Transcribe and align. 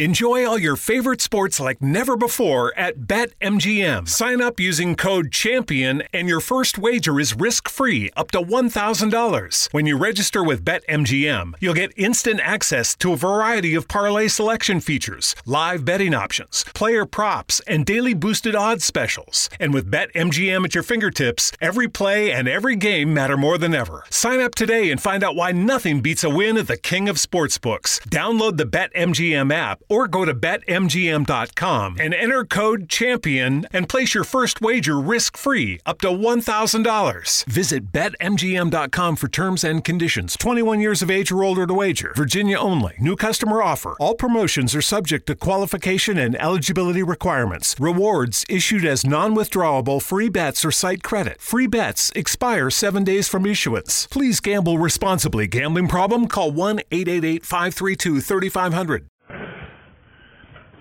Enjoy 0.00 0.46
all 0.46 0.58
your 0.58 0.76
favorite 0.76 1.20
sports 1.20 1.60
like 1.60 1.82
never 1.82 2.16
before 2.16 2.72
at 2.74 3.00
BetMGM. 3.00 4.08
Sign 4.08 4.40
up 4.40 4.58
using 4.58 4.96
code 4.96 5.30
CHAMPION 5.30 6.04
and 6.14 6.26
your 6.26 6.40
first 6.40 6.78
wager 6.78 7.20
is 7.20 7.36
risk-free 7.36 8.08
up 8.16 8.30
to 8.30 8.40
$1,000. 8.40 9.68
When 9.74 9.84
you 9.84 9.98
register 9.98 10.42
with 10.42 10.64
BetMGM, 10.64 11.52
you'll 11.60 11.74
get 11.74 11.92
instant 11.98 12.40
access 12.42 12.96
to 12.96 13.12
a 13.12 13.16
variety 13.18 13.74
of 13.74 13.88
parlay 13.88 14.28
selection 14.28 14.80
features, 14.80 15.36
live 15.44 15.84
betting 15.84 16.14
options, 16.14 16.64
player 16.72 17.04
props, 17.04 17.60
and 17.66 17.84
daily 17.84 18.14
boosted 18.14 18.54
odds 18.54 18.86
specials. 18.86 19.50
And 19.60 19.74
with 19.74 19.92
BetMGM 19.92 20.64
at 20.64 20.74
your 20.74 20.82
fingertips, 20.82 21.52
every 21.60 21.88
play 21.88 22.32
and 22.32 22.48
every 22.48 22.76
game 22.76 23.12
matter 23.12 23.36
more 23.36 23.58
than 23.58 23.74
ever. 23.74 24.04
Sign 24.08 24.40
up 24.40 24.54
today 24.54 24.90
and 24.90 24.98
find 24.98 25.22
out 25.22 25.36
why 25.36 25.52
nothing 25.52 26.00
beats 26.00 26.24
a 26.24 26.30
win 26.30 26.56
at 26.56 26.68
the 26.68 26.78
King 26.78 27.06
of 27.10 27.16
Sportsbooks. 27.16 28.00
Download 28.08 28.56
the 28.56 28.64
BetMGM 28.64 29.52
app 29.52 29.82
or 29.90 30.08
go 30.08 30.24
to 30.24 30.32
betmgm.com 30.32 31.96
and 32.00 32.14
enter 32.14 32.44
code 32.44 32.88
CHAMPION 32.88 33.66
and 33.72 33.88
place 33.88 34.14
your 34.14 34.24
first 34.24 34.60
wager 34.62 34.98
risk 34.98 35.36
free 35.36 35.80
up 35.84 36.00
to 36.00 36.08
$1,000. 36.08 37.44
Visit 37.44 37.92
betmgm.com 37.92 39.16
for 39.16 39.28
terms 39.28 39.64
and 39.64 39.84
conditions. 39.84 40.36
21 40.36 40.80
years 40.80 41.02
of 41.02 41.10
age 41.10 41.32
or 41.32 41.42
older 41.44 41.66
to 41.66 41.74
wager. 41.74 42.12
Virginia 42.16 42.56
only. 42.56 42.94
New 42.98 43.16
customer 43.16 43.62
offer. 43.62 43.96
All 44.00 44.14
promotions 44.14 44.74
are 44.74 44.82
subject 44.82 45.26
to 45.26 45.34
qualification 45.34 46.16
and 46.16 46.40
eligibility 46.40 47.02
requirements. 47.02 47.74
Rewards 47.78 48.44
issued 48.48 48.84
as 48.84 49.04
non 49.04 49.34
withdrawable 49.34 50.00
free 50.00 50.28
bets 50.28 50.64
or 50.64 50.70
site 50.70 51.02
credit. 51.02 51.40
Free 51.40 51.66
bets 51.66 52.12
expire 52.14 52.70
seven 52.70 53.02
days 53.02 53.28
from 53.28 53.44
issuance. 53.44 54.06
Please 54.06 54.38
gamble 54.40 54.78
responsibly. 54.78 55.46
Gambling 55.48 55.88
problem? 55.88 56.28
Call 56.28 56.52
1 56.52 56.80
888 56.90 57.44
532 57.44 58.20
3500. 58.20 59.06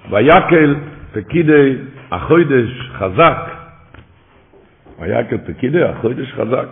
ויקל 0.10 0.76
פקידי 1.14 1.78
החוידש 2.12 2.92
חזק. 2.98 3.38
ויקל 5.00 5.38
פקידי 5.38 5.84
החוידש 5.84 6.34
חזק. 6.34 6.68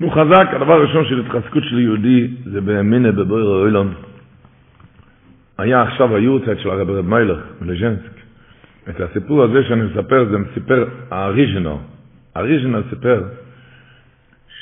נו 0.00 0.10
חזק, 0.10 0.46
הדבר 0.52 0.72
הראשון 0.72 1.04
של 1.04 1.20
התחזקות 1.20 1.62
של 1.64 1.78
יהודי 1.78 2.28
זה 2.44 2.60
באמינה 2.60 3.12
בבויר 3.12 3.46
האוילון. 3.46 3.94
היה 5.58 5.82
עכשיו 5.82 6.16
היורצייט 6.16 6.58
של 6.58 6.70
הרב 6.70 6.90
רב 6.90 7.06
מיילך 7.06 7.38
מלז'נסק. 7.60 8.20
את 8.88 9.00
הסיפור 9.00 9.42
הזה 9.42 9.64
שאני 9.68 9.82
מספר, 9.82 10.24
זה 10.30 10.36
סיפר 10.54 10.88
האריז'נל. 11.10 11.76
האריז'נל 12.34 12.82
סיפר 12.90 13.22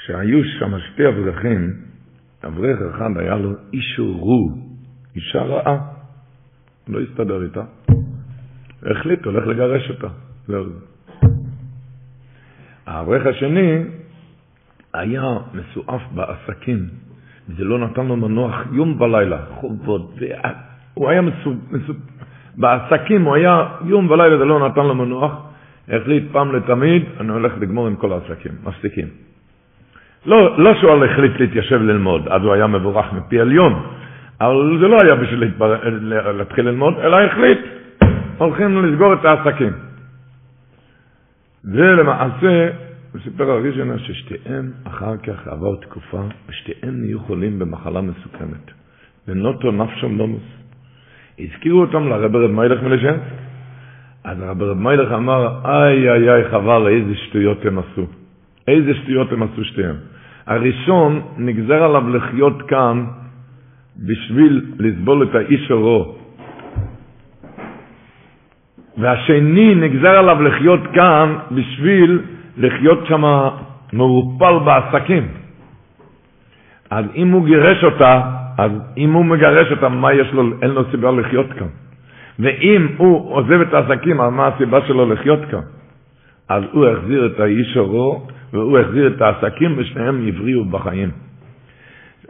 שהיו 0.07 0.45
שם 0.45 0.79
שתי 0.79 1.09
אברכים, 1.09 1.73
אברך 2.45 2.79
אחד 2.95 3.11
היה 3.17 3.37
לו 3.37 3.51
אישו 3.73 4.17
רו, 4.19 4.51
אישה 5.17 5.43
רעה. 5.43 5.98
לא 6.89 7.01
הסתדר 7.01 7.43
איתה. 7.43 7.63
החליט, 8.83 9.25
הולך 9.25 9.47
לגרש 9.47 9.91
אותה. 9.91 10.09
האברך 12.87 13.27
השני 13.27 13.83
היה 14.95 15.23
מסועף 15.55 16.03
בעסקים, 16.15 16.79
זה 17.57 17.65
לא 17.65 17.79
נתן 17.79 18.07
לו 18.07 18.17
מנוח 18.17 18.55
יום 18.73 19.01
ולילה, 19.01 19.39
חובות, 19.55 20.19
הוא 20.95 21.09
היה. 21.09 21.23
מסו... 21.23 21.53
בעסקים, 22.57 23.25
הוא 23.25 23.35
היה 23.35 23.67
יום 23.85 24.11
ולילה, 24.11 24.39
זה 24.39 24.45
לא 24.45 24.69
נתן 24.69 24.81
לו 24.87 24.95
מנוח, 24.95 25.33
החליט 25.89 26.25
פעם 26.33 26.57
לתמיד, 26.57 27.03
אני 27.21 27.33
הולך 27.33 27.53
לגמור 27.61 27.87
עם 27.87 27.97
כל 27.97 28.13
העסקים, 28.13 28.53
מפסיקים. 28.65 29.07
לא, 30.27 30.59
לא 30.59 30.75
שהוא 30.81 31.05
החליט 31.05 31.33
להתיישב 31.41 31.83
ללמוד, 31.83 32.29
אז 32.29 32.43
הוא 32.43 32.53
היה 32.53 32.67
מבורך 32.67 33.13
מפי 33.13 33.41
עליון, 33.41 33.87
אבל 34.41 34.79
זה 34.81 34.89
לא 34.89 34.99
היה 35.03 35.15
בשביל 35.15 35.41
להתבר... 35.41 35.89
להתחיל 36.33 36.65
ללמוד, 36.69 36.95
אלא 36.99 37.17
החליט, 37.21 37.59
הולכים 38.39 38.85
לסגור 38.85 39.13
את 39.13 39.25
העסקים. 39.25 39.73
ולמעשה, 41.65 42.69
הוא 43.13 43.21
סיפר 43.25 43.51
הראשונה 43.51 43.99
ששתיהם 43.99 44.71
אחר 44.85 45.17
כך 45.17 45.49
עבר 45.49 45.77
תקופה, 45.77 46.23
ושתיהם 46.49 47.01
נהיו 47.01 47.21
חולים 47.21 47.59
במחלה 47.59 48.01
מסוכנת. 48.01 48.71
ונוטו 49.29 49.73
נפשם 49.73 50.13
נומוס. 50.17 50.43
הזכירו 51.39 51.81
אותם 51.81 52.09
לרב 52.09 52.37
רב 52.37 52.51
מיילך 52.51 52.83
מלשנס, 52.83 53.21
אז 54.25 54.43
הרב 54.43 54.63
רב 54.63 54.77
מיילך 54.79 55.13
אמר, 55.13 55.49
איי 55.65 56.11
איי 56.11 56.31
איי 56.31 56.45
חבל, 56.51 56.89
איזה 56.89 57.15
שטויות 57.15 57.65
הם 57.67 57.79
עשו. 57.79 58.07
איזה 58.69 58.95
שטויות 58.95 59.33
הם 59.33 59.43
עשו 59.43 59.65
שתיהם. 59.65 59.97
הראשון 60.47 61.23
נגזר 61.37 61.83
עליו 61.83 62.09
לחיות 62.09 62.63
כאן 62.63 63.05
בשביל 63.99 64.65
לסבול 64.79 65.23
את 65.23 65.35
האיש 65.35 65.71
אורו. 65.71 66.15
והשני 68.99 69.75
נגזר 69.75 70.19
עליו 70.19 70.43
לחיות 70.43 70.81
כאן 70.95 71.37
בשביל 71.51 72.21
לחיות 72.57 73.07
שם 73.07 73.25
מעורפל 73.93 74.59
בעסקים. 74.65 75.29
אז 76.91 77.05
אם 77.15 77.31
הוא 77.31 77.47
גירש 77.47 77.85
אותה, 77.85 78.23
אז 78.59 78.71
אם 78.97 79.13
הוא 79.13 79.25
מגרש 79.25 79.71
אותה, 79.71 79.89
מה 79.89 80.13
יש 80.13 80.33
לו, 80.33 80.43
אין 80.63 80.71
לו 80.71 80.83
סיבה 80.91 81.11
לחיות 81.11 81.53
כאן. 81.53 81.67
ואם 82.39 82.87
הוא 82.97 83.35
עוזב 83.35 83.61
את 83.61 83.75
העסקים, 83.75 84.21
אז 84.21 84.33
מה 84.33 84.47
הסיבה 84.47 84.79
שלו 84.87 85.13
לחיות 85.13 85.41
כאן? 85.51 85.67
אז 86.49 86.63
הוא 86.73 86.87
החזיר 86.87 87.27
את 87.27 87.41
האיש 87.41 87.77
אורו, 87.77 88.27
והוא 88.53 88.79
החזיר 88.79 89.07
את 89.07 89.23
העסקים, 89.23 89.75
ושניהם 89.77 90.29
הבריאו 90.29 90.65
בחיים. 90.65 91.28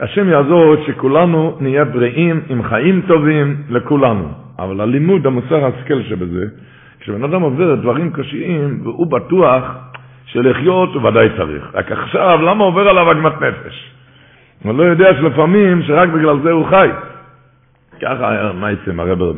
השם 0.01 0.29
יעזור 0.29 0.77
שכולנו 0.87 1.57
נהיה 1.61 1.85
בריאים 1.85 2.41
עם 2.49 2.63
חיים 2.63 3.03
טובים 3.07 3.57
לכולנו. 3.69 4.29
אבל 4.59 4.81
הלימוד, 4.81 5.27
המוסר 5.27 5.65
ההשכל 5.65 6.03
שבזה, 6.03 6.45
כשבן 7.01 7.25
אדם 7.25 7.43
עובר 7.43 7.75
דברים 7.75 8.13
קשיים, 8.13 8.81
והוא 8.83 9.07
בטוח 9.07 9.63
שלחיות 10.25 10.95
הוא 10.95 11.09
ודאי 11.09 11.29
צריך. 11.37 11.71
רק 11.75 11.93
עכשיו, 11.93 12.43
למה 12.43 12.65
עובר 12.65 12.89
עליו 12.89 13.11
עגמת 13.11 13.33
נפש? 13.43 13.93
הוא 14.65 14.75
לא 14.75 14.83
יודע 14.83 15.15
שלפעמים, 15.15 15.83
שרק 15.83 16.09
בגלל 16.09 16.41
זה 16.43 16.51
הוא 16.51 16.67
חי. 16.67 16.89
ככה 18.03 18.53
מייסם 18.61 19.01
הרב 19.01 19.23
רב. 19.23 19.37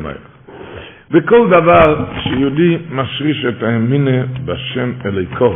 וכל 1.10 1.50
דבר 1.50 2.04
שיהודי 2.22 2.78
משריש 2.90 3.44
את 3.44 3.62
האמינה 3.62 4.24
בשם 4.44 4.92
אליקו, 5.06 5.54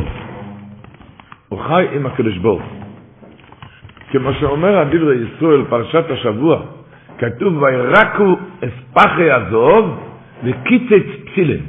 הוא 1.49 1.59
חי 1.59 1.87
עם 1.91 2.05
הקדוש 2.05 2.37
ברוך 2.37 2.84
כמו 4.11 4.33
שאומר 4.33 4.77
הדברי 4.77 5.15
ישראל, 5.15 5.63
פרשת 5.69 6.05
השבוע, 6.09 6.61
כתוב 7.17 7.61
וירקו 7.61 8.39
אספחי 8.59 9.31
עזוב 9.31 10.09
וקיצץ 10.43 11.05
פסילם. 11.25 11.63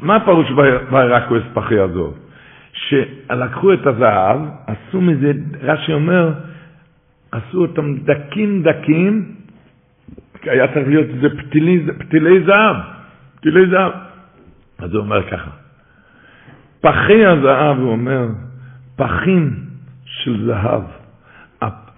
מה 0.00 0.24
פירוש 0.24 0.50
וירקו 0.90 1.34
אספחי 1.38 1.78
עזוב? 1.78 2.18
שלקחו 2.72 3.72
את 3.72 3.86
הזהב, 3.86 4.40
עשו 4.66 5.00
מזה, 5.00 5.32
רש"י 5.62 5.92
אומר, 5.92 6.32
עשו 7.32 7.62
אותם 7.62 7.94
דקים 7.96 8.62
דקים, 8.62 9.34
היה 10.42 10.74
צריך 10.74 10.88
להיות 10.88 11.06
איזה 11.08 11.28
פתילי, 11.38 11.86
פתילי 11.98 12.44
זהב, 12.44 12.76
פתילי 13.36 13.66
זהב. 13.70 13.92
אז 14.78 14.94
הוא 14.94 15.02
אומר 15.02 15.30
ככה, 15.30 15.50
פחי 16.80 17.26
הזהב, 17.26 17.78
הוא 17.78 17.92
אומר, 17.92 18.26
פחים 18.96 19.54
של 20.04 20.46
זהב. 20.46 20.82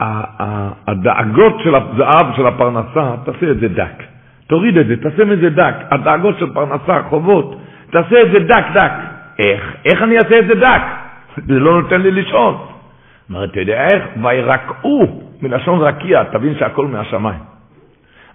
הדאגות 0.00 1.60
של 1.64 1.74
הזהב, 1.74 2.36
של 2.36 2.46
הפרנסה, 2.46 3.14
תעשה 3.24 3.50
את 3.50 3.60
זה 3.60 3.68
דק. 3.68 4.02
תוריד 4.46 4.78
את 4.78 4.86
זה, 4.86 4.96
תעשה 4.96 5.24
מזה 5.24 5.50
דק. 5.50 5.74
הדאגות 5.90 6.38
של 6.38 6.54
פרנסה, 6.54 7.02
חובות, 7.08 7.60
תעשה 7.90 8.22
את 8.22 8.30
זה 8.32 8.38
דק, 8.38 8.64
דק. 8.74 8.92
איך? 9.38 9.74
איך 9.84 10.02
אני 10.02 10.16
אעשה 10.16 10.38
את 10.38 10.46
זה 10.46 10.54
דק? 10.54 10.82
זה 11.48 11.58
לא 11.58 11.80
נותן 11.80 12.00
לי 12.00 12.10
לישון. 12.10 12.56
אומר, 13.30 13.44
אתה 13.44 13.60
יודע 13.60 13.84
איך? 13.84 14.02
וירקעו, 14.22 15.22
מלשון 15.42 15.80
רקיע, 15.80 16.24
תבין 16.24 16.54
שהכל 16.58 16.86
מהשמיים. 16.86 17.40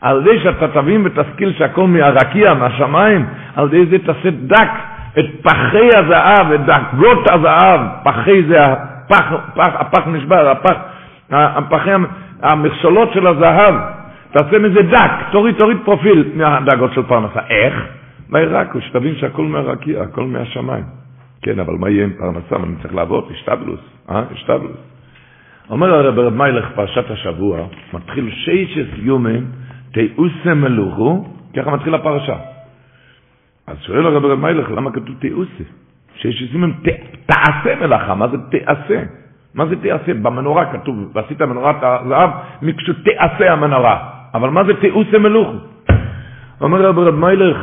על 0.02 0.24
זה 0.24 0.32
שאתה 0.44 0.68
תבין 0.68 1.02
ותשכיל 1.06 1.54
שהכל 1.58 1.88
מהרקיע, 1.88 2.54
מהשמיים, 2.54 3.26
על 3.56 3.70
זה 3.70 3.78
זה 3.90 3.98
תעשה 4.00 4.30
דק 4.32 4.72
את 5.20 5.26
פחי 5.44 5.90
הזהב, 5.98 6.52
את 6.52 6.66
דאגות 6.66 7.30
הזהב, 7.32 7.82
פחי 8.04 8.44
זה 8.44 8.62
הפח, 8.64 9.32
הפח, 9.32 9.70
הפח 9.80 10.08
נשבר, 10.08 10.50
הפח, 10.50 10.76
הפחי, 11.32 11.90
המכשולות 12.42 13.14
של 13.14 13.28
הזהב, 13.28 13.76
תעשה 14.32 14.60
מזה 14.60 14.82
דק, 14.82 15.12
תוריד, 15.32 15.56
תוריד 15.56 15.78
פרופיל 15.86 16.32
מהדאגות 16.36 16.94
של 16.94 17.04
פרנסה. 17.04 17.40
איך? 17.50 17.74
וירקו, 18.30 18.82
שתבין 18.82 19.16
שהכל 19.16 19.44
מהרקיע, 19.44 20.02
הכל 20.02 20.24
מהשמיים. 20.24 20.84
כן, 21.42 21.60
אבל 21.60 21.74
מה 21.74 21.90
יהיה 21.90 22.04
עם 22.04 22.14
פרנסה? 22.18 22.56
אני 22.56 22.76
צריך 22.82 22.96
לעבוד, 22.96 23.28
השתבלוס, 23.32 23.80
אה? 24.10 24.24
השתבלוס. 24.32 24.78
אומר 25.70 25.94
הרב 25.94 26.20
רב 26.20 26.34
מיילך, 26.34 26.66
פרשת 26.76 27.12
השבוע, 27.12 27.68
מתחיל 27.94 28.32
שיישס 28.32 28.88
יומן, 28.98 29.44
תאוסם 29.92 30.62
מלוכו, 30.62 31.28
ככה 31.58 31.72
מתחיל 31.72 31.96
הפרשה. 31.96 32.36
אז 33.68 33.78
שואל 33.82 34.06
הרב 34.06 34.26
רב 34.26 34.40
מיילך, 34.40 34.72
למה 34.72 34.92
כתוב 34.92 35.16
תאוסם? 35.20 35.64
שיישס 36.16 36.54
יומן, 36.54 36.72
תעשה 37.26 37.76
מלאכה, 37.82 38.16
מה 38.16 38.28
זה 38.28 38.38
תעשה? 38.38 39.21
מה 39.56 39.66
זה 39.66 39.76
תעשה? 39.76 40.14
במנורה 40.14 40.66
כתוב, 40.66 41.12
ועשית 41.14 41.42
מנורת 41.42 41.76
הזהב, 41.82 42.30
מקשו 42.62 42.94
תעשה 42.94 43.54
המנורה. 43.54 43.98
אבל 44.34 44.50
מה 44.50 44.64
זה 44.64 44.74
תעושה 44.74 45.20
מלוכו? 45.20 45.58
אומר 46.62 46.82
רב 46.82 47.00
רב 47.00 47.16
מיילך, 47.16 47.58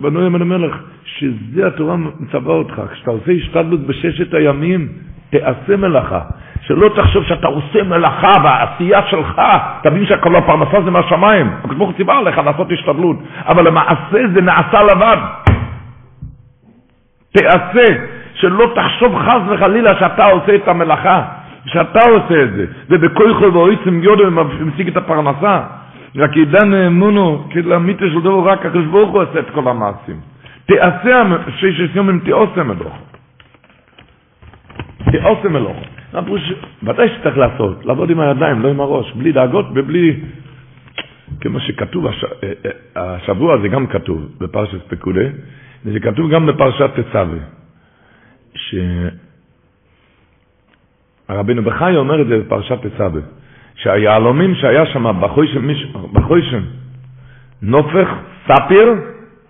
בנוי 0.00 0.26
אמן 0.26 0.42
המלך, 0.42 0.76
שזה 1.04 1.66
התורה 1.66 1.96
מצווה 1.96 2.54
אותך, 2.54 2.82
כשאתה 2.92 3.10
עושה 3.10 3.32
השתדלות 3.32 3.80
בששת 3.80 4.34
הימים, 4.34 4.88
תעשה 5.30 5.76
מלאכה. 5.76 6.20
שלא 6.60 6.90
תחשוב 6.96 7.24
שאתה 7.24 7.46
עושה 7.46 7.82
מלאכה 7.82 8.32
והעשייה 8.44 9.06
שלך, 9.06 9.40
תבין 9.82 10.06
שכל 10.06 10.36
הפרנסה 10.36 10.82
זה 10.84 10.90
מהשמיים. 10.90 11.50
הקדוש 11.58 11.76
ברוך 11.76 11.96
ציווה 11.96 12.18
עליך 12.18 12.38
לעשות 12.38 12.72
השתדלות, 12.72 13.16
אבל 13.46 13.66
למעשה 13.68 14.18
זה 14.34 14.40
נעשה 14.40 14.82
לבד. 14.82 15.16
תעשה, 17.32 17.84
שלא 18.34 18.72
תחשוב 18.74 19.18
חס 19.18 19.40
וחלילה 19.50 19.94
שאתה 19.98 20.24
עושה 20.30 20.54
את 20.54 20.68
המלאכה, 20.68 21.22
שאתה 21.66 22.00
עושה 22.10 22.42
את 22.42 22.52
זה, 22.52 22.66
ובכויכו 22.90 23.52
ואויצם 23.54 24.02
יודו 24.02 24.24
משיג 24.60 24.88
את 24.88 24.96
הפרנסה. 24.96 25.60
רק 26.16 26.36
ידענו 26.36 26.86
אמונו, 26.86 27.44
כלמיתה 27.52 28.04
של 28.12 28.20
דבור 28.20 28.48
רק 28.50 28.66
הקדוש 28.66 28.86
ברוך 28.86 29.10
הוא 29.10 29.22
עושה 29.22 29.38
את 29.38 29.50
כל 29.54 29.68
המעשים. 29.68 30.20
תעשה 30.66 31.22
שש 31.58 31.94
יום 31.94 32.08
אם 32.10 32.18
תעושה 32.24 32.62
מלוך. 32.62 32.98
תעושה 35.12 35.48
מלוך. 35.48 35.76
הפירוש, 36.14 36.52
ודאי 36.82 37.08
שצריך 37.08 37.38
לעשות, 37.38 37.84
לעבוד 37.86 38.10
עם 38.10 38.20
הידיים, 38.20 38.62
לא 38.62 38.68
עם 38.68 38.80
הראש, 38.80 39.12
בלי 39.12 39.32
דאגות 39.32 39.66
ובלי... 39.74 40.16
כמו 41.40 41.60
שכתוב, 41.60 42.06
הש... 42.06 42.24
אה, 42.24 42.52
אה, 42.96 43.14
השבוע 43.16 43.58
זה 43.62 43.68
גם 43.68 43.86
כתוב 43.86 44.28
בפרשת 44.40 44.88
פקודה, 44.88 45.24
וזה 45.84 46.00
כתוב 46.00 46.30
גם 46.30 46.46
בפרשת 46.46 46.90
תצווה, 47.00 47.38
שהרבינו 51.28 51.62
בחי 51.62 51.96
אומר 51.96 52.22
את 52.22 52.26
זה 52.26 52.38
בפרשת 52.38 52.86
תצווה, 52.86 53.20
שהיהלומים 53.74 54.54
שהיה 54.54 54.86
שם 54.86 55.20
בחוישם 56.12 56.62
נופך, 57.62 58.08
ספיר 58.48 58.94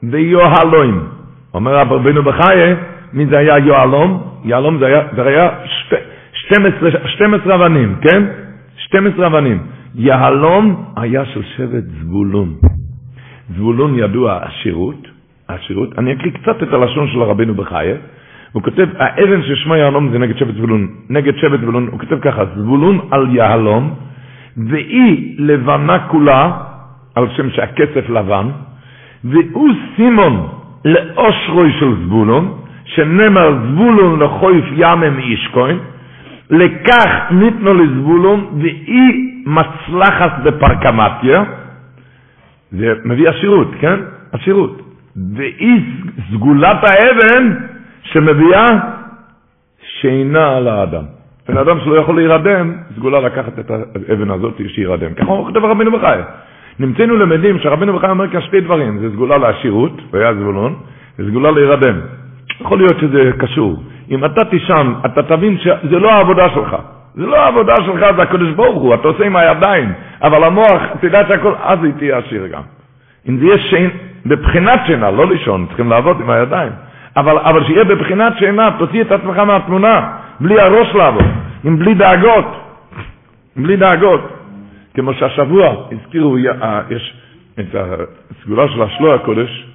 ויוהלוים. 0.02 1.08
אומר 1.54 1.76
רבינו 1.76 2.22
בחי, 2.22 2.74
מי 3.12 3.26
זה 3.26 3.38
היה 3.38 3.58
יוהלום? 3.58 4.22
יהלום 4.44 4.78
זה 4.78 4.86
היה, 4.86 5.02
זה 5.16 5.22
היה 5.22 5.50
שתי, 5.64 5.96
12, 6.32 6.90
12 7.06 7.54
אבנים, 7.54 7.96
כן? 8.02 8.22
12 8.76 9.26
אבנים. 9.26 9.58
יהלום 9.94 10.84
היה 10.96 11.24
של 11.24 11.42
שבט 11.56 11.84
זבולון. 12.00 12.54
זבולון 13.56 13.98
ידוע 13.98 14.38
עשירות, 14.42 15.08
עשירות. 15.48 15.98
אני 15.98 16.12
אקריא 16.12 16.32
קצת 16.32 16.62
את 16.62 16.72
הלשון 16.72 17.08
של 17.08 17.22
הרבינו 17.22 17.54
בחייה. 17.54 17.96
הוא 18.52 18.62
כותב, 18.62 18.88
האבן 18.98 19.42
ששמו 19.42 19.76
יהלום 19.76 20.10
זה 20.12 20.18
נגד 20.18 20.36
שבט 20.36 20.54
זבולון. 20.54 20.88
נגד 21.10 21.36
שבט 21.36 21.60
זבולון, 21.60 21.88
הוא 21.90 22.00
כותב 22.00 22.18
ככה, 22.20 22.42
זבולון 22.56 22.98
על 23.10 23.26
יהלום, 23.30 23.94
והיא 24.56 25.34
לבנה 25.38 25.98
כולה, 25.98 26.50
על 27.14 27.26
שם 27.36 27.50
שהכסף 27.50 28.08
לבן, 28.08 28.46
והוא 29.24 29.70
סימון 29.96 30.48
לאושרוי 30.84 31.72
של 31.80 31.94
זבולון, 32.04 32.58
שנאמר 32.84 33.58
זבולון 33.72 34.20
לחויף 34.22 34.64
ימם 34.76 35.18
איש 35.18 35.48
כהן, 35.52 35.78
לכך 36.50 37.10
ניתנו 37.30 37.74
לזבולון 37.74 38.46
והיא 38.60 39.44
מצלחת 39.46 40.42
בפרקמטיה, 40.44 41.44
זה 42.70 42.94
מביא 43.04 43.28
עשירות, 43.28 43.70
כן? 43.80 44.00
עשירות. 44.32 44.82
והיא 45.34 45.80
סגולת 46.32 46.78
האבן 46.84 47.54
שמביאה 48.02 48.66
שינה 50.00 50.56
על 50.56 50.68
האדם. 50.68 51.04
בן 51.48 51.56
אדם 51.56 51.80
שלא 51.80 51.94
יכול 51.94 52.16
להירדם, 52.16 52.74
סגולה 52.96 53.20
לקחת 53.20 53.58
את 53.58 53.70
האבן 53.70 54.30
הזאת 54.30 54.60
שירדם. 54.68 55.14
ככה 55.14 55.26
כותב 55.26 55.64
רבינו 55.64 55.92
בחי. 55.92 56.18
נמצאנו 56.78 57.16
למדים 57.16 57.58
שרבינו 57.58 57.92
בחי 57.92 58.06
אומר 58.10 58.28
כאן 58.28 58.40
שתי 58.40 58.60
דברים, 58.60 58.98
זה 58.98 59.10
סגולה 59.10 59.38
לעשירות, 59.38 59.92
והיה 60.10 60.34
זבולון, 60.34 60.74
וסגולה 61.18 61.50
להירדם. 61.50 62.00
יכול 62.60 62.78
להיות 62.78 62.98
שזה 63.00 63.30
קשור. 63.38 63.82
אם 64.10 64.24
אתה 64.24 64.44
תישן, 64.44 64.92
אתה 65.06 65.22
תבין 65.22 65.58
שזה 65.58 65.98
לא 65.98 66.10
העבודה 66.10 66.48
שלך. 66.54 66.76
זה 67.14 67.26
לא 67.26 67.36
העבודה 67.36 67.74
שלך, 67.76 68.16
זה 68.16 68.22
הקדוש 68.22 68.50
ברוך 68.50 68.82
הוא, 68.82 68.94
אתה 68.94 69.08
עושה 69.08 69.26
עם 69.26 69.36
הידיים. 69.36 69.92
אבל 70.22 70.44
המוח, 70.44 70.82
תדע 71.00 71.22
שהכל, 71.28 71.52
אז 71.62 71.78
היא 71.84 71.92
תהיה 71.98 72.18
עשיר 72.18 72.46
גם. 72.46 72.62
אם 73.28 73.38
זה 73.38 73.44
יהיה 73.44 73.58
שינה, 73.58 73.90
בבחינת 74.26 74.80
שינה, 74.86 75.10
לא 75.10 75.26
לישון, 75.26 75.66
צריכים 75.66 75.90
לעבוד 75.90 76.20
עם 76.20 76.30
הידיים. 76.30 76.72
אבל, 77.20 77.38
אבל 77.38 77.64
שיהיה 77.64 77.84
בבחינת 77.84 78.32
שינה, 78.38 78.68
תוציא 78.78 79.00
את 79.00 79.12
עצמך 79.12 79.38
מהתמונה, 79.38 80.12
בלי 80.40 80.60
הראש 80.60 80.94
לעבוד, 80.94 81.24
עם 81.64 81.78
בלי 81.78 81.94
דאגות. 81.94 82.44
בלי 83.56 83.76
דאגות. 83.76 84.20
כמו 84.94 85.14
שהשבוע 85.14 85.74
הזכירו, 85.92 86.36
אה, 86.36 86.80
יש 86.90 87.14
את 87.60 87.74
הסגולה 87.74 88.68
של 88.68 88.82
השלוע 88.82 89.14
הקודש, 89.14 89.66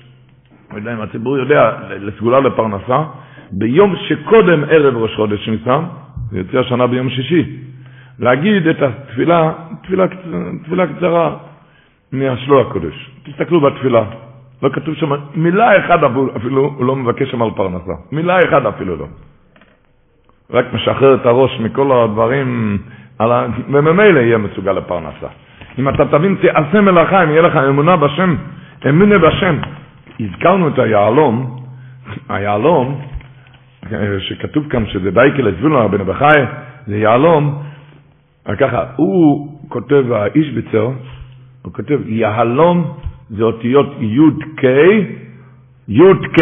לא 0.71 0.77
יודע 0.77 0.93
אם 0.93 1.01
הציבור 1.01 1.37
יודע, 1.37 1.71
לסגולה 1.99 2.39
לפרנסה, 2.39 3.03
ביום 3.51 3.95
שקודם 3.95 4.63
ערב 4.69 4.97
ראש 4.97 5.15
חודש 5.15 5.49
ניסן, 5.49 5.83
זה 6.31 6.37
יוצא 6.37 6.59
השנה 6.59 6.87
ביום 6.87 7.09
שישי, 7.09 7.45
להגיד 8.19 8.67
את 8.67 8.81
התפילה, 8.81 9.51
תפילה, 9.83 10.05
תפילה 10.65 10.87
קצרה 10.87 11.35
מהשלוע 12.11 12.61
הקודש. 12.61 13.09
תסתכלו 13.23 13.61
בתפילה, 13.61 14.03
לא 14.65 14.69
כתוב 14.69 14.95
שם 14.95 15.09
מילה 15.35 15.85
אחת 15.85 15.99
אפילו, 16.35 16.61
הוא 16.77 16.85
לא 16.85 16.95
מבקש 16.95 17.31
שם 17.31 17.41
על 17.41 17.49
פרנסה. 17.55 17.93
מילה 18.11 18.39
אחת 18.39 18.65
אפילו 18.65 18.95
לא. 18.95 19.05
רק 20.51 20.65
משחרר 20.73 21.15
את 21.15 21.25
הראש 21.25 21.59
מכל 21.59 21.91
הדברים, 21.91 22.77
ה... 23.19 23.23
וממילא 23.69 24.19
יהיה 24.19 24.37
מסוגל 24.37 24.71
לפרנסה. 24.71 25.27
אם 25.79 25.89
אתה 25.89 26.05
תבין, 26.05 26.35
תעשה 26.41 26.81
מלאכה, 26.81 27.23
אם 27.23 27.29
יהיה 27.29 27.41
לך 27.41 27.55
אמונה 27.55 27.95
בשם, 27.95 28.35
אמונה 28.89 29.17
בשם. 29.17 29.55
הזכרנו 30.19 30.67
את 30.67 30.79
היהלום, 30.79 31.59
היהלום, 32.29 33.01
שכתוב 34.19 34.67
כאן 34.69 34.85
שזה 34.87 35.11
דייקה 35.11 35.41
לזבולון 35.41 35.81
רבנו 35.81 36.05
בחי, 36.05 36.41
זה 36.87 36.97
יהלום, 36.97 37.63
ככה, 38.57 38.83
הוא 38.95 39.47
כותב, 39.69 40.11
האיש 40.11 40.49
בצר, 40.53 40.89
הוא 41.61 41.73
כותב, 41.73 41.99
יהלום 42.05 42.97
זה 43.29 43.43
אותיות 43.43 43.95
י"ק, 43.99 44.63
י"ק, 45.87 46.37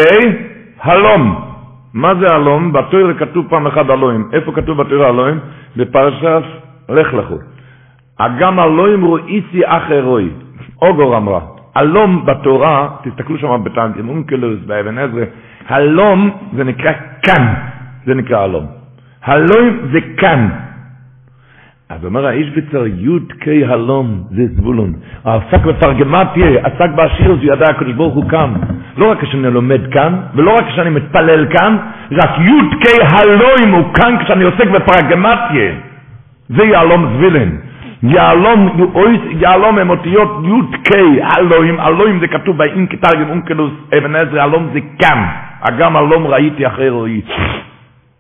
הלום. 0.81 1.53
מה 1.93 2.15
זה 2.15 2.27
הלום? 2.35 2.73
בתויר 2.73 3.13
כתוב 3.19 3.47
פעם 3.49 3.67
אחת 3.67 3.89
אלוהים. 3.89 4.29
איפה 4.33 4.51
כתוב 4.51 4.81
בתויר 4.81 5.09
אלוהים? 5.09 5.39
בפרשת 5.77 6.43
לך 6.89 7.13
לכו. 7.13 7.37
אגם 8.17 8.59
אלוהים 8.59 9.05
רואיסי 9.05 9.61
אחרוי. 9.65 10.29
אוגור 10.81 11.17
אמרה. 11.17 11.39
הלום 11.75 12.25
בתורה, 12.25 12.89
תסתכלו 13.03 13.37
שם 13.37 13.63
בתנגים, 13.63 14.09
אונקלוס, 14.09 14.59
באבן 14.65 14.97
עזרא, 14.97 15.25
הלום 15.67 16.29
זה 16.55 16.63
נקרא 16.63 16.91
כאן, 17.23 17.53
זה 18.05 18.13
נקרא 18.13 18.39
הלום. 18.39 18.65
הלום 19.23 19.77
זה 19.91 19.99
כאן. 20.17 20.49
אז 21.89 22.05
אומר 22.05 22.25
האיש 22.25 22.49
בצר 22.49 22.87
י"ק 22.87 23.47
הלום 23.67 24.23
זה 24.31 24.43
זבולון. 24.55 24.93
עסק 25.23 25.65
בתרגמטיה, 25.65 26.47
עסק 26.63 26.89
בעשיר, 26.95 27.35
זה 27.35 27.45
ידע 27.45 27.65
הקדוש 27.69 27.93
ברוך 27.93 28.13
הוא 28.15 28.29
כאן. 28.29 28.53
לא 28.97 29.11
רק 29.11 29.21
כשאני 29.21 29.51
לומד 29.51 29.81
כאן, 29.93 30.21
ולא 30.35 30.51
רק 30.55 30.67
כשאני 30.67 30.89
מתפלל 30.89 31.45
כאן, 31.57 31.77
רק 32.11 32.29
י"ק 32.39 32.85
הלום 33.11 33.73
הוא 33.73 33.93
כאן 33.93 34.15
כשאני 34.23 34.43
עוסק 34.43 34.67
בפרגמטיה. 34.67 35.71
זה 36.49 36.63
יהלום 36.63 37.05
זבילן. 37.15 37.49
יהלום, 38.03 38.69
יהלום 39.39 39.77
הם 39.77 39.89
אותיות 39.89 40.29
י"ק, 40.43 40.91
אלוהים, 41.37 41.79
אלוהים 41.79 42.19
זה 42.19 42.27
כתוב 42.27 42.57
באין 42.57 42.87
כתרגם 42.87 43.29
אונקלוס 43.29 43.71
אבן 43.97 44.15
עזרא, 44.15 44.43
אלום 44.43 44.69
זה 44.73 44.79
כאן, 44.99 45.25
אגם 45.61 45.97
אלום 45.97 46.27
ראיתי 46.27 46.67
אחרי 46.67 46.89
רואי. 46.89 47.21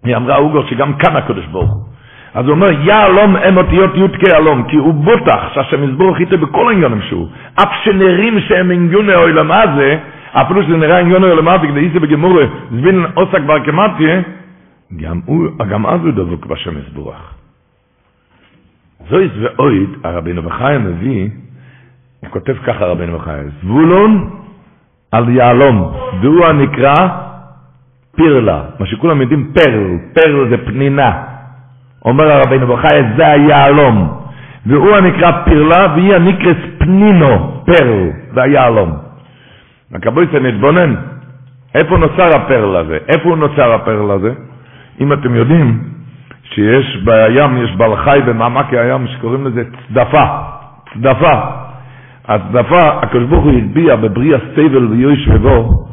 היא 0.03 0.15
אמרה 0.15 0.37
אוגו 0.37 0.63
שגם 0.63 0.93
כאן 0.93 1.15
הקדוש 1.15 1.45
ברוך 1.45 1.71
הוא. 1.71 1.92
אז 2.33 2.45
הוא 2.45 2.51
אומר, 2.51 2.71
יהלום 2.71 3.35
הם 3.35 3.57
אותיות 3.57 3.95
י"ק 3.95 4.33
אלום, 4.33 4.63
כי 4.63 4.75
הוא 4.75 4.93
בוטח 4.93 5.53
שהשם 5.53 5.83
יסבור 5.83 6.17
איתו 6.17 6.37
בכל 6.37 6.69
העניינים 6.69 7.01
שהוא. 7.01 7.27
אף 7.55 7.69
שנראים 7.83 8.39
שהם 8.39 8.71
עניוני 8.71 9.15
אוילם 9.15 9.51
הזה, 9.51 9.97
אפילו 10.31 10.63
שזה 10.63 10.77
נראה 10.77 10.99
עניוני 10.99 11.25
אוילם 11.25 11.47
הזה, 11.47 11.67
כדי 11.67 11.79
איזה 11.79 11.99
בגמורה, 11.99 12.45
זבין 12.71 13.05
עוסק 13.13 13.41
ברקמטיה, 13.45 14.21
גם 15.69 15.85
אז 15.85 16.01
הוא 16.01 16.11
דבוק 16.11 16.45
בשם 16.45 16.71
יסבורך. 16.77 17.33
זויס 19.09 19.31
ואויד, 19.41 19.89
הרבינו 20.03 20.43
בחיה 20.43 20.79
מביא, 20.79 21.29
הוא 22.19 22.29
כותב 22.29 22.55
ככה 22.65 22.85
רבינו 22.85 23.17
בחיה, 23.17 23.43
זבולון 23.61 24.29
על 25.11 25.29
יהלום, 25.29 25.93
והוא 26.21 26.45
הנקרא 26.45 26.95
פירלה, 28.15 28.63
מה 28.79 28.85
שכולם 28.85 29.21
יודעים 29.21 29.51
פרל, 29.53 29.97
פרל 30.13 30.49
זה 30.49 30.57
פנינה. 30.65 31.32
אומר 32.05 32.31
הרבינו 32.31 32.67
בחיה, 32.67 33.03
זה 33.17 33.27
היהלום, 33.27 34.13
והוא 34.65 34.95
הנקרא 34.95 35.31
פירלה, 35.45 35.87
והיא 35.95 36.15
הנקרס 36.15 36.57
פנינו, 36.77 37.61
פרל, 37.65 38.09
זה 38.33 38.41
היהלום. 38.43 38.91
הקבויסה 39.93 40.39
נתבונן, 40.39 40.95
איפה 41.75 41.97
נוצר 41.97 42.35
הפרל 42.35 42.75
הזה? 42.75 42.97
איפה 43.07 43.29
הוא 43.29 43.37
נוצר 43.37 43.73
הפרל 43.73 44.11
הזה? 44.11 44.33
אם 45.01 45.13
אתם 45.13 45.35
יודעים, 45.35 45.79
שיש 46.43 46.97
בים, 47.03 47.57
יש 47.63 47.75
בעל 47.75 47.95
חי 47.95 48.19
במעמקי 48.25 48.77
הים 48.77 49.07
שקוראים 49.07 49.47
לזה 49.47 49.63
צדפה, 49.87 50.23
צדפה. 50.93 51.39
הצדפה, 52.27 52.87
הקדוש 53.01 53.23
ברוך 53.23 53.43
הוא 53.43 53.51
הטביע 53.51 53.95
בבריאה 53.95 54.39
סטייבל 54.51 54.85
ויוש 54.85 55.27
ובו, 55.27 55.87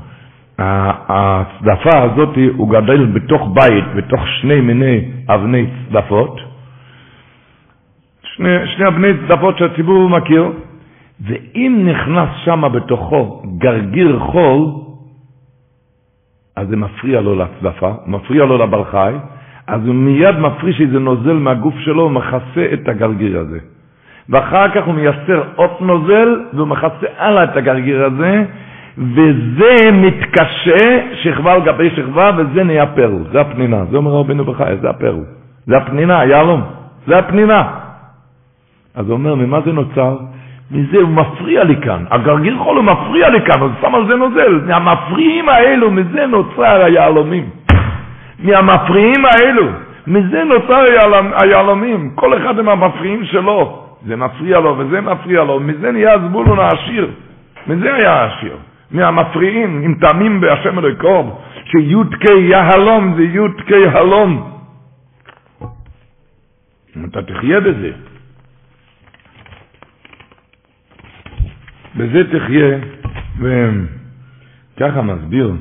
הצדפה 0.60 1.98
הזאת 2.02 2.38
הוא 2.56 2.70
גדל 2.70 3.06
בתוך 3.06 3.48
בית, 3.54 3.84
בתוך 3.96 4.20
שני 4.40 4.60
מיני 4.60 5.00
אבני 5.28 5.66
צדפות, 5.88 6.40
שני, 8.22 8.66
שני 8.66 8.86
אבני 8.88 9.08
צדפות 9.26 9.58
שהציבור 9.58 10.08
מכיר, 10.08 10.52
ואם 11.26 11.88
נכנס 11.90 12.28
שם 12.44 12.62
בתוכו 12.72 13.42
גרגיר 13.58 14.18
חול, 14.18 14.66
אז 16.56 16.68
זה 16.68 16.76
מפריע 16.76 17.20
לו 17.20 17.34
לצדפה, 17.34 17.92
מפריע 18.06 18.44
לו 18.44 18.58
לבר 18.58 18.84
חי, 18.84 19.14
אז 19.66 19.86
הוא 19.86 19.94
מיד 19.94 20.38
מפריש 20.38 20.80
איזה 20.80 20.98
נוזל 20.98 21.32
מהגוף 21.32 21.74
שלו 21.78 22.02
ומכסה 22.04 22.66
את 22.72 22.88
הגרגיר 22.88 23.38
הזה. 23.38 23.58
ואחר 24.28 24.68
כך 24.74 24.86
הוא 24.86 24.94
מייסר 24.94 25.42
עוד 25.56 25.70
נוזל 25.80 26.40
והוא 26.52 26.68
מכסה 26.68 27.06
הלאה 27.18 27.44
את 27.44 27.56
הגרגיר 27.56 28.04
הזה, 28.04 28.44
וזה 29.00 29.90
מתקשה 29.92 31.00
שכבה 31.14 31.52
על 31.52 31.60
גבי 31.60 31.90
שכבה 31.90 32.30
וזה 32.36 32.64
נהיה 32.64 32.86
פרו, 32.86 33.18
זה 33.32 33.40
הפנינה, 33.40 33.84
זה 33.90 33.96
אומר 33.96 34.10
רבינו 34.10 34.44
בחי, 34.44 34.76
זה 34.80 34.90
הפרו, 34.90 35.22
זה 35.66 35.76
הפנינה, 35.76 36.24
יהלום, 36.24 36.62
זה 37.06 37.18
הפנינה. 37.18 37.62
אז 38.94 39.06
הוא 39.06 39.12
אומר, 39.12 39.34
ממה 39.34 39.60
זה 39.64 39.72
נוצר? 39.72 40.16
מזה 40.70 40.96
הוא 40.96 41.08
מפריע 41.08 41.64
לי 41.64 41.76
כאן, 41.76 42.04
הגרגיר 42.10 42.58
חול 42.58 42.76
הוא 42.76 42.84
מפריע 42.84 43.28
לי 43.28 43.40
כאן, 43.46 43.60
הוא 43.60 43.70
שם 43.80 43.94
על 43.94 44.06
זה 44.06 44.14
נוזל, 44.14 44.60
מהמפריעים 44.66 45.48
האלו, 45.48 45.90
מזה 45.90 46.26
נוצר 46.26 46.84
היהלומים. 46.84 47.50
מהמפריעים 48.38 49.24
האלו, 49.24 49.66
מזה 50.06 50.44
נוצר 50.44 50.82
היהלומים, 51.42 52.10
כל 52.14 52.38
אחד 52.38 52.58
עם 52.58 52.68
המפריעים 52.68 53.24
שלו, 53.24 53.82
זה 54.06 54.16
מפריע 54.16 54.60
לו 54.60 54.78
וזה 54.78 55.00
מפריע 55.00 55.44
לו, 55.44 55.60
מזה 55.60 55.92
נהיה 55.92 56.18
זבולון 56.18 56.58
העשיר, 56.58 57.10
מזה 57.66 57.94
היה 57.94 58.12
העשיר, 58.12 58.56
מהמפריעים, 58.90 59.82
עם 59.82 59.94
טעמים 60.00 60.40
בהשם 60.40 60.78
אלוהיקום, 60.78 61.38
שי"ק 61.64 62.24
יהלום 62.50 63.14
זה 63.16 63.22
י"ק 63.22 63.72
הלום. 63.92 64.60
אתה 67.10 67.22
תחיה 67.22 67.60
בזה. 67.60 67.92
בזה 71.96 72.20
תחיה, 72.38 72.78
וככה 74.76 75.02
מסביר 75.02 75.52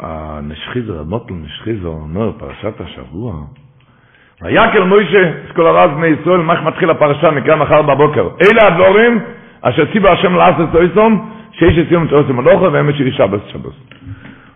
הנשחיזר, 0.00 1.00
המוטל 1.00 1.34
נשחיזר, 1.34 1.86
אומר 1.88 2.32
פרשת 2.38 2.80
השבוע, 2.80 3.46
ויקל 4.44 4.84
מוישה, 4.84 5.30
סקול 5.48 5.66
הרז 5.66 5.90
בני 5.96 6.06
ישראל, 6.06 6.40
מה 6.40 6.60
מתחיל 6.60 6.90
הפרשה, 6.90 7.30
נקרא 7.30 7.56
מחר 7.56 7.82
בבוקר. 7.82 8.28
אלה 8.42 8.66
הדבורים 8.66 9.20
אשר 9.62 9.84
ציווה 9.92 10.12
השם 10.12 10.34
לעשות 10.34 10.74
אויסום, 10.74 11.30
שיש 11.52 11.78
אצלנו 11.78 12.04
את 12.04 12.12
אויסום 12.12 12.38
הלוכה 12.38 12.68
והם 12.72 12.90
יש 12.90 12.96
שבס 13.16 13.40
שבס. 13.52 13.72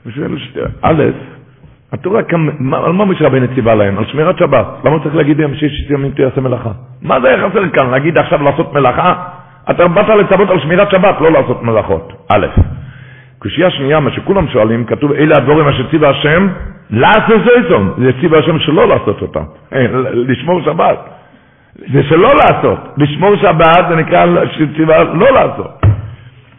הוא 0.04 0.12
שואל, 0.12 0.36
א', 0.82 1.04
התורה, 1.92 2.20
על 2.72 2.92
מה 2.92 3.04
משה 3.04 3.26
רבינו 3.26 3.46
ציווה 3.54 3.74
להם? 3.74 3.98
על 3.98 4.04
שמירת 4.06 4.38
שבת. 4.38 4.66
למה 4.84 4.98
צריך 5.02 5.14
להגיד 5.14 5.40
להם 5.40 5.54
שיש 5.54 5.90
ימים 5.90 6.10
תעשה 6.10 6.40
מלאכה? 6.40 6.70
מה 7.02 7.20
זה 7.20 7.34
חסר 7.42 7.68
כאן? 7.68 7.90
להגיד 7.90 8.18
עכשיו 8.18 8.42
לעשות 8.42 8.72
מלאכה? 8.72 9.14
אתה 9.70 9.88
באת 9.88 10.08
לצוות 10.08 10.50
על 10.50 10.60
שמירת 10.60 10.90
שבת, 10.90 11.20
לא 11.20 11.32
לעשות 11.32 11.62
מלאכות. 11.62 12.12
א', 12.32 12.46
קושייה 13.38 13.70
שנייה, 13.70 14.00
מה 14.00 14.10
שכולם 14.10 14.48
שואלים, 14.48 14.84
כתוב, 14.84 15.12
אלה 15.12 15.36
הדבורים 15.36 15.68
אשר 15.68 15.90
ציווה 15.90 16.10
השם, 16.10 16.48
לעשות 16.90 17.40
זויזום. 17.44 17.94
זה 17.98 18.10
ציווה 18.20 18.38
השם 18.38 18.58
שלא 18.58 18.88
לעשות 18.88 19.22
אותם. 19.22 19.44
אה, 19.72 19.86
לשמור 20.14 20.60
שבת. 20.64 20.98
זה 21.92 22.02
שלא 22.02 22.28
לעשות. 22.34 22.78
לשמור 22.96 23.36
שבת 23.36 23.84
זה 23.88 23.96
נקרא 23.96 24.26
ציווה 24.76 25.04
לא 25.04 25.30
לעשות. 25.30 25.80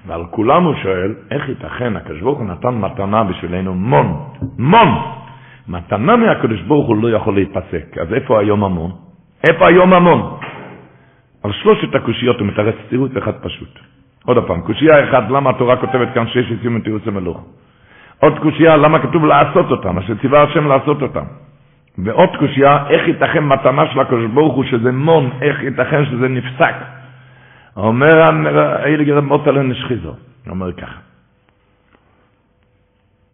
ועל 0.07 0.21
כולם 0.29 0.63
הוא 0.63 0.75
שואל, 0.83 1.13
איך 1.31 1.49
ייתכן, 1.49 1.95
הקדוש 1.95 2.21
ברוך 2.21 2.39
הוא 2.39 2.47
נתן 2.47 2.75
מתנה 2.75 3.23
בשבילנו 3.23 3.73
מון, 3.73 4.17
מון. 4.57 4.87
מתנה 5.67 6.15
מהקדוש 6.15 6.61
ברוך 6.61 6.87
הוא 6.87 7.03
לא 7.03 7.15
יכול 7.15 7.33
להיפסק. 7.33 7.97
אז 8.01 8.13
איפה 8.13 8.39
היום 8.39 8.63
המון? 8.63 8.91
איפה 9.47 9.67
היום 9.67 9.93
המון? 9.93 10.37
על 11.43 11.51
שלושת 11.51 11.95
הקושיות 11.95 12.39
הוא 12.39 12.47
מתרץ 12.47 12.75
תירוץ 12.89 13.11
אחד 13.17 13.33
פשוט. 13.41 13.79
עוד 14.25 14.37
פעם, 14.47 14.61
קושייה 14.61 15.09
אחת, 15.09 15.23
למה 15.29 15.49
התורה 15.49 15.77
כותבת 15.77 16.07
כאן 16.13 16.27
שיש 16.27 16.51
יצאים 16.51 16.75
מתירוץ 16.75 17.07
המלוך? 17.07 17.45
עוד 18.19 18.39
קושייה, 18.39 18.77
למה 18.77 18.99
כתוב 18.99 19.25
לעשות 19.25 19.71
אותם, 19.71 19.97
אשר 19.97 20.13
ציווה 20.21 20.43
השם 20.43 20.67
לעשות 20.67 21.01
אותם. 21.01 21.25
ועוד 21.97 22.29
קושייה, 22.39 22.87
איך 22.89 23.07
ייתכן 23.07 23.43
מתנה 23.43 23.87
של 23.93 23.99
הקדוש 23.99 24.25
ברוך 24.33 24.55
הוא 24.55 24.63
שזה 24.63 24.91
מון, 24.91 25.29
איך 25.41 25.63
ייתכן 25.63 26.05
שזה 26.05 26.27
נפסק. 26.27 26.75
אומר 27.77 28.29
אילגר 28.85 29.21
מוטל 29.21 29.61
נשחיזו, 29.61 30.13
אומר 30.49 30.73
ככה. 30.73 30.99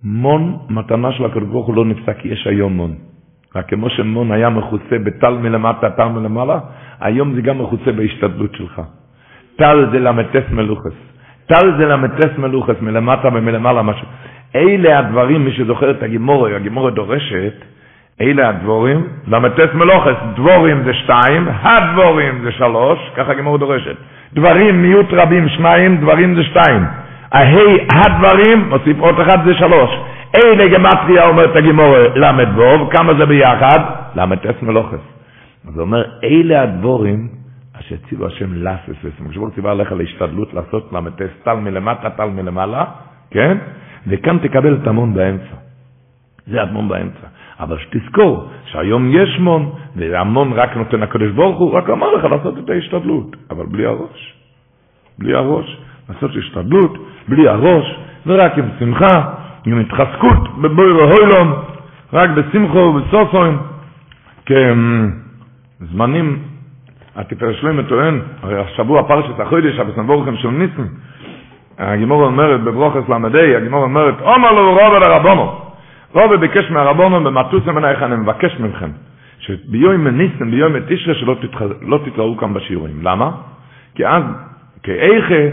מון, 0.04 0.58
מתנה 0.70 1.12
של 1.12 1.26
הקדוש 1.26 1.50
ברוך 1.50 1.68
הוא 1.68 1.76
לא 1.76 1.86
נפסק, 1.86 2.26
יש 2.26 2.48
היום 2.48 2.74
מון. 2.74 2.96
רק 3.56 3.70
כמו 3.70 3.90
שמון 3.90 4.32
היה 4.32 4.50
מכוסה 4.50 4.98
בטל 5.04 5.34
מלמטה, 5.38 5.90
טל 5.90 6.08
מלמעלה, 6.08 6.60
היום 7.00 7.36
זה 7.36 7.42
גם 7.42 7.62
מכוסה 7.62 7.92
בהשתדלות 7.92 8.56
שלך. 8.56 8.82
טל 9.56 9.88
זה 9.92 10.00
למטס 10.00 10.52
מלוכס. 10.52 10.94
טל 11.48 11.78
זה 11.78 11.86
למטס 11.86 12.38
מלוכס, 12.38 12.82
מלמטה 12.82 13.28
ומלמעלה 13.34 13.82
משהו. 13.82 14.08
אלה 14.56 15.00
הדברים, 15.00 15.46
מי 15.46 15.52
שזוכר 15.52 15.92
את 15.92 16.04
הגימורי, 16.04 16.56
הגימורי 16.56 16.92
דורשת, 16.92 17.54
אלה 18.22 18.50
הדבורים, 18.50 19.08
למטס 19.28 19.74
מלוכס, 19.74 20.16
דבורים 20.36 20.84
זה 20.84 20.94
שתיים, 20.94 21.48
הדבורים 21.62 22.42
זה 22.44 22.52
שלוש, 22.52 23.00
ככה 23.16 23.32
הגימורי 23.32 23.60
דורשת. 23.60 23.96
דברים, 24.34 24.82
מיעוט 24.82 25.08
רבים, 25.12 25.50
שניים, 25.50 25.98
דברים 25.98 26.36
זה 26.36 26.44
שתיים. 26.44 26.84
ההי 27.32 27.88
הדברים, 27.94 28.70
מוסיף 28.70 29.00
עוד 29.00 29.20
אחד 29.20 29.46
זה 29.46 29.54
שלוש. 29.54 29.90
אלה 30.36 30.68
גמטריה 30.68 31.28
אומרת 31.28 31.56
הגימורי, 31.56 32.08
למד 32.16 32.48
ווב, 32.56 32.94
כמה 32.94 33.14
זה 33.14 33.26
ביחד? 33.26 33.80
למטס 34.16 34.62
מלוכס. 34.62 35.00
אז 35.68 35.76
הוא 35.76 35.82
אומר, 35.82 36.04
אלה 36.24 36.62
הדבורים, 36.62 37.28
אשר 37.80 37.96
ציוו 38.10 38.26
השם 38.26 38.54
לסס, 38.54 39.30
כשבור 39.30 39.50
ציווה 39.50 39.72
עליך 39.72 39.92
להשתדלות 39.92 40.54
לעשות 40.54 40.94
למטס 40.94 41.32
טל 41.44 41.54
מלמטה, 41.54 42.10
טל 42.10 42.26
מלמעלה, 42.30 42.86
כן? 43.32 43.58
וכאן 44.08 44.38
תקבל 44.38 44.78
את 44.82 44.88
המון 44.88 45.14
באמצע. 45.14 45.56
זה 46.48 46.62
המון 46.62 46.88
באמצע. 46.88 47.28
אבל 47.60 47.78
שתזכור 47.80 48.50
שהיום 48.66 49.10
יש 49.12 49.40
מון, 49.40 49.72
והמון 49.96 50.54
רק 50.54 50.78
נותן 50.78 51.04
הקדוש 51.04 51.32
ברוך 51.32 51.58
הוא, 51.58 51.74
רק 51.74 51.90
אמר 51.90 52.16
לך 52.16 52.24
לעשות 52.24 52.58
את 52.58 52.70
ההשתדלות, 52.70 53.36
אבל 53.50 53.66
בלי 53.66 53.86
הראש. 53.86 54.34
בלי 55.20 55.34
הראש. 55.34 55.78
לעשות 56.10 56.32
השתדלות, 56.40 56.98
בלי 57.28 57.48
הראש, 57.48 58.00
ורק 58.26 58.58
עם 58.58 58.66
שמחה, 58.80 59.34
עם 59.66 59.80
התחזקות 59.80 60.58
בבויר 60.62 60.94
הוילום, 60.94 61.54
רק 62.14 62.30
בשמחו 62.30 62.78
ובסוסוים, 62.78 63.58
כזמנים 64.46 66.40
התפאר 67.16 67.54
שלמה 67.54 67.84
טוען, 67.84 68.22
הרי 68.42 68.60
השבוע 68.60 69.04
פרשת 69.08 69.40
החודש, 69.40 69.80
הבסנבורכם 69.80 70.38
של 70.38 70.50
ניסן, 70.50 70.88
הגימור 71.78 72.26
אומרת 72.26 72.62
בברוכס 72.62 73.10
למדי, 73.10 73.56
הגימור 73.56 73.84
אומרת, 73.84 74.22
אומר 74.22 74.52
לו 74.52 74.70
רובה 74.70 75.00
לרבונו, 75.00 75.62
רובה 76.14 76.38
ביקש 76.38 76.72
מהרבונו 76.72 77.24
במטוס 77.24 77.66
מנייך, 77.66 78.04
אני 78.04 78.16
מבקש 78.16 78.60
מכם, 78.60 78.90
שביום 79.40 80.08
ניסן, 80.08 80.52
ביום 80.52 80.74
תשרה, 80.88 81.16
שלא 81.16 81.36
לא 81.82 82.00
תתראו 82.06 82.38
כאן 82.38 82.54
בשיעורים. 82.54 83.00
למה? 83.04 83.32
כי 83.96 84.08
אז, 84.08 84.24
כאיכה, 84.84 85.44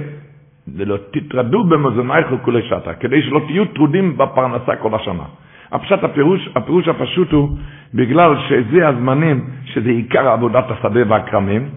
ולא 0.77 0.97
תתרדו 1.11 1.65
במוזנייך 1.65 2.27
וכולי 2.33 2.63
שתה, 2.63 2.95
כדי 2.95 3.23
שלא 3.23 3.41
תהיו 3.47 3.65
טרודים 3.65 4.17
בפרנסה 4.19 4.77
כל 4.77 4.95
השנה. 4.95 5.25
הפשט 5.73 6.05
הפירוש, 6.05 6.49
הפירוש 6.55 6.89
הפשוט 6.89 7.33
הוא, 7.33 7.49
בגלל 7.95 8.35
שזה 8.49 8.89
הזמנים, 8.89 9.45
שזה 9.75 9.89
עיקר 9.89 10.29
עבודת 10.29 10.65
השדה 10.71 11.01
והכרמים, 11.09 11.69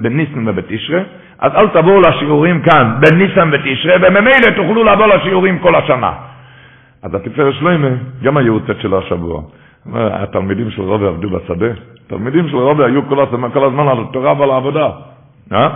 בניסן 0.00 0.48
ובתשרה, 0.48 1.02
אז 1.38 1.52
אל 1.54 1.68
תבואו 1.68 2.00
לשיעורים 2.00 2.62
כאן, 2.62 2.94
בניסן 3.00 3.50
ותשרה, 3.52 3.94
וממילא 3.96 4.56
תוכלו 4.56 4.84
לבוא 4.84 5.06
לשיעורים 5.06 5.58
כל 5.58 5.74
השנה. 5.74 6.12
אז 7.02 7.14
התפארת 7.14 7.54
שלמה, 7.54 7.88
גם 8.22 8.36
היו 8.36 8.52
הוצאת 8.52 8.80
שלו 8.80 8.98
השבוע. 8.98 9.42
התלמידים 9.94 10.70
של 10.70 10.82
רובי 10.82 11.06
עבדו 11.06 11.30
בשדה. 11.30 11.66
התלמידים 12.06 12.48
של 12.48 12.56
רובי 12.56 12.84
היו 12.84 13.08
כל 13.08 13.20
הזמן, 13.20 13.50
כל 13.52 13.64
הזמן 13.64 13.88
על 13.88 13.98
התורה 14.00 14.40
ועל 14.40 14.50
העבודה. 14.50 14.90
אה? 15.52 15.68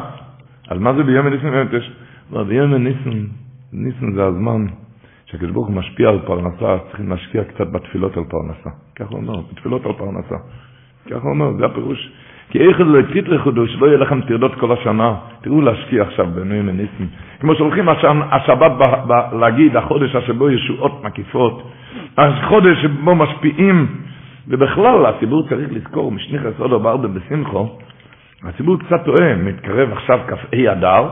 אז 0.71 0.79
מה 0.79 0.93
זה 0.93 1.03
ביום 1.03 1.27
ניסן 1.27 1.67
ותשרה? 1.67 2.45
ביום 2.45 2.75
ניסן, 2.75 3.27
ניסן 3.73 4.13
זה 4.15 4.25
הזמן 4.25 4.67
שהקדוש 5.27 5.51
ברוך 5.51 5.67
הוא 5.67 5.77
משפיע 5.77 6.09
על 6.09 6.19
פרנסה, 6.27 6.79
צריכים 6.89 7.09
להשקיע 7.09 7.45
קצת 7.45 7.67
בתפילות 7.73 8.17
על 8.17 8.25
פרנסה. 8.25 8.71
ככה 8.97 9.09
הוא 9.11 9.19
אומר, 9.19 9.41
בתפילות 9.53 9.87
על 9.87 9.93
פרנסה. 9.93 10.37
ככה 11.11 11.23
הוא 11.23 11.31
אומר, 11.31 11.53
זה 11.59 11.65
הפירוש. 11.67 12.11
כי 12.51 12.59
איך 12.59 12.83
זה 12.83 13.03
תתרחדו, 13.13 13.67
שלא 13.67 13.87
יהיה 13.87 13.99
לכם 13.99 14.21
טרדות 14.21 14.55
כל 14.55 14.73
השנה. 14.73 15.15
תראו 15.41 15.61
להשקיע 15.61 16.03
עכשיו 16.03 16.27
בנויים 16.35 16.69
וניסים. 16.69 17.07
כמו 17.41 17.55
שהולכים 17.55 17.89
השבת 18.31 18.71
ב, 18.73 19.13
ב, 19.13 19.35
להגיד, 19.41 19.77
החודש 19.77 20.17
שבו 20.27 20.51
ישועות 20.51 21.05
מקיפות. 21.05 21.63
החודש 22.19 22.83
שבו 22.83 23.15
משפיעים 23.15 23.87
ובכלל, 24.49 25.07
הציבור 25.07 25.49
צריך 25.49 25.69
לזכור, 25.73 26.13
משניחס 26.13 26.53
עוד 26.59 26.73
ארבע 26.73 27.09
בשמחו, 27.09 27.69
הציבור 28.45 28.79
קצת 28.79 29.05
טועה, 29.05 29.37
מתקרב 29.37 29.93
עכשיו 29.93 30.21
כ"ה 30.27 30.73
אדר, 30.73 31.09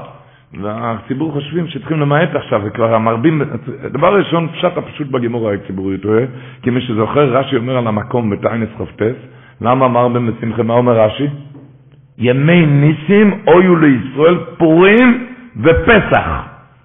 והציבור 0.61 1.33
חושבים 1.33 1.69
שצריכים 1.69 2.01
למעט 2.01 2.35
עכשיו, 2.35 2.61
וכבר 2.65 2.95
המרבים, 2.95 3.43
דבר 3.93 4.15
ראשון, 4.19 4.49
פשט 4.49 4.77
הפשוט 4.77 5.09
בגימור 5.09 5.51
הציבורי 5.51 5.99
טועה, 5.99 6.23
כי 6.63 6.71
מי 6.71 6.81
שזוכר, 6.81 7.37
רש"י 7.39 7.57
אומר 7.57 7.77
על 7.77 7.87
המקום 7.87 8.31
בתיינס 8.31 8.69
חופטס, 8.77 9.34
למה 9.61 9.89
מרבים 9.89 10.27
בשמחה, 10.27 10.63
מה 10.63 10.75
אומר 10.75 11.01
רש"י? 11.01 11.27
ימי 12.19 12.67
ניסים 12.67 13.41
אויו 13.47 13.77
לישראל 13.77 14.39
פורים 14.59 15.27
ופסח. 15.57 16.29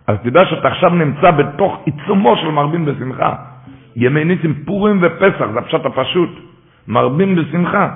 אז 0.08 0.18
תדע 0.24 0.46
שאתה 0.46 0.68
עכשיו 0.68 0.90
נמצא 0.90 1.32
בתוך 1.32 1.80
עיצומו 1.86 2.36
של 2.38 2.48
מרבים 2.52 2.86
בשמחה. 2.86 3.36
ימי 3.96 4.24
ניסים 4.24 4.54
פורים 4.66 5.00
ופסח, 5.02 5.46
זה 5.54 5.60
הפשט 5.60 5.86
הפשוט. 5.86 6.30
מרבים 6.88 7.36
בשמחה. 7.36 7.90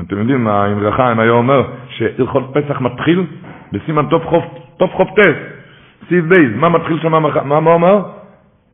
אתם 0.00 0.18
יודעים, 0.18 0.46
האמרי 0.46 0.92
חיים 0.92 1.20
היה 1.20 1.30
אומר 1.30 1.62
שהלכות 1.88 2.50
פסח 2.54 2.80
מתחיל 2.80 3.26
בסימן 3.72 4.06
תוף 4.06 4.24
חוף, 4.24 4.44
תוף 4.76 4.90
חוף 4.90 5.08
טס, 5.16 5.36
סעיף 6.08 6.28
בייס, 6.28 6.56
מה 6.56 6.68
מתחיל 6.68 6.98
שם, 7.02 7.12
מה, 7.12 7.60
מה 7.60 7.70
אומר? 7.70 8.02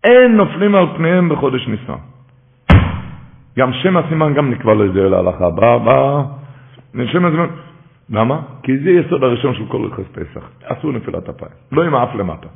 אין 0.05 0.37
נופלים 0.37 0.75
על 0.75 0.87
פניהם 0.97 1.29
בחודש 1.29 1.69
ניסן. 1.69 2.10
גם 3.61 3.73
שם 3.73 3.97
הסימן 3.97 4.35
גם 4.35 4.51
נקבע 4.51 4.75
לו 4.75 4.85
איזה 4.85 5.09
להלכה. 5.09 5.51
בא, 5.51 5.79
בא, 5.79 6.23
שם 7.13 7.25
הסימן, 7.25 7.47
למה? 8.11 8.41
כי 8.63 8.79
זה 8.79 8.91
יסוד 8.91 9.25
הראשון 9.25 9.55
של 9.55 9.65
כל 9.69 9.83
הלכות 9.85 10.07
פסח. 10.13 10.45
עשו 10.65 10.93
נפילת 10.93 11.29
אפיים, 11.29 11.53
לא 11.73 11.83
עם 11.83 11.95
האף 11.95 12.15
למטה. 12.15 12.47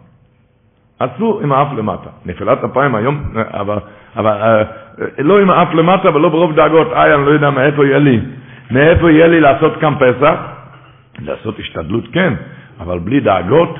עשו 0.98 1.40
עם 1.42 1.52
האף 1.52 1.68
למטה. 1.76 2.10
נפילת 2.26 2.64
אפיים 2.64 2.94
היום, 2.94 3.22
אבל, 3.50 3.78
אבל 4.16 4.30
אה, 4.30 4.62
לא 5.18 5.40
עם 5.40 5.50
האף 5.50 5.74
למטה 5.74 6.16
ולא 6.16 6.28
ברוב 6.28 6.54
דאגות, 6.54 6.92
איי, 6.92 7.14
אני 7.14 7.26
לא 7.26 7.30
יודע 7.30 7.50
מאיפה 7.50 7.86
יהיה 7.86 7.98
לי. 7.98 8.20
מאיפה 8.70 9.10
יהיה 9.10 9.26
לי 9.26 9.40
לעשות 9.40 9.72
כאן 9.80 9.94
פסח? 9.94 10.36
לעשות 11.20 11.58
השתדלות 11.58 12.04
כן, 12.12 12.34
אבל 12.80 12.98
בלי 12.98 13.20
דאגות, 13.20 13.78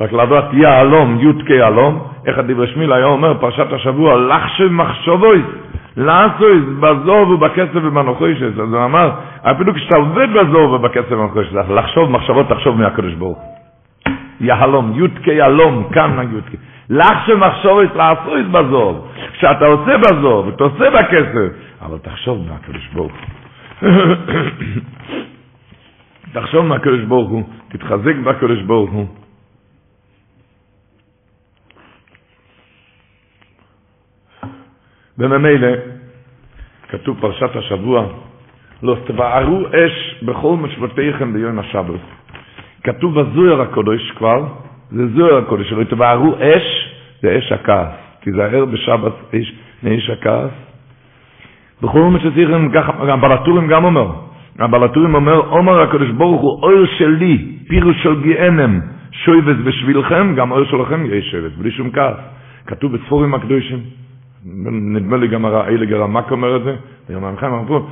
רק 0.00 0.12
לדעת 0.12 0.44
יהלום, 0.52 1.18
י"ק 1.20 1.50
יהלום, 1.50 2.08
איך 2.26 2.38
הדברי 2.38 2.66
שמיל 2.66 2.92
היה 2.92 3.06
אומר, 3.06 3.34
פרשת 3.40 3.72
השבוע, 3.72 4.16
לחשב 4.16 4.68
מחשבויס, 4.68 5.46
לעשויס 5.96 6.64
בזוב 6.80 7.30
ובכסף 7.30 7.74
ובנוחוישס. 7.74 8.58
אז 8.62 8.72
הוא 8.72 8.84
אמר, 8.84 9.10
אפילו 9.42 9.74
כשאתה 9.74 9.96
עובד 9.96 10.28
בזוב 10.32 10.72
ובכסף 10.72 11.12
ובנוחוישס, 11.12 11.52
לחשוב 11.52 12.10
מחשבות, 12.10 12.48
תחשוב 12.48 12.80
מהקדוש 12.80 13.14
ברוך 13.14 13.38
יהלום, 14.40 14.92
י"ק 14.96 15.26
יהלום, 15.26 15.88
כאן 15.92 16.18
הי"ק. 16.18 16.58
לחשב 16.90 17.34
מחשבויס, 17.34 17.90
לעשויס 17.96 18.46
בזוב. 18.46 19.08
כשאתה 19.32 19.66
עושה 19.66 19.98
בזוב, 19.98 20.48
אתה 20.48 20.64
עושה 20.64 20.90
בכסף, 20.90 21.52
אבל 21.82 21.98
תחשוב 21.98 22.38
מהקדוש 22.48 22.88
ברוך 22.92 23.12
תחשוב 26.34 26.66
מהקדוש 26.66 27.00
ברוך 27.00 27.30
הוא, 27.30 27.42
תתחזק 27.68 28.14
בקדוש 28.24 28.62
ברוך 28.62 28.90
הוא. 28.90 29.21
וממילא, 35.18 35.68
כתוב 36.88 37.20
פרשת 37.20 37.56
השבוע, 37.56 38.06
לא 38.82 38.96
תבערו 39.04 39.66
אש 39.68 40.22
בכל 40.22 40.56
משבטיכם 40.56 41.32
ביום 41.32 41.58
השבת. 41.58 42.00
כתוב 42.84 43.20
בזוהר 43.20 43.60
הקודש 43.60 44.10
כבר, 44.10 44.46
זה 44.90 45.08
זוהר 45.08 45.36
הקודש, 45.36 45.72
לא 45.72 45.84
תבערו 45.84 46.34
אש, 46.38 46.94
זה 47.22 47.38
אש 47.38 47.52
הכעס, 47.52 47.94
כי 48.20 48.32
זה 48.32 48.44
הער 48.44 48.64
בשבת 48.64 49.12
אש, 49.34 49.52
מאש 49.82 50.10
הכעס. 50.10 50.50
בכל 51.82 52.00
משבטיכם, 52.02 52.68
גם 53.08 53.20
בלטורים 53.20 53.68
גם 53.68 53.84
אומר, 53.84 54.10
הבלטורים 54.58 55.14
אומר, 55.14 55.38
אומר 55.50 55.80
הקדוש 55.80 56.10
ברוך 56.10 56.40
הוא, 56.40 56.62
אויר 56.62 56.86
שלי, 56.98 57.58
פירוש 57.68 58.02
של 58.02 58.22
גיהנם, 58.22 58.80
שויבס 59.10 59.56
בשבילכם, 59.64 60.34
גם 60.34 60.52
אויר 60.52 60.64
שלכם 60.70 61.06
יהיה 61.06 61.22
שבט, 61.22 61.52
בלי 61.58 61.70
שום 61.70 61.90
כעס. 61.90 62.16
כתוב 62.66 62.96
בספורים 62.96 63.34
הקדושים, 63.34 63.78
נדמה 64.44 65.16
לי 65.16 65.28
גם 65.28 65.44
האילג 65.44 65.92
הרמק 65.92 66.30
אומר 66.30 66.56
את 66.56 66.62
זה, 66.64 66.76
וגם 67.08 67.24
המחיים 67.24 67.52
אמרו, 67.52 67.86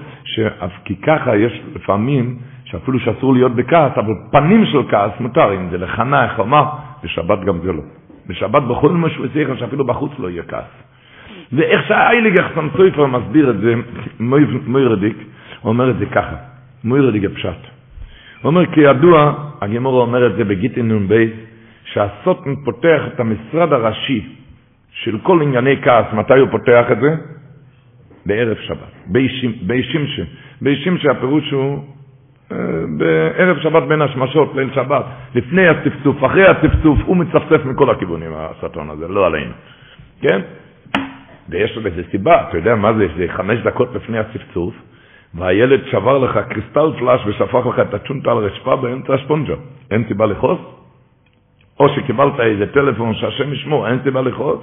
כי 0.84 0.96
ככה 0.96 1.36
יש 1.36 1.60
לפעמים, 1.74 2.36
שאפילו 2.64 3.00
שאסור 3.00 3.34
להיות 3.34 3.54
בכעס, 3.54 3.92
אבל 3.96 4.14
פנים 4.30 4.66
של 4.66 4.82
כעס 4.90 5.12
מותר, 5.20 5.54
אם 5.54 5.70
זה 5.70 5.78
לחנה, 5.78 6.24
איך 6.24 6.38
לומר, 6.38 6.64
בשבת 7.04 7.44
גם 7.44 7.58
זה 7.62 7.72
לא. 7.72 7.82
בשבת 8.26 8.62
בכל 8.62 8.90
משהו 8.90 9.24
צריך 9.32 9.58
שאפילו 9.58 9.84
בחוץ 9.84 10.12
לא 10.18 10.30
יהיה 10.30 10.42
כעס. 10.42 10.72
ואיך 11.52 11.88
שהאילג 11.88 12.40
החסם 12.40 12.68
סופר 12.76 13.06
מסביר 13.06 13.50
את 13.50 13.60
זה, 13.60 13.74
מוירדיק, 14.66 15.16
אומר 15.64 15.90
את 15.90 15.98
זה 15.98 16.06
ככה. 16.06 16.36
מוירה 16.84 17.10
דיגה 17.10 17.28
פשט. 17.28 17.48
הוא 18.42 18.50
אומר, 18.50 18.66
כידוע, 18.66 19.34
הגמורה 19.60 20.02
אומר 20.02 20.26
את 20.26 20.36
זה 20.36 20.44
בגיטין 20.44 20.92
נ"ב, 20.92 21.24
שהסוטן 21.84 22.54
פותח 22.64 23.02
את 23.06 23.20
המשרד 23.20 23.72
הראשי 23.72 24.39
של 25.04 25.18
כל 25.18 25.42
ענייני 25.42 25.82
כעס, 25.82 26.04
מתי 26.12 26.38
הוא 26.38 26.48
פותח 26.50 26.86
את 26.92 27.00
זה? 27.00 27.14
בערב 28.26 28.56
שבת, 28.56 28.92
בישימשה. 29.62 30.22
בישימשה 30.60 31.10
הפירוש 31.10 31.50
הוא 31.50 31.78
אה, 32.52 32.56
בערב 32.98 33.58
שבת 33.58 33.82
בין 33.82 34.02
השמשות, 34.02 34.54
ליל 34.54 34.70
שבת, 34.74 35.04
לפני 35.34 35.68
הצפצוף, 35.68 36.24
אחרי 36.24 36.46
הצפצוף, 36.46 36.98
הוא 37.04 37.16
מצפצף 37.16 37.64
מכל 37.64 37.90
הכיוונים, 37.90 38.30
הסטון 38.34 38.90
הזה, 38.90 39.08
לא 39.08 39.26
עלינו, 39.26 39.52
כן? 40.20 40.40
ויש 41.48 41.76
לזה 41.76 42.02
סיבה, 42.10 42.48
אתה 42.48 42.56
יודע 42.58 42.74
מה 42.74 42.92
זה, 42.92 43.06
זה 43.16 43.26
חמש 43.28 43.58
דקות 43.58 43.94
לפני 43.94 44.18
הצפצוף, 44.18 44.74
והילד 45.34 45.80
שבר 45.90 46.18
לך 46.18 46.38
קריסטל 46.48 46.92
פלאש 46.98 47.20
ושפך 47.26 47.66
לך 47.66 47.78
את 47.78 47.94
הצ'ונטה 47.94 48.30
על 48.30 48.38
רצפה 48.38 48.76
באמצע 48.76 49.14
הספונג'ה. 49.14 49.54
אין 49.90 50.04
סיבה 50.08 50.26
לכעוס? 50.26 50.58
או 51.80 51.88
שקיבלת 51.88 52.40
איזה 52.40 52.66
טלפון 52.66 53.14
שהשם 53.14 53.52
ישמור, 53.52 53.88
אין 53.88 53.98
סיבה 54.04 54.20
לכעוס? 54.22 54.60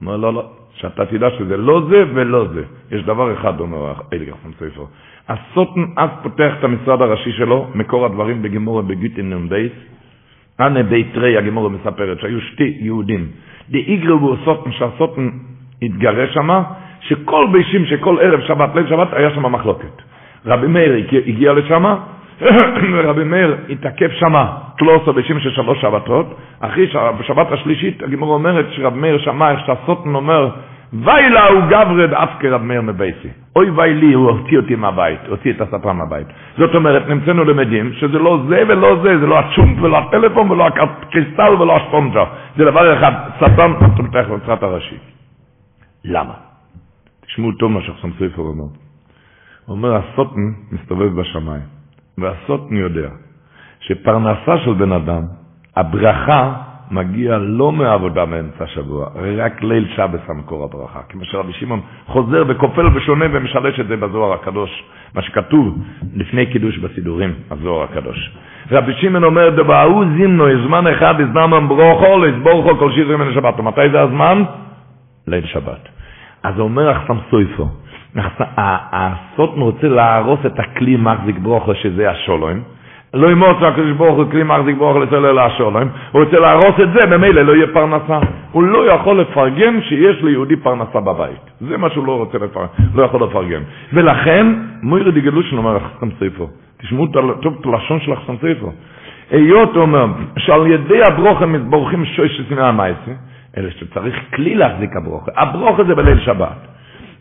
אומר, 0.00 0.16
לא, 0.16 0.34
לא, 0.34 0.50
שאתה 0.74 1.06
תדע 1.06 1.30
שזה 1.38 1.56
לא 1.56 1.80
זה 1.90 2.04
ולא 2.14 2.44
זה. 2.54 2.62
יש 2.90 3.02
דבר 3.02 3.32
אחד, 3.34 3.60
אומר 3.60 3.92
אלי 4.12 4.24
גרפון 4.26 4.52
סופר. 4.52 4.84
הסוטן 5.28 5.84
אז 5.96 6.10
פותח 6.22 6.52
את 6.58 6.64
המשרד 6.64 7.02
הראשי 7.02 7.32
שלו, 7.32 7.66
מקור 7.74 8.06
הדברים 8.06 8.42
בגימורה 8.42 8.82
בגיטין 8.82 9.32
נ"ב, 9.32 9.54
אנה 10.60 10.82
בית 10.82 11.16
רי, 11.16 11.50
מספרת, 11.50 12.20
שהיו 12.20 12.40
שתי 12.40 12.76
יהודים. 12.80 13.26
דאיגרו 13.70 14.18
בו 14.18 14.36
סוטן, 14.44 14.72
שהסוטן 14.72 15.28
התגרש 15.82 16.34
שמה, 16.34 16.62
שכל 17.00 17.46
בישים, 17.52 17.86
שכל 17.86 18.16
ערב 18.20 18.40
שבת, 18.40 18.74
ליל 18.74 18.86
שבת, 18.88 19.08
היה 19.12 19.30
שם 19.34 19.52
מחלוקת. 19.52 20.02
רבי 20.46 20.66
מאיר 20.66 20.92
הגיע 21.26 21.52
לשם, 21.52 21.84
ורבי 22.94 23.24
מאיר 23.24 23.56
התעכב 23.70 24.10
שם, 24.10 24.34
קלוסו 24.78 25.12
בישים 25.12 25.40
של 25.40 25.50
שלוש 25.50 25.80
שבתות, 25.80 26.38
אחרי 26.60 26.86
בשבת 27.20 27.52
השלישית 27.52 28.02
הגמור 28.02 28.34
אומרת 28.34 28.66
שרבי 28.70 29.00
מאיר 29.00 29.18
שמע 29.18 29.50
איך 29.50 29.60
שהסוטן 29.66 30.14
אומר, 30.14 30.50
ואי 30.92 31.30
לה 31.30 31.46
הוא 31.48 31.60
גברד 31.68 32.12
אף 32.14 32.30
כרב 32.40 32.62
מאיר 32.62 32.82
מבייסי. 32.82 33.28
אוי 33.56 33.70
ואי 33.70 33.94
לי, 33.94 34.12
הוא 34.12 34.30
הוציא 34.30 34.58
אותי 34.58 34.74
מהבית, 34.74 35.20
הוציא 35.28 35.52
את 35.52 35.60
הספר 35.60 35.92
מהבית. 35.92 36.26
זאת 36.58 36.74
אומרת, 36.74 37.08
נמצאנו 37.08 37.44
למדים 37.44 37.92
שזה 37.92 38.18
לא 38.18 38.42
זה 38.48 38.62
ולא 38.68 38.96
זה, 39.02 39.18
זה 39.18 39.26
לא 39.26 39.38
הצ'ונט 39.38 39.78
ולא 39.80 39.98
הטלפון 39.98 40.50
ולא 40.50 40.66
הקריסטל 40.66 41.54
ולא 41.60 41.76
הספונג'ה. 41.76 42.24
זה 42.56 42.64
דבר 42.64 42.98
אחד, 42.98 43.12
ספן, 43.36 43.72
פותח 43.96 44.26
לצרת 44.30 44.62
הראשי. 44.62 44.96
למה? 46.04 46.34
תשמעו 47.26 47.52
טוב 47.52 47.72
מה 47.72 47.80
שחסם 47.82 48.10
ספר 48.12 48.42
אומר. 48.42 48.64
הוא 49.66 49.76
אומר, 49.76 49.96
הסוטן 49.96 50.40
מסתובב 50.72 51.20
בשמיים, 51.20 51.77
והסוטן 52.20 52.76
יודע 52.76 53.08
שפרנסה 53.80 54.58
של 54.64 54.72
בן 54.72 54.92
אדם, 54.92 55.22
הברכה 55.76 56.52
מגיע 56.90 57.38
לא 57.38 57.72
מעבודה 57.72 58.24
מאמצע 58.24 58.64
השבוע, 58.64 59.08
רק 59.36 59.62
ליל 59.62 59.88
שבס 59.96 60.20
המקור 60.28 60.64
הברכה. 60.64 61.00
כמו 61.08 61.24
שרבי 61.24 61.52
שמעון 61.52 61.80
חוזר 62.06 62.44
וכופל 62.48 62.86
ושונה 62.86 63.24
ומשלש 63.32 63.80
את 63.80 63.88
זה 63.88 63.96
בזוהר 63.96 64.32
הקדוש, 64.32 64.84
מה 65.14 65.22
שכתוב 65.22 65.78
לפני 66.14 66.46
קידוש 66.46 66.78
בסידורים, 66.78 67.34
הזוהר 67.50 67.82
הקדוש. 67.82 68.30
רבי 68.70 68.92
שמעון 69.00 69.24
אומר, 69.24 69.50
דבאו 69.50 70.04
זימנו, 70.16 70.44
זמן 70.66 70.86
אחד, 70.86 71.14
הזמן 71.20 71.68
ברוכו, 71.68 72.18
לסבורכו 72.18 72.78
כל 72.78 72.92
שיזרים 72.92 73.18
מן 73.18 73.28
השבת. 73.28 73.60
ומתי 73.60 73.90
זה 73.92 74.00
הזמן? 74.00 74.42
ליל 75.26 75.46
שבת. 75.46 75.88
אז 76.42 76.60
אומר 76.60 76.92
אחסם 76.92 77.16
סויפו, 77.30 77.68
הסוטן 78.92 79.60
רוצה 79.60 79.88
להרוס 79.88 80.40
את 80.46 80.58
הכלי 80.58 80.96
מחזיק 80.96 81.38
ברוכו 81.38 81.74
שזה 81.74 82.10
השולוים, 82.10 82.62
לא 83.14 83.30
ימוץ 83.30 83.56
הקדוש 83.62 83.90
ברוך 83.90 84.16
הוא 84.16 84.30
כלי 84.30 84.42
מחזיק 84.42 84.76
ברוכו 84.76 84.98
לצלול 84.98 85.38
השולוים, 85.38 85.88
הוא 86.12 86.24
רוצה 86.24 86.38
להרוס 86.38 86.74
את 86.82 86.88
זה, 86.92 87.06
במילא 87.06 87.42
לא 87.42 87.52
יהיה 87.52 87.66
פרנסה. 87.66 88.18
הוא 88.52 88.62
לא 88.62 88.92
יכול 88.92 89.20
לפרגן 89.20 89.82
שיש 89.82 90.22
ליהודי 90.22 90.56
פרנסה 90.56 91.00
בבית. 91.00 91.50
זה 91.60 91.76
מה 91.76 91.90
שהוא 91.90 92.06
לא 92.06 92.16
רוצה 92.16 92.38
לפרגן, 92.38 92.66
לא 92.94 93.02
יכול 93.02 93.22
לפרגן. 93.22 93.62
ולכן, 93.92 94.46
מוירי 94.82 95.12
דיגלושן 95.12 95.56
אומר 95.56 95.76
אחסם 95.76 96.08
סויפו, 96.18 96.48
תשמעו 96.82 97.06
טוב 97.42 97.56
את 97.60 97.66
הלשון 97.66 98.00
של 98.00 98.12
אחסם 98.12 98.36
סויפו. 98.40 98.72
היות 99.30 99.76
אומר, 99.76 100.06
שעל 100.38 100.66
ידי 100.66 101.02
הברוכים 101.02 101.52
מתבורכים 101.52 102.04
שויש 102.04 102.40
שנאה 102.48 102.68
המייסה, 102.68 103.12
אלא 103.56 103.70
שצריך 103.70 104.16
כלי 104.34 104.54
להחזיק 104.54 104.96
הברוכה. 104.96 105.30
הברוכה 105.36 105.84
זה 105.84 105.94
בליל 105.94 106.20
שבת. 106.20 106.68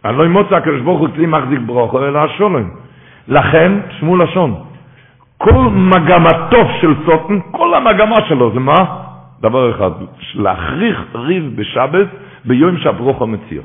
אני 0.05 0.17
לא 0.17 0.25
אמוצא 0.25 0.55
הקדוש 0.55 0.81
ברוך 0.81 0.99
הוא 0.99 1.07
כלי 1.15 1.25
מחזיק 1.25 1.59
ברוכו, 1.59 2.05
אלא 2.05 2.19
השולם. 2.19 2.69
לכן, 3.27 3.71
תשמעו 3.89 4.17
לשון, 4.17 4.55
כל 5.37 5.69
מגמתו 5.71 6.67
של 6.81 6.93
סוטן, 7.05 7.39
כל 7.51 7.73
המגמה 7.73 8.15
שלו 8.27 8.51
זה 8.53 8.59
מה? 8.59 8.85
דבר 9.41 9.71
אחד, 9.71 9.91
להכריך 10.35 11.03
ריב 11.15 11.51
בשבת 11.55 12.07
ביום 12.45 12.77
שהברוכו 12.77 13.27
מציע. 13.27 13.61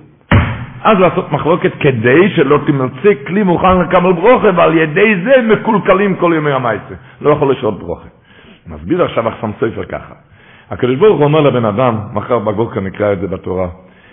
אז 0.85 0.99
לעשות 0.99 1.33
מחלוקת 1.33 1.73
כדי 1.81 2.31
שלא 2.37 2.59
תמצא 2.67 3.11
כלי 3.27 3.43
מוכן 3.43 3.79
לקבל 3.79 4.13
ברוכה, 4.13 4.49
ועל 4.57 4.75
ידי 4.77 5.15
זה 5.25 5.43
מקולקלים 5.43 6.17
כל 6.17 6.33
ימי 6.37 6.53
המייסה. 6.53 6.95
לא 7.21 7.31
יכול 7.31 7.53
לשרות 7.53 7.79
ברכה. 7.79 8.09
מסביר 8.67 9.05
עכשיו 9.05 9.29
החתם 9.29 9.51
סופר 9.61 9.85
ככה. 9.85 10.15
הקדוש 10.71 10.97
ברוך 10.97 11.17
הוא 11.19 11.25
אומר 11.25 11.41
לבן 11.41 11.65
אדם, 11.65 11.95
מחר 12.13 12.39
בבוקר 12.39 12.81
נקרא 12.81 13.13
את 13.13 13.21
זה 13.21 13.27
בתורה, 13.27 13.69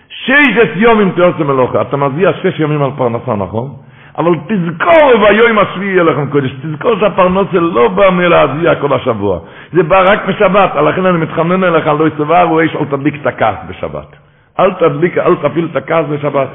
ששת 0.09 0.69
יומים 0.75 1.11
תיעשה 1.11 1.43
מלאכה, 1.43 1.81
אתה 1.81 1.97
מזיע 1.97 2.31
שש 2.33 2.59
ימים 2.59 2.83
על 2.83 2.91
פרנסה, 2.97 3.35
נכון? 3.35 3.75
אבל 4.17 4.31
תזכור 4.47 5.11
ביום 5.17 5.59
השביעי 5.59 5.91
יהיה 5.91 6.03
לכם 6.03 6.29
קודש, 6.29 6.51
תזכור 6.61 6.99
שהפרנסה 6.99 7.59
לא 7.59 7.87
בא 7.87 8.09
מלהזיע 8.09 8.75
כל 8.75 8.93
השבוע, 8.93 9.39
זה 9.73 9.83
בא 9.83 10.03
רק 10.11 10.25
בשבת, 10.25 10.75
לכן 10.75 11.05
אני 11.05 11.17
מתחנן 11.17 11.63
אליך, 11.63 11.87
לא 11.87 12.07
תבערו 12.07 12.61
אש 12.61 12.75
אל 12.75 12.85
תדליק 12.85 13.15
את 13.21 13.27
הכעס 13.27 13.55
בשבת. 13.69 14.15
אל 14.59 14.73
תדליק, 14.73 15.17
אל 15.17 15.35
תפיל 15.35 15.67
את 15.71 15.75
הכעס 15.75 16.05
בשבת. 16.05 16.47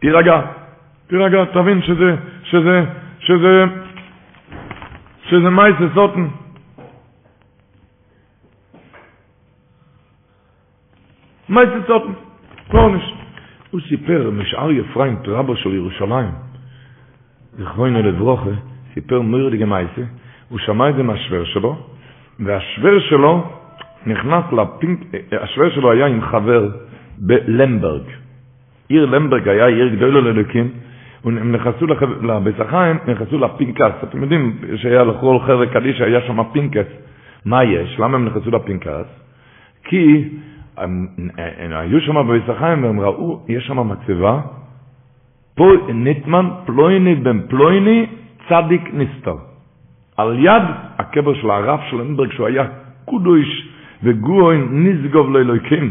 תירגע, 0.00 0.40
תירגע, 1.06 1.44
תבין 1.44 1.82
שזה, 1.82 2.16
שזה, 2.42 2.84
שזה, 3.20 3.64
שזה 5.28 5.50
מייסה 5.50 5.84
סוטן. 5.94 6.26
מייסה 11.48 11.78
סוטן, 11.86 12.12
קורניש. 12.70 13.14
הוא 13.70 13.80
סיפר, 13.88 14.30
משאר 14.30 14.70
יפרים, 14.72 15.16
רבו 15.26 15.56
של 15.56 15.74
ירושלים, 15.74 16.30
זכרונו 17.58 18.02
לברוכה, 18.02 18.50
סיפר 18.94 19.22
מיר 19.22 19.48
דגמייסה, 19.48 20.02
הוא 20.48 20.58
שמע 20.58 20.88
את 20.90 20.94
זה 20.94 21.02
מהשוור 21.02 21.44
שלו, 21.44 21.76
והשוור 22.40 22.98
שלו 23.00 23.44
נכנס 24.06 24.44
לפינק, 24.52 25.00
השוור 25.32 25.70
שלו 25.70 25.92
היה 25.92 26.06
עם 26.06 26.20
חבר 26.20 26.68
בלמברג. 27.18 28.02
עיר 28.88 29.06
למברג 29.06 29.48
היה 29.48 29.66
עיר 29.66 29.88
גדולה 29.88 30.20
ללוקים, 30.20 30.70
הם 31.24 31.52
נכנסו 31.52 31.86
לבית 32.22 32.60
החיים, 32.60 32.98
נכנסו 33.08 33.38
לפינקס. 33.38 33.92
אתם 34.02 34.22
יודעים 34.22 34.58
שהיה 34.76 35.04
לכל 35.04 35.38
חבר'ה 35.46 35.66
קדישא, 35.66 36.04
היה 36.04 36.20
שם 36.20 36.38
פינקס. 36.52 36.86
מה 37.44 37.64
יש? 37.64 38.00
למה 38.00 38.16
הם 38.16 38.24
נכנסו 38.24 38.50
לפינקס? 38.50 39.06
כי 39.84 40.28
הם, 40.80 41.06
היו 41.70 42.00
שם 42.00 42.14
בבית 42.14 42.48
החיים 42.48 42.84
והם 42.84 43.00
ראו, 43.00 43.40
יש 43.48 43.66
שם 43.66 43.88
מצבה, 43.88 44.40
פה 45.54 45.72
ניטמן 45.94 46.48
פלויני 46.66 47.14
בן 47.14 47.40
פלויני 47.48 48.06
צדיק 48.48 48.90
נסתר. 48.92 49.36
על 50.16 50.36
יד 50.38 50.62
הקבר 50.98 51.34
של 51.34 51.50
הרב 51.50 51.80
של 51.90 51.96
למברג, 51.96 52.32
שהוא 52.32 52.46
היה 52.46 52.66
קודוש 53.04 53.68
וגוין 54.02 54.68
נסגוב 54.70 55.30
לאלוהיקים. 55.30 55.90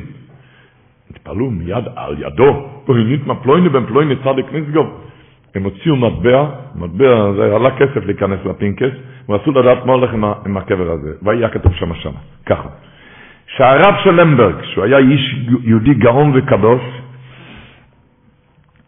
התפלאו 1.12 1.52
מיד 1.52 1.84
על 1.95 2.15
ידו, 2.19 2.69
פלוינית 2.86 3.28
מפלויני 3.28 3.69
בן 3.69 3.86
פלויני 3.86 4.15
צדיק 4.15 4.45
נסגוב. 4.54 4.88
הם 5.56 5.63
הוציאו 5.63 5.95
מטבע, 5.95 6.50
מטבע 6.76 7.32
זה 7.38 7.56
עלה 7.56 7.78
כסף 7.78 8.06
להיכנס 8.06 8.39
לפינקס, 8.45 8.91
ורצו 9.30 9.52
לדעת 9.52 9.86
מה 9.86 9.93
הולך 9.93 10.13
עם, 10.13 10.23
עם 10.23 10.58
הקבר 10.58 10.91
הזה, 10.91 11.13
והיה 11.21 11.50
כתוב 11.50 11.73
שם 11.73 11.93
שם, 11.93 12.12
ככה. 12.45 12.69
שהרב 13.56 13.96
של 14.04 14.12
למברג, 14.22 14.56
שהוא 14.64 14.84
היה 14.84 14.98
איש 14.98 15.36
יהודי 15.64 15.94
גאון 15.94 16.32
וקדוש, 16.36 16.82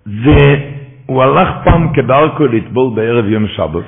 והוא 0.06 1.24
הלך 1.24 1.50
פעם 1.66 1.94
כדרכו 1.94 2.46
לטבול 2.46 2.96
בערב 2.96 3.26
יום 3.26 3.48
שבת, 3.48 3.84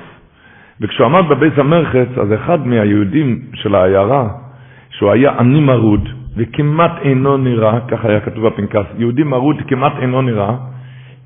וכשהוא 0.81 1.05
עמד 1.07 1.29
בבית 1.29 1.57
המרחץ, 1.57 2.17
אז 2.21 2.33
אחד 2.33 2.67
מהיהודים 2.67 3.39
של 3.53 3.75
העיירה, 3.75 4.27
שהוא 4.89 5.11
היה 5.11 5.31
עני 5.39 5.59
מרוד, 5.59 6.09
וכמעט 6.37 6.91
אינו 7.01 7.37
נראה, 7.37 7.79
ככה 7.87 8.09
היה 8.09 8.19
כתוב 8.19 8.47
בפנקס, 8.47 8.85
יהודי 8.97 9.23
מרוד 9.23 9.55
כמעט 9.67 9.93
אינו 10.01 10.21
נראה, 10.21 10.55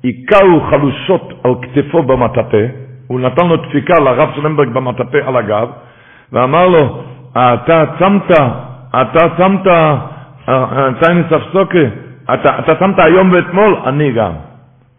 הכהו 0.04 0.60
חלושות 0.70 1.32
על 1.44 1.52
כתפו 1.62 2.02
במטאטה, 2.02 2.64
הוא 3.06 3.20
נתן 3.20 3.46
לו 3.46 3.56
דפיקה 3.56 3.94
לרב 4.00 4.28
של 4.34 4.46
למברג 4.46 4.68
במטאטה 4.68 5.18
על 5.26 5.36
הגב, 5.36 5.68
ואמר 6.32 6.68
לו, 6.68 7.02
אתה 7.32 7.84
צמת, 7.98 8.30
אתה 9.00 9.28
צמת, 9.36 9.66
ציינס 11.00 11.32
אפסוקה, 11.32 11.78
אתה, 12.34 12.58
אתה 12.58 12.74
צמת 12.74 12.98
היום 12.98 13.30
ואתמול, 13.32 13.76
אני 13.86 14.12
גם. 14.12 14.32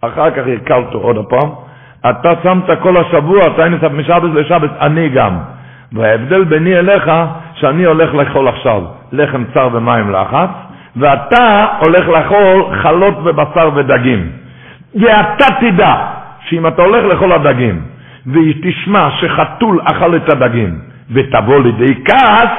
אחר 0.02 0.32
כך 0.32 0.38
הרכלתו 0.38 0.98
עוד 0.98 1.18
הפעם, 1.18 1.50
אתה 2.10 2.30
צמת 2.44 2.80
כל 2.82 2.98
השבוע, 2.98 3.42
ציינס 3.56 3.84
משבת 3.84 4.34
לשבת, 4.34 4.70
אני 4.82 5.10
גם. 5.10 5.38
וההבדל 5.92 6.44
ביני 6.44 6.78
אליך, 6.78 7.12
שאני 7.54 7.84
הולך 7.84 8.14
לאכול 8.14 8.48
עכשיו 8.48 8.82
לחם 9.12 9.44
צר 9.54 9.70
ומים 9.74 10.12
לחץ, 10.12 10.50
ואתה 10.96 11.66
הולך 11.80 12.08
לאכול 12.08 12.64
חלות 12.82 13.16
ובשר 13.24 13.70
ודגים. 13.76 14.30
ואתה 14.96 15.46
תדע 15.60 15.96
שאם 16.42 16.68
אתה 16.68 16.82
הולך 16.82 17.06
לאכול 17.06 17.32
הדגים, 17.32 17.82
ותשמע 18.28 19.10
שחתול 19.12 19.80
אכל 19.84 20.16
את 20.16 20.34
הדגים, 20.34 20.80
ותבוא 21.12 21.60
לידי 21.60 22.04
כעס, 22.06 22.50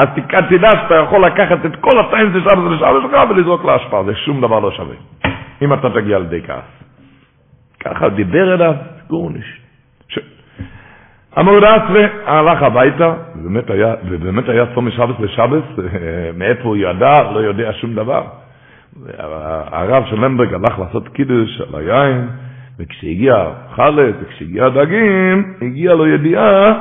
אז 0.00 0.06
תדע 0.48 0.70
שאתה 0.70 0.94
יכול 0.94 1.24
לקחת 1.26 1.66
את 1.66 1.76
כל 1.80 2.00
הטיינס 2.00 2.34
לשבת 2.34 2.70
לשבת 2.70 3.02
שלך 3.02 3.30
ולזרוק 3.30 3.64
לאשפה, 3.64 4.04
זה 4.04 4.14
שום 4.14 4.40
דבר 4.40 4.60
לא 4.60 4.70
שווה, 4.70 4.94
אם 5.62 5.72
אתה 5.72 5.90
תגיע 5.90 6.18
לידי 6.18 6.42
כעס. 6.42 6.70
ככה 7.80 8.08
דיבר 8.08 8.54
אליו 8.54 8.74
גורניש. 9.08 9.60
המורדסרי 11.36 12.04
הלך 12.26 12.62
הביתה, 12.62 13.14
ובאמת 14.04 14.48
היה, 14.48 14.66
צום 14.74 14.88
משבס 14.88 15.20
לשבס, 15.20 15.64
מאיפה 16.38 16.62
הוא 16.62 16.76
ידע, 16.76 17.12
לא 17.32 17.38
יודע 17.38 17.72
שום 17.72 17.94
דבר. 17.94 18.22
הרב 19.72 20.04
של 20.06 20.16
למברג 20.24 20.54
הלך 20.54 20.78
לעשות 20.78 21.08
קידוש 21.08 21.60
על 21.60 21.80
היין, 21.80 22.28
וכשהגיע 22.78 23.44
חלת, 23.74 24.14
וכשהגיע 24.22 24.68
דגים, 24.68 25.54
הגיע 25.62 25.94
לו 25.94 26.06
ידיעה 26.06 26.72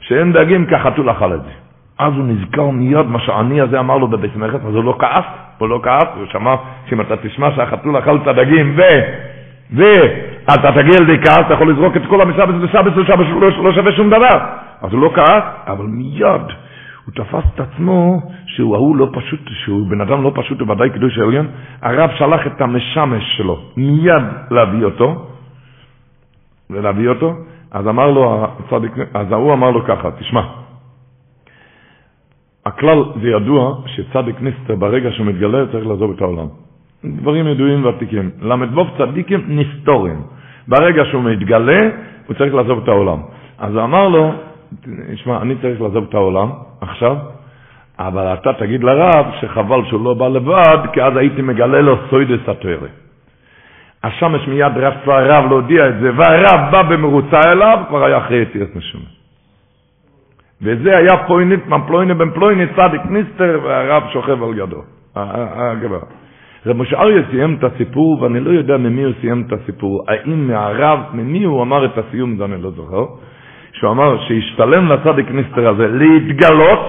שאין 0.00 0.32
דגים 0.32 0.66
את 1.34 1.42
זה. 1.42 1.57
אז 1.98 2.12
הוא 2.14 2.24
נזכר 2.24 2.70
מיד 2.70 3.06
מה 3.06 3.20
שהעני 3.20 3.60
הזה 3.60 3.80
אמר 3.80 3.98
לו 3.98 4.08
בבית 4.08 4.36
מרחץ, 4.36 4.60
אז 4.68 4.74
הוא 4.74 4.84
לא 4.84 4.96
כעס, 4.98 5.24
הוא 5.58 5.68
לא 5.68 5.80
כעס, 5.82 6.08
הוא 6.16 6.26
שמע 6.32 6.54
שאם 6.86 7.00
אתה 7.00 7.16
תשמע 7.16 7.48
שהחתול 7.56 7.98
אכל 7.98 8.16
את 8.16 8.26
הדגים 8.26 8.74
ו... 8.76 8.82
ואתה 9.72 10.72
תגיע 10.72 11.00
לידי 11.00 11.24
כעס, 11.24 11.38
אתה 11.46 11.54
יכול 11.54 11.72
לזרוק 11.72 11.96
את 11.96 12.02
כל 12.08 12.20
המשבץ 12.20 12.54
ושבץ 12.60 12.92
ושבץ, 12.96 13.26
לא, 13.40 13.64
לא 13.64 13.72
שווה 13.72 13.92
שום 13.92 14.10
דבר. 14.10 14.38
אז 14.82 14.92
הוא 14.92 15.00
לא 15.02 15.10
כעס, 15.14 15.42
אבל 15.66 15.86
מיד 15.86 16.42
הוא 17.04 17.14
תפס 17.14 17.44
את 17.54 17.60
עצמו 17.60 18.20
שהוא 18.46 18.74
ההוא 18.74 18.96
לא 18.96 19.08
פשוט, 19.12 19.40
שהוא 19.64 19.86
בן 19.90 20.00
אדם 20.00 20.22
לא 20.22 20.32
פשוט, 20.34 20.62
ובוודאי 20.62 20.90
קידוש 20.90 21.18
העליון, 21.18 21.46
הרב 21.82 22.10
שלח 22.18 22.46
את 22.46 22.60
המשמש 22.60 23.36
שלו 23.36 23.58
מיד 23.76 24.22
להביא 24.50 24.84
אותו, 24.84 25.26
ולהביא 26.70 27.08
אותו, 27.08 27.34
אז 27.70 27.88
אמר 27.88 28.10
לו 28.10 28.44
הצדיק, 28.44 28.92
אז 29.14 29.32
ההוא 29.32 29.52
אמר 29.52 29.70
לו 29.70 29.84
ככה, 29.84 30.10
תשמע, 30.10 30.42
הכלל 32.68 33.02
זה 33.22 33.28
ידוע 33.28 33.74
שצדיק 33.86 34.36
נסתר 34.40 34.74
ברגע 34.76 35.12
שהוא 35.12 35.26
מתגלה 35.26 35.66
צריך 35.72 35.86
לעזוב 35.86 36.10
את 36.16 36.20
העולם. 36.20 36.46
דברים 37.04 37.46
ידועים 37.46 37.84
ותיקים. 37.84 38.30
ל"ו 38.42 38.84
צדיקים 38.98 39.40
נסתורים. 39.48 40.20
ברגע 40.68 41.04
שהוא 41.04 41.22
מתגלה, 41.22 41.78
הוא 42.26 42.34
צריך 42.36 42.54
לעזוב 42.54 42.78
את 42.82 42.88
העולם. 42.88 43.18
אז 43.58 43.74
הוא 43.74 43.82
אמר 43.84 44.08
לו, 44.08 44.32
תשמע, 45.14 45.42
אני 45.42 45.54
צריך 45.62 45.80
לעזוב 45.80 46.04
את 46.08 46.14
העולם 46.14 46.48
עכשיו, 46.80 47.16
אבל 47.98 48.34
אתה 48.34 48.52
תגיד 48.52 48.84
לרב 48.84 49.26
שחבל 49.40 49.80
שהוא 49.88 50.04
לא 50.04 50.14
בא 50.14 50.28
לבד, 50.28 50.78
כי 50.92 51.02
אז 51.02 51.16
הייתי 51.16 51.42
מגלה 51.42 51.80
לו 51.80 51.96
סוידס 52.10 52.48
התוארה. 52.48 52.88
השמש 54.04 54.48
מיד 54.48 54.72
רץ 54.76 55.06
לרב 55.06 55.44
להודיע 55.48 55.88
את 55.88 55.94
זה, 56.00 56.10
והרב 56.16 56.60
בא 56.70 56.82
במרוצה 56.82 57.40
אליו, 57.52 57.78
כבר 57.88 58.04
היה 58.04 58.18
אחרי 58.18 58.42
יציאת 58.42 58.76
נשמה. 58.76 59.17
וזה 60.62 60.96
היה 60.96 61.16
פלוינית, 61.26 61.60
פלויני 61.86 62.14
בן 62.14 62.30
פלויני, 62.30 62.66
צדיק 62.76 63.00
ניסטר, 63.08 63.60
והרב 63.64 64.02
שוכב 64.12 64.42
על 64.42 64.58
ידו, 64.58 64.82
הגבר. 65.16 66.00
רב 66.66 66.76
משה 66.76 67.00
אריה 67.00 67.22
סיים 67.30 67.56
את 67.58 67.64
הסיפור, 67.64 68.22
ואני 68.22 68.40
לא 68.40 68.50
יודע 68.50 68.76
ממי 68.76 69.02
הוא 69.02 69.12
סיים 69.20 69.44
את 69.46 69.52
הסיפור. 69.52 70.04
האם 70.08 70.48
מהרב, 70.48 71.00
ממי 71.12 71.44
הוא 71.44 71.62
אמר 71.62 71.84
את 71.84 71.98
הסיום, 71.98 72.36
זה 72.36 72.44
אני 72.44 72.62
לא 72.62 72.70
זוכר. 72.70 73.04
שהוא 73.72 73.90
אמר 73.90 74.18
שהשתלם 74.28 74.92
לצדיק 74.92 75.30
ניסטר 75.30 75.68
הזה 75.68 75.88
להתגלות, 75.88 76.86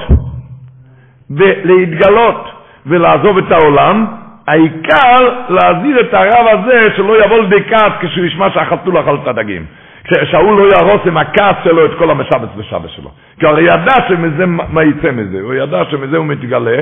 ולהתגלות 1.29 2.49
ולעזוב 2.85 3.37
את 3.37 3.51
העולם, 3.51 4.05
העיקר 4.47 5.45
להזהיר 5.49 5.99
את 5.99 6.13
הרב 6.13 6.47
הזה 6.47 6.87
שלא 6.95 7.25
יבוא 7.25 7.37
כעס 7.69 7.93
כשהוא 8.01 8.25
ישמע 8.25 8.49
שהחתול 8.49 8.99
אכל 8.99 9.15
את 9.15 9.27
הדגים. 9.27 9.65
שההוא 10.25 10.59
לא 10.59 10.63
יהרוס 10.75 11.01
עם 11.05 11.17
הכעס 11.17 11.55
שלו 11.63 11.85
את 11.85 11.91
כל 11.97 12.11
המשבץ 12.11 12.49
ושבץ 12.57 12.89
שלו. 12.89 13.09
כי 13.39 13.45
הרי 13.45 13.63
ידע 13.63 13.93
שמזה, 14.07 14.45
מה 14.45 14.83
יצא 14.83 15.11
מזה? 15.11 15.41
הוא 15.41 15.53
ידע 15.53 15.81
שמזה 15.91 16.17
הוא 16.17 16.25
מתגלה, 16.25 16.77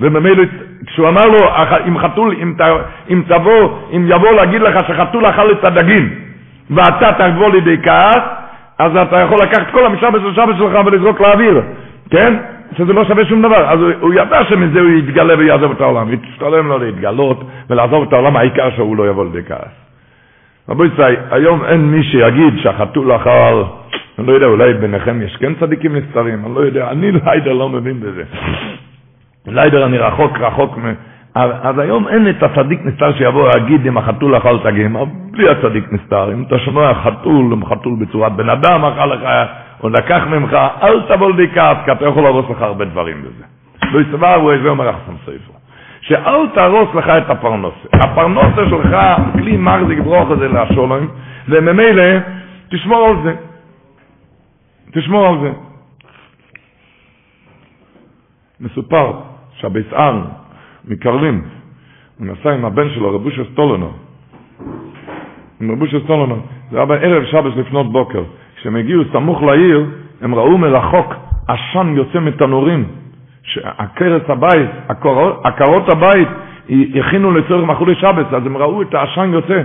וממילא 0.00 0.44
כשהוא 0.86 1.08
אמר 1.08 1.26
לו, 1.26 1.38
אם 1.88 1.98
חתול, 1.98 2.36
אם, 2.42 2.54
אם 3.10 3.22
תבוא, 3.28 3.78
אם 3.96 4.06
יבוא 4.08 4.32
להגיד 4.32 4.62
לך 4.62 4.86
שחתול 4.88 5.26
אכל 5.26 5.52
את 5.52 5.64
הדגים 5.64 6.08
ואתה 6.70 7.12
תבוא 7.18 7.50
לידי 7.50 7.76
כעס, 7.82 8.22
אז 8.78 8.96
אתה 8.96 9.20
יכול 9.20 9.38
לקחת 9.42 9.70
כל 9.72 9.86
המשבש 9.86 10.20
לשבש 10.22 10.58
שלך 10.58 10.86
ולזרוק 10.86 11.20
לאוויר, 11.20 11.62
כן? 12.10 12.34
שזה 12.78 12.92
לא 12.92 13.04
שווה 13.04 13.24
שום 13.24 13.42
דבר. 13.42 13.70
אז 13.70 13.80
הוא, 13.80 13.90
הוא 14.00 14.14
ידע 14.14 14.44
שמזה 14.48 14.80
הוא 14.80 14.88
יתגלה 14.88 15.34
ויעזוב 15.38 15.72
את 15.72 15.80
העולם. 15.80 16.12
יתשתלם 16.12 16.68
לו 16.68 16.78
להתגלות 16.78 17.44
ולעזוב 17.70 18.02
את 18.02 18.12
העולם, 18.12 18.36
העיקר 18.36 18.70
שהוא 18.76 18.96
לא 18.96 19.08
יבוא 19.08 19.24
לידי 19.24 19.48
כעס. 19.48 19.81
רבו 20.68 20.84
ישראל, 20.84 21.16
היום 21.30 21.64
אין 21.64 21.80
מי 21.80 22.02
שיגיד 22.02 22.54
שהחתול 22.62 23.12
אכל, 23.12 23.62
אני 24.18 24.26
לא 24.26 24.32
יודע, 24.32 24.46
אולי 24.46 24.74
ביניכם 24.74 25.22
יש 25.22 25.36
כן 25.36 25.52
צדיקים 25.60 25.96
נסתרים, 25.96 26.44
אני 26.46 26.54
לא 26.54 26.60
יודע, 26.60 26.90
אני 26.90 27.12
ליידר 27.12 27.52
לא 27.52 27.68
מבין 27.68 28.00
בזה. 28.00 28.22
ליידר 29.46 29.86
אני 29.86 29.98
רחוק 29.98 30.38
רחוק 30.38 30.78
מ... 30.78 30.92
אז 31.34 31.78
היום 31.78 32.08
אין 32.08 32.30
את 32.30 32.42
הצדיק 32.42 32.80
נסתר 32.84 33.12
שיבוא 33.12 33.48
להגיד 33.48 33.86
אם 33.86 33.98
החתול 33.98 34.36
אכל 34.36 34.58
תגים, 34.58 34.96
בלי 35.30 35.48
הצדיק 35.48 35.92
נסתר. 35.92 36.32
אם 36.32 36.42
אתה 36.42 36.58
שומע 36.58 36.94
חתול, 36.94 37.52
אם 37.52 37.64
חתול 37.64 37.94
בצורת 38.00 38.32
בן 38.32 38.48
אדם 38.48 38.84
אכל 38.84 39.06
לך, 39.06 39.22
או 39.82 39.88
לקח 39.88 40.22
ממך, 40.30 40.56
אל 40.82 41.02
תבוא 41.08 41.30
לידי 41.30 41.54
כעס, 41.54 41.76
כי 41.84 41.92
אתה 41.92 42.06
יכול 42.06 42.22
להרוס 42.22 42.50
לך 42.50 42.62
הרבה 42.62 42.84
דברים 42.84 43.22
בזה. 43.22 43.44
לא 43.92 44.00
יסבר, 44.00 44.34
הוא 44.34 44.52
איזה 44.52 44.68
אומר 44.68 44.90
אחסם 44.90 45.16
ספר. 45.22 45.61
שאל 46.02 46.48
תהרוס 46.54 46.94
לך 46.94 47.08
את 47.08 47.30
הפרנוסה. 47.30 47.88
הפרנוסה 47.92 48.62
שלך, 48.70 48.96
כלי 49.32 49.56
מחזיק 49.56 49.98
ברוך 49.98 50.30
הזה 50.30 50.48
להשולם, 50.48 51.08
וממילא 51.48 52.02
תשמור 52.70 53.08
על 53.08 53.16
זה. 53.24 53.34
תשמור 54.92 55.26
על 55.26 55.34
זה. 55.40 55.52
מסופר 58.60 59.12
שהביסען 59.52 60.20
מקרלין, 60.88 61.42
הוא 62.18 62.26
נסע 62.26 62.52
עם 62.52 62.64
הבן 62.64 62.90
שלו, 62.94 63.14
רבושה 63.14 63.42
סטולונו. 63.52 63.92
עם 65.60 65.70
רבושה 65.70 65.96
סטולונו. 66.04 66.36
זה 66.70 66.76
היה 66.76 66.86
בערב 66.86 67.24
שבת 67.24 67.56
לפנות 67.56 67.92
בוקר. 67.92 68.22
כשהם 68.56 68.76
הגיעו 68.76 69.02
סמוך 69.12 69.42
לעיר, 69.42 69.86
הם 70.20 70.34
ראו 70.34 70.58
מרחוק 70.58 71.14
עשן 71.48 71.94
יוצא 71.96 72.20
מתנורים. 72.20 73.01
עקרת 73.78 74.30
הבית, 74.30 74.70
עקרות 75.44 75.88
הבית, 75.92 76.28
הכינו 76.94 77.32
לצורך 77.32 77.64
מחולי 77.64 77.94
שבת, 77.94 78.26
אז 78.32 78.46
הם 78.46 78.56
ראו 78.56 78.82
את 78.82 78.94
העשן 78.94 79.30
יוצא. 79.32 79.62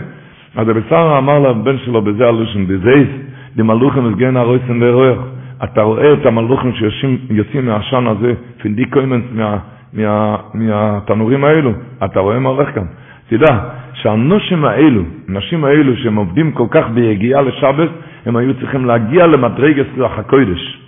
אז 0.56 0.70
הבשר 0.70 1.16
אמר 1.18 1.40
לבן 1.40 1.78
שלו 1.78 2.02
בזה 2.02 2.28
הלושן, 2.28 2.68
בזייס, 2.68 3.08
דמלוכם 3.56 4.06
הסגן 4.06 4.38
הרויסן 4.38 4.80
לרוח. 4.80 5.18
אתה 5.64 5.82
רואה 5.82 6.14
את 6.14 6.26
המלוכים 6.26 6.72
שיוצאים 6.74 7.66
מהעשן 7.66 8.08
הזה, 8.08 8.34
פינדי 8.62 8.86
קוימנס 8.86 9.24
מה, 9.32 9.58
מה, 9.94 10.36
מהתנורים 10.54 11.44
האלו, 11.44 11.72
אתה 12.06 12.20
רואה 12.20 12.40
מה 12.40 12.50
הולך 12.50 12.76
כאן. 12.76 12.86
תדע 13.30 13.60
שהנושים 13.94 14.66
האלו, 14.66 15.02
נשים 15.28 15.66
האלו 15.66 15.98
שהם 15.98 16.16
עובדים 16.16 16.52
כל 16.52 16.68
כך 16.72 16.90
ביגיעה 16.94 17.42
לשבת, 17.42 17.90
הם 18.26 18.36
היו 18.36 18.54
צריכים 18.54 18.86
להגיע 18.86 19.28
למדרגת 19.28 19.86
רוח 19.98 20.20
הקודש. 20.20 20.80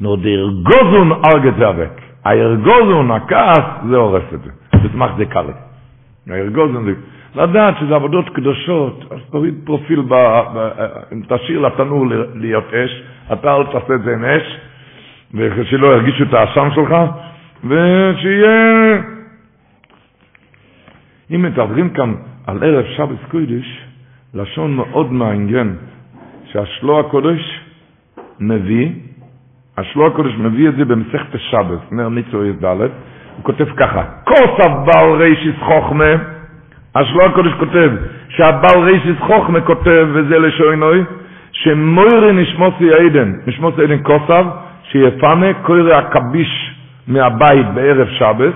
נו 0.00 0.16
דרגוזון 0.16 1.12
ארגת 1.12 1.52
זה 1.58 1.68
אבק. 1.68 2.05
הארגוזון, 2.26 3.10
הכעס, 3.10 3.64
זה 3.90 3.96
הורס 3.96 4.22
את 4.34 4.40
זה. 4.42 4.50
תשמח 4.88 5.10
זה 5.16 5.24
קל. 5.26 5.46
הארגוזון 6.30 6.84
זה... 6.84 6.92
לדעת 7.42 7.74
שזה 7.80 7.94
עבודות 7.94 8.28
קדושות, 8.28 9.04
אז 9.12 9.18
תוריד 9.30 9.54
פרופיל, 9.64 10.00
ב, 10.00 10.14
ב, 10.54 10.68
אם 11.12 11.22
תשאיר 11.28 11.60
לתנור 11.60 12.06
להיות 12.34 12.64
אש, 12.74 13.02
אתה 13.32 13.56
אל 13.56 13.64
תעשה 13.64 13.94
את 13.94 14.02
זה 14.02 14.12
עם 14.12 14.24
אש, 14.24 14.58
ושלא 15.34 15.86
ירגישו 15.86 16.24
את 16.24 16.34
האשם 16.34 16.68
שלך, 16.74 16.96
ושיהיה... 17.64 19.02
אם 21.34 21.42
מדברים 21.42 21.90
כאן 21.90 22.14
על 22.46 22.64
ערב 22.64 22.84
שבת 22.96 23.18
קודש, 23.30 23.80
לשון 24.34 24.76
מאוד 24.76 25.12
מעניין, 25.12 25.76
שהשלו 26.52 27.00
הקודש 27.00 27.60
מביא, 28.40 28.90
השלו 29.78 30.06
הקודש 30.06 30.32
מביא 30.38 30.68
את 30.68 30.76
זה 30.76 30.84
במסכת 30.84 31.34
השבת, 31.34 31.78
אומר 31.90 32.08
ניצו 32.08 32.44
י"ד, 32.44 32.64
הוא 32.64 33.42
כותב 33.42 33.66
ככה, 33.76 34.02
כוסף 34.24 34.70
בעל 34.84 35.10
רישיס 35.10 35.54
חוכמה, 35.58 36.14
השלו 36.94 37.24
הקודש 37.26 37.52
כותב, 37.58 37.90
שהבעל 38.28 38.78
רישיס 38.84 39.18
חוכמה 39.18 39.60
כותב, 39.60 40.06
וזה 40.12 40.38
לשוינוי, 40.38 41.04
שמוירי 41.52 42.32
נשמוסי 42.32 42.94
עדן, 42.94 43.32
נשמוסי 43.46 43.82
עדן 43.82 44.02
כוסף, 44.02 44.44
שיפנה 44.82 45.52
קורא 45.62 45.92
הקביש 45.94 46.74
מהבית 47.08 47.66
בערב 47.74 48.08
שבת, 48.08 48.54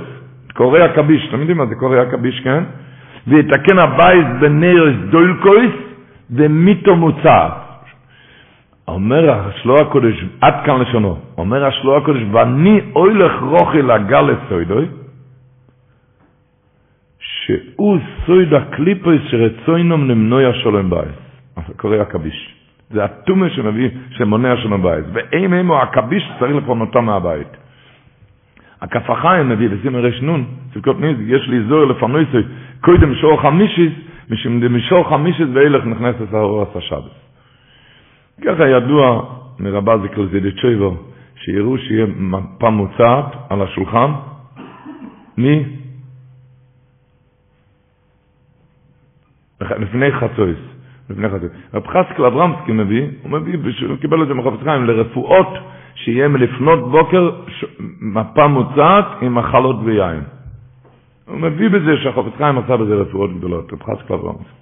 קורא 0.55 0.79
הקביש, 0.79 1.29
אתם 1.29 1.39
יודעים 1.39 1.59
מה 1.59 1.67
זה 1.67 1.75
קורא 1.75 1.97
הקביש, 1.97 2.41
כן? 2.41 2.63
ויתקן 3.27 3.79
הבית 3.79 4.27
בנרס 4.41 4.95
דוילקויס 5.11 5.73
ומיתו 6.31 6.97
מוצעת. 6.97 7.70
אומר 8.91 9.31
השלוע 9.31 9.81
הקודש, 9.81 10.25
עד 10.41 10.55
כאן 10.65 10.81
לשונו, 10.81 11.17
אומר 11.39 11.65
השלוע 11.65 11.99
הקודש, 11.99 12.23
ואני 12.33 12.81
אוילך 12.95 13.33
רוכי 13.43 13.83
לגל 13.83 14.21
לסוידוי, 14.21 14.87
שהוא 17.19 17.99
סויד 18.27 18.55
הקליפויס 18.55 19.23
שרצוינום 19.31 20.09
למנוי 20.11 20.47
השולם 20.47 20.91
בייס. 20.91 21.19
קורא 21.77 21.97
הקביש. 21.97 22.55
זה 22.91 23.05
הטומא 23.05 23.49
שמביא, 23.49 23.89
שמונע 24.11 24.57
שלום 24.57 24.83
בייס. 24.83 25.05
ואם 25.13 25.53
הם 25.53 25.73
הקביש 25.73 26.31
צריך 26.39 26.57
לפונותם 26.57 27.05
מהבית. 27.05 27.49
הכף 28.81 29.11
החיים 29.11 29.49
מביא 29.49 29.69
בסימן 29.69 29.99
רש 29.99 30.21
נון, 30.23 30.45
צדקות 30.75 31.01
ניז, 31.01 31.17
יש 31.27 31.49
לי 31.49 31.63
זוהר 31.69 31.85
לפנויסוי, 31.85 32.43
קודם 32.81 33.15
שור 33.15 33.43
חמישיס, 33.43 33.93
משום 34.31 34.61
דמשור 34.61 35.09
חמישיס 35.09 35.47
ואילך 35.53 35.85
נכנסת 35.85 36.33
לאור 36.33 36.67
השבת. 36.75 37.30
ככה 38.45 38.69
ידוע 38.69 39.23
מרבה 39.59 39.99
זיקל 39.99 40.29
זידיצ'ויבו, 40.33 40.97
שיראו 41.37 41.79
שיהיה 41.79 42.07
מפה 42.17 42.71
מוצעת 42.71 43.27
על 43.49 43.63
השולחן, 43.63 44.11
מי? 45.37 45.65
לפני 49.61 50.13
חצויס, 50.13 50.59
לפני 51.11 51.29
חצויס. 51.29 51.53
רב 51.75 51.87
חסקל 51.87 52.25
אברמסקי 52.25 52.73
מביא, 52.73 53.07
הוא 53.23 53.31
מביא, 53.31 53.57
הוא 53.89 53.97
קיבל 53.97 54.23
את 54.23 54.29
זה 54.29 54.35
מחפץ 54.35 54.63
חיים, 54.65 54.85
לרפואות 54.85 55.49
שיהיה 55.95 56.29
מלפנות 56.29 56.91
בוקר 56.91 57.31
מפה 58.01 58.47
מוצעת 58.47 59.07
עם 59.23 59.35
מחלות 59.35 59.77
ויין. 59.85 60.21
הוא 61.27 61.39
מביא 61.39 61.69
בזה 61.69 61.97
שהחפץ 62.03 62.33
חיים 62.37 62.59
עשה 62.59 62.77
בזה 62.77 62.95
רפואות 62.95 63.37
גדולות, 63.39 63.73
רב 63.73 63.83
חסקל 63.83 64.15
אברמסקי. 64.15 64.61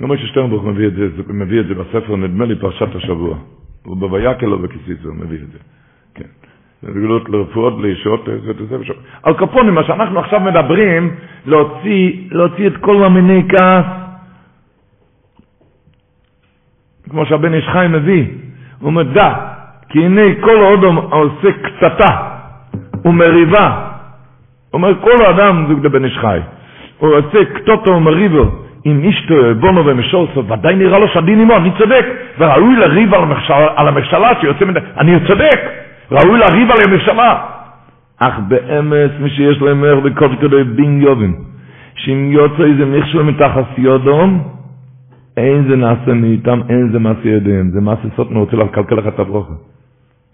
גם 0.00 0.12
משה 0.12 0.26
שטרנבוך 0.26 0.64
מביא 0.64 0.86
את 0.86 0.92
זה, 0.94 1.06
מביא 1.28 1.60
את 1.60 1.66
זה 1.66 1.74
בספר, 1.74 2.16
נדמה 2.16 2.44
לי 2.44 2.56
פרשת 2.56 2.96
השבוע. 2.96 3.36
הוא 3.84 3.96
בוויקל 3.96 4.52
או 4.52 4.58
בכיסיס, 4.58 5.04
הוא 5.04 5.14
מביא 5.14 5.38
את 5.38 5.52
זה. 5.52 5.58
כן. 6.14 6.28
זה 6.82 6.90
גדולות 6.90 7.28
לרפואות, 7.28 7.74
לישות, 7.80 8.28
זה 8.68 8.84
שם. 8.84 8.94
על 9.22 9.34
קפונים, 9.34 9.74
מה 9.74 9.84
שאנחנו 9.84 10.20
עכשיו 10.20 10.40
מדברים, 10.40 11.14
להוציא, 11.46 12.12
להוציא 12.30 12.66
את 12.66 12.76
כל 12.76 13.04
המיני 13.04 13.42
כעס, 13.48 13.84
כמו 17.10 17.26
שהבן 17.26 17.54
איש 17.54 17.68
חיים 17.68 17.92
מביא, 17.92 18.26
הוא 18.80 18.86
אומר, 18.86 19.02
דע, 19.02 19.34
כי 19.88 20.04
הנה 20.04 20.22
כל 20.40 20.56
אודום 20.62 20.96
עושה 20.96 21.48
קצתה 21.52 22.16
ומריבה, 23.04 23.90
אומר, 24.72 25.00
כל 25.00 25.24
האדם 25.24 25.80
זה 25.82 25.88
בן 25.88 26.04
איש 26.04 26.18
חי, 26.18 26.38
הוא 26.98 27.14
עושה 27.14 27.44
קטוטו 27.44 27.90
ומריבו, 27.90 28.63
אם 28.86 29.08
אשתו 29.08 29.34
בונו 29.60 29.86
ומשולסו, 29.86 30.48
ודאי 30.48 30.76
נראה 30.76 30.98
לו 30.98 31.08
שהדין 31.08 31.40
עמו, 31.40 31.56
אני 31.56 31.70
צודק, 31.78 32.06
וראוי 32.38 32.76
לריב 32.76 33.14
על, 33.14 33.22
הממשלה, 33.22 33.68
על 33.76 33.88
הממשלה 33.88 34.30
שיוצא 34.40 34.64
מדי, 34.64 34.80
אני 34.98 35.12
צודק, 35.26 35.60
ראוי 36.10 36.38
לריב 36.38 36.70
על 36.70 36.78
הממשלה. 36.88 37.38
אך 38.20 38.38
באמת, 38.48 39.10
מי 39.20 39.30
שיש 39.30 39.62
להם 39.62 39.80
מהר 39.80 40.00
בקוד 40.00 40.30
כדי 40.40 40.64
בין 40.64 41.00
יובין, 41.02 41.34
שאם 41.94 42.28
יוצא 42.32 42.62
איזה 42.62 42.84
מכשול 42.84 43.22
מתחת 43.22 43.64
יודום, 43.78 44.42
אין 45.36 45.64
זה 45.68 45.76
נעשה 45.76 46.14
מאיתם, 46.14 46.60
אין 46.68 46.88
זה 46.92 46.98
מעשה 46.98 47.28
ידיהם, 47.28 47.70
זה 47.70 47.80
מעשה 47.80 48.08
סוטנו, 48.16 48.40
רוצה 48.40 48.56
לקלקל 48.56 48.94
לך 48.94 49.06
את 49.06 49.18
הברוכה. 49.18 49.52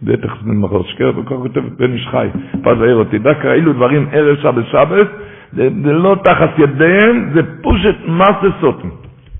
בטח 0.02 0.36
זה 0.44 0.52
מחר 0.52 0.82
שקר, 0.82 1.10
וכך 1.16 1.32
כותב 1.32 1.60
בן 1.78 1.92
איש 1.92 2.08
חי, 2.10 2.28
פז 2.62 2.80
העיר 2.80 2.96
אותי, 2.96 3.18
דקה 3.18 3.52
אילו 3.52 3.72
דברים 3.72 4.06
ערב 4.12 4.36
שבת 4.36 4.64
שבת, 4.72 5.06
זה, 5.52 5.68
זה 5.84 5.92
לא 5.92 6.16
תחת 6.24 6.58
ידיהם, 6.58 7.30
זה 7.34 7.40
פושט 7.62 7.96
מסה 8.06 8.48
סוטם. 8.60 8.88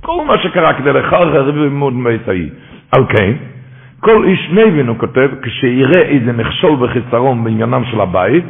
כל 0.00 0.24
מה 0.26 0.38
שקרה 0.38 0.74
כדי 0.74 0.92
לחרר 0.92 1.50
לימוד 1.50 1.94
מיסאי. 1.94 2.48
על 2.92 3.04
כן, 3.08 3.32
כל 4.00 4.24
איש 4.24 4.50
נבין, 4.52 4.88
הוא 4.88 4.98
כותב, 4.98 5.28
כשיראה 5.42 6.02
איזה 6.02 6.32
מכשול 6.32 6.76
וחיסרון 6.80 7.44
בעניינם 7.44 7.82
של 7.90 8.00
הבית, 8.00 8.44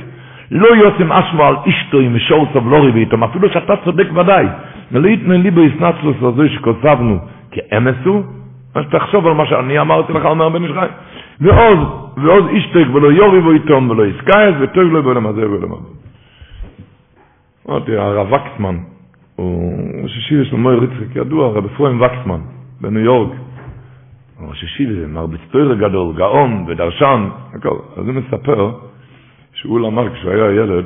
לא 0.51 0.68
יוצם 0.77 1.12
אשמו 1.12 1.44
על 1.44 1.57
אשתו 1.68 1.99
עם 1.99 2.16
משור 2.16 2.46
סוב 2.53 2.70
לא 2.70 2.85
ריבי 2.85 3.01
איתם, 3.01 3.25
אפילו 3.25 3.49
שאתה 3.51 3.75
צודק 3.85 4.07
ודאי. 4.14 4.46
ולא 4.92 5.09
יתנן 5.09 5.40
לי 5.40 5.51
בהסנצלוס 5.51 6.16
הזו 6.23 6.49
שכוסבנו 6.49 7.18
כאמס 7.51 7.96
הוא, 8.05 8.23
אז 8.75 8.85
תחשוב 8.90 9.27
על 9.27 9.35
מה 9.35 9.46
שאני 9.46 9.81
אמרתי 9.81 10.12
לך, 10.12 10.25
אומר 10.25 10.49
בן 10.49 10.64
ישחי. 10.64 10.87
ועוז, 11.40 11.79
ועוז 12.16 12.44
אישתק 12.49 12.85
ולא 12.94 13.12
יורי 13.12 13.40
בו 13.40 13.51
איתום 13.51 13.90
ולא 13.90 14.07
יסקייס 14.07 14.55
וטוב 14.61 14.83
לו 14.92 15.03
בעולם 15.03 15.27
הזה 15.27 15.46
ובעולם 15.46 15.73
הזה. 15.73 16.10
אמרתי, 17.68 17.96
הרב 17.96 18.33
וקסמן, 18.33 18.79
הוא 19.37 20.09
של 20.44 20.57
מויר 20.57 20.85
יצחק, 20.85 21.16
ידוע, 21.16 21.46
הרב 21.46 21.64
אפרים 21.64 22.01
וקסמן, 22.01 22.40
בניו 22.81 23.05
יורק. 23.05 23.33
ראש 24.40 24.62
ישיבה, 24.62 25.07
מרביץ 25.07 25.40
גדול, 25.79 26.16
גאון 26.16 26.64
ודרשן, 26.68 27.29
הכל. 27.55 27.77
אז 27.96 28.07
הוא 28.07 28.14
מספר 28.14 28.73
שהוא 29.55 29.81
למד, 29.81 30.12
כשהוא 30.14 30.33
היה 30.33 30.62
ילד, 30.62 30.85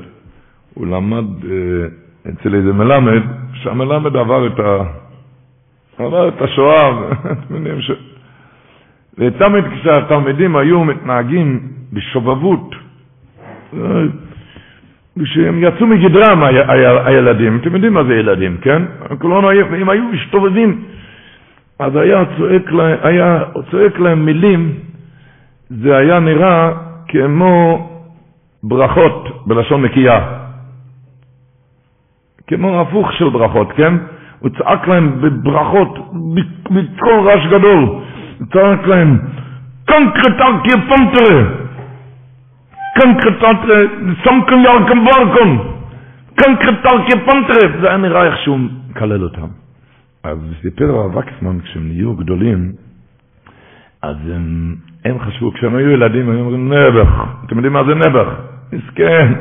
הוא 0.75 0.87
למד 0.87 1.45
אה, 1.45 2.31
אצל 2.31 2.55
איזה 2.55 2.73
מלמד, 2.73 3.23
שהמלמד 3.55 4.17
עבר 4.17 4.47
את, 4.47 4.61
ה... 4.61 4.83
עבר 5.99 6.29
את 6.29 6.43
השואה, 6.43 6.91
ש... 7.81 7.91
ותמיד 9.19 9.65
כשהתלמידים 9.65 10.57
היו 10.57 10.85
מתנהגים 10.85 11.61
בשובבות, 11.93 12.75
כשהם 15.23 15.65
יצאו 15.65 15.87
מגדרם 15.87 16.43
הילדים, 17.07 17.59
אתם 17.63 17.75
יודעים 17.75 17.95
מה 17.95 18.05
זה 18.05 18.15
ילדים, 18.15 18.57
כן? 18.63 18.83
כולנו, 19.19 19.53
אם 19.53 19.91
היו 19.91 20.05
מסתובבים, 20.05 20.83
אז 21.79 21.97
היה 21.97 22.23
צועק, 22.37 22.73
להם, 22.73 22.99
היה 23.03 23.43
צועק 23.71 23.99
להם 23.99 24.27
מילים, 24.27 24.73
זה 25.71 25.97
היה 25.97 26.21
נראה 26.21 26.73
כמו 27.09 27.89
ברכות 28.63 29.47
בלשון 29.47 29.85
נקייה. 29.85 30.21
כמו 32.47 32.81
הפוך 32.81 33.13
של 33.13 33.29
ברכות, 33.29 33.73
כן? 33.73 33.95
הוא 34.39 34.51
צעק 34.59 34.89
להם 34.89 35.21
בברכות, 35.21 35.99
בקול 36.71 37.29
רעש 37.29 37.47
גדול. 37.47 37.85
הוא 38.39 38.47
צעק 38.53 38.87
להם, 38.87 39.19
קונקרטרקי, 43.01 43.95
סמקון 44.25 44.65
ירקם 44.65 45.05
ברקון, 45.05 45.59
קונקרטרקי 46.43 47.13
פונטרה. 47.27 47.81
זה 47.81 47.89
היה 47.89 47.97
נראה 47.97 48.27
איך 48.27 48.39
שהוא 48.39 48.59
מקלל 48.91 49.23
אותם. 49.23 49.47
אז 50.25 50.39
סיפר 50.63 50.85
הרב 50.85 51.17
וקסמן, 51.17 51.61
כשהם 51.61 51.89
נהיו 51.89 52.15
גדולים, 52.15 52.73
אז 54.03 54.17
הם, 54.35 54.75
הם 55.05 55.19
חשבו, 55.19 55.53
כשהם 55.53 55.77
היו 55.77 55.91
ילדים, 55.91 56.31
הם 56.31 56.39
אומרים, 56.39 56.69
נעבך. 56.69 57.25
אתם 57.47 57.57
יודעים 57.57 57.73
מה 57.73 57.85
זה 57.85 57.95
נעבך? 57.95 58.29
מסכן. 58.73 59.33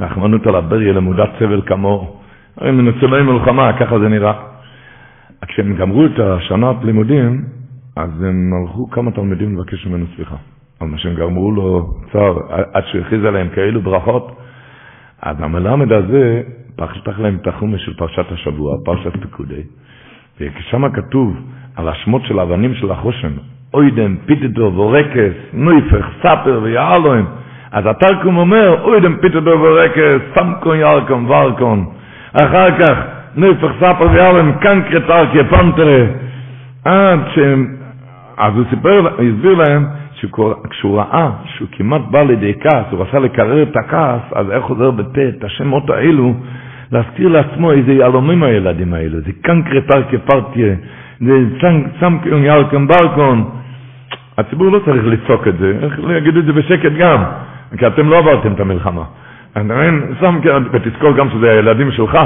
רחמנות 0.00 0.46
על 0.46 0.56
הבריה 0.56 0.92
למודת 0.92 1.28
סבל 1.38 1.62
כמוהו. 1.66 2.16
הרי 2.56 2.70
מנצלי 2.70 3.22
מלחמה, 3.22 3.72
ככה 3.80 3.98
זה 3.98 4.08
נראה. 4.08 4.32
כשהם 5.46 5.76
גמרו 5.76 6.06
את 6.06 6.18
השנת 6.18 6.76
לימודים, 6.84 7.44
אז 7.96 8.22
הם 8.22 8.50
הלכו 8.60 8.90
כמה 8.90 9.10
תלמידים 9.10 9.58
לבקש 9.58 9.86
ממנו 9.86 10.06
סליחה. 10.16 10.36
על 10.80 10.88
מה 10.88 10.98
שהם 10.98 11.14
גרמו 11.14 11.52
לו 11.52 11.94
צער, 12.12 12.38
עד 12.72 12.82
שהכריז 12.92 13.24
עליהם 13.24 13.48
כאלו 13.54 13.80
ברכות. 13.80 14.36
אז 15.22 15.36
המלמד 15.40 15.92
הזה 15.92 16.42
פתח 16.76 17.18
להם 17.18 17.38
את 17.42 17.46
החומש 17.46 17.84
של 17.84 17.94
פרשת 17.94 18.32
השבוע, 18.32 18.76
פרשת 18.84 19.16
פקודי, 19.16 19.62
ושם 20.40 20.88
כתוב 20.88 21.36
על 21.76 21.88
השמות 21.88 22.22
של 22.24 22.38
האבנים 22.38 22.74
של 22.74 22.90
החושן, 22.90 23.32
אוידם, 23.74 24.16
פיתדו, 24.26 24.72
וורקס, 24.74 25.32
נויפך, 25.52 26.06
ספר 26.18 26.60
ויעלוהם. 26.62 27.26
אז 27.72 27.84
התרקום 27.86 28.36
אומר, 28.36 28.82
אוידם, 28.82 29.16
פיתדו, 29.20 29.50
וורקס, 29.50 30.20
סמקון, 30.34 30.76
ירקון, 30.76 31.26
ורקון. 31.26 31.86
אחר 32.32 32.78
כך 32.80 32.98
נפח 33.36 33.70
ספר 33.80 34.10
ויאלם 34.12 34.52
קנקרט 34.52 35.10
ארקי 35.10 35.44
פנטרה 35.50 36.04
עד 36.84 37.20
שהם 37.34 37.76
אז 38.40 38.52
הוא 38.56 38.64
סיפר, 38.70 39.06
הסביר 39.14 39.54
להם 39.54 39.86
שכשהוא 40.20 40.98
ראה 40.98 41.30
שהוא 41.44 41.68
כמעט 41.72 42.02
בא 42.10 42.22
לידי 42.22 42.52
כעס, 42.60 42.84
הוא 42.90 43.00
רצה 43.02 43.18
לקרר 43.18 43.62
את 43.62 43.76
הכעס, 43.76 44.20
אז 44.34 44.50
איך 44.50 44.64
חוזר 44.64 44.90
בפה 44.90 45.20
את 45.28 45.44
השמות 45.44 45.90
האלו, 45.90 46.34
להזכיר 46.92 47.28
לעצמו 47.28 47.72
איזה 47.72 47.92
יהלומים 47.92 48.42
הילדים 48.42 48.94
האלו, 48.94 49.20
זה 49.20 49.32
קנקרט 49.42 49.94
ארקי 49.94 50.18
פרטיה, 50.18 50.74
זה 51.20 51.32
סמקיון 52.00 52.44
ירקם 52.44 52.86
ברקון. 52.86 53.50
הציבור 54.38 54.66
לא 54.72 54.78
צריך 54.84 55.04
לצעוק 55.04 55.48
את 55.48 55.58
זה, 55.58 55.72
איך 55.82 56.00
להגיד 56.00 56.36
את 56.36 56.44
זה 56.44 56.52
בשקט 56.52 56.92
גם, 56.98 57.24
כי 57.78 57.86
אתם 57.86 58.08
לא 58.08 58.18
עברתם 58.18 58.52
את 58.52 58.60
המלחמה. 58.60 59.04
כאן, 60.42 60.64
ותזכור 60.72 61.12
גם 61.16 61.30
שזה 61.30 61.50
הילדים 61.50 61.92
שלך, 61.92 62.18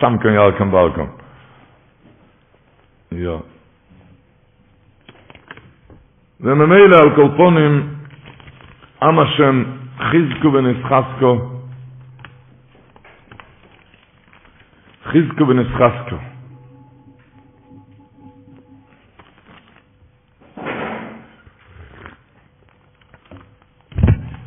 שם 0.00 0.16
כאן 0.18 0.32
ירקם 0.32 0.68
וארקם. 0.72 1.04
וממילא 6.44 6.96
על 6.96 7.14
קולפונים, 7.14 7.88
עם 9.02 9.18
השם 9.18 9.64
חיזקו 9.98 10.52
ונסחסקו, 10.52 11.50
חיזקו 15.04 15.48
ונסחסקו. 15.48 16.16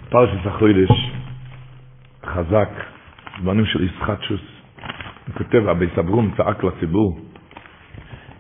פרשת 0.10 0.46
החוידש, 0.46 1.12
חזק, 2.26 2.70
זמנים 3.42 3.66
של 3.66 3.84
ישחטשוס. 3.84 4.42
הוא 5.28 5.36
כותב, 5.38 5.68
אבי 5.68 5.88
סברום 5.96 6.32
צעק 6.38 6.64
לציבור, 6.64 7.20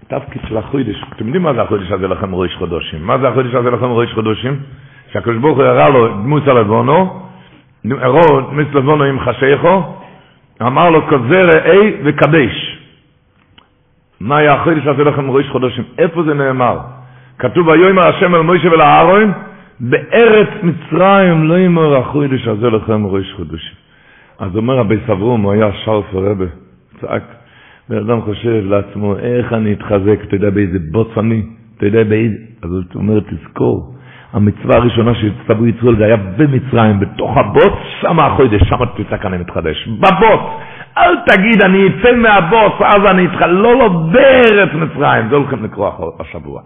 תפקיד 0.07 0.41
של 0.47 0.57
החוידש, 0.57 1.03
אתם 1.15 1.25
יודעים 1.25 1.43
מה 1.43 1.53
זה 1.53 1.61
החוידש 1.61 1.91
הזה 1.91 2.07
לכם 2.07 2.35
ראש 2.35 2.55
חודשים? 2.55 3.03
מה 3.03 3.17
זה 3.17 3.27
החוידש 3.27 3.55
הזה 3.55 3.71
לכם 3.71 3.85
ראש 3.91 4.13
חודשים? 4.13 4.59
שהקדוש 5.11 5.37
ברוך 5.37 5.57
הוא 5.57 5.65
הראה 5.65 5.89
לו 5.89 6.07
דמוס 6.07 6.43
הלבונו, 6.47 7.23
הראו 7.91 8.41
דמוס 8.41 8.67
לבונו 8.73 9.03
עם 9.03 9.19
חשיכו, 9.19 9.95
אמר 10.61 10.89
לו 10.89 11.07
כזה 11.07 11.43
ראה 11.43 11.89
וקדש. 12.03 12.77
מה 14.19 14.37
היה 14.37 14.53
החוידש 14.53 14.87
הזה 14.87 15.03
לכם 15.03 15.31
ראש 15.31 15.49
חודשים? 15.49 15.83
איפה 15.97 16.23
זה 16.23 16.33
נאמר? 16.33 16.79
כתוב 17.39 17.67
ויאמר 17.67 18.07
השם 18.07 18.35
אל 18.35 18.41
מוישה 18.41 18.67
ולאהרון, 18.67 19.31
בארץ 19.79 20.49
מצרים 20.63 21.47
לא 21.47 21.57
יאמר 21.57 21.95
החוידש 21.95 22.47
הזה 22.47 22.69
לכם 22.69 23.05
ראש 23.05 23.33
חודשים. 23.33 23.75
אז 24.39 24.55
אומר 24.55 24.77
רבי 24.77 24.97
סברום, 25.07 25.41
הוא 25.41 25.51
היה 25.51 25.71
שרף 25.85 26.13
הרבה, 26.13 26.45
צעק, 27.01 27.23
בן 27.89 27.97
אדם 27.97 28.21
חושב 28.21 28.61
לעצמו, 28.63 29.15
איך 29.17 29.53
אני 29.53 29.73
אתחזק, 29.73 30.19
אתה 30.23 30.35
יודע 30.35 30.49
באיזה 30.49 30.77
בוץ 30.91 31.07
אני, 31.17 31.41
אתה 31.77 31.85
יודע 31.85 32.03
באיזה, 32.03 32.35
אז 32.63 32.69
הוא 32.71 32.81
אומר, 32.95 33.19
תזכור, 33.19 33.93
המצווה 34.33 34.75
הראשונה 34.77 35.11
שהצטברו 35.15 35.65
יצרול 35.65 35.97
זה 35.97 36.05
היה 36.05 36.17
במצרים, 36.17 36.99
בתוך 36.99 37.37
הבוץ, 37.37 37.73
שם 38.01 38.19
החודש, 38.19 38.61
שם 38.63 38.75
תצעק 38.97 39.25
אני 39.25 39.37
מתחדש, 39.37 39.87
בבוץ, 39.87 40.41
אל 40.97 41.15
תגיד 41.27 41.61
אני 41.61 41.87
אצא 41.87 42.15
מהבוץ, 42.15 42.73
אז 42.81 43.11
אני 43.11 43.25
אתך, 43.25 43.41
לא, 43.41 43.75
לא, 43.79 43.87
בארץ 44.11 44.69
מצרים, 44.73 45.29
זה 45.29 45.35
הולכים 45.35 45.63
לקרוא 45.63 45.91
השבוע. 46.19 46.61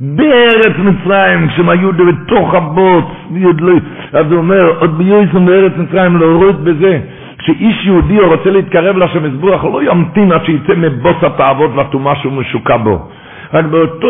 בארץ 0.00 0.76
מצרים, 0.78 1.48
כשהם 1.48 1.68
היו 1.68 1.90
בתוך 1.92 2.54
הבוץ, 2.54 3.04
לא- 3.60 3.72
אז 4.12 4.26
הוא 4.30 4.38
אומר, 4.38 4.66
עוד 4.80 4.98
ביועסם 4.98 5.46
בארץ 5.46 5.72
מצרים 5.76 6.16
להוריד 6.16 6.56
בזה, 6.64 7.00
שאיש 7.42 7.86
יהודי 7.86 8.20
רוצה 8.20 8.50
להתקרב 8.50 8.96
לשם 8.96 9.24
מזבוח, 9.24 9.64
לא 9.64 9.82
ימתין 9.82 10.32
עד 10.32 10.44
שיצא 10.44 10.74
מבוץ 10.76 11.16
התאוות 11.22 11.70
והטומאה 11.74 12.16
שהוא 12.16 12.32
משוקע 12.32 12.76
בו. 12.76 13.08
רק 13.54 13.64
באותו, 13.64 14.08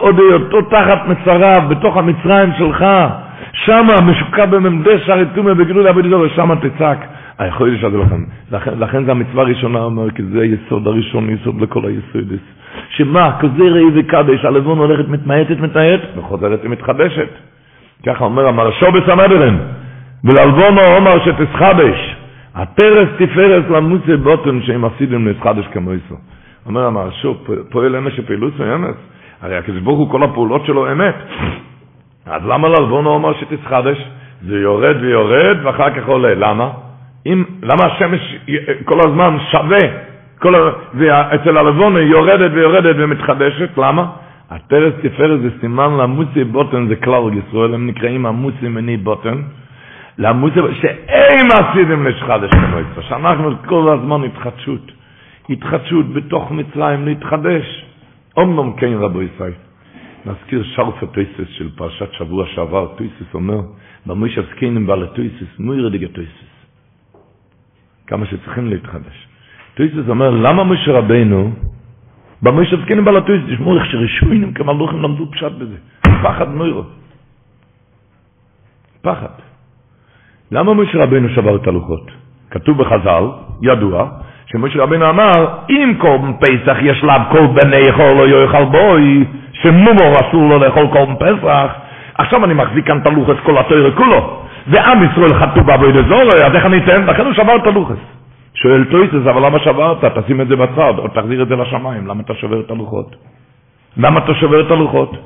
עוד 0.00 0.18
היותו 0.18 0.62
תחת 0.62 1.08
מצריו, 1.08 1.62
בתוך 1.68 1.96
המצרים 1.96 2.50
שלך, 2.58 2.84
שמה 3.52 3.94
משוקע 4.04 4.46
בממדי 4.46 4.98
שערי 5.06 5.24
תומא 5.34 5.52
בגלוי 5.52 5.84
לעבוד 5.84 6.04
איתו, 6.04 6.20
ושמה 6.20 6.54
תצעק. 6.56 6.98
היכול 7.38 7.74
יש 7.74 7.84
לזה 7.84 7.98
לכם. 7.98 8.24
לכן, 8.52 8.70
לכן 8.78 9.04
זה 9.04 9.10
המצווה 9.10 9.42
הראשונה, 9.42 9.78
אומר, 9.78 10.10
כי 10.10 10.22
זה 10.22 10.40
היסוד 10.40 10.86
הראשון, 10.86 11.30
יסוד 11.30 11.60
לכל 11.60 11.80
היסודס. 11.84 12.40
שמה, 12.88 13.32
כזה 13.40 13.62
ראי 13.62 13.84
וקדש, 13.94 14.44
הלבון 14.44 14.78
הולכת 14.78 15.08
מתמעטת, 15.08 15.60
מתמעטת, 15.60 16.08
וחוזרת 16.16 16.60
ומתחדשת. 16.64 17.28
ככה 18.06 18.24
אומר 18.24 18.46
המרשו 18.46 18.86
בסמדרן, 18.92 19.56
וללבונו 20.24 20.80
אומר 20.96 21.24
שתסחדש. 21.24 22.16
התרס 22.54 23.08
תפארס 23.18 23.64
למוצי 23.70 24.16
בוטן 24.16 24.62
שהם 24.62 24.84
לסחדש 25.28 25.66
כמו 25.66 25.92
איסו. 25.92 26.14
אומר 26.66 26.86
המרשו, 26.86 27.34
פועל 27.70 27.96
אמש 27.96 28.16
שפעילות 28.16 28.54
מסוימת, 28.54 28.94
הרי 29.42 29.56
הקדוש 29.56 29.80
ברוך 29.80 29.98
הוא 29.98 30.10
כל 30.10 30.22
הפעולות 30.22 30.66
שלו 30.66 30.92
אמת. 30.92 31.14
אז 32.26 32.42
למה 32.46 32.68
ללבונו 32.68 33.10
אומר 33.10 33.32
שתסחדש? 33.40 34.08
זה 34.42 34.58
יורד 34.58 34.96
ויורד 35.00 35.56
ואחר 35.62 35.90
כך 35.90 36.08
עולה. 36.08 36.34
למה? 36.34 36.70
אם, 37.26 37.44
למה 37.62 37.84
השמש 37.84 38.36
כל 38.84 39.00
הזמן 39.00 39.36
שווה, 39.50 39.78
כל, 40.38 40.70
ואצל 40.94 41.58
הלבון 41.58 41.96
היא 41.96 42.06
יורדת 42.06 42.50
ויורדת 42.54 42.96
ומתחדשת, 42.98 43.78
למה? 43.78 44.06
הטרס 44.50 44.92
תפארת 45.02 45.40
זה 45.40 45.48
סימן 45.60 45.96
למוסי 46.00 46.44
בוטן, 46.44 46.88
זה 46.88 46.96
כלל 46.96 47.22
ישראל, 47.38 47.74
הם 47.74 47.86
נקראים 47.86 48.26
המוסי 48.26 48.68
מני 48.68 48.96
בוטן, 48.96 49.42
למוסי, 50.18 50.60
שאין 50.80 51.46
עשיתם 51.52 52.06
לשחדש 52.06 52.50
כמועצה, 52.50 53.02
שאנחנו 53.08 53.50
כל 53.66 53.98
הזמן 53.98 54.24
התחדשות, 54.24 54.92
התחדשות 55.50 56.12
בתוך 56.12 56.50
מצרים 56.50 57.04
להתחדש. 57.06 57.84
אומנם 58.36 58.72
כן 58.76 58.92
רבו 58.92 59.22
ישראל, 59.22 59.52
נזכיר 60.26 60.62
שרפה 60.64 61.06
טויסס 61.06 61.48
של 61.48 61.68
פרשת 61.76 62.12
שבוע 62.12 62.46
שעבר, 62.46 62.86
טויסס 62.96 63.34
אומר, 63.34 63.60
במוישב 64.06 64.44
סקיינים 64.56 64.86
בעל 64.86 65.02
הטויסס, 65.02 65.58
מוירה 65.58 65.90
דיגה 65.90 66.08
טויסס. 66.08 66.52
כמה 68.06 68.26
שצריכים 68.26 68.66
להתחדש. 68.66 69.26
טויסס 69.74 70.08
אומר, 70.08 70.30
למה 70.30 70.64
משה 70.64 70.92
רבנו, 70.92 71.52
במוישב 72.42 72.82
סקיינים 72.84 73.04
בעל 73.04 73.16
הטויסס, 73.16 73.46
תשמעו 73.54 73.76
איך 73.78 73.86
שרשוינים 73.90 74.52
כמלוכים 74.54 75.02
למדו 75.02 75.30
פשט 75.30 75.52
בזה. 75.52 75.76
פחד 76.22 76.48
מוירו. 76.54 76.82
פחד. 79.02 79.47
למה 80.52 80.74
משה 80.74 81.02
רבנו 81.02 81.28
שבר 81.28 81.56
את 81.56 81.66
הלוחות? 81.66 82.10
כתוב 82.50 82.78
בחז"ל, 82.78 83.24
ידוע, 83.62 84.08
שמשה 84.46 84.82
רבנו 84.82 85.10
אמר, 85.10 85.46
אם 85.70 85.94
קורבן 85.98 86.32
פסח 86.32 86.76
יש 86.82 87.04
לאו 87.04 87.14
כל 87.30 87.46
בני 87.46 87.76
יכול 87.88 88.12
לא 88.12 88.42
יאכל 88.42 88.64
בוי, 88.64 89.24
שמומור 89.52 90.12
אסור 90.12 90.48
לו 90.48 90.58
לאכול 90.58 90.86
קורבן 90.92 91.14
פסח, 91.16 91.72
עכשיו 92.18 92.44
אני 92.44 92.54
מחזיק 92.54 92.86
כאן 92.86 92.98
את 92.98 93.06
הלוחס 93.06 93.36
כל 93.44 93.58
התוירה 93.58 93.90
כולו, 93.90 94.42
ועם 94.66 94.98
ישראל 95.04 95.34
חטאו 95.34 95.64
בעבודת 95.64 96.04
זורי, 96.08 96.44
אז 96.46 96.54
איך 96.54 96.64
אני 96.66 96.78
אתן? 96.78 97.06
לכן 97.06 97.24
הוא 97.24 97.34
שבר 97.34 97.56
את 97.56 97.66
הלוחס. 97.66 97.98
שואל 98.54 98.84
טויסס, 98.84 99.26
אבל 99.30 99.46
למה 99.46 99.58
שברת? 99.58 100.04
תשים 100.04 100.40
את 100.40 100.48
זה 100.48 100.56
בצד, 100.56 100.94
או 100.98 101.08
תחזיר 101.08 101.42
את 101.42 101.48
זה 101.48 101.56
לשמיים, 101.56 102.06
למה 102.06 102.22
אתה 102.22 102.34
שובר 102.34 102.60
את 102.60 102.70
הלוחות? 102.70 103.16
למה 103.96 104.18
אתה 104.18 104.34
שובר 104.34 104.66
את 104.66 104.70
הלוחות? 104.70 105.16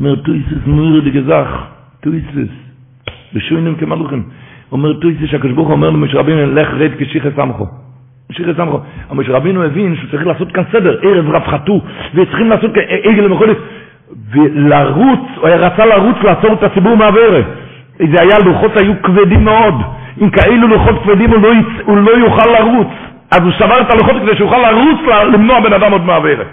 אומר 0.00 0.16
טויסס, 0.16 0.66
מוירי 0.66 1.10
דגזך, 1.10 1.48
טויסס, 2.00 2.52
בשוינים 3.34 3.74
כמלוכים. 3.74 4.22
אומר 4.72 4.92
טויסס 4.92 5.24
שהקדוש 5.26 5.56
אומר 5.58 5.90
למשה 5.90 6.18
רבינו, 6.18 6.54
לך 6.54 6.68
רד 6.74 6.90
כשיחס 6.98 7.38
עמכו. 7.38 7.66
שיחס 8.32 8.60
עמכו. 8.60 8.80
אבל 9.10 9.18
משה 9.18 9.32
רבינו 9.32 9.64
הבין 9.64 9.96
שהוא 9.96 10.10
צריך 10.10 10.26
לעשות 10.26 10.52
כאן 10.52 10.62
סדר, 10.72 10.98
ערב 11.02 11.30
רווחתו, 11.30 11.80
וצריכים 12.14 12.50
לעשות 12.50 12.70
עגל 13.04 13.22
למחולת, 13.22 13.56
ולרוץ, 14.32 15.20
הוא 15.36 15.48
רצה 15.48 15.86
לרוץ 15.86 16.16
לעצור 16.24 16.52
את 16.52 16.62
הציבור 16.62 16.96
מהברך. 16.96 17.46
זה 17.98 18.20
היה, 18.20 18.38
לוחות 18.44 18.76
היו 18.76 18.92
כבדים 19.02 19.44
מאוד. 19.44 19.74
עם 20.20 20.30
כאלו 20.30 20.68
לוחות 20.68 21.02
כבדים 21.04 21.30
הוא 21.30 21.42
לא, 21.42 21.48
יצ... 21.48 21.66
הוא 21.84 21.96
לא 21.96 22.10
יוכל 22.10 22.50
לרוץ. 22.58 22.88
אז 23.30 23.42
הוא 23.42 23.52
שבר 23.52 23.80
את 23.80 23.90
הלוחות 23.90 24.16
כדי 24.22 24.36
שיוכל 24.36 24.70
לרוץ 24.70 24.98
למנוע 25.32 25.60
בן 25.60 25.72
אדם 25.72 25.92
עוד 25.92 26.04
מהברך. 26.04 26.46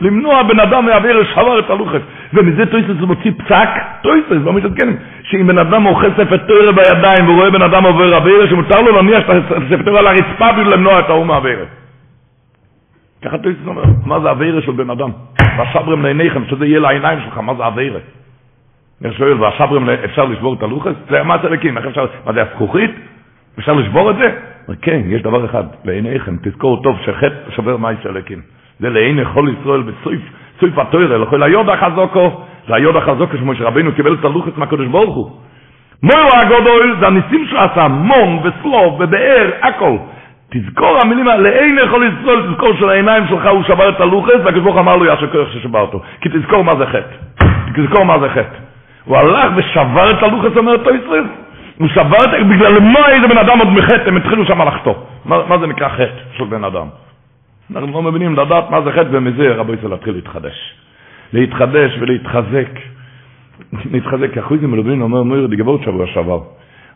למנוע 0.00 0.42
בן 0.42 0.60
אדם 0.60 0.84
מהברך 0.84 1.28
שבר 1.34 1.58
את 1.58 1.70
הלוחת. 1.70 2.00
ומזה 2.32 2.66
טויסס 2.66 3.00
מוציא 3.00 3.32
פסק, 3.36 3.68
טויסס, 4.02 4.44
לא 4.44 4.52
מתעדכן, 4.52 4.88
שאם 5.22 5.46
בן 5.46 5.58
אדם 5.58 5.86
אוכל 5.86 6.10
ספר 6.16 6.36
תוירה 6.36 6.72
בידיים 6.72 7.28
ורואה 7.28 7.50
בן 7.50 7.62
אדם 7.62 7.84
עובר 7.84 8.16
הברך, 8.16 8.50
שמותר 8.50 8.82
לו 8.82 8.96
להניח 8.96 9.24
את 9.24 9.52
הספר 9.52 9.82
תוירה 9.82 9.98
על 9.98 10.06
הרצפה 10.06 10.52
בשביל 10.52 10.74
למנוע 10.74 11.00
את 11.00 11.10
ההוא 11.10 11.26
מהברך. 11.26 11.68
ככה 13.24 13.38
טויסס 13.38 13.66
אומר, 13.66 13.82
מה 14.06 14.20
זה 14.20 14.30
הברך 14.30 14.64
של 14.64 14.72
בן 14.72 14.90
אדם? 14.90 15.10
והשברם 15.58 16.02
לעיניכם, 16.02 16.42
שזה 16.50 16.66
יהיה 16.66 16.80
לעיניים 16.80 17.18
שלך, 17.24 17.38
מה 17.38 17.54
זה 17.54 17.64
הברך? 17.64 18.02
אני 19.04 19.14
שואל, 19.14 19.42
והשברם, 19.42 19.88
אפשר 19.90 20.24
לשבור 20.24 20.54
את 20.54 20.62
הלוחס? 20.62 20.92
זה 21.10 21.22
מה 21.22 21.36
לקים, 21.50 21.78
איך 21.78 21.86
אפשר, 21.86 22.06
מה 22.26 22.32
זה 22.32 22.42
הזכוכית? 22.42 22.90
אפשר 23.58 23.72
לשבור 23.72 24.10
את 24.10 24.16
זה? 24.16 24.34
כן, 24.82 25.00
יש 25.06 25.22
דבר 25.22 25.44
אחד, 25.44 25.64
לעיניכם, 25.84 26.36
תזכור 26.42 26.82
טוב 26.82 26.96
שחטא 27.04 27.50
שובר 27.56 27.76
מה 27.76 27.92
יש 27.92 28.06
לקים. 28.06 28.40
זה 28.80 28.90
לעיני 28.90 29.24
כל 29.24 29.48
ישראל 29.60 29.82
בסויף, 29.82 30.20
סויף 30.60 30.78
התוירה, 30.78 31.18
לכל 31.18 31.42
היוד 31.42 31.68
החזוקו, 31.68 32.30
זה 32.68 32.74
היוד 32.74 32.96
החזוקו 32.96 33.36
שמשה 33.36 33.64
רבינו 33.64 33.92
קיבל 33.92 34.14
את 34.14 34.24
הלוחס 34.24 34.52
מהקדוש 34.56 34.86
ברוך 34.86 35.14
הוא. 35.14 35.30
מוירו 36.02 36.28
הגדול 36.42 36.96
זה 37.00 37.06
הניסים 37.06 37.46
שהוא 37.46 37.60
עשה, 37.60 37.88
מום 37.88 38.40
וסלוב 38.44 39.00
ובאר, 39.00 39.50
הכל. 39.62 39.96
תזכור 40.50 40.98
המילים 41.02 41.28
האלה, 41.28 41.50
לעיני 41.50 41.80
כל 41.90 42.02
ישראל, 42.02 42.52
תזכור 42.52 42.72
של 42.78 42.88
העיניים 42.88 43.26
שלך 43.28 43.46
הוא 43.46 43.62
שבר 43.62 43.88
את 43.88 44.00
הלוחס, 44.00 44.34
והקדוש 44.44 44.62
ברוך 44.62 44.78
אמר 44.78 44.96
לו 44.96 45.04
ישר 45.04 45.26
כוח 45.32 45.52
ששבר 45.52 45.80
אותו. 45.80 46.00
כי 46.20 46.28
תזכור 46.28 46.64
מה 46.64 46.72
זה 46.78 46.86
חטא. 46.86 47.44
תזכור 47.74 48.04
מה 48.04 48.18
זה 48.18 48.28
חטא. 48.28 48.58
הוא 49.04 49.16
הלך 49.16 49.52
ושבר 49.56 50.10
את 50.10 50.22
הלוחס, 50.22 50.56
אומר 50.56 50.72
אותו 50.72 50.90
ישראל. 50.94 51.24
הוא 51.78 51.88
שבר 51.88 52.16
את, 52.24 52.46
בגלל 52.46 52.80
מה 52.80 53.08
איזה 53.08 53.28
בן 53.28 53.38
אדם 53.38 53.58
עוד 53.58 53.68
מחטא, 53.68 54.08
הם 54.08 54.16
התחילו 54.16 54.46
שם 54.46 54.62
לחטוא. 54.62 54.94
מה, 55.24 55.36
מה 55.48 55.58
זה 55.58 55.66
נקרא 55.66 55.88
חטא 55.88 56.20
של 56.38 56.44
בן 56.44 56.64
אדם? 56.64 56.86
אנחנו 57.76 57.92
לא 57.92 58.02
מבינים 58.02 58.32
לדעת 58.32 58.70
מה 58.70 58.82
זה 58.82 58.92
חטא, 58.92 59.08
ומזה 59.10 59.54
רבו 59.54 59.74
ישראל 59.74 59.90
להתחיל 59.90 60.14
להתחדש. 60.14 60.74
להתחדש 61.32 61.98
ולהתחזק. 62.00 62.68
להתחזק, 63.92 64.38
אחוזי 64.38 64.66
מלובלין 64.66 65.02
אומר, 65.02 65.22
מויר 65.22 65.46
דגבות 65.46 65.82
שבוע 65.82 66.06
שעבר. 66.06 66.40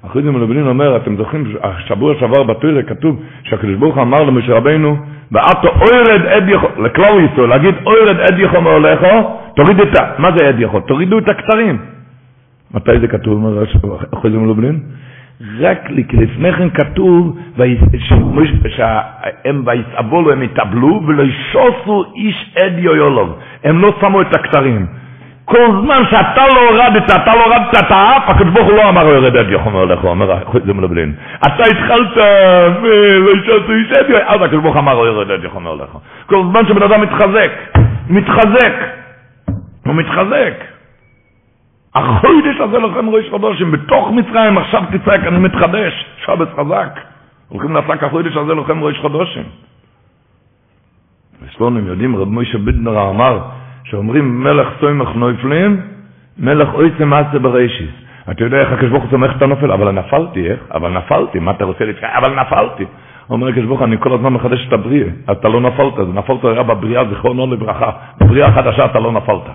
אחוזי 0.07 0.31
מלובלין 0.31 0.67
אומר, 0.67 0.97
אתם 0.97 1.17
זוכרים, 1.17 1.45
שבוע 1.87 2.15
שעבר 2.21 2.43
בתוירה 2.43 2.83
כתוב 2.83 3.23
שהקדוש 3.43 3.75
ברוך 3.77 3.99
אמר 3.99 4.23
למשה 4.23 4.55
רבינו, 4.55 4.97
ואתו 5.33 5.69
אוירד 5.69 6.27
עד 6.27 6.49
יכול, 6.49 6.71
לכלל 6.87 7.21
ישראל, 7.33 7.49
להגיד 7.49 7.75
אוירד 7.87 8.17
עד 8.21 8.39
יכול 8.39 8.61
מעולךו, 8.61 9.39
תוריד 9.57 9.81
את 9.81 10.01
ה... 10.01 10.13
מה 10.19 10.29
זה 10.37 10.49
עד 10.49 10.55
יכול? 10.59 10.81
תורידו 10.81 11.19
את 11.19 11.29
הכתרים. 11.29 11.79
מתי 12.75 13.01
זה 13.01 13.09
כתוב, 13.09 13.35
אומר 13.35 13.65
אחוזי 14.15 14.37
מלובלין? 14.37 14.81
רק 15.61 15.91
לפני 16.13 16.53
כן 16.53 16.71
כתוב 16.71 17.39
שהם 18.69 19.63
ויסעבולו, 19.67 20.33
הם 20.33 20.43
התאבלו 20.43 21.03
ולא 21.07 21.23
ישוסו 21.23 22.05
איש 22.15 22.55
עד 22.63 22.79
יויולוב. 22.79 23.39
הם 23.65 23.83
לא 23.83 23.95
שמו 24.01 24.21
את 24.21 24.35
הכתרים. 24.35 24.87
כל 25.45 25.67
זמן 25.83 26.03
שאתה 26.11 26.47
לא 26.55 26.71
הורדת, 26.71 27.11
אתה 27.11 27.35
לא 27.35 27.45
הורדת 27.45 27.79
את 27.79 27.91
האף, 27.91 28.23
הקדוש 28.29 28.53
ברוך 28.55 28.69
הוא 28.69 28.77
לא 28.77 28.89
אמר 28.89 29.07
יורד 29.07 29.37
עד 29.37 29.51
יחום 29.51 29.73
הולך, 29.73 30.01
הוא 30.01 30.11
אומר, 30.11 30.35
זה 30.67 30.73
מלבלין. 30.75 31.15
אתה 31.47 31.63
התחלת, 31.63 32.17
ולא 32.83 33.31
ישוסו 33.31 33.73
איש 33.73 33.93
עד 33.93 34.11
יויולוב, 34.11 34.29
אז 34.29 34.43
הקדוש 34.43 34.63
ברוך 34.63 34.77
אמר 34.77 34.93
יורד 35.07 35.31
עד 35.31 35.45
יחום 35.45 35.67
הולך. 35.67 35.89
כל 36.27 36.43
זמן 36.51 36.67
שבן 36.69 36.83
אדם 36.83 37.01
מתחזק, 37.01 37.51
מתחזק, 38.11 38.75
הוא 39.87 39.95
מתחזק. 39.95 40.72
החודש 41.95 42.61
הזה 42.61 42.79
לכם 42.79 43.09
ראש 43.09 43.31
חדושים, 43.31 43.71
בתוך 43.71 44.11
מצרים 44.11 44.59
עכשיו 44.59 44.83
תצעק, 44.93 45.21
אני 45.25 45.39
מתחדש, 45.39 46.07
שבת 46.25 46.49
חזק. 46.57 47.01
הולכים 47.49 47.75
לעסק 47.75 48.03
החודש 48.03 48.37
הזה 48.37 48.55
לכם 48.55 48.85
ראש 48.85 49.01
חדושים. 49.01 49.43
וסלונים 51.43 51.87
יודעים, 51.87 52.17
רב 52.17 52.29
מוישה 52.29 52.59
בידנר 52.59 53.11
אמר, 53.11 53.39
שאומרים 53.85 54.45
מלך 54.45 54.69
סוימך 54.81 55.09
נויפלים, 55.15 55.81
מלך 56.39 56.75
אויסם 56.75 57.09
מעשה 57.09 57.39
בראשיס. 57.39 57.91
אתה 58.31 58.45
יודע 58.45 58.61
איך 58.61 58.93
הוא 58.93 59.01
סומך 59.11 59.37
את 59.37 59.43
הנופל? 59.43 59.73
אבל 59.73 59.91
נפלתי, 59.91 60.51
איך? 60.51 60.61
אבל 60.75 60.91
נפלתי, 60.99 61.39
מה 61.39 61.51
אתה 61.51 61.65
רוצה 61.65 61.85
להתקרב? 61.85 62.11
אבל 62.15 62.41
נפלתי. 62.41 62.85
אומר 63.31 63.49
הקדוש 63.49 63.65
ברוך 63.65 63.83
אני 63.83 63.97
כל 63.99 64.13
הזמן 64.13 64.33
מחדש 64.33 64.67
את 64.69 64.73
הבריאה, 64.73 65.09
אתה 65.33 65.49
לא 65.49 65.61
נפלת, 65.61 65.99
נפלת 66.15 66.45
היה 66.45 66.63
בבריאה, 66.63 67.09
זיכרונו 67.09 67.47
לברכה. 67.55 67.91
בבריאה 68.21 68.49
החדשה 68.49 68.85
אתה 68.85 68.99
לא 68.99 69.13
נפלת. 69.13 69.47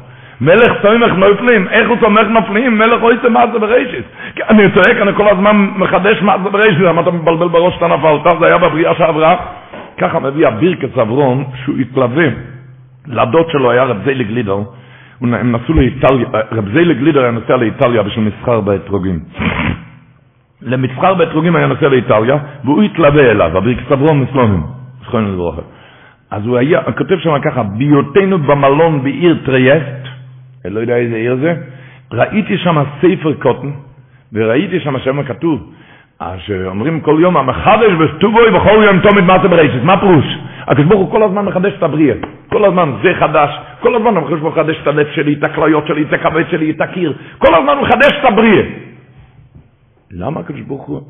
מלך 0.42 0.72
סומך 0.82 1.14
נופלים, 1.14 1.68
איך 1.68 1.90
הוא 1.90 1.98
סומך 2.02 2.28
נופלים? 2.28 2.78
מלך 2.78 3.02
אויסם 3.04 3.34
מעשה 3.34 3.60
בראשיס. 3.60 4.04
אני 4.50 4.64
צועק, 4.74 4.98
אני 5.02 5.14
כל 5.14 5.28
הזמן 5.28 5.68
מחדש 5.76 6.22
מעשה 6.22 6.50
בראשיס, 6.50 6.80
למה 6.80 7.02
אתה 7.02 7.12
מבלבל 7.12 7.48
בראש 7.48 7.74
שאתה 7.74 7.88
נפלת? 7.88 8.40
זה 8.40 8.46
היה 8.46 8.58
בבריאה 8.58 8.96
שעברה. 8.96 9.36
ככה 9.98 10.20
מביא 10.20 10.48
הבירקס 10.48 10.98
אברום, 11.02 11.44
שהוא 11.64 11.78
התלווה. 11.78 12.28
לדוד 13.08 13.50
שלו 13.52 13.72
היה 13.72 13.84
רב 13.84 13.98
זיילי 14.06 14.24
גלידר, 14.24 14.58
הם 15.22 15.56
נסעו 15.56 15.74
לאיטליה, 15.74 16.28
רב 16.52 16.70
זיילי 16.74 16.94
גלידר 16.94 17.22
היה 17.22 17.32
נוסע 17.32 17.58
לאיטליה 17.58 18.04
בשביל 18.04 18.26
מסחר 18.26 18.62
באתרוגים. 18.62 19.20
למסחר 20.62 21.14
באתרוגים 21.14 21.56
היה 21.56 21.68
נוסע 21.68 21.88
לאיטליה, 21.88 22.38
והוא 22.64 22.84
התלווה 22.84 23.32
אליו, 23.32 23.58
אבירקס 23.58 23.92
אברום 23.92 24.22
מסלונים, 24.22 24.64
זכרנו 25.06 25.34
לברכה. 25.34 25.62
אז 26.32 26.46
הוא 26.46 26.58
היה, 26.58 26.80
הוא 26.86 26.94
כותב 26.98 27.18
שם 27.20 27.40
ככה, 27.46 27.64
בהיותנו 27.64 28.40
במלון 28.40 29.04
בעיר 29.04 29.38
טרייסט, 29.46 30.08
אני 30.66 30.74
לא 30.74 30.80
יודע 30.80 30.98
איזה 30.98 31.16
עיר 31.16 31.36
זה, 31.42 31.56
ראיתי 32.12 32.58
שם 32.58 32.84
ספר 33.02 33.34
קוטן, 33.34 33.72
וראיתי 34.34 34.80
שם 34.80 35.00
שם 35.00 35.24
כתוב, 35.24 35.74
אז 36.20 36.40
אומרים 36.66 37.02
כל 37.02 37.18
יום, 37.22 37.38
המחדש 37.38 37.92
בסטובוי 37.92 38.52
בכל 38.52 38.84
יום 38.86 39.00
תומד 39.00 39.24
מעשה 39.24 39.48
ברשת, 39.48 39.84
מה 39.84 40.00
פירוש? 40.00 40.26
הקדוש 40.68 40.86
ברוך 40.86 41.02
הוא 41.02 41.12
כל 41.12 41.24
הזמן 41.24 41.46
מחדש 41.46 41.74
את 41.78 41.84
הבריאה, 41.84 42.16
כל 42.50 42.66
הזמן 42.66 42.92
זה 43.04 43.14
חדש, 43.20 43.50
כל 43.80 43.96
הזמן 43.96 44.18
הקדוש 44.18 44.40
ברוך 44.40 44.56
הוא 44.56 44.64
מחדש 44.64 44.80
את 44.82 44.88
הלב 44.88 45.08
שלי, 45.16 45.34
את 45.34 45.44
הכליות 45.44 45.88
שלי, 45.88 46.04
את 46.04 46.14
הכבד 46.14 46.44
שלי, 46.50 46.72
את 46.72 46.82
הקיר, 46.82 47.14
כל 47.38 47.56
הזמן 47.56 47.78
הוא 47.78 47.88
מחדש 47.88 48.12
את 48.20 48.26
הבריאה. 48.26 48.64
למה 50.12 50.40
הקדוש 50.40 50.62
ברוך 50.62 50.86
הוא, 50.86 51.02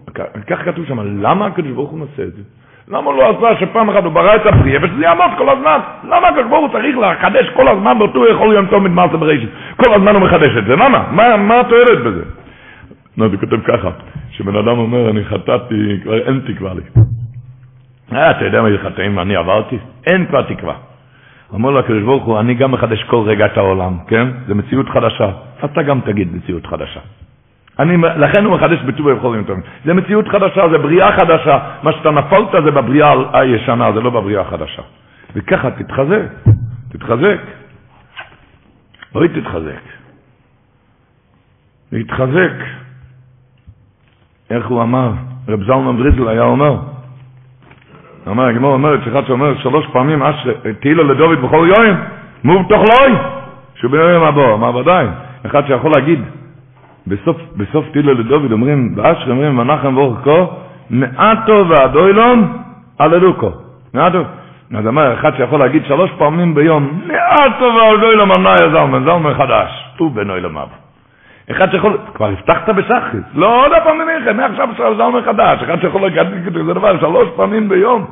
כך 0.48 0.66
כתוב 0.66 0.86
שם, 0.86 1.22
למה 1.22 1.46
הקדוש 1.46 1.72
ברוך 1.72 1.92
הוא 1.92 2.02
עושה 2.02 2.24
את 2.24 2.34
זה? 2.34 2.42
למה 2.92 3.12
לא 3.12 3.30
עשה 3.30 3.60
שפעם 3.60 3.90
אחת 3.90 4.04
הוא 4.04 4.12
ברא 4.12 4.36
את 4.36 4.46
הבריאה 4.46 4.80
ושזה 4.84 5.04
יעמוד 5.04 5.32
כל 5.38 5.50
הזמן? 5.50 5.80
למה 6.04 6.28
הקדוש 6.28 6.46
ברוך 6.50 6.72
הוא 6.72 6.80
צריך 6.80 6.98
לחדש 6.98 7.50
כל 7.50 7.68
הזמן 7.68 8.00
באותו 8.00 8.28
יכול 8.28 8.54
יום 8.54 8.66
תומד 8.66 8.92
מעשה 8.92 9.18
ברשת? 9.18 9.48
כל 9.76 9.94
הזמן 9.94 10.16
הוא 10.16 10.24
מחדש 10.24 10.52
את 10.58 10.66
זה, 10.66 10.76
למה? 10.76 11.08
מה, 11.12 11.38
מה 11.38 11.60
התועלת 11.60 12.00
בזה? 12.06 12.24
לא, 13.18 13.28
זה 13.28 13.38
כותב 13.38 13.62
ככה, 13.68 13.90
שבן 14.32 14.56
אדם 14.56 14.78
אומר, 14.78 15.10
אני 15.10 15.26
חטאתי, 15.26 16.00
כבר 16.04 16.18
אין 16.18 16.42
תקווה 16.48 16.74
לי. 16.74 16.82
אה, 18.14 18.32
אתה 18.32 18.46
יודע 18.46 18.62
מה 18.62 18.70
זה 18.70 18.78
חטאים 18.78 19.20
אני 19.20 19.36
עברתי? 19.36 19.78
אין 20.08 20.26
כבר 20.26 20.42
תקווה. 20.42 20.74
אמר 21.56 21.70
לו 21.70 21.80
הקדוש 21.80 22.04
ברוך 22.04 22.24
הוא, 22.24 22.40
אני 22.40 22.54
גם 22.54 22.72
מחדש 22.72 23.04
כל 23.04 23.24
רגע 23.26 23.46
את 23.46 23.58
העולם, 23.58 23.98
כן? 24.08 24.28
זה 24.48 24.54
מציאות 24.54 24.90
חדשה. 24.90 25.30
אתה 25.66 25.84
גם 25.84 26.00
תגיד 26.06 26.36
מציאות 26.36 26.66
חדשה. 26.66 27.00
אני, 27.80 27.98
לכן 27.98 28.46
הוא 28.46 28.54
מחדש 28.56 28.80
בטוב 28.82 29.06
ובכל 29.06 29.44
טובים. 29.48 29.64
זה 29.86 29.94
מציאות 29.94 30.28
חדשה, 30.28 30.70
זה 30.70 30.78
בריאה 30.78 31.12
חדשה. 31.12 31.60
מה 31.84 31.92
שאתה 31.92 32.12
נפלת 32.12 32.52
זה 32.52 32.72
בבריאה 32.72 33.14
הישנה, 33.34 33.92
זה 33.94 34.02
לא 34.02 34.10
בבריאה 34.10 34.42
החדשה. 34.42 34.82
וככה 35.36 35.72
תתחזק, 35.72 36.28
תתחזק. 36.90 37.40
אוי 39.16 39.28
תתחזק. 39.28 39.82
להתחזק. 41.92 42.54
איך 44.50 44.68
הוא 44.68 44.84
אמר? 44.84 45.12
רב 45.48 45.64
זלמן 45.64 45.98
בריזל 45.98 46.28
היה 46.28 46.44
אומר, 46.44 46.78
אמר, 48.28 48.46
הגמור 48.46 48.74
אומרת 48.74 49.00
שאחד 49.06 49.26
שאומר 49.28 49.58
שלוש 49.58 49.86
פעמים, 49.88 50.22
תהילו 50.80 51.04
לדוד 51.04 51.42
בכל 51.42 51.68
יום, 51.76 51.98
מובטח 52.44 52.78
לוי, 52.78 53.18
שהוא 53.76 53.92
ביום 53.92 54.24
הבא, 54.24 54.56
מה 54.56 54.76
ודאי, 54.76 55.08
אחד 55.46 55.68
שיכול 55.68 55.92
להגיד, 55.96 56.20
בסוף, 57.08 57.38
בסוף 57.58 57.86
תהילו 57.92 58.14
לדוד 58.14 58.52
אומרים, 58.52 58.96
באשר 58.96 59.32
אומרים, 59.32 59.56
מנחם 59.56 59.96
ברוך 59.96 60.18
כה, 60.24 60.46
מעטו 60.90 61.66
ועדוילון, 61.70 62.58
הללוקו. 63.00 63.52
מעטו. 63.94 64.22
אז 64.76 64.88
אמר, 64.88 65.14
אחד 65.14 65.36
שיכול 65.38 65.60
להגיד 65.60 65.86
שלוש 65.86 66.12
פעמים 66.18 66.56
ביום, 66.56 67.02
מעטו 67.08 67.66
ועדוילון, 67.76 68.32
אמנה 68.32 68.56
זלמן, 68.58 69.04
זלמן 69.04 69.34
חדש, 69.34 69.70
הוא 69.98 70.12
בנוי 70.12 70.42
למבוא. 70.42 70.78
אחד 71.52 71.72
שיכול, 71.72 71.98
כבר 72.14 72.26
הבטחת 72.26 72.70
בשחריס, 72.70 73.24
לא 73.36 73.66
עוד 73.66 73.72
פעם 73.84 73.98
מניחם, 73.98 74.38
מעכשיו 74.38 74.70
זלמן 74.98 75.22
חדש, 75.26 75.64
אחד 75.64 75.82
שיכול 75.82 76.02
להגיד 76.02 76.46
כזה 76.46 76.74
דבר 76.74 77.00
שלוש 77.00 77.28
פעמים 77.36 77.70
ביום. 77.70 78.06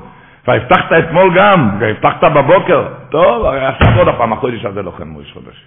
והבטחת 0.47 0.91
אתמול 0.99 1.29
גם, 1.35 1.69
והבטחת 1.79 2.23
בבוקר, 2.23 2.87
טוב, 3.09 3.45
עכשיו 3.45 3.97
עוד 3.97 4.07
פעם, 4.17 4.33
החודש 4.33 4.65
הזה 4.65 4.81
לוחם 4.81 5.07
מויש 5.07 5.33
חודש. 5.33 5.65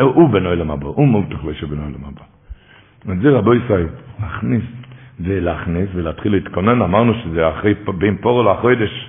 הוא 0.00 0.28
בנוי 0.28 0.56
למבוא, 0.56 0.92
הוא 0.96 1.08
מובטח 1.08 1.44
לו 1.44 1.54
שבנוי 1.54 1.86
למבוא. 1.86 2.10
ואת 2.12 2.39
זה 3.04 3.30
רבו 3.30 3.54
ישראל, 3.54 3.86
להכניס 4.20 4.62
ולהכניס 5.20 5.88
ולהתחיל 5.94 6.32
להתכונן, 6.32 6.82
אמרנו 6.82 7.14
שזה 7.14 7.48
אחרי, 7.48 7.74
בין 7.98 8.16
פורו 8.16 8.42
לחודש. 8.42 9.08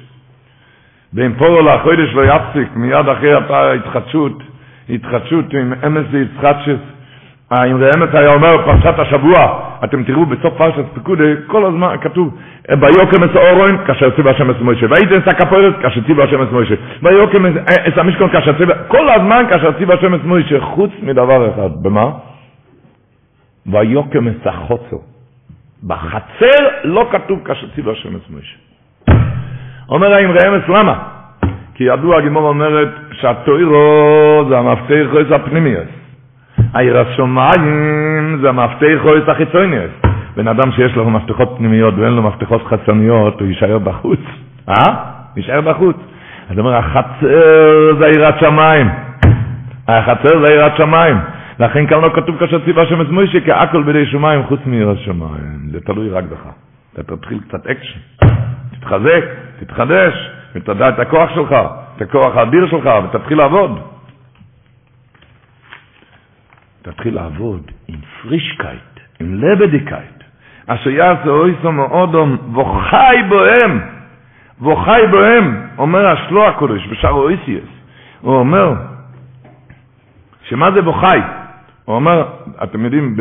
בין 1.14 1.34
פורו 1.34 1.62
לחודש 1.62 2.14
לא 2.14 2.22
יפסיק, 2.26 2.76
מיד 2.76 3.08
אחרי 3.10 3.34
ההתחדשות, 3.50 4.44
התחדשות 4.90 5.54
עם 5.54 5.74
אמס 5.88 6.06
ויצחדשס, 6.12 6.80
אם 7.54 7.78
ראמת 7.84 8.16
היה 8.16 8.34
אומר 8.34 8.66
פרשת 8.66 9.00
השבוע, 9.00 9.60
אתם 9.84 10.04
תראו 10.04 10.26
בסוף 10.26 10.54
פרשת 10.58 10.86
פקודי, 10.94 11.34
כל 11.48 11.66
הזמן 11.66 11.96
כתוב, 12.02 12.38
ביוקם 12.68 13.24
אס 13.24 13.36
אורוין, 13.36 13.78
כאשר 13.86 14.16
ציווה 14.16 14.32
השם 14.32 14.50
אס 14.50 14.56
מוישה, 14.62 14.86
והייתם 14.90 15.16
אס 15.16 15.34
הכפורת, 15.34 15.74
כאשר 15.82 16.02
ציווה 16.02 16.26
השם 16.26 16.42
אס 16.42 16.48
מוישה, 16.52 16.76
ויוקם 17.04 17.46
אס 17.46 17.98
המשכון, 17.98 18.30
כאשר 18.30 18.58
ציווה, 18.58 18.76
כל 18.88 19.10
הזמן 19.10 19.44
כאשר 19.50 19.72
ציווה 19.72 19.96
השם 19.96 20.14
אס 20.14 20.22
מוישה, 20.24 20.60
חוץ 20.62 20.92
מדבר 21.04 21.50
אחד, 21.50 21.84
במה? 21.84 22.10
ויוקם 23.68 24.28
אס 24.28 24.46
החוצו. 24.46 25.02
בחצר 25.88 26.64
לא 26.84 27.10
כתוב 27.12 27.40
ציווה 27.76 27.94
השם 27.94 28.16
אס 28.16 28.30
מוישה. 28.30 28.58
אומר 29.90 30.14
האם 30.14 30.30
ראמס, 30.32 30.70
למה? 30.70 31.04
כי 31.74 31.84
ידוע, 31.84 32.18
הגימור 32.18 32.48
אומרת, 32.48 32.90
שהתוירו 33.12 34.46
זה 34.50 34.58
המפתח 34.58 35.08
הפנימיות. 35.36 35.88
העיר 36.74 37.00
השומעים 37.00 38.40
זה 38.42 38.50
המפתח 38.50 39.00
או 39.06 39.18
את 39.18 39.30
החיצוניות. 39.30 39.92
בן 40.36 40.48
אדם 40.48 40.72
שיש 40.72 40.96
לו 40.96 41.10
מפתחות 41.10 41.54
פנימיות 41.58 41.94
ואין 41.98 42.14
לו 42.14 42.22
מפתחות 42.22 42.68
חיצוניות, 42.68 43.40
הוא 43.40 43.48
יישאר 43.48 43.78
בחוץ. 43.80 44.20
אה? 44.70 44.94
יישאר 45.36 45.62
בחוץ. 45.62 45.96
אז 46.50 46.60
אומר, 46.60 46.76
החצר 46.76 47.98
זה 48.00 48.06
יראת 48.06 48.40
שמיים. 48.40 48.88
החצר 49.88 50.46
זה 50.46 50.54
יראת 50.54 50.78
שמיים. 50.78 51.18
לכן 51.60 51.88
כאן 51.88 52.02
לא 52.02 52.10
כתוב 52.16 52.40
כאשר 52.40 52.66
ציווה 52.66 52.86
שם 52.86 53.02
את 53.02 53.10
מוישה, 53.10 53.40
כי 53.42 53.52
הכל 53.52 53.84
בידי 53.84 54.06
שמיים 54.06 54.44
חוץ 54.44 54.60
מיראת 54.66 54.98
שמיים. 55.00 55.60
זה 55.72 55.80
תלוי 55.82 56.10
רק 56.10 56.24
בך. 56.24 56.46
אתה 56.94 57.16
תתחיל 57.16 57.40
קצת 57.48 57.68
אקשן. 57.68 58.00
תתחזק, 58.80 59.24
תתחדש, 59.60 60.14
ותדע 60.56 60.90
את 60.90 61.00
הכוח 61.00 61.30
שלך, 61.36 61.56
את 61.96 62.02
הכוח 62.02 62.38
האדיר 62.38 62.68
שלך, 62.70 62.90
ותתחיל 63.04 63.38
לעבוד. 63.38 63.80
תתחיל 66.82 67.16
לעבוד 67.16 67.72
עם 67.88 68.00
פרישקייט, 68.22 69.00
עם 69.20 69.44
לבדיקייט, 69.44 70.24
אשר 70.68 70.90
יעשה 70.90 71.30
אויסו 71.30 71.72
מאודום 71.72 72.56
וחי 72.56 73.18
בוהם, 73.30 73.82
וחי 74.62 75.02
בוהם, 75.12 75.68
אומר 75.78 76.08
השלו 76.08 76.48
הקודש 76.48 76.88
בשער 76.88 77.12
אויסיאס, 77.12 77.70
הוא 78.22 78.36
אומר, 78.36 78.74
שמה 80.50 80.72
זה 80.72 80.82
בוחי? 80.82 81.20
הוא 81.86 81.96
אומר, 81.96 82.24
אתם 82.64 82.86
יודעים, 82.86 83.16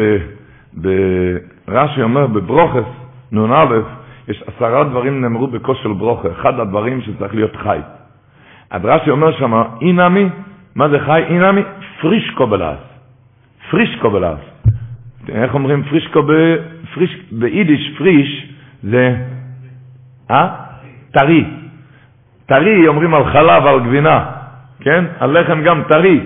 רש"י 1.68 2.02
אומר 2.02 2.26
בברוכס, 2.26 2.88
נ"א, 3.32 3.64
יש 4.28 4.42
עשרה 4.46 4.84
דברים 4.84 5.20
נאמרו 5.20 5.46
בכושר 5.46 5.92
ברוכה, 5.92 6.28
אחד 6.32 6.60
הדברים 6.60 7.00
שצריך 7.00 7.34
להיות 7.34 7.56
חי. 7.56 7.78
אז 8.70 8.84
רש"י 8.84 9.10
אומר 9.10 9.32
שם, 9.38 9.62
אי 9.80 9.96
נמי, 9.96 10.28
מה 10.74 10.88
זה 10.88 10.98
חי? 10.98 11.22
אי 11.28 11.40
נמי, 11.40 11.62
פרישקו 12.00 12.46
בלעז. 12.46 12.78
פרישקו 13.70 14.10
בלעז. 14.10 14.38
איך 15.28 15.54
אומרים 15.54 15.82
פרישקו 15.82 16.22
בפריש, 16.22 17.16
ביידיש 17.32 17.94
פריש 17.98 18.54
זה, 18.82 19.16
אה? 20.30 20.48
טרי. 21.12 21.44
טרי 22.46 22.88
אומרים 22.88 23.14
על 23.14 23.24
חלב, 23.24 23.66
על 23.66 23.80
גבינה, 23.80 24.24
כן? 24.80 25.04
על 25.18 25.40
לחם 25.40 25.62
גם 25.62 25.82
טרי. 25.88 26.20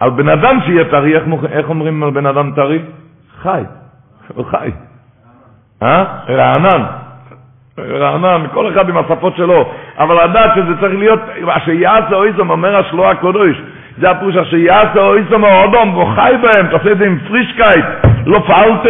על 0.00 0.10
בן 0.10 0.28
אדם 0.28 0.58
שיהיה 0.66 0.84
טרי, 0.84 1.14
איך, 1.14 1.24
איך 1.50 1.68
אומרים 1.68 2.02
על 2.02 2.10
בן 2.10 2.26
אדם 2.26 2.52
טרי? 2.56 2.78
חי. 3.42 3.62
הוא 4.34 4.44
חי. 4.44 4.70
אה? 5.82 6.04
רענן. 6.28 6.84
רענן, 7.78 8.46
כל 8.52 8.72
אחד 8.72 8.88
עם 8.88 8.96
השפות 8.98 9.36
שלו. 9.36 9.72
אבל 9.98 10.24
לדעת 10.24 10.50
שזה 10.56 10.80
צריך 10.80 10.98
להיות, 10.98 11.20
שיעשה 11.64 12.14
אויזם, 12.14 12.50
אומר 12.50 12.76
השלוע 12.76 13.10
הקודש, 13.10 13.56
זה 14.00 14.10
הפירוש 14.10 14.36
אשר 14.36 14.56
יעשה 14.56 15.00
אויסו 15.00 15.38
מאודום 15.38 15.96
וחי 15.96 16.32
בהם, 16.42 16.66
תעשה 16.66 16.92
את 16.92 16.98
זה 16.98 17.06
עם 17.06 17.18
פרישקייט, 17.28 17.84
לא 18.26 18.42
פעלת 18.46 18.80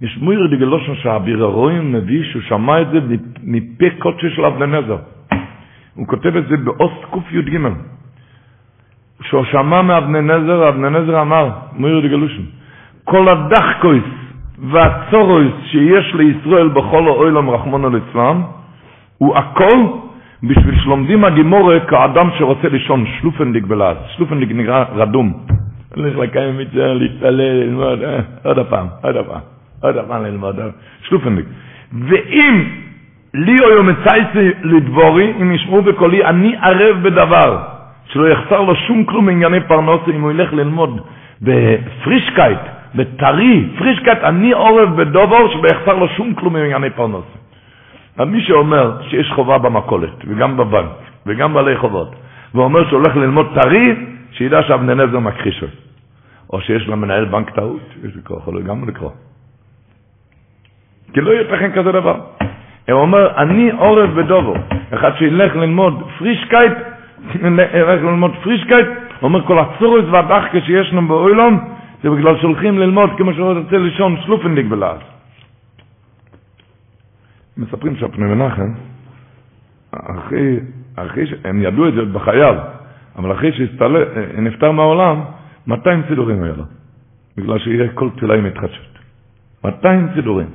יש 0.00 0.18
מויר 0.20 0.46
דגלושן 0.46 0.94
שהאביר 0.94 1.44
הרואים 1.44 1.92
מביא 1.92 2.24
שהוא 2.30 2.42
שמע 2.42 2.80
את 2.80 2.86
זה 2.90 2.98
מפה 3.42 3.86
קודשי 3.98 4.30
של 4.30 4.44
אבני 4.44 4.66
נזר. 4.66 4.96
הוא 5.94 6.06
כותב 6.06 6.36
את 6.36 6.48
זה 6.48 6.56
באוסט 6.56 7.04
קי"ג. 7.12 7.58
שהוא 9.22 9.44
שמע 9.44 9.82
מאבני 9.82 10.20
נזר, 10.20 10.68
אבני 10.68 10.90
נזר 10.90 11.20
אמר, 11.20 11.48
מויר 11.76 12.00
דגלושן, 12.00 12.42
כל 13.04 13.28
הדחקויס 13.28 14.04
והצורויס 14.70 15.52
שיש 15.70 16.14
לישראל 16.14 16.68
בכל 16.68 17.06
האוילם 17.06 17.50
רחמונו 17.50 17.90
ליצלם, 17.90 18.42
הוא 19.18 19.36
הכל 19.36 19.78
בשביל 20.42 20.80
שלומדים 20.80 21.24
הגימורה 21.24 21.80
כאדם 21.80 22.28
שרוצה 22.38 22.68
לישון 22.68 23.04
שלופנדיק 23.20 23.64
בלעד. 23.64 23.96
שלופנדיק 24.16 24.50
נקרא 24.54 24.84
רדום. 24.94 25.32
הולך 25.96 26.16
לקיים 26.16 26.58
מצווה, 26.58 26.94
להתפלל, 26.94 27.40
ללמוד, 27.40 28.02
אה, 28.02 28.20
עוד 28.44 28.58
הפעם, 28.58 28.86
עוד 29.02 29.16
הפעם, 29.16 29.40
עוד 29.82 29.96
הפעם 29.96 30.24
ללמוד, 30.24 30.60
אה, 30.60 30.66
שלופנדיק. 31.02 31.44
ואם 31.92 32.64
לי 33.34 33.56
או 33.76 33.82
מצייסי 33.82 34.50
לדבורי, 34.62 35.32
אם 35.42 35.52
ישמעו 35.52 35.82
בקולי, 35.82 36.24
אני 36.24 36.56
ערב 36.62 36.96
בדבר, 37.02 37.58
שלא 38.08 38.28
יחסר 38.28 38.60
לו 38.60 38.76
שום 38.76 39.04
כלום 39.04 39.26
מענייני 39.26 39.60
פרנסה, 39.60 40.10
אם 40.10 40.20
הוא 40.20 40.30
ילך 40.30 40.52
ללמוד 40.52 41.00
בפרישקייט, 41.42 42.58
בטרי, 42.94 43.68
פרישקייט, 43.78 44.18
אני 44.18 44.52
ערב 44.52 45.00
בדבר, 45.00 45.52
שלא 45.52 45.68
יחסר 45.72 45.94
לו 45.94 46.08
שום 46.08 46.34
כלום 46.34 46.52
מענייני. 46.52 46.88
אז 48.18 48.28
מי 48.28 48.40
שאומר 48.42 49.02
שיש 49.08 49.30
חובה 49.34 49.58
במכולת, 49.58 50.24
וגם 50.26 50.56
בבנק, 50.56 50.90
וגם 51.26 51.54
בעלי 51.54 51.76
חובות, 51.76 52.14
ואומר 52.54 52.88
שהוא 52.88 53.00
הולך 53.00 53.16
ללמוד 53.16 53.46
טרי, 53.54 53.82
שידע 54.32 54.62
שאבני 54.62 54.94
נזר 54.94 55.18
מכחיש 55.18 55.62
אותו. 55.62 55.72
או 56.52 56.60
שיש 56.60 56.88
למנהל 56.88 57.24
בנק 57.24 57.50
טעות, 57.50 57.80
יש 58.04 58.14
לי 58.16 58.22
כוח, 58.24 58.38
יכול 58.42 58.62
גם 58.62 58.88
לקרוא. 58.88 59.10
כי 61.12 61.20
לא 61.20 61.30
ייתכן 61.30 61.72
כזה 61.72 61.92
דבר. 61.92 62.20
הוא 62.90 63.00
אומר, 63.00 63.36
אני 63.36 63.70
ערב 63.70 64.10
בדבר. 64.20 64.54
אחד 64.94 65.16
שילך 65.18 65.56
ללמוד 65.56 66.08
פרישקייט, 66.18 66.72
ילך 67.74 68.02
ללמוד 68.02 68.30
פרישקייט, 68.42 68.86
אומר, 69.22 69.46
כל 69.46 69.58
הצרות 69.58 70.04
והדחקה 70.10 70.60
שיש 70.60 70.92
לנו 70.92 71.08
בעולם, 71.08 71.60
זה 72.02 72.10
בגלל 72.10 72.40
שהולכים 72.40 72.78
ללמוד 72.78 73.10
כמו 73.16 73.34
שהוא 73.34 73.52
רוצה 73.52 73.78
לישון 73.78 74.16
שלאָפנדיק 74.24 74.66
בלעד. 74.66 74.98
מספרים 77.56 77.96
שהפני 77.96 78.24
מנחם, 78.24 78.72
אחרי, 79.92 80.60
אחרי, 80.96 81.24
הם 81.44 81.62
ידעו 81.62 81.88
את 81.88 81.94
זה 81.94 82.04
בחייו, 82.04 82.54
אבל 83.16 83.32
אחרי 83.32 83.52
שנפטר 83.52 84.72
מהעולם, 84.72 85.20
200 85.66 86.02
סידורים 86.08 86.42
היה 86.42 86.52
לו, 86.56 86.64
בגלל 87.36 87.58
שיהיה 87.58 87.88
כל 87.94 88.10
תפילה 88.16 88.34
עם 88.34 88.46
התחדשות. 88.46 88.98
200 89.64 90.08
סידורים. 90.14 90.46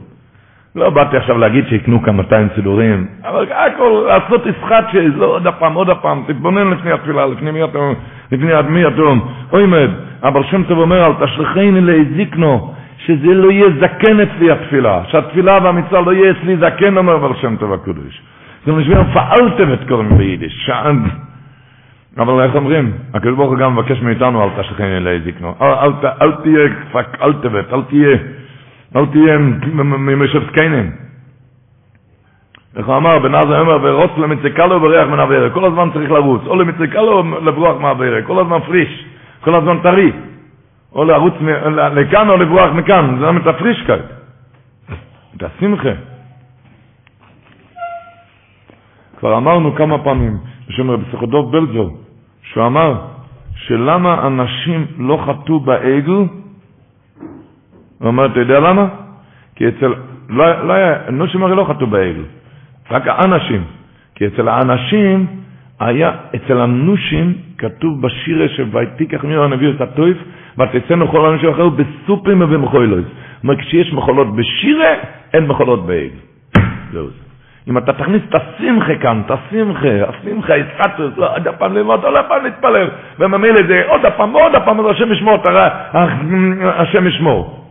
לא 0.75 0.89
באתי 0.89 1.17
עכשיו 1.17 1.37
להגיד 1.37 1.67
שיקנו 1.67 2.03
כאן 2.03 2.15
200 2.15 2.47
סידורים, 2.55 3.07
אבל 3.23 3.45
הכל, 3.51 4.05
לעשות 4.07 4.45
ישחט 4.45 4.85
שלא 4.91 5.25
עוד 5.25 5.47
הפעם, 5.47 5.73
עוד 5.73 5.89
הפעם, 5.89 6.23
תתבונן 6.27 6.67
לפני 6.71 6.91
התפילה, 6.91 7.25
לפני 7.25 7.51
מי 7.51 7.63
אתם, 7.63 7.93
לפני 8.31 8.53
עד 8.53 8.69
מי 8.69 8.87
אתם, 8.87 9.19
אוי 9.51 9.65
מד, 9.65 9.89
אבל 10.23 10.43
שם 10.43 10.63
טוב 10.63 10.79
אומר, 10.79 11.05
אל 11.05 11.25
תשלחני 11.25 11.81
להזיקנו, 11.81 12.73
שזה 12.97 13.33
לא 13.33 13.51
יהיה 13.51 13.65
זקן 13.81 14.19
אצלי 14.19 14.51
התפילה, 14.51 15.01
שהתפילה 15.07 15.59
והמצווה 15.63 16.01
לא 16.01 16.13
יהיה 16.13 16.31
אצלי 16.31 16.57
זקן, 16.57 16.97
אומר 16.97 17.17
בר 17.17 17.33
שם 17.41 17.55
טוב 17.55 17.73
הקודש. 17.73 18.21
זה 18.65 18.71
משמע 18.71 19.03
פעלתם 19.13 19.73
את 19.73 19.79
קוראים 19.87 20.17
ביידיש, 20.17 20.53
שען. 20.65 21.03
אבל 22.17 22.43
איך 22.43 22.55
אומרים? 22.55 22.91
הקדוש 23.13 23.35
ברוך 23.35 23.49
הוא 23.49 23.57
גם 23.57 23.75
מבקש 23.75 24.01
מאיתנו, 24.01 24.43
אל 24.43 24.49
תשכן 24.57 24.83
אלי 24.83 25.19
זקנו. 25.25 25.53
אל 26.21 26.31
תהיה 26.43 26.67
אל 27.73 27.81
תהיה, 27.89 28.17
אל 28.95 29.05
תהיה 29.05 29.37
ממשת 29.37 30.39
זקנים. 30.47 30.91
איך 32.75 32.87
הוא 32.87 32.97
אמר, 32.97 33.19
בן 33.19 33.35
עזאי 33.35 33.59
אומר, 33.59 33.77
הוי 33.83 33.97
רץ 33.97 34.11
למצווה 34.17 34.65
קלה 34.65 34.75
ובורח 34.75 35.07
מן 35.07 35.19
העבירה. 35.19 35.53
כל 35.53 35.65
הזמן 35.65 35.89
צריך 35.93 36.11
לרוץ, 36.11 36.41
או 36.47 36.55
למצווה 36.55 37.01
קלה 37.01 37.23
לברוח 37.39 37.81
מהעבירה. 37.81 38.27
כל 38.27 38.39
הזמן 38.39 38.59
פריש, 38.59 39.05
כל 39.41 39.55
הזמן 39.55 39.79
טרי. 39.79 40.11
או 40.95 41.03
לרוץ 41.05 41.33
לכאן 41.95 42.29
או 42.29 42.37
לברוח 42.37 42.71
מכאן, 42.71 43.17
זה 43.19 43.29
את 43.37 43.47
הפרישקייט. 43.47 44.01
את 45.37 45.43
השמחה. 45.43 45.89
כבר 49.19 49.37
אמרנו 49.37 49.75
כמה 49.75 49.97
פעמים, 49.97 50.37
בשם 50.67 50.91
רבי 50.91 51.03
סחודוב 51.11 51.51
בלזור, 51.51 51.97
שהוא 52.43 52.65
אמר 52.65 52.93
שלמה 53.55 54.27
אנשים 54.27 54.85
לא 54.97 55.23
חטאו 55.25 55.59
בעגל, 55.59 56.23
הוא 58.03 58.07
אומר, 58.07 58.25
אתה 58.25 58.39
יודע 58.39 58.59
למה? 58.59 58.85
כי 59.55 59.67
אצל, 59.67 59.93
לא, 60.29 60.63
לא 60.67 60.73
היה, 60.73 60.95
אנושים 61.09 61.43
הרי 61.43 61.55
לא 61.55 61.63
חטאו 61.69 61.87
בעגל, 61.87 62.23
רק 62.91 63.03
האנשים. 63.07 63.63
כי 64.15 64.27
אצל 64.27 64.47
האנשים 64.47 65.25
היה, 65.79 66.11
אצל 66.35 66.61
הנושים 66.61 67.33
כתוב 67.57 68.01
בשירה 68.01 68.47
שויתיקח 68.47 69.23
ממנו 69.23 69.43
הנביא 69.43 69.69
את 69.69 69.81
הטויף, 69.81 70.17
ותצאנו 70.57 71.07
כל 71.07 71.25
האנשים 71.25 71.49
אחר 71.49 71.69
בסופים 71.69 72.41
ובמחוילויז. 72.41 73.05
זאת 73.05 73.43
אומרת, 73.43 73.59
כשיש 73.59 73.93
מחולות 73.93 74.35
בשירה, 74.35 74.93
אין 75.33 75.47
מחולות 75.47 75.85
בעגל. 75.85 76.19
זהו 76.91 77.07
זה. 77.07 77.23
אם 77.67 77.77
אתה 77.77 77.93
תכניס 77.93 78.21
את 78.29 78.35
השמחה 78.35 78.95
כאן, 78.95 79.21
את 79.25 79.31
השמחה, 79.31 79.87
השמחה, 80.07 80.57
יצחטוס, 80.57 81.17
לא, 81.17 81.35
עוד 81.35 81.47
הפעם 81.47 81.73
ללמוד, 81.75 82.03
עוד 82.03 82.15
הפעם 82.15 82.43
להתפלל, 82.43 82.89
וממילא 83.19 83.67
זה 83.67 83.81
עוד 83.87 84.05
הפעם, 84.05 84.33
עוד 84.33 84.55
הפעם, 84.55 84.79
אז 84.79 84.85
השם 84.89 85.11
ישמור, 85.11 85.37
השם 86.63 87.07
ישמור. 87.07 87.62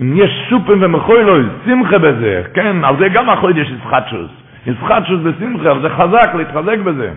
אם 0.00 0.16
יש 0.16 0.30
סופים 0.50 0.82
ומחוילוי, 0.82 1.44
שמחה 1.64 1.98
בזה, 1.98 2.42
כן, 2.54 2.84
על 2.84 2.96
זה 2.98 3.08
גם 3.08 3.30
החודש 3.30 3.66
יצחטוס. 3.70 4.30
יצחטוס 4.66 5.20
בשמחה, 5.24 5.70
אבל 5.70 5.82
זה 5.82 5.88
חזק, 5.88 6.34
להתחזק 6.34 6.78
בזה. 6.78 7.12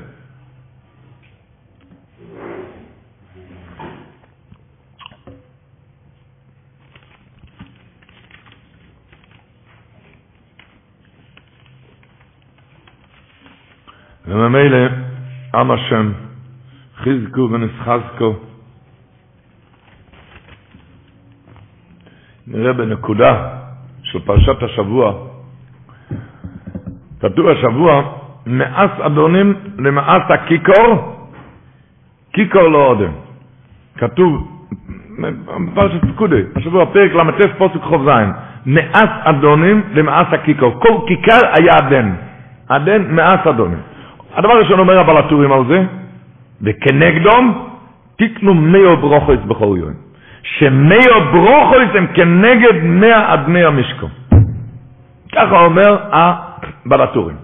וממילא 14.28 14.88
עם 15.56 15.72
השם 15.72 16.12
חזקו 16.98 17.50
ונסחזקו 17.52 18.36
נראה 22.48 22.74
בנקודה 22.74 23.50
של 24.04 24.20
פרשת 24.20 24.64
השבוע. 24.64 25.14
כתוב 27.22 27.48
השבוע 27.48 28.02
מאס 28.48 28.92
אדונים 29.00 29.54
למאס 29.78 30.22
הכיכור 30.30 31.16
כיכור 32.34 32.62
לא 32.62 32.86
אודם 32.88 33.12
כתוב 33.98 34.48
פרשת 35.74 36.02
פקודי 36.14 36.42
השבוע 36.56 36.86
פרק 36.86 37.12
ל"ט 37.14 37.58
פוסק 37.58 37.84
זין. 38.06 38.30
מאס 38.66 39.10
אדונים 39.24 39.84
למאס 39.94 40.28
הכיכור. 40.32 40.80
כל 40.80 40.98
כיכר 41.08 41.40
היה 41.60 41.74
אדן 41.78 42.14
אדן 42.68 43.16
מאס 43.16 43.48
אדונים. 43.48 43.80
הדבר 44.34 44.52
הראשון 44.52 44.80
אומר 44.80 45.00
הבעל 45.00 45.18
הטורים 45.18 45.52
על 45.52 45.64
זה, 45.68 45.84
וכנגדום 46.62 47.68
תקנו 48.16 48.54
מאו 48.54 48.98
ברוכויס 48.98 49.40
בכל 49.48 49.76
יום. 49.80 49.94
שמאו 50.44 51.32
ברוכויס 51.32 51.90
הם 51.94 52.08
כנגד 52.14 52.84
מאה 52.84 53.34
עד 53.34 53.50
מאה 53.50 53.72
משכו. 53.72 54.08
ככה 55.36 55.60
אומר 55.60 55.98
הבעל 56.12 57.02
הטורים. 57.02 57.36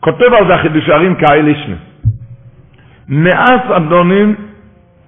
כותב 0.00 0.32
על 0.38 0.46
זה 0.46 0.54
החידוש 0.54 0.88
הערים 0.88 1.14
כאיל 1.14 1.48
ישנה. 1.48 1.76
מאז 3.08 3.60
אדונים, 3.76 4.34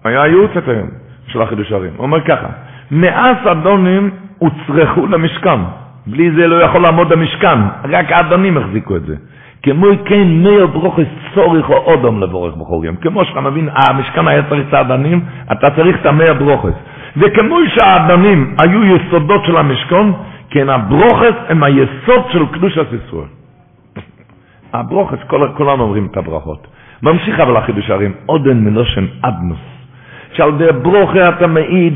היה 0.05 0.27
ייעוץ 0.27 0.51
את 0.59 0.69
היום 0.69 0.89
של 1.27 1.43
החידוש 1.43 1.73
הערים, 1.73 1.93
הוא 1.97 2.03
אומר 2.03 2.21
ככה, 2.21 2.47
מאז 2.91 3.37
אדונים 3.45 4.11
הוצרכו 4.39 5.07
למשכן, 5.07 5.61
בלי 6.07 6.31
זה 6.31 6.47
לא 6.47 6.65
יכול 6.65 6.83
לעמוד 6.83 7.13
המשכן, 7.13 7.59
רק 7.85 8.13
האדונים 8.13 8.59
החזיקו 8.59 8.97
את 8.97 9.03
זה. 9.07 9.15
כמו 9.63 9.87
כן 10.05 10.29
מאיר 10.43 10.67
ברוכס 10.67 11.07
צורך 11.35 11.71
או 11.71 11.77
אודם 11.77 12.21
לבורך 12.21 12.55
בכל 12.55 12.85
יום. 12.85 12.97
כמו 12.97 13.25
שאתה 13.25 13.41
מבין, 13.41 13.69
המשכן 13.75 14.29
היה 14.29 14.43
צריך 14.49 14.69
את 14.69 14.75
האדנים, 14.75 15.21
אתה 15.53 15.71
צריך 15.71 16.01
את 16.01 16.07
המאיר 16.07 16.35
ברוכס. 16.35 16.75
וכמו 17.17 17.57
שהאדנים 17.69 18.55
היו 18.65 18.85
יסודות 18.85 19.45
של 19.47 19.57
המשכון, 19.57 20.13
כן 20.51 20.69
הברוכס 20.69 21.35
הם 21.49 21.63
היסוד 21.63 22.23
של 22.33 22.47
קדושת 22.53 22.87
ישראל. 22.87 23.29
הברוכס, 24.73 25.19
כל, 25.27 25.49
כולנו 25.57 25.83
אומרים 25.83 26.09
את 26.11 26.17
הברכות. 26.17 26.67
ממשיך 27.03 27.41
אבל 27.41 27.57
החידוש 27.57 27.91
הרים, 27.91 28.13
עודן 28.27 28.65
מלושן 28.65 29.07
אדנוס. 29.23 29.59
שעל 30.33 30.53
די 30.59 30.69
הברוכה 30.69 31.29
אתה 31.29 31.47
מעיד, 31.47 31.95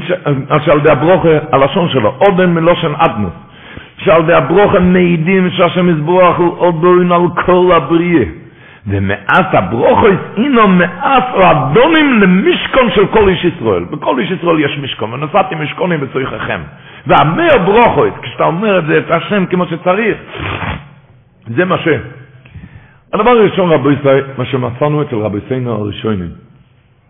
שעל 0.64 0.80
די 0.80 0.90
הברוכה, 0.90 1.28
הלשון 1.52 1.88
שלו, 1.88 2.14
עודן 2.18 2.54
מלושן 2.54 2.92
אדנוס. 2.98 3.43
שעל 3.98 4.26
די 4.26 4.34
הברוכן 4.34 4.92
מעידים 4.92 5.50
שהשם 5.50 5.88
יסבוח 5.88 6.38
הוא 6.38 6.54
עודוין 6.58 7.12
על 7.12 7.22
כל 7.46 7.72
הבריאה. 7.76 8.24
ומעט 8.86 9.54
הברוכויס 9.54 10.18
אינו 10.36 10.68
מעט 10.68 11.24
או 11.34 11.50
אדונים 11.50 12.20
למשכון 12.20 12.90
של 12.94 13.06
כל 13.06 13.28
איש 13.28 13.44
ישראל. 13.44 13.84
בכל 13.84 14.18
איש 14.18 14.30
ישראל 14.30 14.60
יש 14.60 14.78
משכון, 14.78 15.12
ונפעתי 15.12 15.54
משכונים 15.54 16.00
בצריככם. 16.00 16.60
והמאה 17.06 17.58
ברוכויס, 17.64 18.14
כשאתה 18.22 18.44
אומר 18.44 18.78
את 18.78 18.86
זה, 18.86 18.98
את 18.98 19.10
השם 19.10 19.46
כמו 19.46 19.66
שצריך, 19.66 20.16
זה 21.56 21.64
מה 21.64 21.78
ש... 21.78 21.88
הדבר 23.12 23.30
הראשון, 23.30 23.70
רבו 23.72 23.90
ישראל, 23.90 24.24
מה 24.38 24.44
שמצאנו 24.44 25.02
אצל 25.02 25.16
רבי 25.16 25.38
סיינו 25.48 25.72
הראשונים, 25.72 26.28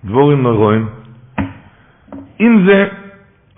דבורים 0.04 0.42
נרואים, 0.42 0.88
אם 2.40 2.64
זה 2.66 2.86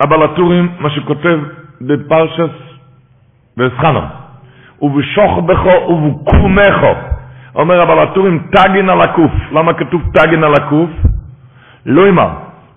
הבלטורים, 0.01 0.69
מה 0.81 0.91
שכותב 0.91 1.39
בפרשס 1.81 2.66
וסחנם. 3.59 4.05
ובשוך 4.83 5.39
בכו 5.39 5.91
ובקומכו. 5.91 6.95
אומר 7.55 7.83
אבל 7.83 7.99
הטורים 7.99 8.47
תגין 8.51 8.89
על 8.89 9.01
הקוף. 9.01 9.33
למה 9.53 9.73
כתוב 9.75 10.03
תגין 10.15 10.45
על 10.45 10.53
הקוף? 10.61 10.91
לא 11.87 12.09
אמר, 12.09 12.29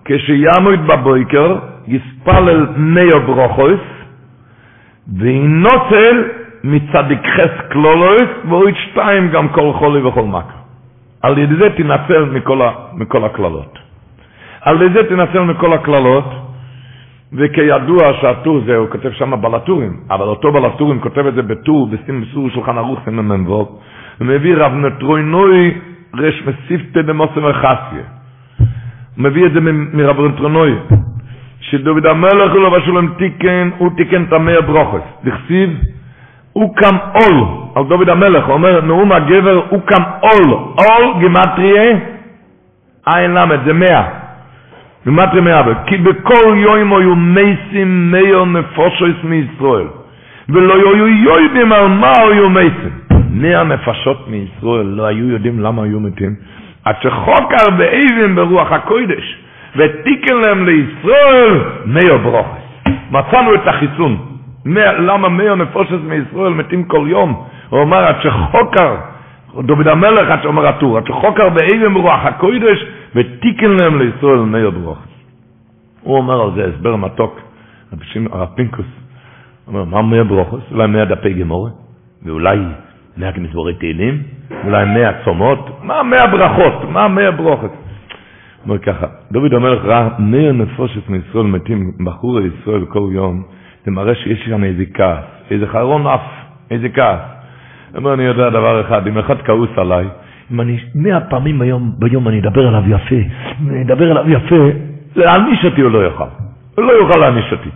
כשיעמוד 0.04 0.86
בבויקר, 0.86 1.56
יספלל 1.86 2.66
מאו 2.76 3.20
ברוכויס, 3.26 3.80
וינוצל 5.18 6.24
מצדיק 6.64 7.20
חס 7.36 7.68
קלולויס, 7.68 8.30
ועוד 8.48 8.74
שתיים 8.76 9.30
גם 9.30 9.48
כל 9.48 9.72
חולי 9.72 10.02
וכל 10.02 10.24
מכה. 10.24 10.58
על 11.22 11.38
ידי 11.38 11.54
זה 11.54 11.68
תנצל 11.76 12.24
מכל, 12.24 12.60
מכל 12.94 13.24
הקללות. 13.24 13.78
על 14.60 14.82
ידי 14.82 14.94
זה 14.94 15.08
תנצל 15.08 15.40
מכל 15.40 15.72
הקללות, 15.72 16.24
וכידוע 17.32 18.12
שהטור 18.20 18.60
זה, 18.66 18.76
הוא 18.76 18.88
כותב 18.88 19.10
שם 19.12 19.40
בלטורים, 19.40 19.96
אבל 20.10 20.26
אותו 20.26 20.52
בלטורים 20.52 21.00
כותב 21.00 21.26
את 21.26 21.34
זה 21.34 21.42
בטור, 21.42 21.86
בשים 21.86 22.20
בסור 22.20 22.50
שולחן 22.50 22.78
ערוך 22.78 23.00
סמ"ו, 23.04 23.78
ומביא 24.20 24.56
רב 24.56 24.72
נטרוינוי 24.72 25.74
רש 26.14 26.42
מסיפתא 26.46 27.02
דמוסם 27.02 27.46
החסיה. 27.46 28.04
הוא 28.58 28.66
מביא 29.16 29.46
את 29.46 29.52
זה 29.52 29.60
מרב 29.92 30.20
נטרוינוי, 30.20 30.74
שדוד 31.60 32.06
המלך 32.06 32.52
הוא 32.52 32.62
לבשול 32.62 32.98
עם 32.98 33.08
תיקן, 33.18 33.70
הוא 33.78 33.90
תיקן 33.96 34.22
את 34.24 34.32
המאה 34.32 34.60
ברוכס. 34.60 35.02
דכסיב, 35.24 35.70
הוא 36.52 36.76
קם 36.76 36.96
עול, 37.12 37.46
על 37.74 37.84
דוד 37.84 38.08
המלך, 38.08 38.46
הוא 38.46 38.54
אומר, 38.54 38.80
נאום 38.80 39.12
הגבר, 39.12 39.60
הוא 39.68 39.80
קם 39.80 40.02
עול, 40.20 40.54
עול 40.54 41.14
גימטריה, 41.18 41.98
עין 43.06 43.30
למד, 43.30 43.58
זה 43.64 43.72
מאה. 43.72 44.19
ומטרי 45.06 45.40
מאבא, 45.40 45.72
כי 45.86 45.96
בכל 45.96 46.54
יום 46.56 46.94
היו 46.94 47.16
מייסים 47.16 48.10
מאו 48.10 48.44
נפושויס 48.44 49.16
מישראל, 49.24 49.86
ולא 50.48 50.74
היו 50.74 51.08
יודעים 51.08 51.72
על 51.72 51.88
מה 51.88 52.12
היו 52.18 52.50
מייסים. 52.50 52.90
מאה 53.32 53.64
נפשות 53.64 54.28
מישראל 54.28 54.86
לא 54.86 55.06
היו 55.06 55.28
יודעים 55.28 55.60
למה 55.60 55.82
היו 55.82 56.00
מתים, 56.00 56.34
עד 56.84 56.94
שחוקר 57.02 57.70
באבן 57.78 58.34
ברוח 58.34 58.72
הקודש, 58.72 59.36
ותיקן 59.76 60.36
להם 60.36 60.66
לישראל 60.66 61.60
מאו 61.86 62.18
ברוכס. 62.18 62.60
מצאנו 63.10 63.54
את 63.54 63.66
החיסון. 63.66 64.18
למה 64.98 65.28
מאו 65.28 65.54
נפושת 65.54 65.98
מישראל 66.04 66.52
מתים 66.52 66.84
כל 66.84 67.04
יום? 67.08 67.44
הוא 67.68 67.80
אומר, 67.80 68.04
עד 68.04 68.16
שחוקר, 68.22 68.94
דוד 69.58 69.88
המלך, 69.88 70.30
עד 70.30 70.42
שאומר 70.42 70.68
הטור, 70.68 70.96
עד 70.98 71.06
שחוקר 71.06 71.48
באבן 71.48 71.94
ברוח 71.94 72.20
הקודש, 72.24 72.84
ותיקן 73.14 73.70
להם 73.70 73.98
לישראל 73.98 74.38
מאיר 74.38 74.70
ברוך. 74.70 74.98
הוא 76.02 76.16
אומר 76.16 76.42
על 76.42 76.50
זה 76.54 76.64
הסבר 76.64 76.96
מתוק, 76.96 77.40
הרב 78.32 78.48
פינקוס, 78.54 78.86
אומר, 79.66 79.84
מה 79.84 80.02
מאיר 80.02 80.24
ברוכוס? 80.24 80.62
אולי 80.72 80.86
מאיר 80.86 81.04
דפי 81.04 81.32
גמורה, 81.32 81.70
ואולי 82.22 82.58
מאה 83.16 83.30
מזמורי 83.38 83.74
תהילים, 83.74 84.22
אולי 84.64 84.84
מאה 84.84 85.24
צומות, 85.24 85.82
מה 85.82 86.02
מאה 86.02 86.26
ברכות, 86.26 86.90
מה 86.90 87.08
מאה 87.08 87.30
ברוכת. 87.30 87.70
אומר 88.64 88.78
ככה, 88.78 89.06
דוד 89.32 89.54
המלך 89.54 89.84
ראה 89.84 90.08
מאה 90.18 90.52
נפושת 90.52 91.08
מישראל 91.08 91.44
מתים, 91.44 91.92
בחור 92.04 92.40
ישראל 92.40 92.84
כל 92.84 93.08
יום, 93.12 93.42
זה 93.84 93.90
מראה 93.90 94.14
שיש 94.14 94.44
שם 94.44 94.64
איזה 94.64 94.84
כעס, 94.94 95.24
איזה 95.50 95.66
חרון 95.66 96.06
אף, 96.06 96.20
איזה 96.70 96.88
כעס. 96.88 97.20
אומר, 97.96 98.14
אני 98.14 98.22
יודע 98.22 98.50
דבר 98.50 98.80
אחד, 98.80 99.06
אם 99.06 99.18
אחד 99.18 99.42
כעוס 99.42 99.70
עליי, 99.76 100.08
מאה 100.94 101.20
פעמים 101.20 101.58
ביום, 101.58 101.92
ביום 101.98 102.28
אני 102.28 102.40
אדבר 102.40 102.68
עליו 102.68 102.82
יפה, 102.86 103.16
אני 103.68 103.82
אדבר 103.82 104.10
עליו 104.10 104.30
יפה, 104.30 104.68
להעניש 105.16 105.64
אותי 105.64 105.80
הוא 105.80 105.90
לא 105.90 105.98
יוכל. 105.98 106.24
הוא 106.76 106.84
לא 106.84 106.92
יוכל 106.92 107.18
להעניש 107.18 107.52
אותי. 107.52 107.68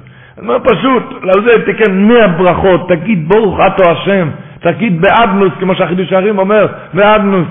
אומר 0.42 0.58
פשוט, 0.58 1.02
על 1.22 1.44
זה 1.46 1.72
תקן 1.72 2.08
מאה 2.08 2.28
ברכות, 2.28 2.88
תגיד 2.88 3.28
ברוך 3.28 3.58
אתו 3.66 3.90
השם, 3.90 4.28
תגיד 4.60 5.00
באדנוס, 5.00 5.52
כמו 5.60 5.74
שהחידוש 5.74 6.12
הערים 6.12 6.38
אומר, 6.38 6.66
באדנוס. 6.94 7.46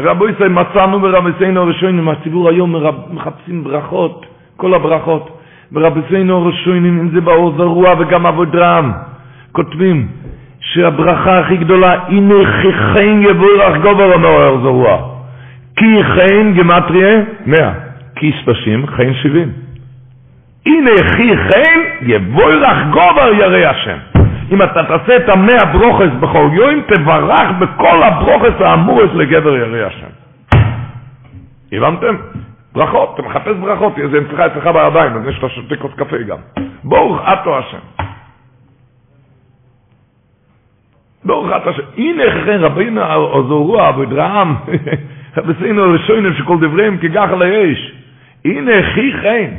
ורבו 0.00 0.28
ישראל 0.28 0.48
מצאנו 0.48 1.02
ורבסינו 1.02 1.60
הראשונים, 1.60 2.08
הציבור 2.08 2.48
היום 2.48 2.76
מחפשים 3.10 3.64
ברכות, 3.64 4.26
כל 4.56 4.74
הברכות. 4.74 5.40
ורבסינו 5.72 6.36
הראשונים, 6.36 6.98
אם 6.98 7.08
זה 7.08 7.20
באור 7.20 7.54
זרוע 7.56 7.94
וגם 7.98 8.26
עבודם, 8.26 8.92
כותבים 9.52 10.08
שהברכה 10.64 11.38
הכי 11.38 11.56
גדולה, 11.56 11.94
הנה 12.08 12.34
חן 12.72 13.22
יבורך 13.22 13.76
גובר 13.82 14.26
האור 14.26 14.60
זרוע. 14.62 14.98
כי 15.76 16.02
חן 16.02 16.52
גמטריה, 16.54 17.20
מאה. 17.46 17.72
כי 18.16 18.32
ספשים, 18.42 18.86
חן 18.86 19.14
שבעים. 19.14 19.52
הנה 20.66 20.90
חי 21.16 21.36
חן 21.36 21.80
יבורך 22.02 22.76
גובר 22.90 23.32
ירא 23.32 23.70
השם. 23.70 23.96
אם 24.52 24.62
אתה 24.62 24.84
תעשה 24.84 25.16
את 25.16 25.28
המאה 25.28 25.64
ברוכס 25.72 26.10
בכל 26.20 26.48
יום, 26.52 26.80
תברך 26.86 27.50
בכל 27.58 28.02
הברוכס 28.02 28.60
האמורס 28.60 29.10
לגבר 29.14 29.56
ירא 29.56 29.86
השם. 29.86 30.06
הבנתם? 31.72 32.16
ברכות, 32.72 33.10
אתה 33.14 33.22
מחפש 33.22 33.56
ברכות, 33.60 33.92
זה 34.10 34.18
אצלך 34.18 34.40
אצלך 34.40 34.66
בידיים, 34.66 35.12
אז 35.16 35.28
יש 35.28 35.38
לך 35.38 35.50
שותה 35.50 35.76
כוס 35.76 35.92
קפה 35.96 36.16
גם. 36.18 36.38
ברוך 36.84 37.20
אתו 37.32 37.58
השם. 37.58 38.04
אתו 41.26 41.70
השם. 41.70 41.82
הנה 41.96 42.22
חן 42.44 42.60
רבינו 42.60 43.02
עזורו 43.04 43.88
אבודרעם, 43.88 44.54
בסיינו 45.36 45.82
ראשונים 45.92 46.34
שכל 46.34 46.56
דבריהם 46.60 46.96
כגח 46.96 47.30
לאש. 47.30 47.92
הנה 48.44 48.72
חי 48.94 49.12
חן. 49.12 49.50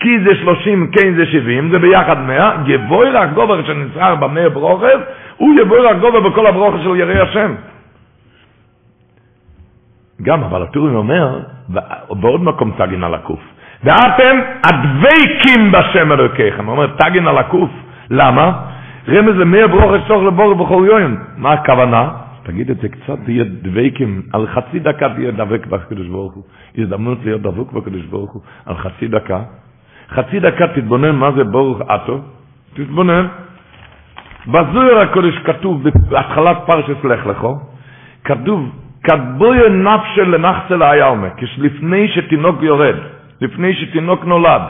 כי 0.00 0.20
זה 0.24 0.34
שלושים, 0.34 0.90
כן 0.92 1.14
זה 1.14 1.26
שבעים, 1.26 1.70
זה 1.70 1.78
ביחד 1.78 2.18
מאה, 2.20 2.52
יבואי 2.66 3.10
לך 3.10 3.30
גובר 3.34 3.66
שנצחר 3.66 4.14
במאה 4.14 4.48
ברוכס, 4.48 5.00
הוא 5.36 5.54
יבואי 5.60 5.82
לך 5.82 5.96
גובר 6.00 6.20
בכל 6.20 6.46
הברוכס 6.46 6.80
של 6.82 6.96
יראי 6.96 7.20
השם. 7.20 7.54
גם, 10.22 10.42
אבל 10.42 10.62
הטורים 10.62 10.94
אומר, 10.94 11.40
בעוד 12.10 12.42
מקום 12.42 12.72
תגין 12.76 13.04
על 13.04 13.14
הקוף, 13.14 13.40
ואתם 13.84 14.36
הדבקים 14.64 15.72
בשם 15.72 16.12
אלוקיכם, 16.12 16.66
הוא 16.66 16.72
אומר 16.72 16.86
תגין 16.86 17.26
על 17.26 17.38
הקוף, 17.38 17.70
למה? 18.10 18.52
רמז 19.08 19.36
למאה 19.36 19.68
ברוכס 19.68 20.08
שוך 20.08 20.22
לבור 20.22 20.54
בכל 20.54 20.84
יום, 20.86 21.16
מה 21.36 21.52
הכוונה? 21.52 22.08
תגיד 22.42 22.70
את 22.70 22.76
זה 22.76 22.88
קצת, 22.88 23.18
תהיה 23.24 23.44
דבקים, 23.62 24.22
על 24.32 24.46
חצי 24.46 24.78
דקה 24.78 25.08
תהיה 25.14 25.30
דבק 25.30 25.66
בקדוש 25.66 26.06
ברוך 26.06 26.34
הוא, 26.34 26.44
הזדמנות 26.78 27.18
להיות 27.24 27.42
דבוק 27.42 27.72
בקדוש 27.72 28.04
ברוך 28.04 28.32
הוא, 28.32 28.42
על 28.66 28.76
חצי 28.76 29.08
דקה, 29.08 29.40
חצי 30.08 30.40
דקה 30.40 30.66
תתבונן 30.68 31.16
מה 31.16 31.32
זה 31.32 31.44
ברוך 31.44 31.80
אטו, 31.80 32.18
תתבונן. 32.74 33.26
בזוהר 34.46 34.98
הקודש 34.98 35.38
כתוב 35.44 35.82
בהתחלת 35.82 36.56
פרשת 36.66 37.04
לך 37.04 37.26
לכו, 37.26 37.56
כתוב, 38.24 38.70
כתבויה 39.04 39.68
נפשל 39.68 40.28
לנחצל 40.36 40.82
היאלמה, 40.82 41.28
כשלפני 41.36 42.08
שתינוק 42.08 42.62
יורד, 42.62 42.96
לפני 43.40 43.74
שתינוק 43.74 44.24
נולד. 44.24 44.62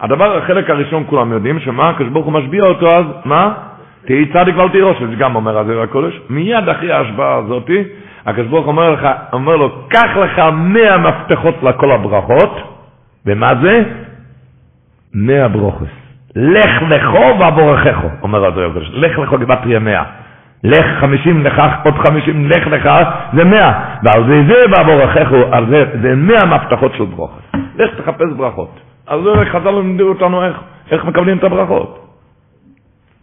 הדבר, 0.00 0.36
החלק 0.38 0.70
הראשון 0.70 1.04
כולם 1.06 1.32
יודעים, 1.32 1.60
שמה, 1.60 1.88
הקדוש 1.88 2.08
הוא 2.24 2.32
משביע 2.32 2.62
אותו 2.64 2.86
אז, 2.96 3.04
מה? 3.24 3.52
תהי 4.06 4.26
צדיק 4.32 4.56
ואל 4.56 4.68
תהי 4.68 4.82
זה 5.10 5.16
גם 5.16 5.36
אומר 5.36 5.58
הזוהר 5.58 5.82
הקודש. 5.82 6.20
מיד 6.30 6.68
אחרי 6.68 6.92
ההשבעה 6.92 7.34
הזאתי, 7.36 7.84
הקדוש 8.26 8.46
ברוך 8.46 8.66
אומר 8.66 8.90
לך, 8.90 9.08
אומר 9.32 9.56
לו, 9.56 9.88
קח 9.88 10.16
לך 10.16 10.42
מאה 10.52 10.98
מפתחות 10.98 11.54
לכל 11.62 11.92
הברכות, 11.92 12.76
ומה 13.26 13.52
זה? 13.62 13.82
מאה 15.14 15.48
ברוכס. 15.48 16.06
לך 16.36 16.82
לכו 16.88 17.38
ועבורכךו, 17.38 18.08
אומר 18.22 18.46
הדבר 18.46 18.66
הקדוש. 18.66 18.90
לך 18.92 19.18
לכו 19.18 19.38
גיבטריה 19.38 19.78
מאה. 19.78 20.04
לך 20.64 20.86
חמישים 21.00 21.44
לכך, 21.44 21.72
עוד 21.84 21.94
חמישים, 22.06 22.48
לך 22.48 22.66
לך, 22.66 22.90
זה 23.36 23.44
מאה. 23.44 23.72
ועל 24.02 24.26
זה 24.28 24.42
זה 24.46 24.54
זה, 25.70 25.84
זה 26.02 26.16
מאה 26.16 26.46
מפתחות 26.46 26.92
של 26.98 27.04
ברוכס. 27.04 27.42
לך 27.78 27.94
תחפש 27.94 28.28
ברכות. 28.36 28.80
אז 29.06 29.20
זה 29.20 29.30
חז"ל 29.52 29.70
לימדו 29.70 30.08
אותנו 30.08 30.44
איך, 30.44 30.60
איך 30.90 31.04
מקבלים 31.04 31.38
את 31.38 31.44
הברכות. 31.44 31.98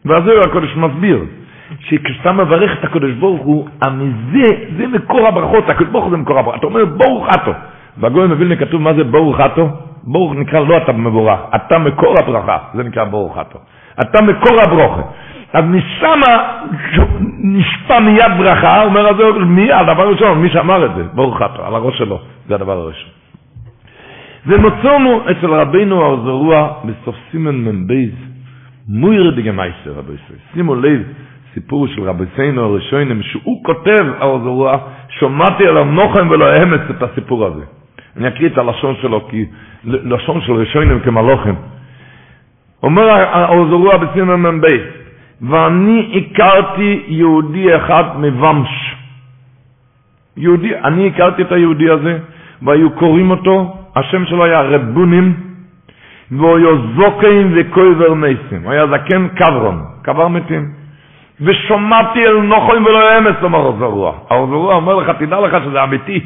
ואז 0.05 0.23
זה 0.23 0.31
הקודש 0.49 0.75
מסביר, 0.75 1.25
שכשאתה 1.79 2.31
מברך 2.31 2.79
את 2.79 2.84
הקודש 2.84 3.11
ברוך 3.11 3.41
הוא, 3.41 3.67
מזה, 3.91 4.47
זה 4.77 4.88
מקור 4.88 5.27
הברכות, 5.27 5.69
הקודש 5.69 5.89
ברוך 5.89 6.03
הוא 6.03 6.11
זה 6.11 6.17
מקור 6.17 6.39
הברכות. 6.39 6.59
אתה 6.59 6.67
אומר 6.67 6.86
ברוך 6.86 7.27
אתו. 7.36 7.51
בגוי 7.97 8.27
מווילנה 8.27 8.55
כתוב 8.55 8.81
מה 8.81 8.93
זה 8.93 9.03
ברוך 9.03 9.39
אתו? 9.39 9.69
ברוך 10.03 10.34
נקרא 10.36 10.59
לא 10.59 10.77
אתה 10.77 10.91
מבורך, 10.91 11.39
אתה 11.55 11.79
מקור 11.79 12.15
הברכה, 12.19 12.57
זה 12.73 12.84
נקרא 12.84 13.03
ברוך 13.03 13.38
אתו. 13.41 13.59
אתה 14.01 14.21
מקור 14.21 14.61
הברוכה. 14.61 15.01
אז 15.53 15.63
משם 15.65 16.19
נשפע 17.43 17.99
מיד 17.99 18.31
ברכה, 18.38 18.84
אומר 18.84 19.07
הזה, 19.07 19.23
מי? 19.45 19.71
הדבר 19.71 20.03
הראשון, 20.03 20.41
מי 20.41 20.49
שאמר 20.49 20.86
את 20.86 20.95
זה, 20.95 21.03
ברוך 21.13 21.41
אתו, 21.41 21.65
על 21.65 21.75
הראש 21.75 21.97
שלו, 21.97 22.19
זה 22.47 22.55
הדבר 22.55 22.77
הראשון. 22.77 23.22
ומצאנו 24.48 25.22
אצל 25.32 25.54
רבינו 25.54 26.02
האוזרוע 26.02 26.74
בסוף 26.86 27.16
סימן 27.32 27.56
מ"בייז, 27.56 28.12
מויר 28.88 29.32
דגמייסר 29.32 29.91
רבי 29.96 30.14
ישראל. 30.14 30.39
שימו 30.54 30.76
לב, 30.76 31.02
סיפור 31.54 31.88
של 31.88 32.04
רבי 32.04 32.24
סיינו 32.36 32.64
הראשונים, 32.64 33.24
שהוא 33.24 33.64
כותב 33.66 34.06
האוזרוע, 34.20 34.78
שמעתי 35.10 35.68
על 35.68 35.78
המוחם 35.78 36.28
ולא 36.30 36.46
האמץ 36.46 36.82
את 36.89 37.04
הסיפור 37.04 37.46
הזה. 37.46 37.64
אני 38.18 38.28
אקריא 38.28 38.50
את 38.50 38.58
הלשון 38.58 38.96
שלו, 39.02 39.28
כי 39.28 39.46
לשון 39.84 40.41
של 40.41 40.54
ראשונים 40.54 41.00
כמלוכים. 41.00 41.56
אומר 42.84 43.10
האוזרוע 43.10 43.98
בסימן 43.98 44.41
מ"ב, 44.41 44.66
ואני 45.41 46.14
הכרתי 46.16 47.04
יהודי 47.08 47.76
אחד 47.76 48.04
מבמש. 48.20 48.96
יהודי, 50.38 50.76
אני 50.76 51.08
הכרתי 51.08 51.41
את 51.41 51.52
היהודי 51.52 51.89
הזה, 51.89 52.20
והיו 52.62 52.91
קוראים 52.91 53.32
אותו, 53.32 53.82
השם 53.96 54.26
שלו 54.26 54.44
היה 54.44 54.62
רבונים, 54.62 55.34
והוא 56.32 56.58
היה 56.58 56.68
זוקאים 56.96 57.54
וקויבר. 57.56 58.08
הוא 58.64 58.72
היה 58.72 58.88
זקן 58.88 59.28
קברון, 59.28 59.84
קבר 60.02 60.28
מתים. 60.28 60.72
ושומעתי 61.41 62.26
אל 62.26 62.41
נוחוים 62.41 62.86
ולא 62.86 63.18
אמס, 63.18 63.36
אומר 63.44 63.60
האוזרוע. 63.60 64.14
האוזרוע 64.30 64.76
אומר 64.76 64.96
לך, 64.96 65.12
תדע 65.20 65.39
לך 65.39 65.64
שזה 65.66 65.84
אמיתי. 65.84 66.20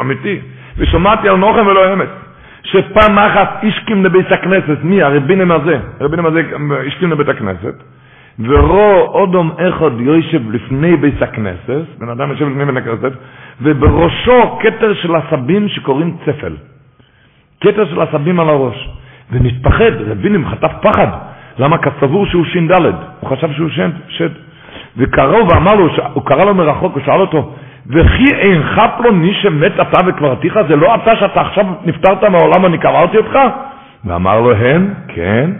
אמיתי. 0.00 0.40
ושמעתי 0.78 1.28
על 1.28 1.36
נוחם 1.36 1.66
ולא 1.66 1.92
אמץ. 1.92 2.08
שפעם 2.62 3.18
אחת 3.18 3.64
השכים 3.64 4.04
לבית 4.04 4.32
הכנסת, 4.32 4.78
מי? 4.82 5.02
הרבינים 5.02 5.50
הזה, 5.50 5.78
הרבינים 6.00 6.26
הזה 6.26 6.42
השכים 6.86 7.10
לבית 7.10 7.28
הכנסת, 7.28 7.74
ורו 8.38 9.10
אודום 9.14 9.50
אחד 9.58 10.00
יושב 10.00 10.50
לפני 10.50 10.96
בית 10.96 11.22
הכנסת, 11.22 11.84
בן 11.98 12.08
אדם 12.08 12.30
יושב 12.30 12.48
לפני 12.48 12.64
בית 12.64 12.76
הכנסת, 12.76 13.12
ובראשו 13.62 14.58
כתר 14.60 14.94
של 14.94 15.16
עשבים 15.16 15.68
שקוראים 15.68 16.16
צפל. 16.26 16.56
כתר 17.60 17.86
של 17.86 18.00
עשבים 18.00 18.40
על 18.40 18.48
הראש. 18.48 18.88
ונתפחד, 19.30 19.92
רבינים 20.06 20.48
חטף 20.48 20.72
פחד. 20.82 21.06
למה? 21.58 21.78
כי 21.78 21.90
סבור 22.00 22.26
שהוא 22.26 22.44
ש"ד, 22.44 22.70
הוא 23.20 23.30
חשב 23.30 23.52
שהוא 23.52 23.68
ש"ד. 24.08 24.30
וקרא 24.96 25.36
ואמר 25.42 25.74
לו, 25.74 25.88
הוא 26.12 26.22
קרא 26.24 26.44
לו 26.44 26.54
מרחוק, 26.54 26.94
הוא 26.94 27.02
שאל 27.04 27.20
אותו, 27.20 27.54
וכי 27.86 28.34
אינך 28.34 28.80
פלוני 28.98 29.34
שמת 29.34 29.72
אתה 29.80 30.06
וקברתיך, 30.06 30.58
זה 30.68 30.76
לא 30.76 30.94
אתה 30.94 31.16
שאתה 31.16 31.40
עכשיו 31.40 31.66
נפטרת 31.84 32.24
מהעולם 32.24 32.64
ואני 32.64 32.78
קברתי 32.78 33.16
אותך? 33.16 33.38
ואמר 34.04 34.40
לו, 34.40 34.52
הן, 34.52 34.94
כן, 35.08 35.50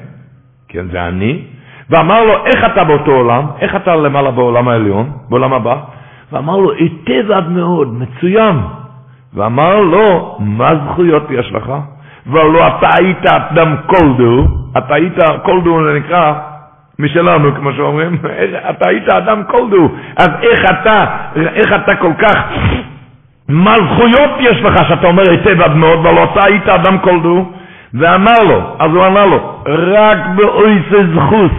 כן 0.68 0.86
זה 0.92 1.09
אני. 1.09 1.42
ואמר 1.90 2.24
לו, 2.24 2.46
איך 2.46 2.64
אתה 2.72 2.84
באותו 2.84 3.11
עולם? 3.12 3.46
איך 3.61 3.76
אתה 3.76 3.96
למעלה 3.96 4.30
בעולם 4.30 4.68
העליון, 4.68 5.11
בעולם 5.28 5.53
הבא? 5.53 5.76
ואמר 6.33 6.57
לו, 6.57 6.72
היטב 6.72 7.31
עד 7.31 7.49
מאוד, 7.49 7.95
מצוין. 7.95 8.57
ואמר 9.35 9.81
לו, 9.81 10.37
מה 10.41 10.72
זכויות 10.85 11.31
יש 11.31 11.53
לך? 11.53 11.72
ולא 12.26 12.66
אתה 12.66 12.89
היית 12.99 13.26
אדם 13.26 13.76
קולדו, 13.87 14.47
אתה 14.79 14.95
היית, 14.95 15.16
קולדו 15.43 15.85
זה 15.85 15.99
נקרא 15.99 16.33
משלנו, 16.99 17.55
כמו 17.55 17.72
שאומרים, 17.72 18.16
אתה 18.70 18.89
היית 18.89 19.09
אדם 19.09 19.43
כלשהו, 19.45 19.97
אז 20.16 20.29
איך 20.43 20.61
אתה, 20.70 21.05
איך 21.37 21.72
אתה 21.72 21.97
כל 21.97 22.12
כך, 22.18 22.37
מה 23.49 23.74
זכויות 23.74 24.31
יש 24.41 24.62
לך 24.62 24.89
שאתה 24.89 25.07
אומר 25.07 25.22
היטב 25.31 25.61
עד 25.61 25.74
מאוד, 25.74 26.07
אבל 26.07 26.24
אתה 26.24 26.47
היית 26.47 26.68
אדם 26.68 26.99
כלשהו? 26.99 27.53
ואמר 27.95 28.43
לו, 28.49 28.61
אז 28.79 28.91
הוא 28.91 29.07
אמר 29.07 29.26
לו, 29.26 29.62
רק 29.66 30.18
באויסי 30.37 31.14
זכוס, 31.14 31.53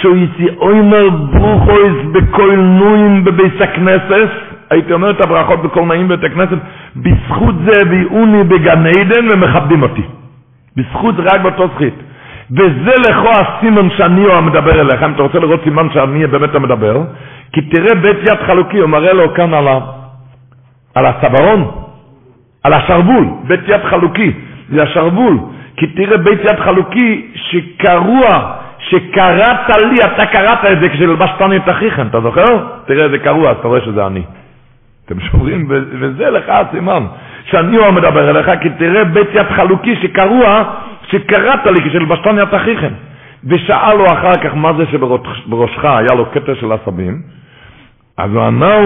שויצי 0.00 0.46
אוימר 0.56 1.08
ברוכויס 1.10 1.96
בכל 2.12 2.56
נויים 2.56 3.24
בבית 3.24 3.60
הכנסת, 3.60 4.28
הייתי 4.70 4.92
אומר 4.92 5.10
את 5.10 5.24
הברכות 5.24 5.62
בכל 5.62 5.82
נעים 5.82 6.08
בבית 6.08 6.24
הכנסת, 6.32 6.58
בזכות 6.96 7.54
זה 7.64 7.72
הביאוני 7.82 8.44
בגן 8.44 8.86
עדן 8.86 9.26
ומכבדים 9.32 9.82
אותי. 9.82 10.02
בזכות 10.76 11.16
זה 11.16 11.22
רק 11.22 11.40
באותו 11.40 11.68
זכית. 11.74 11.94
וזה 12.50 12.92
לכו 13.08 13.28
הסימן 13.28 13.90
שאני 13.90 14.22
הוא 14.22 14.32
המדבר 14.32 14.80
אליך, 14.80 15.02
אם 15.02 15.12
אתה 15.12 15.22
רוצה 15.22 15.38
לראות 15.38 15.60
סימן 15.64 15.88
שאני 15.94 16.26
באמת 16.26 16.54
המדבר, 16.54 17.02
כי 17.52 17.60
תראה 17.60 17.94
בית 17.94 18.16
יד 18.18 18.38
חלוקי, 18.46 18.78
הוא 18.78 18.88
מראה 18.88 19.12
לו 19.12 19.34
כאן 19.34 19.54
על, 19.54 19.68
ה, 19.68 19.78
על 20.94 21.06
הצווארון, 21.06 21.70
על 22.64 22.72
השרוול, 22.72 23.24
בית 23.46 23.60
יד 23.68 23.80
חלוקי, 23.90 24.32
זה 24.68 24.82
השרוול, 24.82 25.38
כי 25.76 25.86
תראה 25.86 26.16
בית 26.16 26.40
יד 26.40 26.58
חלוקי 26.60 27.26
שקרוע, 27.34 28.52
שקראת 28.90 29.76
לי, 29.90 29.96
אתה 30.04 30.26
קראת 30.26 30.64
את 30.72 30.80
זה 30.80 30.88
כשלבשתני 30.88 31.56
את 31.56 31.68
אחיכם, 31.68 32.06
אתה 32.06 32.20
זוכר? 32.20 32.66
תראה 32.86 33.04
איזה 33.04 33.18
קרוע, 33.18 33.50
אתה 33.50 33.68
רואה 33.68 33.80
שזה 33.80 34.06
אני. 34.06 34.22
אתם 35.06 35.20
שומרים, 35.20 35.66
וזה 36.00 36.30
לך 36.30 36.44
הסימן, 36.48 37.02
שאני 37.44 37.76
הוא 37.76 37.86
המדבר 37.86 38.30
אליך, 38.30 38.50
כי 38.60 38.68
תראה 38.70 39.04
בית 39.04 39.28
יד 39.34 39.46
חלוקי 39.56 39.96
שקרוע, 39.96 40.62
שקראת 41.10 41.66
לי 41.66 41.90
כשלבשתני 41.90 42.42
את 42.42 42.54
אחיכם. 42.54 42.92
ושאל 43.44 43.94
לו 43.94 44.06
אחר 44.06 44.34
כך 44.34 44.54
מה 44.54 44.72
זה 44.72 44.84
שבראשך 44.86 45.84
היה 45.84 46.14
לו 46.16 46.26
קטע 46.26 46.54
של 46.54 46.72
עשבים, 46.72 47.22
אז 48.18 48.30
הוא 48.34 48.42
ענה, 48.42 48.76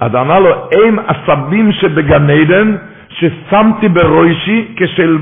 אז 0.00 0.14
ענה 0.14 0.38
לו, 0.38 0.50
הם 0.84 0.98
עשבים 1.06 1.72
שבגן 1.72 2.30
עדן, 2.30 2.76
ששמתי 3.08 3.88
בראשי 3.88 4.68
כשל, 4.76 5.18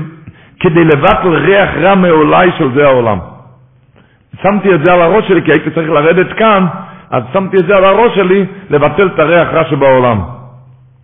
כדי 0.59 0.83
לבטל 0.83 1.27
ריח 1.27 1.69
רע 1.81 1.95
מעולי 1.95 2.49
של 2.57 2.73
זה 2.75 2.85
העולם. 2.85 3.17
שמתי 4.41 4.75
את 4.75 4.85
זה 4.85 4.93
על 4.93 5.01
הראש 5.01 5.27
שלי, 5.27 5.41
כי 5.41 5.51
הייתי 5.51 5.71
צריך 5.71 5.89
לרדת 5.89 6.33
כאן, 6.33 6.65
אז 7.11 7.23
שמתי 7.33 7.57
את 7.57 7.65
זה 7.67 7.77
על 7.77 7.83
הראש 7.83 8.15
שלי, 8.15 8.45
לבטל 8.69 9.07
את 9.07 9.19
הריח 9.19 9.47
רע 9.53 9.63
שבעולם. 9.69 10.21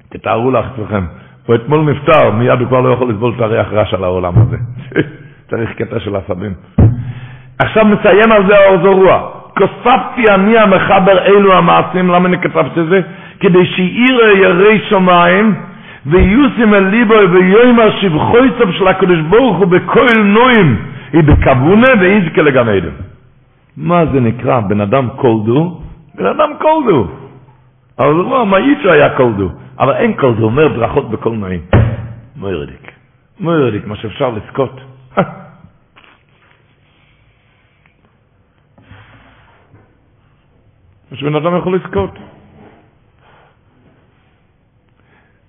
תתארו 0.10 0.52
לעצמכם, 0.52 1.06
הוא 1.46 1.56
אתמול 1.56 1.82
נפטר, 1.82 2.32
מיד 2.32 2.60
הוא 2.60 2.68
כבר 2.68 2.82
לא 2.82 2.90
יכול 2.94 3.10
לסבול 3.10 3.34
את 3.36 3.42
הריח 3.42 3.68
רע 3.74 3.86
של 3.86 4.04
העולם 4.04 4.34
הזה. 4.36 4.58
צריך 5.50 5.70
קטע 5.78 6.00
של 6.00 6.16
עשבים. 6.16 6.54
עכשיו 7.60 7.86
מסיים 7.86 8.32
על 8.32 8.48
זה 8.48 8.58
האור 8.58 8.78
זרוע. 8.84 9.30
כוספתי 9.58 10.34
אני 10.34 10.58
המחבר 10.58 11.26
אלו 11.26 11.54
המעשים, 11.54 12.10
למה 12.10 12.28
אני 12.28 12.38
כתבתי 12.38 12.80
את 12.80 12.86
זה? 12.90 13.02
כדי 13.40 13.66
שאירא 13.66 14.32
ירי 14.38 14.80
שמיים, 14.90 15.56
ויוסים 16.06 16.74
אל 16.74 16.84
ליבו 16.84 17.14
ויאמר 17.32 17.92
שבחוי 18.02 18.50
סוף 18.60 18.72
של 18.72 18.88
הקדוש 18.88 19.20
ברוך 19.20 19.58
הוא 19.58 19.68
בכל 19.68 20.22
נועים, 20.24 20.78
היא 21.14 21.24
בקבונה 21.24 21.88
ואיזקה 22.00 22.42
לגן 22.42 22.70
עדן. 22.70 23.13
מה 23.78 24.06
זה 24.14 24.20
נקרא? 24.20 24.60
בן 24.60 24.82
אדם 24.82 25.10
קולדו? 25.16 25.82
בן 26.16 26.26
אדם 26.26 26.50
קולדו. 26.62 27.08
אבל 28.00 28.12
לא, 28.12 28.46
מה 28.46 28.58
אי 28.58 28.74
אפשר 28.74 28.92
היה 28.92 29.18
קולדו? 29.18 29.50
אבל 29.80 29.94
אין 29.94 30.14
קולדו, 30.14 30.44
אומר 30.46 30.68
ברכות 30.68 31.10
בכל 31.10 31.32
נועים. 31.32 31.62
מוירדיק. 32.36 32.92
מוירדיק, 33.40 33.88
מה 33.88 33.96
שאפשר 33.96 34.30
לזכות. 34.30 34.82
שבן 41.14 41.36
אדם 41.36 41.58
יכול 41.58 41.76
לזכות. 41.76 42.20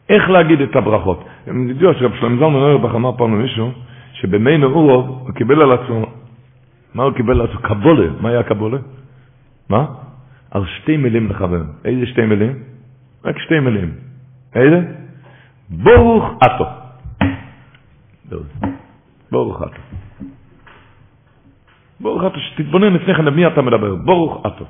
איך 0.08 0.30
להגיד 0.30 0.60
את 0.60 0.76
הברכות? 0.76 1.24
הם 1.46 1.70
ידעו 1.70 1.94
שרב 1.94 2.12
שלמה 2.20 2.36
זלמן 2.36 2.54
אוירבך 2.54 2.94
אמר 2.94 3.16
פעם 3.16 3.34
למישהו, 3.34 3.70
שבמי 4.12 4.58
נעורוב 4.58 5.06
הוא 5.08 5.34
קיבל 5.34 5.62
על 5.62 5.72
עצמו, 5.72 6.06
מה 6.94 7.02
הוא 7.02 7.12
קיבל 7.12 7.40
עצמו? 7.42 7.60
קבולה. 7.60 8.08
מה 8.20 8.28
היה 8.28 8.42
קבולה? 8.42 8.78
מה? 9.68 9.86
על 10.50 10.62
שתי 10.66 10.96
מילים 10.96 11.30
לכוון. 11.30 11.66
איזה 11.84 12.06
שתי 12.06 12.26
מילים? 12.26 12.52
רק 13.24 13.38
שתי 13.38 13.60
מילים. 13.60 13.90
איזה? 14.54 14.80
ברוך 15.70 16.24
אטו. 16.46 16.64
ברוך 19.30 19.62
אטו. 19.62 19.80
ברוך 22.00 22.22
אטו, 22.24 22.40
שתתבונן 22.40 22.92
לפני 22.92 23.14
כן 23.14 23.24
למי 23.24 23.46
אתה 23.46 23.62
מדבר. 23.62 23.94
ברוך 23.94 24.46
אטו. 24.46 24.64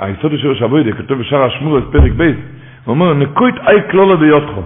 היסוד 0.00 0.32
של 0.38 0.54
שבוידה, 0.54 0.92
כתוב 0.92 1.18
בשער 1.18 1.42
השמורס, 1.44 1.84
פרק 1.92 2.12
בייס, 2.12 2.36
הוא 2.84 2.94
אומר, 2.94 3.14
נקוית 3.14 3.54
אי 3.68 3.90
כלולה 3.90 4.16
ביותכו. 4.16 4.62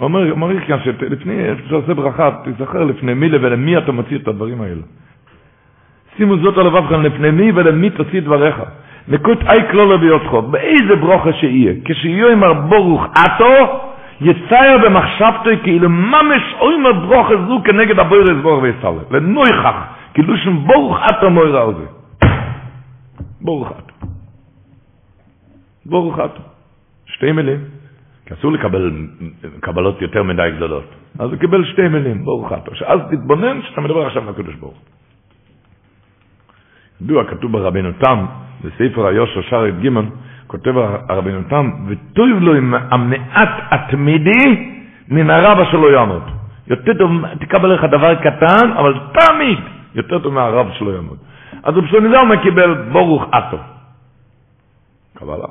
אומר, 0.00 0.32
אומר 0.32 0.66
כאן 0.66 0.78
שלפני, 0.84 1.42
כשאתה 1.66 1.94
ברכה, 1.94 2.30
תזכר 2.44 2.84
לפני 2.84 3.14
מי 3.14 3.28
ולמי 3.36 3.78
אתה 3.78 3.92
מוציא 3.92 4.18
את 4.18 4.28
הדברים 4.28 4.60
האלה. 4.62 4.82
שימו 6.16 6.36
זאת 6.36 6.58
על 6.58 6.66
לבבכם, 6.66 7.02
לפני 7.02 7.30
מי 7.30 7.52
ולמי 7.54 7.90
תוציא 7.90 8.20
דבריך. 8.20 8.62
נקוית 9.08 9.38
אי 9.42 9.70
כלולה 9.70 9.96
ביותכו, 9.96 10.42
באיזה 10.42 10.96
ברוכה 10.96 11.32
שיהיה, 11.32 11.74
כשיהיו 11.84 12.28
עם 12.28 12.68
ברוך 12.68 13.04
אתו, 13.12 13.80
יצייר 14.20 14.78
במחשבתו 14.84 15.50
כאילו 15.62 15.88
ממש 15.88 16.42
אוימר 16.60 16.92
ברוכה 16.92 17.34
זו 17.48 17.60
כנגד 17.64 17.98
הבוירס 17.98 18.42
בור 18.42 18.62
ויסלם. 18.62 18.98
לנויכח, 19.10 19.76
כאילו 20.14 20.36
שם 20.36 20.66
ברוך 20.66 20.98
אתו 21.10 21.30
מוירה 21.30 21.62
על 21.62 21.74
זה. 21.74 21.86
ברוך 23.40 23.68
אתו. 23.70 24.06
ברוך 25.86 26.18
אתו. 26.18 26.42
שתי 27.06 27.32
מילים. 27.32 27.60
כי 28.30 28.34
אסור 28.34 28.52
לקבל 28.52 28.92
קבלות 29.60 30.02
יותר 30.02 30.22
מדי 30.22 30.50
גדולות. 30.56 30.84
אז 31.18 31.30
הוא 31.30 31.38
קיבל 31.38 31.64
שתי 31.64 31.88
מילים, 31.88 32.24
ברוך 32.24 32.52
אתו. 32.52 32.74
שאז 32.74 33.00
תתבונן 33.10 33.62
שאתה 33.62 33.80
מדבר 33.80 34.06
עכשיו 34.06 34.30
לקדוש 34.30 34.54
ברוך. 34.54 34.78
ידוע, 37.02 37.24
כתוב 37.24 37.52
ברבינו 37.52 37.92
תם, 37.92 38.26
בספר 38.64 39.06
היושר 39.06 39.40
שער 39.42 39.68
ג' 39.68 39.88
כותב 40.46 40.74
הרבינו 41.08 41.42
תם, 41.48 41.70
וטוב 41.88 42.28
לו 42.40 42.54
עם 42.54 42.74
המעט 42.74 43.54
התמידי 43.70 44.74
מן 45.08 45.30
הרבה 45.30 45.64
שלא 45.70 45.92
יעמוד. 45.92 46.22
יותר 46.66 46.94
טוב, 46.98 47.10
תקבל 47.40 47.74
לך 47.74 47.84
דבר 47.84 48.14
קטן, 48.14 48.70
אבל 48.78 48.94
תמיד 49.12 49.58
יותר 49.94 50.18
טוב 50.18 50.34
מהרב 50.34 50.66
שלא 50.78 50.90
יעמוד. 50.90 51.18
אז 51.62 51.74
הוא 51.74 51.84
הוא 51.86 52.36
קיבל 52.42 52.74
ברוך 52.92 53.24
אתו. 53.38 53.58
קבלה. 55.14 55.48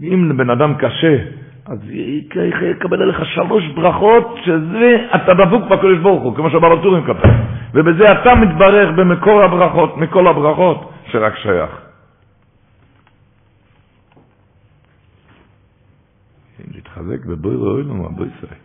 אם 0.00 0.30
לבן 0.30 0.50
אדם 0.50 0.74
קשה, 0.74 1.45
אז 1.68 1.78
יקבל 2.62 3.02
עליך 3.02 3.24
שלוש 3.34 3.64
ברכות, 3.74 4.36
שזה, 4.44 5.06
אתה 5.14 5.34
דבוק 5.34 5.62
בקדוש 5.70 5.98
ברוך 5.98 6.22
הוא, 6.22 6.36
כמו 6.36 6.50
שבעל 6.50 6.72
הטורים 6.72 7.04
כתב. 7.04 7.28
ובזה 7.74 8.04
אתה 8.04 8.34
מתברך 8.34 8.90
במקור 8.96 9.42
הברכות, 9.42 9.96
מכל 9.96 10.26
הברכות 10.26 10.92
שרק 11.06 11.36
שייך. 11.36 11.70
אם 16.60 16.72
להתחזק 16.74 17.26
בבוי 17.26 17.56
ראוי 17.56 17.82
לנו, 17.82 18.06
הבוי 18.06 18.28
ישראל. 18.38 18.60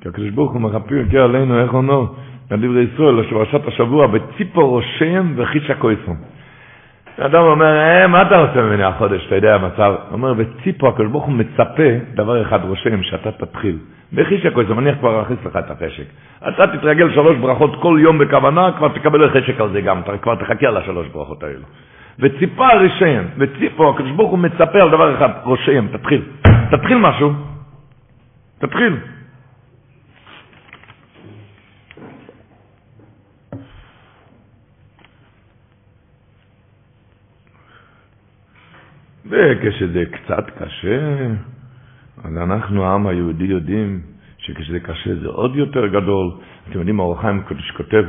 כי 0.00 0.08
הקדוש 0.08 0.30
ברוך 0.30 0.52
הוא 0.52 0.60
מרפא 0.60 0.94
יקר 0.94 1.22
עלינו, 1.24 1.62
איך 1.62 1.74
אומר? 1.74 2.06
בדברי 2.50 2.82
ישראל, 2.94 3.14
לשורשת 3.20 3.68
השבוע, 3.68 4.06
בציפור 4.06 4.78
ראשיהם 4.78 5.34
וחיש 5.36 5.70
הכויסום. 5.70 6.33
אדם 7.20 7.42
אומר, 7.42 7.78
אה, 7.80 8.06
מה 8.06 8.22
אתה 8.22 8.38
רוצה 8.38 8.62
ממני 8.62 8.82
החודש, 8.84 9.26
אתה 9.26 9.34
יודע 9.34 9.54
המצב? 9.54 9.94
הוא 10.08 10.12
אומר, 10.12 10.34
בציפו 10.34 10.88
הקדוש 10.88 11.08
ברוך 11.10 11.24
הוא 11.24 11.34
מצפה 11.34 11.88
דבר 12.14 12.42
אחד 12.42 12.64
רושם, 12.64 13.02
שאתה 13.02 13.32
תתחיל. 13.32 13.78
בחיש 14.12 14.46
הכויסום, 14.46 14.78
אני 14.78 14.90
כבר 15.00 15.22
אכניס 15.22 15.38
לך 15.46 15.56
את 15.56 15.70
החשק. 15.70 16.04
אתה 16.48 16.66
תתרגל 16.66 17.10
שלוש 17.14 17.36
ברכות 17.36 17.82
כל 17.82 17.98
יום 18.00 18.18
בכוונה, 18.18 18.72
כבר 18.72 18.88
תקבל 18.88 19.30
חשק 19.30 19.60
על 19.60 19.70
זה 19.72 19.80
גם, 19.80 20.00
אתה 20.00 20.18
כבר 20.18 20.34
תחכה 20.34 20.66
על 20.66 20.76
השלוש 20.76 21.08
ברכות 21.08 21.42
האלו. 21.42 21.64
וציפה 22.18 22.68
ראשיהם, 22.68 23.24
וציפו 23.38 23.90
הקדוש 23.90 24.10
ברוך 24.10 24.30
הוא 24.30 24.38
מצפה 24.38 24.82
על 24.82 24.90
דבר 24.90 25.14
אחד, 25.16 25.28
ראשיהם, 25.44 25.88
תתחיל. 25.92 26.22
תתחיל 26.70 26.98
משהו. 26.98 27.32
תתחיל. 28.58 28.96
וכשזה 39.30 40.04
קצת 40.10 40.50
קשה, 40.50 41.26
אז 42.24 42.36
אנחנו, 42.36 42.84
העם 42.84 43.06
היהודי, 43.06 43.44
יודעים 43.44 44.00
שכשזה 44.38 44.80
קשה 44.80 45.14
זה 45.14 45.28
עוד 45.28 45.56
יותר 45.56 45.86
גדול. 45.86 46.30
אתם 46.68 46.78
יודעים, 46.78 47.00
האור 47.00 47.16
קודש 47.48 47.70
כותב, 47.70 48.04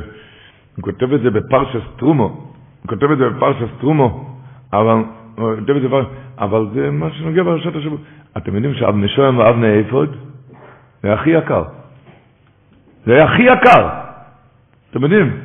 הוא 0.76 0.82
כותב 0.82 1.12
את 1.12 1.20
זה 1.20 1.30
בפרשס 1.30 1.82
טרומו, 1.96 2.24
הוא 2.82 2.88
כותב 2.88 3.10
את 3.10 3.18
זה 3.18 3.28
בפרשס 3.28 3.68
טרומו, 3.80 4.38
אבל, 4.72 4.96
כותב 5.36 5.76
את 5.76 5.82
זה, 5.82 5.88
אבל 6.38 6.66
זה 6.74 6.90
מה 6.90 7.10
שנוגע 7.10 7.42
ברשת 7.42 7.76
השבוע. 7.76 7.98
אתם 8.36 8.54
יודעים 8.54 8.74
שאבני 8.74 9.08
שוהם 9.08 9.38
ואבני 9.38 9.80
אפוד, 9.80 10.16
זה 11.02 11.12
הכי 11.12 11.30
יקר. 11.30 11.62
זה 13.04 13.24
הכי 13.24 13.42
יקר. 13.42 13.88
אתם 14.90 15.02
יודעים? 15.02 15.40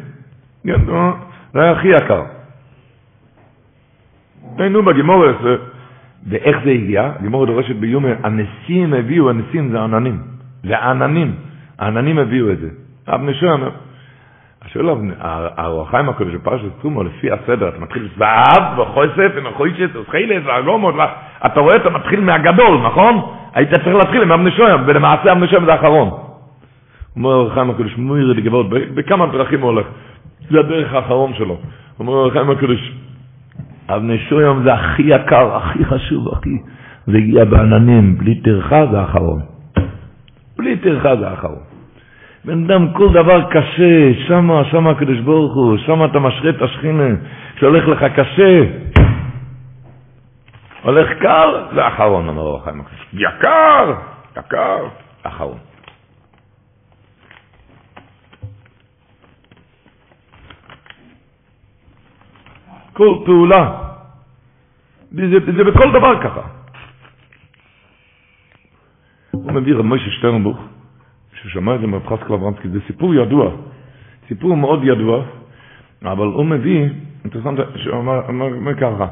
כן, 0.64 0.82
זה 1.54 1.72
הכי 1.72 1.88
יקר. 1.88 2.41
נו, 4.60 4.84
בגימורס, 4.84 5.36
ואיך 6.30 6.58
זה 6.64 6.70
הגיע? 6.72 7.12
גימור 7.22 7.46
דורשת 7.46 7.76
ביומר, 7.76 8.16
הנשיאים 8.24 8.94
הביאו, 8.94 9.30
הנשיאים 9.30 9.72
זה 9.72 9.82
עננים. 9.82 10.22
זה 10.64 10.78
העננים, 10.78 11.36
העננים 11.80 12.18
הביאו 12.18 12.52
את 12.52 12.60
זה. 12.60 12.70
אבני 13.08 13.34
שוהם, 13.34 13.62
השואל 14.66 14.86
הרוחיים 15.58 16.10
הקודש 16.10 16.34
בפרשת 16.34 16.66
תרומו, 16.82 17.04
לפי 17.04 17.32
הסדר, 17.32 17.68
אתה 17.70 17.80
מתחיל 17.80 18.08
זהב 18.18 18.80
וחוסף 18.80 19.32
ונחוישת 19.36 19.96
וסחילס 19.96 20.44
והגומות, 20.46 20.96
אתה 21.46 21.60
רואה, 21.60 21.76
אתה 21.76 21.90
מתחיל 21.90 22.20
מהגדול, 22.20 22.82
נכון? 22.86 23.22
היית 23.54 23.74
צריך 23.74 23.96
להתחיל 23.96 24.22
עם 24.22 24.32
אבני 24.32 24.52
שוהם, 24.52 24.84
ולמעשה 24.86 25.32
אבני 25.32 25.48
שוהם 25.48 25.66
זה 25.66 25.74
האחרון. 25.74 26.10
אומר 27.16 27.32
הרוחיים 27.32 27.70
הקודש, 27.70 27.98
מוירי 27.98 28.34
לגבות, 28.34 28.70
בכמה 28.70 29.26
דרכים 29.26 29.62
הוא 29.62 29.72
הולך. 29.72 29.86
זה 30.50 30.60
הדרך 30.60 30.94
האחרון 30.94 31.34
שלו. 31.34 31.58
אומר 32.00 32.14
הרוחיים 32.14 32.50
הקודש, 32.50 32.94
אבני 33.90 34.18
שוים 34.30 34.64
זה 34.64 34.74
הכי 34.74 35.04
יקר, 35.04 35.56
הכי 35.56 35.86
חשוב, 35.86 36.34
הכי... 36.34 36.50
זה 37.08 37.18
הגיע 37.18 37.46
בעננים, 37.46 38.18
בלי 38.18 38.42
טרחה 38.42 38.86
זה 38.92 39.00
האחרון. 39.00 39.42
בלי 40.58 40.78
טרחה 40.78 41.16
זה 41.16 41.30
האחרון. 41.30 41.64
בן 42.46 42.64
אדם, 42.66 42.94
כל 42.94 43.10
דבר 43.14 43.50
קשה, 43.52 44.14
שמה, 44.28 44.64
שמה 44.72 44.90
הקדוש 44.90 45.20
ברוך 45.20 45.56
הוא, 45.56 45.78
שמה 45.78 46.06
אתה 46.06 46.20
משרה 46.20 46.50
את 46.50 46.62
השכינה, 46.62 47.10
שהולך 47.60 47.88
לך 47.88 48.04
קשה. 48.16 48.64
הולך 50.84 51.10
קר, 51.20 51.66
זה 51.74 51.84
האחרון, 51.86 52.28
אומר 52.28 52.42
אור 52.42 52.58
החיים 52.62 52.82
הקדוש. 52.82 53.06
יקר, 53.14 53.94
יקר, 54.38 54.78
אחרון. 55.24 55.71
כל 62.94 63.16
פעולה, 63.26 63.82
זה, 65.12 65.40
זה 65.58 65.64
בכל 65.64 65.90
דבר 65.92 66.24
ככה. 66.24 66.42
הוא 69.32 69.52
מביא 69.52 69.76
רב 69.76 69.86
מוישה 69.86 70.12
שטרנבוך, 70.12 70.58
ששמע 71.34 71.76
את 71.76 71.80
זה 71.80 71.88
מרב 71.88 72.08
חסקל 72.08 72.34
אברמסקי, 72.34 72.70
זה 72.70 72.80
סיפור 72.88 73.16
ידוע, 73.16 73.52
סיפור 74.28 74.58
מאוד 74.58 74.80
ידוע, 74.84 75.24
אבל 76.04 76.28
הוא 76.28 76.46
מביא, 76.46 76.90
אינטרסנט, 77.24 77.60
שהוא 77.76 77.96
אומר 77.96 78.76
ככה, 78.76 79.08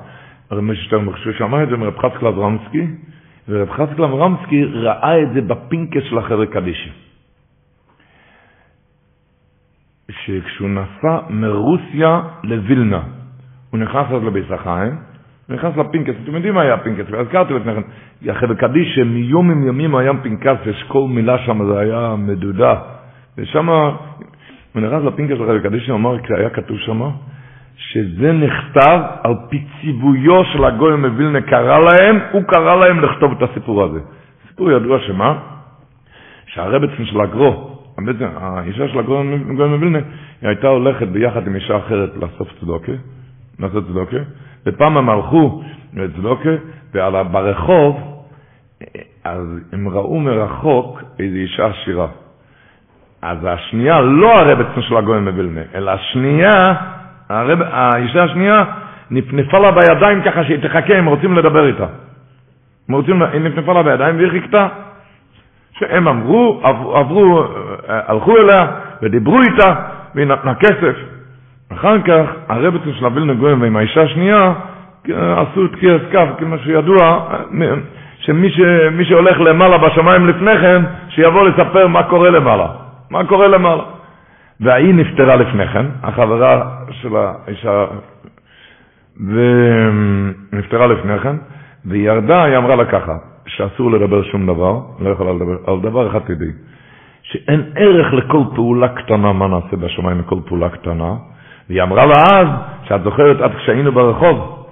רב 0.52 0.60
מוישה 0.60 0.84
שטרנבוך, 0.84 1.18
שהוא 1.18 1.34
שמע 1.38 1.64
את 1.64 1.70
זה 1.70 1.78
מרב 1.78 1.98
חסקל 1.98 2.28
אברמסקי, 2.28 2.88
ורב 3.50 3.70
חסקל 3.70 4.04
אברמסקי 4.04 4.66
ראה 4.66 5.22
את 5.22 5.28
זה 5.34 5.42
בפינקס 5.42 6.04
של 6.10 6.18
החבר 6.18 6.46
קדישי. 6.46 6.92
שכשהוא 10.12 10.70
נסע 10.70 11.20
מרוסיה 11.30 12.22
לווילנה, 12.44 13.04
הוא 13.72 13.80
נכנס 13.80 14.06
אז 14.12 14.24
לביס 14.24 14.52
החיים, 14.52 14.96
נכנס 15.50 15.78
לפינקס, 15.78 16.14
אתם 16.24 16.36
יודעים 16.36 16.54
מה 16.54 16.62
היה 16.62 16.74
הפינקס, 16.74 17.06
והזכרתי 17.12 17.54
לפני 17.54 17.74
כן, 17.76 17.82
יחד 18.22 18.54
קדיש 18.54 18.96
שמיום 18.96 19.52
עם 19.52 19.68
ימים 19.68 19.96
היה 19.96 20.12
פנקס, 20.24 20.56
יש 20.66 20.84
כל 20.88 21.06
מילה 21.10 21.38
שם, 21.38 21.66
זה 21.66 21.80
היה 21.80 22.16
מדודה, 22.18 22.76
ושם, 23.38 23.70
הוא 23.70 24.82
נכנס 24.82 25.04
לפינקס 25.04 25.38
חלק 25.48 25.64
קדיש, 25.64 25.90
הוא 25.90 25.96
אמר, 25.96 26.18
היה 26.30 26.50
כתוב 26.50 26.78
שם, 26.78 27.02
שזה 27.78 28.32
נכתב 28.32 29.00
על 29.24 29.34
פי 29.50 29.64
ציוויו 29.82 30.46
של 30.46 30.66
הגוי 30.66 30.96
מווילנה 30.96 31.42
קרא 31.42 31.80
להם, 31.80 32.20
הוא 32.32 32.44
קרא 32.44 32.76
להם 32.76 33.00
לכתוב 33.00 33.32
את 33.32 33.50
הסיפור 33.50 33.84
הזה. 33.84 34.00
סיפור 34.48 34.72
ידוע 34.72 35.00
שמה? 35.00 35.40
שהרבצן 36.46 37.06
של 37.06 37.22
הגרו, 37.22 37.78
האישה 38.20 38.88
של 38.88 39.00
הגוי 39.00 39.24
מווילנה, 39.46 40.00
היא 40.42 40.48
הייתה 40.50 40.68
הולכת 40.68 41.08
ביחד 41.08 41.48
עם 41.48 41.56
אישה 41.56 41.78
אחרת 41.78 42.10
לאסוף 42.16 42.48
צדוקה, 42.60 42.92
לעשות 43.60 43.88
צדוקה, 43.88 44.18
ופעם 44.66 44.98
הם 44.98 45.10
הלכו 45.10 45.64
לצדוקה, 45.94 46.50
וברחוב, 46.94 48.24
אז 49.24 49.48
הם 49.74 49.90
ראו 49.90 50.20
מרחוק 50.20 51.02
איזו 51.20 51.36
אישה 51.36 51.68
עשירה. 51.68 52.08
אז 53.22 53.38
השנייה, 53.44 54.02
לא 54.02 54.40
הרבצן 54.40 54.82
של 54.82 54.98
הגויים 54.98 55.28
מווילנה, 55.28 55.62
אלא 55.76 55.92
השנייה, 55.92 56.74
הרב, 57.30 57.60
האישה 57.62 58.24
השנייה, 58.24 58.64
נפנפה 59.12 59.60
לה 59.60 59.72
בידיים 59.72 60.22
ככה 60.24 60.44
שהיא 60.44 60.58
תחכה, 60.58 60.98
הם 60.98 61.06
רוצים 61.06 61.34
לדבר 61.34 61.68
איתה. 61.68 61.86
הם 62.90 62.96
רוצים, 62.96 63.22
היא 63.22 63.42
נפנפה 63.42 63.74
לה 63.74 63.84
בידיים 63.84 64.18
והיא 64.18 64.32
חיכתה. 64.32 64.68
שהם 65.80 66.08
אמרו, 66.08 66.62
עברו, 66.64 66.96
עברו, 66.96 67.44
הלכו 67.88 68.38
אליה 68.38 68.68
ודיברו 69.02 69.42
איתה, 69.42 69.76
והיא 70.16 70.28
נתנה 70.28 70.56
כסף. 70.56 70.96
אחר 71.74 72.02
כך 72.02 72.26
הרבצן 72.48 72.94
של 72.94 73.06
הווילנה 73.06 73.34
גויים 73.34 73.62
ועם 73.62 73.76
האישה 73.76 74.02
השנייה 74.02 74.54
עשו 75.14 75.66
את 75.66 75.76
קרס 75.76 76.02
כף, 76.12 76.28
כמו 76.38 76.58
שידוע, 76.58 77.30
שמי 78.20 78.50
ש, 78.50 78.60
שהולך 79.04 79.40
למעלה 79.40 79.78
בשמיים 79.78 80.28
לפני 80.28 80.58
כן, 80.58 80.82
שיבוא 81.10 81.48
לספר 81.48 81.88
מה 81.88 82.04
קורה 82.04 82.30
למעלה. 82.30 82.68
מה 83.10 83.26
קורה 83.26 83.48
למעלה. 83.48 83.84
והיא 84.60 84.94
נפטרה 84.94 85.36
לפני 85.36 85.68
כן, 85.68 85.86
החברה 86.04 86.70
של 86.92 87.10
האישה, 87.16 87.86
ונפטרה 89.18 90.88
לפני 90.88 91.20
כן, 91.20 91.36
והיא 91.86 92.10
ירדה, 92.10 92.44
היא 92.44 92.58
אמרה 92.58 92.76
לה 92.76 92.86
ככה, 92.86 93.18
שאסור 93.48 93.92
לדבר 93.92 94.24
שום 94.24 94.48
דבר, 94.48 94.80
לא 95.00 95.10
יכולה 95.10 95.34
לדבר, 95.34 95.56
אבל 95.68 95.80
דבר 95.82 96.08
אחד 96.10 96.20
תדעי, 96.20 96.52
שאין 97.22 97.64
ערך 97.76 98.14
לכל 98.14 98.44
פעולה 98.56 98.88
קטנה, 98.88 99.34
מה 99.34 99.48
נעשה 99.48 99.76
בשמיים 99.76 100.20
לכל 100.20 100.40
פעולה 100.46 100.70
קטנה, 100.70 101.14
והיא 101.70 101.84
אמרה 101.84 102.06
לה 102.06 102.14
אז, 102.14 102.48
שאת 102.88 103.04
זוכרת 103.04 103.42
עד 103.42 103.52
כשהיינו 103.56 103.92
ברחוב, 103.92 104.66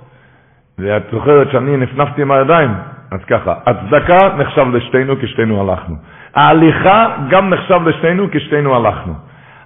ואת 0.79 1.03
זוכרת 1.11 1.51
שאני 1.51 1.77
נפנפתי 1.77 2.21
עם 2.21 2.31
הידיים, 2.31 2.69
אז 3.11 3.19
ככה, 3.27 3.53
הצדקה 3.65 4.17
נחשב 4.37 4.65
לשתינו 4.73 5.15
כשתינו 5.21 5.61
הלכנו. 5.61 5.95
ההליכה 6.35 7.07
גם 7.29 7.49
נחשב 7.49 7.79
לשתינו 7.85 8.27
כשתינו 8.31 8.75
הלכנו. 8.75 9.13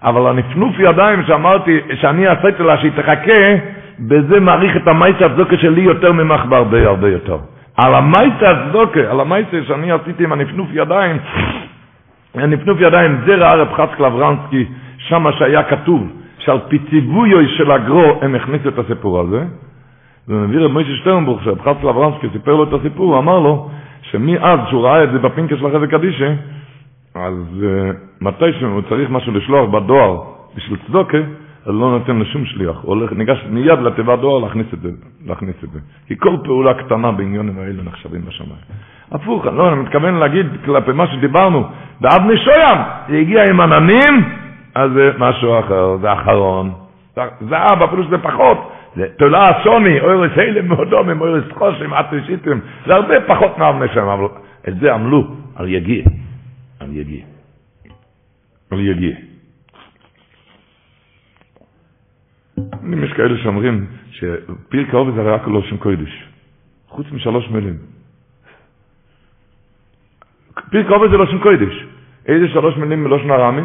אבל 0.04 0.30
הנפנוף 0.30 0.76
ידיים 0.80 1.24
שאמרתי, 1.24 1.80
שאני 2.02 2.28
עשיתי 2.28 2.64
לה 2.64 2.78
שהיא 2.78 2.92
תחכה, 2.96 3.56
בזה 4.00 4.40
מעריך 4.40 4.78
את 4.78 4.88
המייסה 4.88 5.26
הצדוקה 5.26 5.58
שלי 5.58 5.82
יותר 5.82 6.12
ממך 6.12 6.46
בהרבה 6.46 6.88
הרבה 6.88 7.10
יותר. 7.10 7.38
על 7.78 7.96
המייסה 7.96 8.50
הצדוקה, 8.50 9.00
על 9.00 9.20
המייסה 9.20 9.58
שאני 9.68 9.92
עשיתי 9.92 10.24
עם 10.24 10.32
הנפנוף 10.32 10.68
ידיים, 10.72 11.18
הנפנוף 12.36 12.78
ידיים, 12.82 13.22
זה 13.26 13.36
ראה 13.36 13.56
רב 13.56 13.74
חצקל 13.74 14.06
אברנסקי, 14.06 14.66
שמה 14.98 15.32
שהיה 15.32 15.64
כתוב, 15.64 16.21
שעל 16.46 16.60
פי 16.70 16.80
ציוויו 16.90 17.50
של 17.50 17.72
הגרו 17.72 18.20
הם 18.22 18.36
הכניסו 18.36 18.70
את 18.70 18.80
הסיפור 18.80 19.20
הזה, 19.20 19.46
ומביא 20.28 20.60
רב 20.60 20.72
מוישה 20.72 20.92
שרב 21.04 21.40
חצקל 21.62 21.88
אברנסקי 21.88 22.28
סיפר 22.34 22.56
לו 22.56 22.64
את 22.64 22.74
הסיפור, 22.74 23.14
הוא 23.14 23.20
אמר 23.20 23.40
לו, 23.40 23.70
שמאז 24.02 24.60
שהוא 24.70 24.84
ראה 24.84 25.04
את 25.04 25.12
זה 25.12 25.20
בפינקה 25.20 25.58
של 25.58 25.66
החזק 25.66 25.92
קדישה, 25.92 26.34
אז 27.16 27.34
uh, 27.62 27.96
מתי 28.22 28.54
שהוא 28.60 28.82
צריך 28.90 29.10
משהו 29.10 29.34
לשלוח 29.34 29.70
בדואר 29.70 30.24
בשביל 30.56 30.80
צדוקה, 30.88 31.18
אז 31.66 31.74
לא 31.74 31.92
נותן 31.92 32.20
לשום 32.20 32.46
שליח, 32.46 32.78
הוא 32.82 32.96
הולך, 32.96 33.12
ניגש 33.14 33.46
מיד 33.50 33.80
לתיבת 33.80 34.20
דואר 34.20 34.40
להכניס 34.40 34.68
את 34.74 34.80
זה, 34.80 34.90
להכניס 35.26 35.56
את 35.64 35.70
זה. 35.70 35.80
כי 36.08 36.18
כל 36.18 36.36
פעולה 36.44 36.74
קטנה 36.74 37.12
בעניונים 37.12 37.60
האלה 37.60 37.84
נחשבים 37.84 38.22
בשמיים. 38.26 38.62
הפוך, 39.12 39.46
לא, 39.46 39.74
אני 39.74 39.82
מתכוון 39.82 40.16
להגיד 40.16 40.46
כלפי 40.66 40.92
מה 40.92 41.08
שדיברנו, 41.08 41.64
באבני 42.02 42.38
שוים, 42.38 42.78
זה 43.10 43.18
הגיע 43.18 43.44
עם 43.50 43.62
עננים, 43.62 44.41
אז 44.76 44.92
זה 44.92 45.12
משהו 45.18 45.60
אחר, 45.60 45.98
זה 46.02 46.14
אחרון. 46.14 46.74
זהב, 47.50 47.82
אפילו 47.82 48.04
שזה 48.04 48.18
פחות, 48.18 48.72
זה 48.96 49.08
תולה 49.18 49.52
שוני, 49.64 50.00
אוירס 50.00 50.32
הלם 50.38 50.68
מאודומים, 50.68 51.22
אוירס 51.22 51.52
חושם, 51.54 51.94
עטושיתם, 51.94 52.60
זה 52.86 52.94
הרבה 52.94 53.16
פחות 53.28 53.58
מאבני 53.58 53.88
שם, 53.94 54.08
אבל 54.08 54.28
את 54.68 54.80
זה 54.80 54.94
עמלו 54.94 55.28
על 55.56 55.68
יגיע, 55.68 56.04
על 56.80 56.88
יגיע, 56.92 57.24
על 58.72 58.80
יגיע. 58.80 59.16
יש 63.04 63.14
כאלה 63.14 63.38
שאומרים 63.44 63.86
שפירק 64.12 64.94
העובד 64.94 65.14
זה 65.16 65.22
רק 65.22 65.48
לא 65.48 65.62
שם 65.62 65.78
קודש, 65.78 66.28
חוץ 66.88 67.06
משלוש 67.12 67.50
מילים. 67.50 67.78
פירק 70.70 70.86
העובד 70.92 71.10
זה 71.12 71.18
לא 71.18 71.26
שם 71.26 71.40
קודש. 71.40 71.86
איזה 72.28 72.48
שלוש 72.48 72.78
מילים 72.78 73.04
בלושן 73.04 73.32
ארמי? 73.32 73.62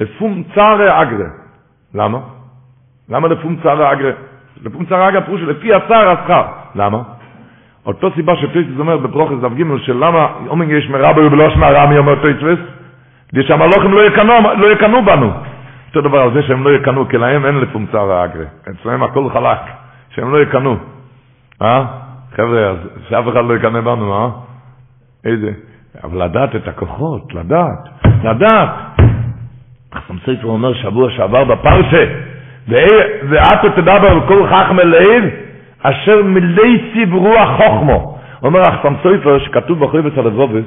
לפום 0.00 0.42
צערי 0.54 1.02
אגרה. 1.02 1.28
למה? 1.94 2.18
למה 3.08 3.28
לפום 3.28 3.56
צערי 3.62 3.92
אגרה? 3.92 4.12
לפום 4.62 4.84
צערי 4.84 5.08
אגרה 5.08 5.20
פירוש 5.20 5.40
לפי 5.40 5.74
הצער 5.74 6.08
השכר. 6.08 6.42
למה? 6.74 7.02
אותו 7.86 8.10
סיבה 8.14 8.36
שטויצווס 8.36 8.78
אומר 8.78 8.96
בברוכס 8.96 9.34
דף 9.42 9.52
ג' 9.52 9.76
של 9.78 9.96
למה 9.96 10.28
אומינג 10.46 10.72
יש 10.72 10.90
מרבי 10.90 11.26
ובלושן 11.26 11.62
ארמי 11.62 11.98
אומר 11.98 12.22
טויצווס? 12.22 12.58
כדי 13.28 13.42
שהמלוכים 13.42 13.92
לא 13.92 14.06
יקנו, 14.06 14.32
לא 14.58 14.72
יקנו 14.72 15.04
בנו. 15.04 15.30
אותו 15.88 16.00
דבר 16.00 16.18
על 16.22 16.32
זה 16.32 16.42
שהם 16.42 16.64
לא 16.64 16.70
יקנו, 16.70 17.08
כי 17.08 17.18
להם 17.18 17.46
אין 17.46 17.54
לפום 17.54 17.86
צערי 17.92 18.24
אגרה. 18.24 18.44
אצלם 18.70 19.02
הכל 19.02 19.30
חלק, 19.30 19.58
שהם 20.10 20.32
לא 20.32 20.42
יקנו. 20.42 20.76
אה? 21.62 21.84
חבר'ה, 22.36 22.70
אז 22.70 22.76
שאף 23.08 23.24
אחד 23.28 23.44
לא 23.44 23.56
יקנה 23.56 23.80
בנו, 23.80 24.14
אה? 24.14 24.28
איזה? 25.24 25.50
אבל 26.04 26.24
לדעת 26.24 26.56
את 26.56 26.68
הכוחות, 26.68 27.34
לדעת, 27.34 27.88
לדעת. 28.24 28.70
חכם 29.94 30.14
ספר 30.18 30.46
אומר 30.46 30.74
שבוע 30.74 31.10
שעבר 31.10 31.44
בפרשה, 31.44 32.04
ואתו 33.28 33.68
תדבר 33.76 34.08
על 34.10 34.20
כל 34.28 34.46
חכם 34.46 34.80
אליו, 34.80 35.22
אשר 35.82 36.22
מלי 36.22 36.92
ציב 36.92 37.14
רוח 37.14 37.48
חוכמו. 37.56 38.18
אומר 38.42 38.60
החכם 38.60 38.94
סופר 39.02 39.38
שכתוב 39.38 39.84
בחויבס 39.84 40.18
הלבובס, 40.18 40.64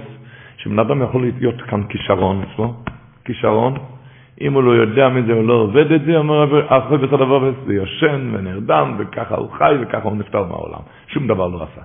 שבן 0.57 0.80
אדם 0.80 1.01
יכול 1.01 1.22
להיות 1.39 1.61
כאן 1.61 1.84
כישרון 1.89 2.41
אצלו, 2.43 2.74
כישרון, 3.26 3.74
אם 4.41 4.53
הוא 4.53 4.63
לא 4.63 4.72
יודע 4.72 5.09
מזה, 5.09 5.34
הוא 5.34 5.47
לא 5.47 5.53
עובד 5.53 5.91
את 5.91 6.01
זה, 6.05 6.17
אומר, 6.17 6.65
אחרי 6.67 6.97
דבר 6.97 7.51
זה 7.65 7.74
יושן 7.74 8.32
ונרדם, 8.34 8.95
וככה 8.97 9.36
הוא 9.36 9.49
חי, 9.51 9.76
וככה 9.82 10.09
הוא 10.09 10.17
נפטר 10.17 10.43
מהעולם. 10.43 10.80
שום 11.07 11.28
דבר 11.28 11.47
לא 11.47 11.57
עשה. 11.57 11.82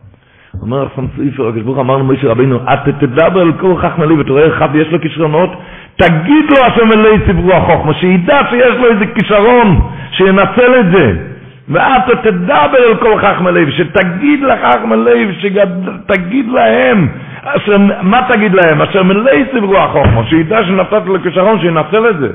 אומר 0.63 0.87
החסם 0.87 1.07
סופר, 1.17 1.49
הקדוש 1.49 1.63
ברוך 1.63 1.79
אמרנו 1.79 2.05
משה 2.05 2.29
רבינו, 2.29 2.57
את 2.57 2.95
תדבר 3.01 3.41
על 3.41 3.53
כל 3.53 3.77
חכם 3.77 4.03
לי, 4.03 4.15
ותראה 4.21 4.49
אחד 4.49 4.75
יש 4.75 4.89
לו 4.89 5.01
כישרונות, 5.01 5.51
תגיד 5.97 6.45
לו 6.51 6.57
השם 6.67 6.93
אלוהי 6.93 7.19
ציברו 7.27 7.53
החוכמה, 7.53 7.95
שידע 7.95 8.41
שיש 8.51 8.77
לו 8.79 8.91
איזה 8.91 9.07
כישרון, 9.07 9.81
שינצל 10.11 10.81
את 10.81 10.93
זה. 10.93 11.13
ואתה 11.69 12.17
תדבר 12.23 12.79
אל 12.89 12.97
כל 12.97 13.19
חכמי 13.21 13.53
לב, 13.53 13.71
שתגיד 13.71 14.43
לחכמי 14.43 14.97
לב, 14.97 15.29
שתגיד 15.41 16.49
להם, 16.49 17.09
אשר, 17.43 17.77
מה 18.03 18.21
תגיד 18.29 18.55
להם? 18.55 18.83
אשר 18.83 19.03
מלאי 19.03 19.45
סברו 19.53 19.77
החוכמה, 19.77 20.25
שידע 20.29 20.65
שנתת 20.65 21.03
לו 21.07 21.23
כישרון, 21.23 21.61
שינצל 21.61 22.11
את 22.11 22.19
זה. 22.19 22.29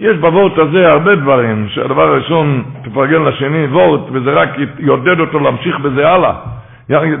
יש 0.00 0.16
בוורט 0.16 0.58
הזה 0.58 0.88
הרבה 0.88 1.14
דברים, 1.14 1.66
שהדבר 1.68 2.02
הראשון, 2.02 2.62
תפרגן 2.84 3.22
לשני 3.22 3.66
וורט, 3.66 4.00
וזה 4.12 4.30
רק 4.30 4.48
יעודד 4.78 5.20
אותו 5.20 5.38
להמשיך 5.38 5.78
בזה 5.80 6.08
הלאה. 6.08 6.32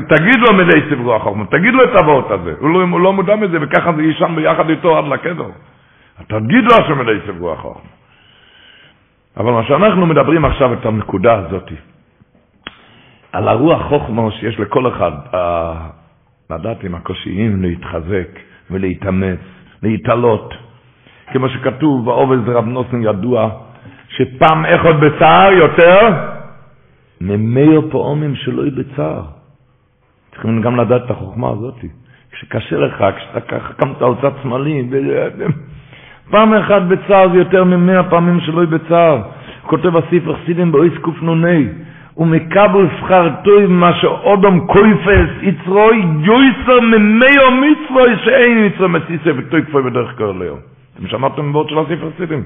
תגיד 0.08 0.40
לו 0.40 0.54
מדי 0.54 0.80
סברו 0.90 1.14
החוכמה, 1.14 1.46
תגיד 1.46 1.74
לו 1.74 1.84
את 1.84 2.02
הוורט 2.02 2.30
הזה. 2.30 2.54
הוא 2.58 2.70
לא, 2.70 2.82
הוא 2.90 3.00
לא 3.00 3.12
מודע 3.12 3.36
מזה, 3.36 3.58
וככה 3.60 3.92
זה 3.92 4.02
יישן 4.02 4.36
ביחד 4.36 4.70
איתו 4.70 4.98
עד 4.98 5.04
לקדר. 5.04 5.48
תגיד 6.26 6.64
לו 6.64 6.76
שמדי 6.88 7.18
סברו 7.26 7.52
החוכמה. 7.52 7.90
אבל 9.36 9.52
מה 9.52 9.62
שאנחנו 9.64 10.06
מדברים 10.06 10.44
עכשיו 10.44 10.72
את 10.72 10.86
הנקודה 10.86 11.34
הזאת, 11.34 11.70
על 13.32 13.48
הרוח 13.48 13.82
חוכמה 13.88 14.30
שיש 14.30 14.60
לכל 14.60 14.88
אחד, 14.88 15.12
עם 16.82 16.94
הקושיים 16.94 17.62
להתחזק 17.62 18.28
ולהתאמץ, 18.70 19.38
להתעלות. 19.82 20.54
כמו 21.32 21.48
שכתוב 21.48 22.04
בעובד 22.04 22.48
רב 22.48 22.64
נוסן 22.66 23.02
ידוע, 23.02 23.50
שפעם 24.08 24.64
אחד 24.64 25.00
בצער 25.00 25.52
יותר 25.52 26.08
ממאיר 27.20 27.88
פעומים 27.90 28.36
שלא 28.36 28.62
יהיה 28.62 28.72
בצער. 28.76 29.39
צריכים 30.30 30.62
גם 30.62 30.76
לדעת 30.76 31.02
את 31.06 31.10
החוכמה 31.10 31.48
הזאת. 31.50 31.74
כשקשה 32.32 32.76
לך, 32.78 33.04
כשאתה 33.16 33.40
ככה 33.40 33.72
קמת 33.72 34.02
על 34.02 34.12
צד 34.22 34.30
שמאלי, 34.42 34.88
פעם 36.30 36.54
אחת 36.54 36.82
בצער 36.82 37.28
זה 37.32 37.38
יותר 37.38 37.64
ממאה 37.64 38.02
פעמים 38.02 38.40
שלא 38.40 38.60
יהיה 38.60 38.66
בצער. 38.66 39.22
כותב 39.62 39.96
הספר 39.96 40.36
חסידים 40.36 40.72
באויס 40.72 40.92
קנ"ה, 41.02 41.58
ומקבל 42.16 42.86
שכר 43.00 43.28
טוב 43.44 43.66
מה 43.66 43.92
שאודום 43.94 44.66
קויפס 44.66 45.30
יצרוי 45.42 46.02
יויסר 46.20 46.80
ממאו 46.80 47.50
מצווי 47.50 48.16
שאין 48.24 48.58
יצרו 48.58 48.88
מסיסה 48.88 49.30
וטוי 49.36 49.62
כפוי 49.66 49.82
בדרך 49.82 50.18
כל 50.18 50.42
היום. 50.42 50.58
אתם 50.96 51.06
שמעתם 51.06 51.48
מבואות 51.48 51.68
של 51.68 51.78
הספר 51.78 52.10
חסידים? 52.16 52.42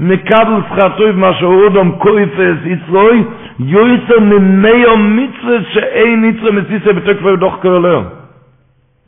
מקבל 0.00 0.60
שכר 0.68 0.96
טוב 0.98 1.10
מה 1.10 1.34
שאודום 1.34 1.98
קויפס 1.98 2.56
יצרוי 2.64 3.24
יויסר 3.58 4.20
ממאו 4.20 4.96
מצווי 4.96 5.64
שאין 5.72 6.24
יצרו 6.24 6.52
מסיסה 6.52 6.90
וטוי 6.96 7.16
כפוי 7.18 7.36
בדרך 7.36 7.54
כל 7.62 7.86
היום. 7.86 8.04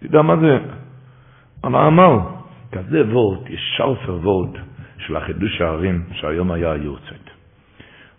תדע 0.00 0.22
מה 0.22 0.36
זה? 0.36 0.58
המאמר. 1.64 2.18
כזה 2.72 3.02
וורט, 3.12 3.50
יש 3.50 3.74
שלפר 3.76 4.18
וורט 4.22 4.50
של 4.98 5.16
החידוש 5.16 5.60
הערים 5.60 6.02
שהיום 6.12 6.52
היה 6.52 6.72
היורצת. 6.72 7.24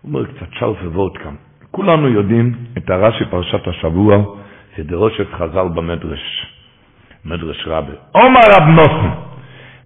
הוא 0.02 0.10
אומר 0.10 0.26
קצת 0.26 0.48
שלפר 0.54 0.90
וורט 0.94 1.18
כאן. 1.18 1.36
כולנו 1.72 2.08
יודעים 2.08 2.54
את 2.78 2.90
הרש"י 2.90 3.26
פרשת 3.26 3.68
השבוע, 3.68 4.18
שדרושת 4.76 5.28
חז"ל 5.34 5.68
במדרש, 5.74 6.48
מדרש 7.26 7.68
רבי. 7.68 7.94
עומר 8.12 8.40
רב 8.52 8.68
נוסן, 8.68 9.10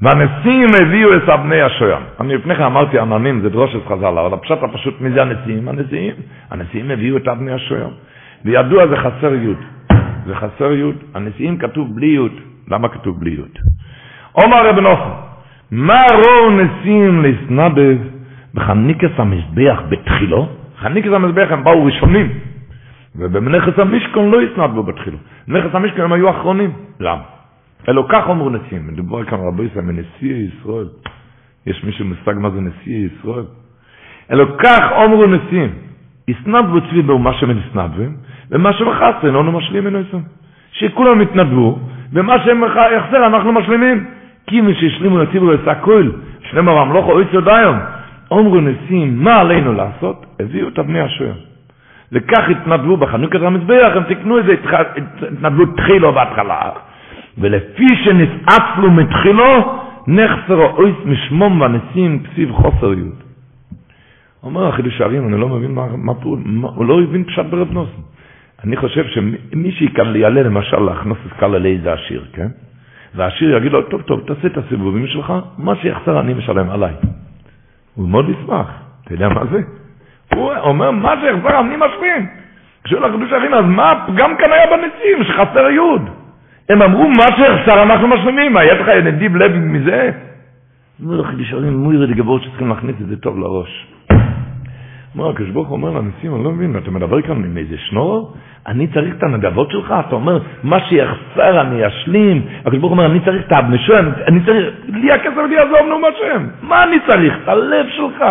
והנשיאים 0.02 0.70
הביאו 0.82 1.16
את 1.16 1.30
אבני 1.30 1.62
השוים. 1.62 2.02
אני 2.20 2.36
לפני 2.36 2.56
כן 2.56 2.64
אמרתי 2.64 3.00
עננים, 3.00 3.42
זה 3.42 3.50
דרושת 3.50 3.86
חז"ל, 3.88 4.18
אבל 4.18 4.34
הפשט 4.34 4.64
הפשוט 4.64 5.02
מי 5.02 5.10
זה 5.10 5.22
הנשיאים? 5.22 5.68
הנשיאים. 5.68 6.14
הנשיאים 6.52 6.92
הביאו 6.92 7.18
את 7.18 7.28
אבני 7.28 7.52
השוים. 7.54 7.90
וידוע 8.46 8.88
זה 8.88 8.98
חסר 8.98 9.34
יוד. 9.34 9.58
זה 10.26 10.36
חסר 10.36 10.72
יוד. 10.72 10.96
הנשיאים 11.14 11.58
כתוב 11.58 11.96
בלי 11.96 12.08
יוד. 12.08 12.32
למה 12.72 12.90
כתוב 12.90 13.20
בלי 13.20 13.32
יוד? 13.32 13.58
עומר 14.32 14.70
רב 14.70 14.80
נוסן, 14.80 15.10
מה 15.72 16.02
רואו 16.12 16.52
נשיאים 16.52 17.24
לסנדב 17.24 17.98
בחניקס 18.54 19.10
המזבח 19.18 19.82
בתחילו? 19.90 20.48
חניקס 20.80 21.10
המזבח 21.10 21.48
הם 21.52 21.64
באו 21.64 21.86
ראשונים, 21.86 22.30
ובמנכס 23.16 23.80
המשכון 23.80 24.32
לא 24.32 24.42
הסנדבו 24.42 24.84
בתחילו. 24.84 25.18
במנכס 25.48 25.76
המשכון 25.76 26.02
הם 26.02 26.14
היו 26.14 26.30
אחרונים. 26.30 26.72
למה? 27.00 27.37
אלו 27.90 28.08
כך 28.08 28.30
אמרו 28.30 28.50
נשיאים, 28.50 28.88
מדובר 28.88 29.24
כאן 29.24 29.38
רבי 29.40 29.64
ישראל 29.64 29.86
מנשיאי 29.86 30.48
ישראל. 30.60 30.88
יש 31.66 31.84
מישהו 31.84 32.06
מושג 32.06 32.34
מה 32.40 32.50
זה 32.50 32.62
נשיאי 32.62 33.08
ישראל? 33.20 33.46
אלו 34.32 34.58
כך 34.58 34.92
אמרו 35.06 35.26
נשיאים, 35.28 35.70
הסנדבו 36.30 36.82
צבי 36.82 37.02
באומה 37.02 37.34
שהם 37.34 37.50
הסנדבים, 37.50 38.16
ומה 38.52 38.74
שבחסר 38.74 39.28
אינו 39.28 39.52
משלים 39.52 39.84
ממנו 39.84 40.00
ישראל. 40.00 40.22
שכולם 40.72 41.22
יתנדבו, 41.22 41.80
ומה 42.14 42.36
שהם 42.46 42.64
יחסר 42.98 43.28
אנחנו 43.28 43.52
משלימים. 43.52 44.06
כי 44.48 44.62
מי 44.62 44.74
שהשלימו 44.76 45.18
לציבור 45.18 45.54
את 45.54 45.68
הכל, 45.68 46.12
שלמה 46.42 46.74
והמלוך 46.74 47.06
אוי 47.06 47.26
צודיון, 47.32 47.80
אומרו 48.32 48.62
נשיאים, 48.62 49.24
מה 49.24 49.40
עלינו 49.40 49.74
לעשות? 49.74 50.26
הביאו 50.40 50.68
את 50.68 50.80
אבני 50.80 51.02
השויר. 51.02 51.34
וכך 52.12 52.50
התנדבו 52.50 52.98
בחנוכת 52.98 53.42
המזבח, 53.42 53.92
הם 53.96 54.04
תקנו 54.04 54.38
איזה 54.38 54.56
התנדבו 55.22 55.66
תחילו 55.66 56.14
בהתחלה, 56.14 56.70
ולפי 57.38 57.88
שנסעפלו 58.04 58.92
מתחילו, 58.92 59.80
נחסר 60.08 60.72
אויס 60.78 60.96
משמום 61.06 61.62
והנשיאים 61.62 62.24
כסיב 62.24 62.52
חוסר 62.52 62.94
יוד. 62.94 63.16
אומר 64.44 64.68
החידוש 64.68 65.02
הערים, 65.02 65.28
אני 65.28 65.42
לא 65.42 65.50
מבין 65.50 65.72
מה, 65.72 65.88
מה 65.98 66.14
פה, 66.14 66.36
מה, 66.46 66.68
הוא 66.76 66.86
לא 66.86 67.02
הבין 67.02 67.24
פשט 67.24 67.46
ברב 67.46 67.72
נוסן. 67.72 68.02
אני 68.64 68.76
חושב 68.76 69.06
שמי 69.08 69.72
שכאן 69.72 70.16
יעלה 70.16 70.44
למשל 70.44 70.80
להכנוס 70.80 71.18
את 71.28 71.34
קהל 71.34 71.58
לאיזה 71.58 71.94
עשיר, 71.94 72.26
כן? 72.34 72.48
והעשיר 73.16 73.58
יגיד 73.58 73.72
לו, 73.72 73.82
טוב, 73.82 74.02
טוב, 74.02 74.20
תעשה 74.28 74.48
את 74.48 74.58
הסיבובים 74.58 75.08
שלך, 75.08 75.34
מה 75.58 75.76
שיחסר 75.76 76.20
אני 76.20 76.34
משלם 76.34 76.70
עליי. 76.70 76.94
הוא 77.96 78.10
מאוד 78.10 78.30
ישמח, 78.30 78.68
אתה 79.04 79.14
יודע 79.14 79.30
מה 79.30 79.42
זה? 79.52 79.62
הוא 80.34 80.54
אומר, 80.54 80.92
מה 80.92 81.14
שיחסר 81.22 81.60
אני 81.60 81.76
משלים. 81.76 82.28
כשהוא 82.84 83.02
לקדוש 83.02 83.34
אחים, 83.34 83.54
אז 83.54 83.66
מה 83.66 84.06
גם 84.16 84.38
כאן 84.38 84.52
היה 84.52 84.66
בנציב, 84.68 85.24
שחסר 85.24 85.70
יוד. 85.70 86.02
הם 86.70 86.82
אמרו, 86.82 87.10
מה 87.10 87.26
שיחסר 87.36 87.84
אנחנו 87.84 88.08
משלימים, 88.08 88.54
מה, 88.54 88.64
יש 88.64 88.80
לך 88.80 88.88
נדיב 88.88 89.36
לב 89.36 89.56
מזה? 89.56 90.10
אומר 91.06 91.22
החידוש 91.22 91.54
הרים, 91.54 91.78
מוירי 91.78 92.08
דגבות 92.08 92.44
שצריכים 92.44 92.70
להכניס 92.70 92.96
את 93.02 93.08
זה 93.08 93.18
טוב 93.18 93.40
לראש. 93.40 93.88
אומר, 95.18 95.30
הקדוש 95.30 95.50
ברוך 95.50 95.72
אומר 95.72 95.90
לנשיאים, 95.90 96.36
אני 96.36 96.44
לא 96.44 96.52
מבין, 96.52 96.78
אתה 96.78 96.92
מדבר 96.92 97.22
כאן 97.22 97.36
עם 97.36 97.58
איזה 97.58 97.76
שנור? 97.78 98.34
אני 98.68 98.88
צריך 98.88 99.16
את 99.18 99.24
הנדבות 99.24 99.72
שלך? 99.72 99.96
אתה 100.08 100.16
אומר, 100.16 100.40
מה 100.64 100.80
שיחסר 100.80 101.62
אני 101.62 101.88
אשלים. 101.88 102.42
הקדוש 102.60 102.80
ברוך 102.80 102.92
אומר, 102.92 103.06
אני 103.06 103.20
צריך 103.20 103.46
את 103.48 103.52
האבנשו, 103.52 103.94
אני 104.28 104.40
צריך, 104.46 104.68
לי 104.88 105.12
הכסף 105.12 105.38
לי 105.50 105.56
יעזוב, 105.56 105.88
נו 105.90 106.00
מה 106.00 106.08
שם. 106.20 106.48
מה 106.62 106.84
אני 106.84 106.98
צריך? 107.08 107.34
את 107.44 107.48
הלב 107.48 107.86
שלך. 107.96 108.24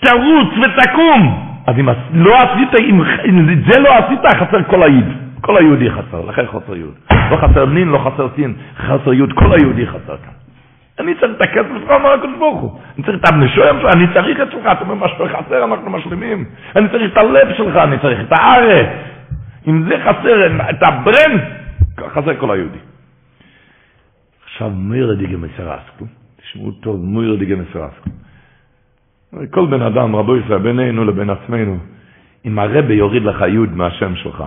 תרוץ 0.00 0.48
ותקום. 0.62 1.42
אז 1.66 1.74
אם 1.78 1.88
לא 2.12 2.36
עשית, 2.36 2.80
אם, 2.80 3.48
זה 3.70 3.80
לא 3.80 3.88
עשית, 3.94 4.20
חסר 4.36 4.62
כל 4.62 4.82
היוד. 4.82 5.25
כל 5.46 5.56
היהודי 5.56 5.90
חסר, 5.90 6.24
לכן 6.26 6.46
חסר 6.46 6.76
יוד. 6.76 6.94
לא 7.30 7.36
חסר 7.36 7.66
נין, 7.66 7.88
לא 7.88 7.98
חסר 7.98 8.28
סין, 8.36 8.54
חסר 8.76 9.12
יוד, 9.12 9.32
כל 9.32 9.52
היהודי 9.52 9.86
חסר 9.86 10.16
כאן. 10.16 10.32
אני 10.98 11.14
צריך 11.20 11.32
את 11.36 11.40
הכסף 11.40 11.68
שלך, 11.80 11.90
אומר 11.90 12.12
הקדוש 12.12 12.38
ברוך 12.38 12.60
הוא. 12.60 12.80
אני 12.96 13.04
צריך 13.04 13.18
את 13.20 13.28
הבנשויים 13.28 13.76
שלך, 13.80 13.94
אני 13.94 14.06
צריך 14.14 14.40
את 14.40 14.52
שלך, 14.52 14.66
אתה 14.72 14.80
אומר, 14.80 14.94
מה 14.94 15.08
שחסר 15.08 15.64
אנחנו 15.64 15.90
משלימים. 15.90 16.44
אני 16.76 16.88
צריך 16.88 17.12
את 17.12 17.16
הלב 17.16 17.48
שלך, 17.56 17.76
אני 17.76 17.98
צריך 17.98 18.20
את 18.20 18.32
הארץ. 18.32 18.86
אם 19.68 19.82
זה 19.88 19.94
חסר, 20.04 20.46
את 20.70 20.82
הברן, 20.82 21.38
חסר 22.08 22.36
כל 22.40 22.50
היהודי. 22.50 22.78
עכשיו 24.44 24.70
מויר 24.70 25.14
דיגה 25.14 25.36
מסרסקו, 25.36 26.04
תשמעו 26.36 26.70
טוב, 26.70 27.04
מויר 27.04 27.36
דיגה 27.36 27.56
מסרסקו. 27.56 28.10
כל 29.50 29.66
בן 29.66 29.82
אדם, 29.82 30.16
רבו 30.16 30.36
ישראל, 30.36 30.58
בינינו 30.58 31.04
לבין 31.04 31.30
עצמנו, 31.30 31.78
אם 32.44 32.58
הרבה 32.58 32.94
יוריד 32.94 33.22
לך 33.22 33.44
יוד 33.48 33.76
מהשם 33.76 34.16
שלך, 34.16 34.44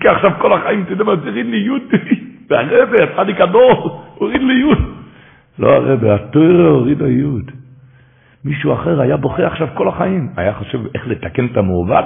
כי 0.00 0.08
עכשיו 0.08 0.30
כל 0.38 0.52
החיים, 0.52 0.84
תדע 0.88 1.04
מה, 1.04 1.16
תוריד 1.16 1.46
לי 1.52 1.56
יוד, 1.56 1.82
והרבה, 2.50 3.04
הצדיק 3.04 3.40
הדור, 3.40 4.02
הוריד 4.14 4.42
לי 4.42 4.54
יוד. 4.54 4.78
לא 5.58 5.68
הרבה, 5.68 6.14
התוירה 6.14 6.68
הורידה 6.68 7.08
יוד. 7.08 7.50
מישהו 8.44 8.72
אחר 8.72 9.00
היה 9.00 9.16
בוכה 9.16 9.46
עכשיו 9.46 9.68
כל 9.74 9.88
החיים, 9.88 10.28
היה 10.36 10.52
חושב 10.52 10.78
איך 10.94 11.08
לתקן 11.08 11.46
את 11.46 11.56
המעוות, 11.56 12.04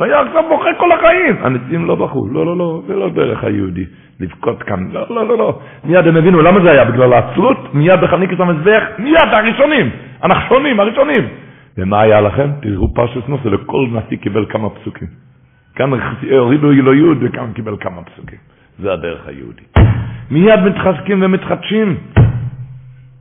היה 0.00 0.20
עכשיו 0.20 0.44
בוכה 0.48 0.70
כל 0.78 0.92
החיים. 0.92 1.36
הנשיאים 1.40 1.84
לא 1.84 1.94
בכו, 1.94 2.28
לא, 2.32 2.46
לא, 2.46 2.56
לא, 2.56 2.82
זה 2.86 2.96
לא 2.96 3.08
דרך 3.10 3.44
היהודי, 3.44 3.84
לבכות 4.20 4.62
כאן, 4.62 4.88
לא, 4.92 5.06
לא, 5.10 5.28
לא, 5.28 5.38
לא. 5.38 5.58
מיד 5.84 6.06
הם 6.06 6.16
הבינו, 6.16 6.42
למה 6.42 6.60
זה 6.60 6.70
היה? 6.70 6.84
בגלל 6.84 7.12
העצלות? 7.12 7.74
מיד 7.74 8.00
בחניקת 8.00 8.40
המזבח? 8.40 8.82
מיד, 8.98 9.28
הראשונים, 9.32 9.90
הנחשונים, 10.22 10.80
הראשונים. 10.80 11.28
ומה 11.78 12.00
היה 12.00 12.20
לכם? 12.20 12.50
תראו 12.62 12.94
פרשת 12.94 13.28
נושא, 13.28 13.48
לכל 13.48 13.86
נשיא 13.92 14.16
קיבל 14.16 14.46
כמה 14.48 14.70
פסוקים. 14.70 15.08
כאן 15.78 15.90
הורידו 16.38 16.72
לו 16.72 16.94
יוד 16.94 17.18
וכאן 17.20 17.52
קיבל 17.54 17.76
כמה 17.80 18.02
פסוקים. 18.02 18.38
זה 18.78 18.92
הדרך 18.92 19.26
היהודית. 19.26 19.74
מיד 20.30 20.60
מתחזקים 20.60 21.22
ומתחדשים. 21.22 21.96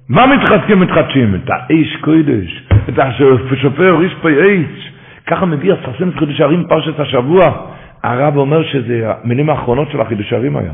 מה 0.09 0.25
מתחזקים 0.27 0.81
ומתחדשים? 0.81 1.35
את 1.35 1.49
האיש 1.49 1.97
קודש, 2.01 2.67
את 2.89 2.99
השופר 2.99 3.97
ריש 3.97 4.13
פי 4.21 4.27
איש. 4.43 4.91
ככה 5.27 5.45
מביא 5.45 5.73
הספסים 5.73 6.11
חידוש 6.19 6.41
הערים 6.41 6.63
פרשת 6.69 6.99
השבוע. 6.99 7.67
הרב 8.03 8.37
אומר 8.37 8.63
שזה 8.63 9.11
המילים 9.23 9.49
האחרונות 9.49 9.91
של 9.91 10.01
החידוש 10.01 10.33
הערים 10.33 10.57
היה. 10.57 10.73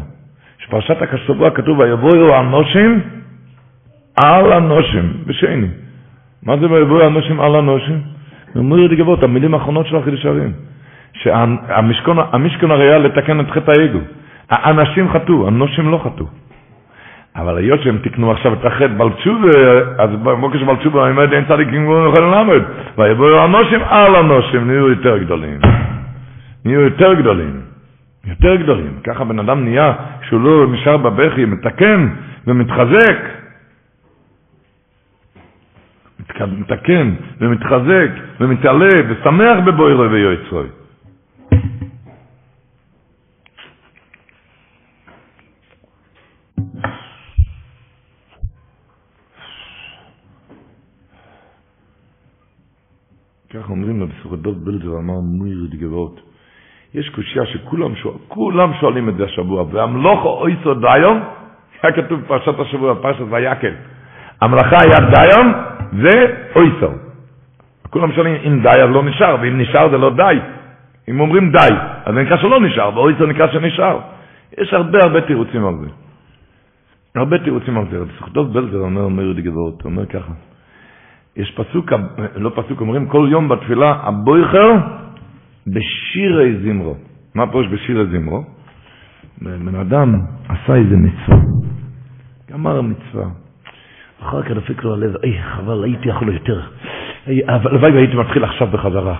שפרשת 0.59 0.97
השבוע 1.13 1.49
כתוב, 1.49 1.79
ויבואו 1.79 2.35
הנושים 2.35 2.99
על 4.23 4.53
הנושים, 4.53 5.13
בשני. 5.25 5.67
מה 6.43 6.57
זה 6.57 6.71
ויבואו 6.71 7.01
הנושים 7.01 7.39
על 7.39 7.55
הנושים? 7.55 8.01
אומר 8.55 8.77
לגבות, 8.77 9.23
המילים 9.23 9.53
האחרונות 9.53 9.87
של 9.87 9.95
החידוש 9.95 10.25
הערים. 10.25 10.53
שהמשכון 11.13 12.71
הרי 12.71 12.83
היה 12.83 12.97
לתקן 12.97 13.39
את 13.39 13.51
חטא 13.51 13.71
האגו. 13.71 13.99
האנשים 14.49 15.09
חטאו, 15.09 15.47
הנושים 15.47 15.91
לא 15.91 15.97
חטאו. 16.03 16.25
אבל 17.35 17.57
היות 17.57 17.81
שהם 17.81 17.97
תקנו 18.03 18.31
עכשיו 18.31 18.53
את 18.53 18.65
החטא 18.65 18.87
בלצ'ובה, 18.87 19.49
אז 19.97 20.09
במוקר 20.23 20.59
של 20.59 20.65
בלצ'ובה, 20.65 21.03
אני 21.03 21.11
אומר, 21.11 21.33
אין 21.33 21.45
צדיקים 21.47 21.83
גבוהים 21.83 22.11
יכולים 22.13 22.31
ללמד. 22.31 22.61
ויבואו 22.97 23.39
הנושים 23.39 23.79
על 23.83 24.15
הנושים, 24.15 24.67
נהיו 24.67 24.89
יותר 24.89 25.17
גדולים. 25.17 25.59
נהיו 26.65 26.81
יותר 26.81 27.13
גדולים. 27.13 27.61
יותר 28.25 28.55
גדולים. 28.55 28.99
ככה 29.03 29.23
בן 29.23 29.39
אדם 29.39 29.63
נהיה, 29.63 29.93
כשהוא 30.21 30.41
לא 30.41 30.67
נשאר 30.71 30.97
בבכי, 30.97 31.45
מתקן 31.45 32.07
ומתחזק. 32.47 33.17
מתקן 36.59 37.13
ומתחזק 37.41 38.09
ומתעלה 38.39 38.89
ושמח 39.09 39.57
בבוירו 39.65 40.11
ויועצרוי. 40.11 40.67
כך 53.53 53.69
אומרים 53.69 53.99
לו 53.99 54.07
בסורת 54.07 54.39
דוב 54.39 54.65
בלזר, 54.65 54.97
אמר 54.97 55.19
מויר 55.19 55.67
דגבות. 55.69 56.21
יש 56.93 57.09
קושייה 57.09 57.45
שכולם 57.45 57.95
שואל, 57.95 58.15
כולם 58.27 58.71
שואלים 58.79 59.09
את 59.09 59.15
זה 59.15 59.23
השבוע, 59.25 59.65
והמלוכו 59.71 60.29
אויסו 60.29 60.73
דיום, 60.73 61.19
היה 61.83 61.93
כתוב 61.93 62.19
בפרשת 62.19 62.59
השבוע, 62.59 62.95
פרשת 63.01 63.23
ויקל. 63.29 63.73
המלאכה 64.41 64.77
היה 64.81 64.99
דיום, 64.99 65.53
זה 66.01 66.35
אויסו. 66.55 66.91
כולם 67.89 68.11
שואלים, 68.11 68.35
אם 68.47 68.59
די 68.63 68.81
אז 68.83 68.89
לא 68.89 69.03
נשאר, 69.03 69.37
ואם 69.41 69.61
נשאר 69.61 69.89
זה 69.89 69.97
לא 69.97 70.09
די. 70.15 70.39
אם 71.09 71.19
אומרים 71.19 71.51
די, 71.51 71.75
אז 72.05 72.15
נקרא 72.15 72.37
שלא 72.37 72.61
נשאר, 72.61 72.97
ואויסו 72.97 73.25
נקרא 73.25 73.47
שנשאר. 73.51 73.99
יש 74.57 74.73
הרבה 74.73 74.99
הרבה 75.03 75.21
תירוצים 75.21 75.65
על 75.67 75.73
זה. 75.81 75.87
הרבה 77.15 77.37
תירוצים 77.37 77.77
על 77.77 77.85
זה. 77.91 77.97
דוב 78.31 78.53
בלזר 78.53 78.77
אומר, 78.77 79.01
אומר 79.01 79.33
דגבות, 79.33 79.85
אומר 79.85 80.05
ככה. 80.05 80.52
יש 81.37 81.51
פסוק, 81.51 81.93
לא 82.35 82.51
פסוק, 82.55 82.81
אומרים 82.81 83.07
כל 83.07 83.27
יום 83.31 83.49
בתפילה, 83.49 83.95
הבויכר 84.03 84.71
בשירי 85.67 86.55
זמרו. 86.63 86.95
מה 87.35 87.43
יש 87.61 87.67
בשירי 87.67 88.05
זמרו? 88.05 88.43
בן 89.41 89.75
אדם 89.75 90.19
עשה 90.49 90.75
איזה 90.75 90.97
מצווה, 90.97 91.37
גמר 92.51 92.77
המצווה. 92.77 93.25
אחר 94.21 94.43
כך 94.43 94.51
דפק 94.51 94.83
לו 94.83 94.93
הלב, 94.93 95.15
אי, 95.23 95.41
חבל, 95.41 95.83
הייתי 95.83 96.09
יכול 96.09 96.33
יותר. 96.33 96.61
הלוואי 97.47 97.91
והייתי 97.91 98.15
מתחיל 98.15 98.43
עכשיו 98.43 98.67
בחזרה. 98.67 99.15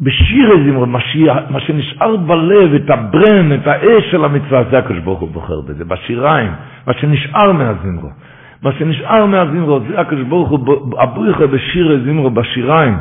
בשירי 0.00 0.64
זמרו, 0.64 0.86
מה, 0.86 0.98
מה 1.50 1.60
שנשאר 1.60 2.16
בלב, 2.16 2.74
את 2.74 2.90
הברן, 2.90 3.52
את 3.52 3.66
האש 3.66 4.10
של 4.10 4.24
המצווה, 4.24 4.64
זה 4.70 4.78
הקדוש 4.78 4.98
ברוך 4.98 5.20
הוא 5.20 5.30
בוחר 5.30 5.60
בזה, 5.60 5.84
בשיריים, 5.84 6.52
מה 6.86 6.92
שנשאר 6.92 7.52
מהזמרו. 7.52 8.08
מה 8.62 8.72
שנשאר 8.78 9.26
מהזמרו, 9.26 9.80
זה 9.88 10.00
הקדוש 10.00 10.24
ברוך 10.24 10.48
הוא, 10.48 10.58
הבריחה 10.98 11.46
בשיר 11.46 12.00
זמרו, 12.04 12.30
בשיריים. 12.30 12.96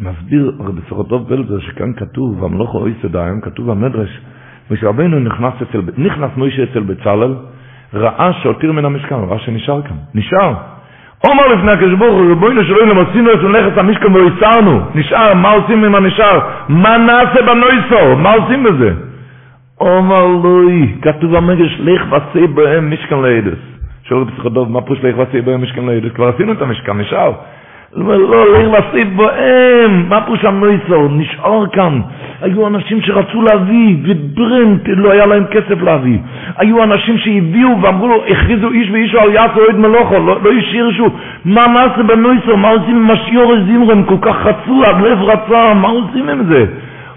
מסביר 0.00 0.52
רבי 0.60 0.80
סורטוב 0.88 1.28
בלזר 1.28 1.60
שכאן 1.60 1.92
כתוב, 1.96 2.42
והמלוך 2.42 2.74
אוי 2.74 2.92
סדיים, 3.02 3.40
כתוב 3.40 3.70
במדרש, 3.70 4.20
ושרבנו 4.70 5.20
נכנס 5.20 5.54
אצל, 5.62 5.80
נכנס 5.98 6.30
מוישה 6.36 6.62
אצל 6.62 6.80
בצלאל, 6.80 7.34
ראה 7.94 8.32
שהותיר 8.42 8.72
מן 8.72 8.84
המשכן, 8.84 9.14
ראה 9.14 9.38
שנשאר 9.38 9.82
כאן, 9.82 9.96
נשאר. 10.14 10.54
אומר 11.24 11.48
לפני 11.48 11.72
הקדוש 11.72 11.94
ברוך 11.98 12.14
הוא, 12.14 12.32
רבונו 12.32 12.64
שלוים 12.64 12.88
למצינו 12.88 13.32
את 13.32 13.38
נכס 13.38 13.78
המשכן 13.78 14.12
והצרנו, 14.14 14.80
נשאר, 14.94 15.34
מה 15.34 15.50
עושים 15.50 15.84
עם 15.84 15.94
הנשאר? 15.94 16.38
מה 16.68 16.98
נעשה 16.98 17.42
בנויסו? 17.46 18.16
מה 18.16 18.32
עושים 18.32 18.62
בזה? 18.62 18.92
אומר 19.80 20.26
לוי, 20.26 20.94
כתוב 21.02 21.36
במדרש, 21.36 21.80
לך 21.80 22.02
ועשה 22.10 22.46
בהם 22.46 22.90
משכן 22.90 23.22
לידס. 23.22 23.73
שואל 24.08 24.20
רבי 24.38 24.54
דוב, 24.54 24.70
מה 24.72 24.80
פרוש 24.80 24.98
לך 25.02 25.18
ועשי 25.18 25.40
בהם 25.40 25.62
משכן 25.62 25.86
לידס? 25.86 26.12
כבר 26.12 26.28
עשינו 26.28 26.52
את 26.52 26.62
המשכן, 26.62 27.00
נשאר. 27.00 27.32
הוא 27.94 28.02
אומר, 28.02 28.16
לא, 28.16 28.58
לך 28.58 28.68
ועשי 28.72 29.04
בהם, 29.04 30.08
מה 30.08 30.20
פרוש 30.20 30.44
המויסור? 30.44 31.08
נשאר 31.10 31.66
כאן. 31.72 32.00
היו 32.40 32.66
אנשים 32.66 33.00
שרצו 33.00 33.42
להביא, 33.42 33.96
וברנט, 34.04 34.80
לא 34.86 35.10
היה 35.10 35.26
להם 35.26 35.44
כסף 35.44 35.82
להביא. 35.82 36.18
היו 36.56 36.82
אנשים 36.84 37.18
שהביאו 37.18 37.82
ואמרו 37.82 38.08
לו, 38.08 38.24
הכריזו 38.24 38.70
איש 38.70 38.90
ואישו 38.90 39.20
על 39.20 39.30
יעצו 39.32 39.60
אוהד 39.60 39.76
מלוכו, 39.76 40.14
לא, 40.14 40.38
לא 40.42 40.50
השאירשו. 40.52 41.06
מה 41.44 41.66
נעשה 41.66 42.02
בנויסור? 42.02 42.56
מה 42.56 42.68
עושים 42.68 42.96
עם 42.96 43.10
השיעור 43.10 43.54
זמרם? 43.66 44.04
כל 44.04 44.18
כך 44.20 44.36
רצו, 44.46 44.82
הלב 44.86 45.22
רצה, 45.22 45.74
מה 45.74 45.88
עושים 45.88 46.28
עם 46.28 46.44
זה? 46.44 46.66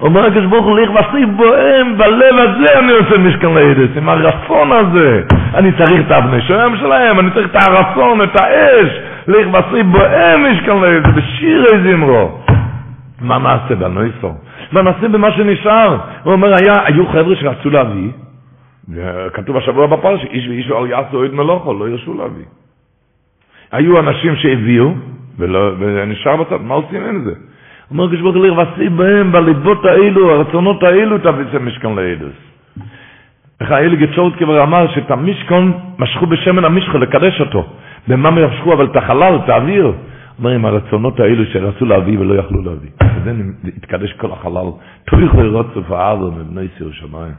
אומר 0.02 0.26
הקדוש 0.26 0.45
ברוך 0.45 0.65
הוא, 0.65 0.80
לך 0.80 0.90
וסיף 0.90 1.30
בוהם, 1.36 1.98
בלב 1.98 2.36
הזה 2.38 2.80
אני 2.80 2.91
עושה 2.91 3.18
משכן 3.18 3.53
לידס, 3.53 3.98
עם 3.98 4.10
הרצון 4.10 4.72
הזה. 4.72 5.24
אני 5.53 5.72
צריך 5.72 6.06
את 6.06 6.11
האבני 6.11 6.41
שוים 6.41 6.78
שלהם, 6.78 7.19
אני 7.19 7.32
צריך 7.32 7.48
את 7.56 7.56
הרצון, 7.56 8.22
את 8.22 8.40
האש. 8.40 8.90
לך 9.28 9.48
וסיף 9.48 9.86
בוהם 9.86 10.52
משכן 10.52 10.82
לידס, 10.82 11.10
בשיר 11.15 11.65
זמרו. 11.84 12.44
מה 13.22 13.38
נעשה 13.38 13.76
בנויסו? 13.76 14.34
מה 14.72 14.82
נעשה 14.82 15.07
במה 15.07 15.32
שנשאר? 15.32 15.98
הוא 16.24 16.34
אומר, 16.34 16.48
היה, 16.48 16.74
היו 16.86 17.07
חבר'ה 17.07 17.36
שרצו 17.36 17.69
להביא, 17.69 18.10
וכתוב 18.90 19.57
השבוע 19.57 19.88
בפרש, 19.88 20.26
איש 20.30 20.48
ואיש 20.48 20.69
ועל 20.69 20.90
יעשו 20.90 21.26
את 21.26 21.34
מלוכו, 21.34 21.74
לא 21.74 21.90
ירשו 21.90 22.14
להביא. 22.14 22.45
היו 23.72 23.99
אנשים 23.99 24.36
שהביאו, 24.36 24.94
ולא, 25.38 25.72
ונשאר 25.80 26.36
בצד, 26.36 26.61
מה 26.61 26.74
עושים 26.74 27.03
עם 27.03 27.24
זה? 27.26 27.32
אומר 27.91 28.03
הקדוש 28.05 28.22
ברוך 28.22 28.35
הוא 28.35 28.57
ועשי 28.57 28.89
בהם 28.89 29.31
בליבות 29.31 29.85
האלו, 29.85 30.31
הרצונות 30.31 30.84
האלו 30.84 31.18
תביס 31.18 31.61
משכן 31.61 31.95
לאלוס. 31.95 32.38
איך 33.61 33.72
האלי 33.72 33.95
גצ'ורת 33.95 34.35
כבר 34.35 34.64
אמר 34.64 34.88
שאת 34.95 35.11
המשכון 35.11 35.73
משכו 35.99 36.26
בשמן 36.26 36.65
המשכו 36.65 36.97
לקדש 36.97 37.41
אותו. 37.41 37.65
במה 38.07 38.31
משכו 38.31 38.73
אבל 38.73 38.85
את 38.85 38.95
החלל, 38.95 39.39
את 39.43 39.49
האוויר. 39.49 39.93
אומר 40.39 40.49
עם 40.49 40.65
הרצונות 40.65 41.19
האלו 41.19 41.45
שרצו 41.45 41.85
להביא 41.85 42.19
ולא 42.19 42.34
יכלו 42.34 42.61
להביא. 42.61 42.89
וזה 43.15 43.34
התקדש 43.77 44.14
כל 44.14 44.31
החלל. 44.31 44.68
תויכו 45.05 45.38
רוצף 45.51 45.91
הארון 45.91 46.34
מבני 46.39 46.68
שמיים. 46.91 47.34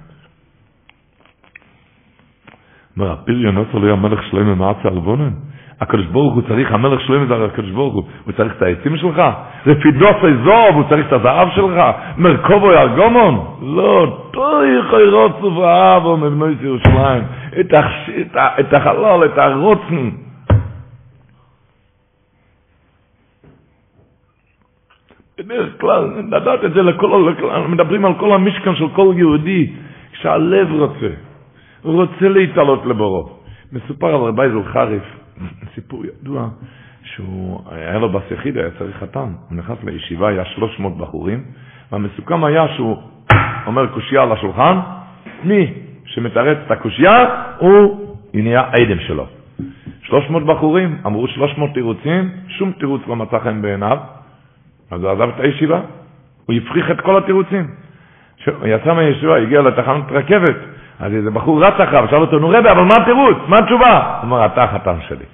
אומר 2.96 3.12
הפיריון 3.12 3.56
עושה 3.56 3.78
לו 3.78 3.92
המלך 3.92 4.20
שלם 4.30 4.46
ממעצה 4.46 4.88
אלבונן. 4.88 5.30
הקדוש 5.80 6.06
ברוך 6.06 6.34
הוא 6.34 6.42
צריך, 6.48 6.72
המלך 6.72 7.00
שלם 7.00 7.28
זה 7.28 7.44
הקדוש 7.44 7.70
ברוך 7.70 7.94
הוא, 7.94 8.04
הוא 8.24 8.32
צריך 8.32 8.52
את 8.56 8.62
העצים 8.62 8.96
שלך? 8.96 9.22
לפי 9.66 9.90
דופי 9.90 10.34
זוב, 10.44 10.74
הוא 10.74 10.84
צריך 10.88 11.06
את 11.06 11.12
הזהב 11.12 11.48
שלך? 11.54 11.82
מרכובו 12.18 12.72
ירגומון? 12.72 13.46
לא, 13.62 14.28
תוי 14.30 14.82
חיירוצו 14.90 15.56
ואהבו 15.56 16.16
מבנוי 16.16 16.54
ירושלים, 16.60 17.22
את, 17.60 18.72
החלל, 18.72 19.24
את 19.24 19.38
הרוצן. 19.38 20.10
בדרך 25.38 25.80
כלל, 25.80 26.04
לדעת 26.30 26.64
את 26.64 26.72
זה 26.74 26.82
לכל, 26.82 27.32
מדברים 27.68 28.04
על 28.04 28.14
כל 28.14 28.32
המשכן 28.32 28.74
של 28.74 28.88
כל 28.88 29.14
יהודי, 29.16 29.72
כשהלב 30.12 30.72
רוצה, 30.72 31.08
הוא 31.82 32.02
רוצה 32.02 32.28
להתעלות 32.28 32.86
לבורו. 32.86 33.38
מסופר 33.72 34.06
על 34.06 34.20
רבי 34.20 34.50
זולחריף, 34.50 35.17
סיפור 35.74 36.04
ידוע, 36.06 36.48
שהוא, 37.02 37.60
היה 37.70 37.98
לו 37.98 38.12
בס 38.12 38.22
יחיד, 38.30 38.58
היה 38.58 38.68
צריך 38.78 38.96
חתן, 38.96 39.32
הוא 39.48 39.58
נכנס 39.58 39.78
לישיבה, 39.84 40.28
היה 40.28 40.44
300 40.44 40.96
בחורים, 40.98 41.44
והמסוכם 41.92 42.44
היה 42.44 42.68
שהוא 42.76 42.96
אומר 43.66 43.86
קושייה 43.86 44.22
על 44.22 44.32
השולחן, 44.32 44.78
מי 45.44 45.72
שמתרץ 46.04 46.58
את 46.66 46.70
הקושייה, 46.70 47.24
הוא 47.58 48.14
נהיה 48.34 48.60
עדם 48.60 49.00
שלו. 49.06 49.26
300 50.02 50.46
בחורים, 50.46 50.98
אמרו 51.06 51.28
300 51.28 51.74
תירוצים, 51.74 52.30
שום 52.48 52.72
תירוץ 52.72 53.02
לא 53.06 53.16
מצא 53.16 53.38
חן 53.38 53.62
בעיניו, 53.62 53.98
אז 54.90 55.02
הוא 55.02 55.10
עזב 55.10 55.28
את 55.28 55.40
הישיבה, 55.40 55.80
הוא 56.46 56.56
הפריך 56.56 56.90
את 56.90 57.00
כל 57.00 57.18
התירוצים. 57.18 57.66
הוא 58.46 58.66
יצא 58.66 58.94
מהישיבה, 58.94 59.36
הגיע 59.36 59.62
לתחנת 59.62 60.04
רכבת, 60.10 60.56
אז 61.00 61.14
איזה 61.14 61.30
בחור 61.30 61.64
רץ 61.64 61.80
אחריו, 61.80 62.04
שאל 62.10 62.20
אותו, 62.20 62.38
נו 62.38 62.48
רבי, 62.48 62.70
אבל 62.70 62.82
מה 62.82 62.94
התירוץ? 63.02 63.36
מה 63.48 63.56
התשובה? 63.58 64.00
הוא 64.20 64.28
אמר, 64.28 64.46
אתה 64.46 64.62
החתן 64.64 64.96
שלי. 65.08 65.24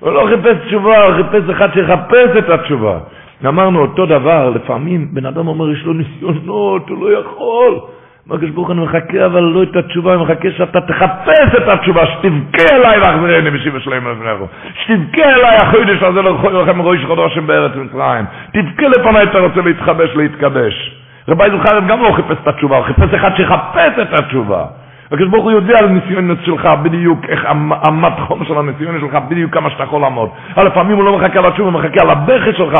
הוא 0.00 0.12
לא 0.12 0.26
חיפש 0.28 0.66
תשובה, 0.66 1.04
הוא 1.04 1.14
חיפש 1.14 1.50
אחד 1.50 1.68
שיחפש 1.74 2.36
את 2.38 2.50
התשובה. 2.50 2.98
אמרנו 3.46 3.80
אותו 3.80 4.06
דבר, 4.06 4.50
לפעמים 4.50 5.08
בן 5.12 5.26
אדם 5.26 5.48
אומר, 5.48 5.70
יש 5.70 5.84
לו 5.84 5.92
ניסיונות, 5.92 6.88
הוא 6.88 6.98
לא 7.00 7.18
יכול. 7.18 7.80
אומר 8.26 8.36
הקדוש 8.36 8.50
ברוך 8.50 8.68
הוא, 8.68 8.76
מחכה 8.76 9.26
אבל 9.26 9.40
לא 9.40 9.62
את 9.62 9.76
התשובה, 9.76 10.14
אני 10.14 10.22
מחכה 10.22 10.48
שאתה 10.56 10.80
תחפש 10.80 11.54
את 11.56 11.72
התשובה, 11.72 12.06
שתבכה 12.06 12.74
אליי 12.74 12.98
ואחזרני 12.98 13.50
בשיבה 13.50 13.80
שלהם 13.80 14.08
לפניך. 14.08 14.50
שתבכה 14.74 15.24
אליי 15.24 15.56
החודש 15.62 16.02
הזה 16.02 16.22
לא 16.22 16.30
יכול 16.30 16.60
לכם 16.60 16.82
ראש 16.82 17.04
חודשים 17.06 17.46
בארץ 17.46 17.72
מצרים. 17.76 18.24
תבכה 18.52 18.88
לפניי, 18.88 19.22
אתה 19.22 19.38
רוצה 19.38 19.60
להתחבש, 19.60 20.16
להתקדש. 20.16 20.96
רבי 21.28 21.44
זוכרב 21.50 21.84
גם 21.88 22.02
לא 22.02 22.12
חיפש 22.12 22.36
את 22.42 22.48
התשובה, 22.48 22.76
הוא 22.76 22.84
חיפש 22.84 23.14
אחד 23.14 23.36
שיחפש 23.36 23.98
את 24.02 24.18
התשובה. 24.18 24.64
הקדוש 25.12 25.28
ברוך 25.28 25.44
הוא 25.44 25.52
יודע 25.52 25.74
על 25.78 25.88
הניסיונות 25.88 26.38
שלך 26.44 26.68
בדיוק, 26.82 27.18
איך 27.28 27.46
אמת 27.88 28.12
חום 28.26 28.44
של 28.44 28.58
הניסיונות 28.58 29.00
שלך, 29.00 29.22
בדיוק 29.28 29.54
כמה 29.54 29.70
שאתה 29.70 29.82
יכול 29.82 30.00
לעמוד. 30.00 30.30
אבל 30.54 30.66
לפעמים 30.66 30.96
הוא 30.96 31.04
לא 31.04 31.18
מחכה 31.18 31.40
לתשובה, 31.40 31.70
הוא 31.70 31.80
מחכה 31.80 32.02
על 32.02 32.10
הבכי 32.10 32.52
שלך. 32.56 32.74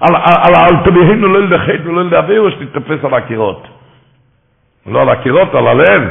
על 0.00 0.54
אל 0.56 0.84
תביאנו 0.84 1.28
לא 1.28 1.40
לדחית 1.40 1.80
ולא 1.86 2.04
לדבר, 2.04 2.50
שתתפס 2.50 3.04
על 3.04 3.14
הקירות. 3.14 3.68
לא 4.86 5.02
על 5.02 5.08
הקירות, 5.08 5.54
על 5.54 5.66
הלב. 5.66 6.02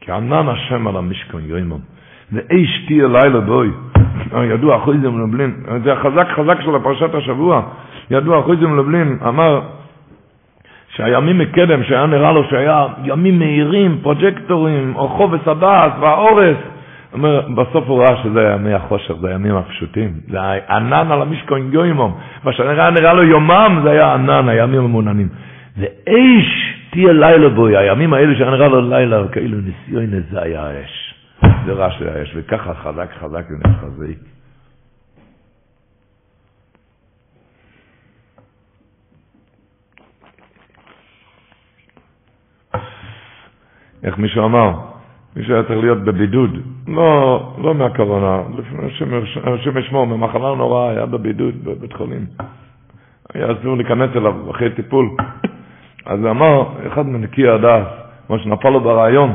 כי 0.00 0.12
ענן 0.12 0.48
השם 0.48 0.86
על 0.86 0.96
המשכון 0.96 1.42
יוימון, 1.44 1.80
ואיש 2.32 2.84
תהיה 2.86 3.08
לילה 3.08 3.40
בוי. 3.40 3.70
ידוע 4.42 4.76
אחוי 4.76 4.98
זה 4.98 5.10
מלובלין, 5.10 5.54
זה 5.84 5.92
החזק 5.92 6.26
חזק 6.36 6.60
של 6.60 6.74
הפרשת 6.74 7.14
השבוע. 7.14 7.62
ידוע 8.10 8.40
אחוי 8.40 8.56
זה 8.56 8.66
מלובלין, 8.66 9.18
אמר 9.28 9.60
שהימים 10.88 11.38
מקדם, 11.38 11.84
שהיה 11.84 12.06
נראה 12.06 12.32
לו 12.32 12.44
שהיה 12.50 12.86
ימים 13.04 13.38
מהירים, 13.38 13.98
פרוג'קטורים, 14.02 14.96
או 14.96 15.08
חובס 15.08 15.48
הדעת 15.48 15.92
והאורס, 16.00 16.56
אומר, 17.12 17.40
בסוף 17.54 17.88
הוא 17.88 18.02
ראה 18.02 18.16
שזה 18.22 18.54
ימי 18.54 18.74
החושך, 18.74 19.14
זה 19.20 19.28
הימים 19.28 19.56
הפשוטים. 19.56 20.12
זה 20.28 20.38
ענן 20.70 21.12
על 21.12 21.22
המשכון 21.22 21.68
יוימום. 21.72 22.18
מה 22.44 22.52
שנראה 22.52 22.90
נראה 22.90 23.12
לו 23.12 23.22
יומם, 23.22 23.80
זה 23.84 23.90
היה 23.90 24.14
ענן, 24.14 24.48
הימים 24.48 24.84
המעוננים. 24.84 25.28
זה 25.76 25.86
אש 26.08 26.74
תהיה 26.90 27.12
לילה 27.12 27.48
בוי, 27.48 27.76
הימים 27.76 28.12
האלה 28.14 28.34
שנראה 28.34 28.68
לו 28.68 28.90
לילה, 28.90 29.28
כאילו 29.32 29.58
ניסיון 29.58 30.22
זה 30.30 30.42
היה 30.42 30.62
האש. 30.66 31.14
זה 31.66 31.72
רע 31.72 31.90
של 31.90 32.08
האש, 32.08 32.32
וככה 32.36 32.74
חזק 32.74 33.08
חזק 33.20 33.44
ונחזק. 33.50 34.18
איך 44.04 44.18
מישהו 44.18 44.44
אמר? 44.44 44.72
מישהו 45.36 45.54
היה 45.54 45.62
צריך 45.62 45.80
להיות 45.80 45.98
בבידוד, 45.98 46.50
לא, 46.88 47.40
לא 47.62 47.74
מהקורונה, 47.74 48.42
לפני 48.58 49.16
השם 49.44 49.78
ישמור, 49.78 50.06
ממחלה 50.06 50.54
נוראה, 50.54 50.90
היה 50.90 51.06
בבידוד 51.06 51.54
בבית 51.64 51.92
חולים. 51.92 52.26
היה 53.34 53.46
אסור 53.52 53.76
להיכנס 53.76 54.10
אליו 54.16 54.50
אחרי 54.50 54.70
טיפול. 54.70 55.08
אז 56.06 56.20
אמר, 56.26 56.62
אחד 56.86 57.06
מנקי 57.06 57.48
הדעת, 57.48 57.86
כמו 58.26 58.38
שנפל 58.38 58.70
לו 58.70 58.80
ברעיון, 58.80 59.32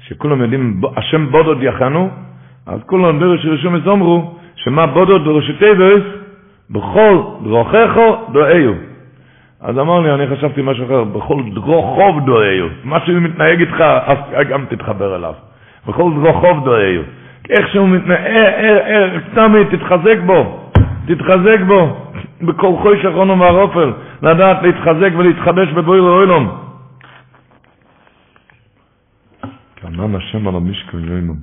שכולם 0.00 0.42
יודעים, 0.42 0.80
השם 0.96 1.26
בודוד 1.30 1.62
יחנו, 1.62 2.08
אז 2.66 2.80
כולם 2.86 3.18
דרש 3.20 3.46
רשום 3.46 3.76
יזומרו, 3.76 4.34
שמה 4.56 4.86
בודוד 4.86 5.24
בראשי 5.24 5.52
טבעס, 5.58 6.02
בכל 6.70 7.22
דרוכךו 7.44 8.16
דואיו. 8.32 8.91
אז 9.62 9.78
אמר 9.78 10.00
לי, 10.00 10.14
אני 10.14 10.36
חשבתי 10.36 10.60
משהו 10.64 10.84
אחר, 10.86 11.04
בכל 11.04 11.42
דרוכוב 11.54 12.26
דואיו. 12.26 12.66
מה 12.84 13.00
שהוא 13.06 13.18
מתנהג 13.18 13.60
איתך, 13.60 13.80
אז 13.80 14.18
גם 14.48 14.64
תתחבר 14.68 15.16
אליו. 15.16 15.34
בכל 15.86 16.10
דרוכוב 16.14 16.64
דואיו. 16.64 17.02
איך 17.50 17.68
שהוא 17.68 17.88
מתנהג, 17.88 19.20
סתמי, 19.30 19.64
תתחזק 19.70 20.18
בו, 20.26 20.70
תתחזק 21.06 21.60
בו, 21.66 21.96
בכל 22.42 22.72
חוי 22.82 23.02
שכרונו 23.02 23.36
מהרופל, 23.36 23.92
לדעת 24.22 24.62
להתחזק 24.62 25.10
ולהתחדש 25.16 25.68
בבויר 25.68 26.02
אוילום. 26.02 26.58
כענן 29.76 30.14
השם 30.14 30.48
על 30.48 30.54
המשכן 30.56 30.98
יוימם. 30.98 31.34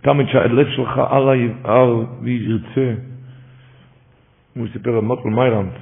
תמיד 0.00 0.28
שהלב 0.28 0.66
שלך 0.68 0.98
הר 1.64 2.02
וירצה. 2.22 2.92
הוא 4.56 4.66
סיפר 4.72 4.90
על 4.90 5.00
מוטל 5.00 5.28
מיירנט, 5.28 5.72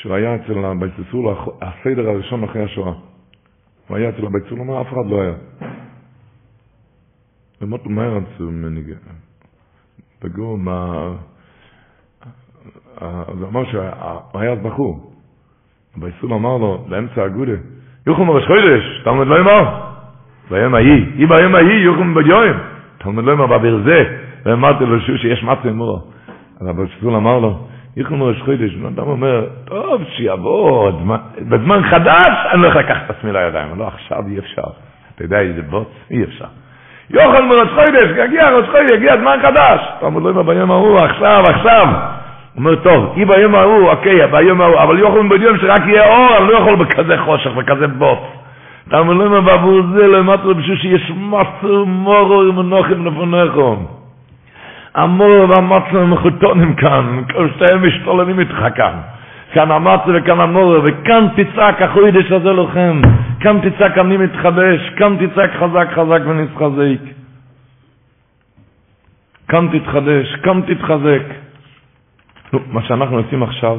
שהוא 0.00 0.14
היה 0.14 0.34
אצל 0.34 0.64
הבייססול, 0.64 1.34
הסדר 1.62 2.08
הראשון 2.08 2.44
אחרי 2.44 2.62
השואה. 2.62 2.92
הוא 3.88 3.96
היה 3.96 4.08
אצל 4.08 4.26
הבייססול, 4.26 4.58
הוא 4.58 4.66
אמר, 4.66 4.80
אף 4.80 4.86
אחד 4.86 5.06
לא 5.10 5.22
היה. 5.22 5.34
ומוטל 7.60 7.88
מיירנט 7.88 8.26
הוא 8.38 8.52
מנהיג. 8.52 8.94
בגור 10.22 10.58
מה... 10.58 11.08
הוא 13.00 13.48
אמר 13.48 13.64
שהוא 13.70 13.82
היה 14.34 14.52
אז 14.52 14.58
בחור. 14.62 15.12
הבייססול 15.96 16.32
אמר 16.32 16.56
לו, 16.56 16.84
באמצע 16.88 17.24
הגודה, 17.24 17.52
יוחם 18.06 18.30
ראש 18.30 18.46
חודש, 18.46 19.02
תלמד 19.04 19.26
לא 19.26 19.40
אמר. 19.40 19.90
ביום 20.50 20.74
ההיא, 20.74 21.04
אם 21.16 21.28
ביום 21.28 21.54
ההיא 21.54 21.84
יוחם 21.84 22.14
ביום. 22.14 22.56
תלמד 22.98 23.24
לא 23.24 23.32
אמר 23.32 23.58
בביר 23.58 23.82
זה. 23.84 24.16
ואמרתי 24.44 24.84
לו 24.84 25.00
שיש 25.00 25.44
מצה 25.44 25.68
אמרו. 25.68 26.00
אז 26.60 26.66
הבייססול 26.66 27.14
אמר 27.14 27.38
לו, 27.38 27.66
יחלום 27.96 28.22
ראש 28.22 28.42
חודש, 28.42 28.74
בן 28.74 28.86
אדם 28.86 29.08
אומר, 29.08 29.46
טוב, 29.64 30.02
שיבוא, 30.16 30.90
בזמן 31.38 31.82
חדש 31.90 32.30
אני 32.52 32.66
יכול 32.66 32.80
לקחת 32.80 33.02
את 33.06 33.10
עצמי 33.10 33.32
לידיים, 33.32 33.78
לא, 33.78 33.86
עכשיו 33.86 34.18
אי 34.26 34.38
אפשר. 34.38 34.62
אתה 35.14 35.24
יודע 35.24 35.40
איזה 35.40 35.62
בוץ? 35.62 35.88
אי 36.10 36.24
אפשר. 36.24 36.44
יוכל 37.10 37.42
מראש 37.42 37.68
חודש, 37.68 38.24
יגיע 38.24 38.50
ראש 38.50 38.66
חודש, 38.66 38.90
יגיע 38.90 39.16
זמן 39.16 39.38
חדש. 39.42 39.80
אתה 39.98 40.06
אומר, 40.06 40.20
לא 40.20 40.42
ביום 40.42 40.70
ההוא, 40.70 40.98
עכשיו, 40.98 41.42
עכשיו. 41.46 41.86
אומר, 42.56 42.74
טוב, 42.74 43.14
אם 43.16 43.28
ביום 43.28 43.54
ההוא, 43.54 43.90
אוקיי, 43.90 44.26
ביום 44.26 44.60
ההוא, 44.60 44.82
אבל 44.82 44.98
יוכל 44.98 45.28
ביום 45.28 45.58
שרק 45.58 45.82
יהיה 45.86 46.06
אור, 46.06 46.36
אני 46.38 46.48
לא 46.48 46.58
יכול 46.58 46.76
בכזה 46.76 47.18
חושך, 47.18 47.50
בכזה 47.50 47.86
בוץ. 47.86 48.18
אתה 48.88 48.98
אומר, 48.98 49.14
לא 49.14 49.40
בעבור 49.40 49.80
זה, 49.94 50.06
לא 50.06 50.18
אמרת 50.18 50.44
לו 50.44 50.54
בשביל 50.54 50.78
שיש 50.78 51.12
מסר 51.16 51.84
מורו 51.84 52.42
עם 52.42 52.58
הנוחים 52.58 53.04
המור 54.94 55.46
והמצו 55.50 55.98
הם 55.98 56.10
מחותונים 56.10 56.74
כאן, 56.74 57.22
שתיהם 57.54 57.86
משתוללים 57.86 58.40
איתך 58.40 58.64
כאן. 58.74 58.94
כאן 59.52 59.70
המצו 59.70 60.10
וכאן 60.14 60.40
המור, 60.40 60.76
וכאן 60.84 61.26
תצעק 61.36 61.82
החוידש 61.82 62.32
הזה 62.32 62.52
לכם, 62.52 63.00
כאן 63.40 63.58
תצעק 63.70 63.98
אני 63.98 64.16
מתחדש, 64.16 64.90
כאן 64.96 65.16
תצעק 65.26 65.50
חזק 65.52 65.88
חזק 65.94 66.20
ונתחזק. 66.26 67.02
כאן 69.48 69.68
תתחדש, 69.72 70.36
כאן 70.42 70.60
תתחזק. 70.66 71.22
נו, 72.52 72.58
מה 72.70 72.82
שאנחנו 72.82 73.16
עושים 73.16 73.42
עכשיו 73.42 73.78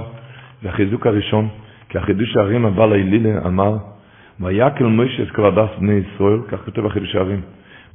זה 0.61 0.69
החיזוק 0.69 1.07
הראשון, 1.07 1.47
כי 1.89 1.97
החידוש 1.97 2.37
הערים 2.37 2.65
הבא 2.65 2.85
להילילה 2.85 3.29
אמר, 3.45 3.77
ויקל 4.39 4.83
מוישה 4.83 5.23
את 5.23 5.31
כל 5.31 5.49
בני 5.79 5.93
ישראל, 5.93 6.39
כך 6.51 6.57
כתוב 6.65 6.85
החידוש 6.85 7.15
הערים. 7.15 7.41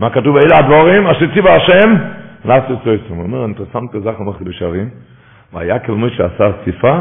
מה 0.01 0.11
כתוב? 0.11 0.37
אלה 0.37 0.59
הדבורים 0.59 1.07
אשר 1.07 1.35
ציווה 1.35 1.57
השם 1.57 1.95
לעשות 2.45 2.79
צויסום. 2.85 3.17
הוא 3.17 3.25
אומר, 3.25 3.43
אינטרסנט 3.45 3.93
כזה 3.93 4.11
כמו 4.17 4.33
חידוש 4.33 4.63
הערים, 4.63 4.89
ויקל 5.53 5.93
מוישה 5.93 6.27
עשה 6.27 6.53
ציפה, 6.65 6.99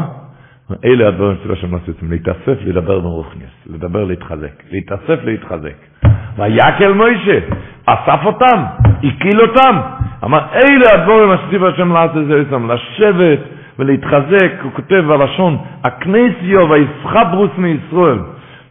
אלה 0.84 1.08
הדברים 1.08 1.36
של 1.42 1.52
השם 1.52 1.72
לעשות 1.72 1.86
צויסום, 1.86 2.10
להתאסף, 2.10 2.58
לדבר 2.66 3.00
ברוכניאס, 3.00 3.50
לדבר 3.66 4.04
להתחזק, 4.04 4.62
להתאסף, 4.70 5.24
להתחזק. 5.24 6.06
ויקל 6.36 6.92
מוישה, 6.92 7.38
אסף 7.86 8.20
אותם, 8.24 8.62
הקיל 9.04 9.40
אותם, 9.40 9.80
אמר, 10.24 10.40
אלה 10.54 10.94
הדברים 10.94 11.30
ציווה 11.50 11.70
השם 11.70 11.92
לעשות 11.92 12.26
צויסום, 12.28 12.70
לשבת 12.70 13.38
ולהתחזק, 13.78 14.52
הוא 14.62 14.72
כותב 14.72 15.04
בלשון, 15.08 15.58
הכנסיו 15.84 16.68
והיסחברוס 16.70 17.50
מישראל, 17.58 18.18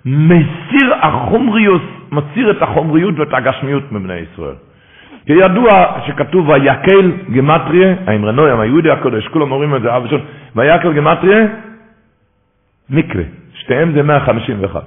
מסיר 0.05 0.93
החומריוס, 1.01 1.81
מסיר 2.11 2.51
את 2.51 2.61
החומריות 2.61 3.19
ואת 3.19 3.33
הגשמיות 3.33 3.91
מבני 3.91 4.13
ישראל. 4.33 4.68
כידוע 5.25 5.69
שכתוב 6.07 6.49
ויקל 6.49 7.11
גמטריה, 7.31 7.95
האמרנוים, 8.07 8.59
היהודי 8.59 8.89
הקודש, 8.89 9.27
כולם 9.27 9.51
אומרים 9.51 9.75
את 9.75 9.81
זה 9.81 9.95
אב 9.95 10.03
ראשון, 10.03 10.21
ויקל 10.55 10.93
גמטריה, 10.93 11.47
מקווה, 12.89 13.23
שתיהם 13.53 13.91
זה 13.93 14.03
151. 14.03 14.83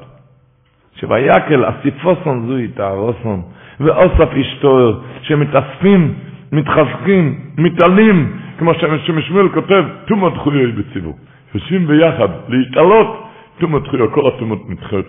שויקל 1.01 1.65
אסיפוסון 1.69 2.47
זוי 2.47 2.69
תהרוסון, 2.69 3.43
ואוסף 3.81 4.29
אשתו, 4.41 5.01
שמתאספים, 5.23 6.15
מתחזקים, 6.53 7.41
מתעלים, 7.59 8.37
כמו 8.59 8.75
שמשמואל 9.07 9.49
כותב, 9.49 9.85
תומות 10.07 10.37
חויוי 10.37 10.73
בציבור. 10.73 11.17
יושבים 11.55 11.87
ביחד, 11.87 12.29
להתעלות, 12.49 13.29
תומות 13.59 13.89
חויוי, 13.89 14.09
כל 14.15 14.29
התומות 14.29 14.71
נדחות. 14.71 15.07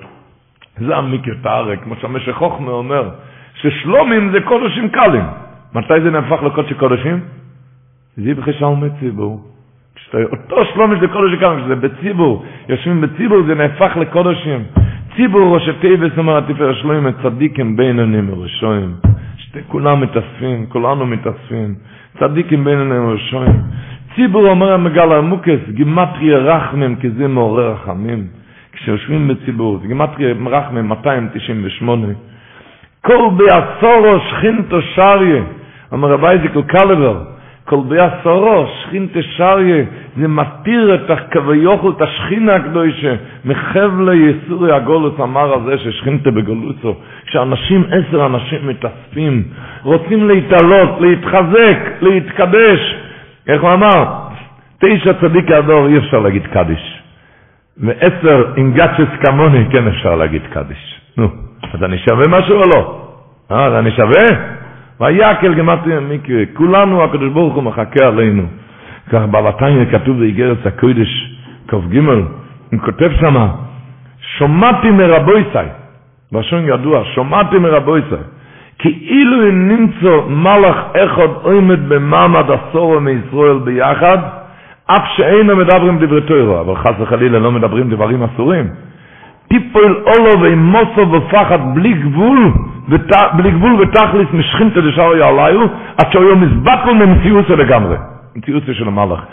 זה 0.78 0.96
המקרה 0.96 1.36
תארק, 1.42 1.84
כמו 1.84 1.96
שהמשך 2.02 2.32
חוכמה 2.32 2.72
אומר, 2.72 3.10
ששלומים 3.62 4.32
זה 4.32 4.42
קודשים 4.42 4.90
קלים. 4.90 5.24
מתי 5.76 6.02
זה 6.04 6.10
נהפך 6.12 6.44
לקודשי 6.44 6.74
קודשים? 6.74 7.20
זה 8.18 8.34
בחשל 8.34 8.66
מציבור. 8.66 9.42
אותו 10.32 10.66
שלומש 10.74 11.00
זה 11.00 11.08
קודשי 11.08 11.38
קלים, 11.38 11.60
כשזה 11.60 11.76
בציבור, 11.76 12.46
יושבים 12.70 13.02
בציבור 13.02 13.44
זה 13.48 13.56
נהפך 13.56 13.98
לקודשים. 13.98 14.64
ציבור 15.16 15.56
ראשי 15.56 15.74
טייבס 15.82 16.18
אומר 16.18 16.38
התפאר 16.38 16.74
שלומים 16.74 17.14
צדיקים 17.24 17.76
בינונים 17.78 18.30
וראשויים. 18.34 18.94
כולם 19.68 20.02
מתאספים, 20.02 20.66
כולנו 20.70 21.06
מתאספים. 21.06 21.76
צדיקים 22.20 22.64
בינונים 22.64 23.06
וראשויים. 23.06 23.56
ציבור 24.16 24.48
אומר 24.50 24.74
המגל 24.74 25.12
המוקס, 25.14 25.60
גימטריה 25.70 26.38
רחמם, 26.38 26.96
כי 26.96 27.10
זה 27.10 27.28
מעורר 27.28 27.72
רחמים. 27.72 28.28
כשיושבים 28.74 29.28
בציבור, 29.28 29.80
זה 29.82 29.88
גימטריה 29.88 30.34
רחמם 30.46 30.88
298. 30.88 32.08
כל 33.06 33.30
בעשורו 33.38 34.20
שכינתו 34.30 34.82
שריה, 34.82 35.44
אומר 35.92 36.10
רבי 36.10 36.28
איזיקל 36.28 36.62
קלבר, 36.62 37.24
כל 37.66 37.80
בעשורו 37.88 38.68
שכינתו 38.82 39.24
שריה, 39.24 39.84
זה 40.18 40.28
מתיר 40.28 40.96
את 40.96 41.10
הכביוכל, 41.10 41.92
את 41.98 42.02
השכינה 42.02 42.56
הקדושה, 42.56 43.16
מחבלי 43.46 44.16
יסורי 44.16 44.72
הגולוס 44.76 45.20
אמר 45.20 45.54
הזה 45.54 45.78
ששכינתו 45.78 46.32
בגולוסו, 46.32 46.96
כשאנשים, 47.26 47.84
עשר 47.92 48.26
אנשים 48.26 48.68
מתאספים, 48.68 49.44
רוצים 49.84 50.28
להתעלות, 50.28 51.02
להתחזק, 51.02 51.78
להתקדש, 52.02 52.96
איך 53.48 53.62
הוא 53.62 53.74
אמר? 53.74 54.04
תשע 54.80 55.14
צדיק 55.14 55.52
הדור 55.52 55.88
אי 55.88 55.98
אפשר 55.98 56.20
להגיד 56.20 56.48
קדיש. 56.48 57.02
ועשר 57.78 58.44
אינגצ'ס 58.58 59.26
כמוני 59.26 59.66
כן 59.72 59.88
אפשר 59.88 60.16
להגיד 60.16 60.42
קדיש. 60.54 61.00
נו, 61.18 61.43
אז 61.74 61.84
אני 61.84 61.98
שווה 61.98 62.40
משהו 62.40 62.56
או 62.56 62.64
לא? 62.76 63.00
אה, 63.52 63.66
אז 63.66 63.74
אני 63.74 63.92
שווה? 63.92 64.54
ויקל 65.02 65.54
גמטרי 65.54 66.00
מקרה, 66.00 66.44
כולנו 66.54 67.04
הקדוש 67.04 67.30
ברוך 67.30 67.56
הוא 67.56 67.64
מחכה 67.64 68.06
עלינו. 68.06 68.44
כך 69.10 69.22
בלתניה 69.32 69.86
כתוב 69.86 70.20
באיגרת 70.20 70.66
הקודש 70.66 71.38
כ"ג, 71.68 71.98
הוא 71.98 72.80
כותב 72.86 73.12
שמה, 73.20 73.48
שומעתי 74.38 74.92
מרבויסאי, 74.92 75.66
לשון 76.32 76.64
ידוע, 76.68 77.04
שומעתי 77.16 77.58
מרבויסאי, 77.58 78.18
כאילו 78.80 79.50
אם 79.50 79.68
נמצא 79.68 80.16
מלאך 80.28 80.78
אחד 80.96 81.28
עומד 81.42 81.90
במעמד 81.90 82.44
עשורו 82.52 83.00
מישראל 83.00 83.58
ביחד, 83.64 84.18
אף 84.86 85.04
שאינו 85.16 85.56
מדברים 85.56 86.00
דברי 86.00 86.22
תוירו, 86.22 86.60
אבל 86.60 86.76
חס 86.76 86.94
וחלילה 87.00 87.40
לא 87.40 87.52
מדברים 87.52 87.90
דברים 87.90 88.24
אסורים. 88.24 88.70
טיפול 89.48 90.04
אולו 90.06 90.42
ואימוסו 90.42 91.12
ופחד 91.12 91.76
בלי 91.76 91.94
גבול, 91.94 92.52
בלי 93.34 93.52
גבול 93.52 93.82
ותכליס 93.82 94.28
משכינתא 94.34 94.80
דשאר 94.82 95.16
יעליו, 95.16 95.68
עד 95.98 96.12
שהוא 96.12 96.24
יום 96.24 96.42
מזבטל 96.44 96.94
ממציאוסו 96.94 97.56
לגמרי. 97.56 97.96
מציאוסו 98.36 98.74
של 98.74 98.88
המלאך, 98.88 99.26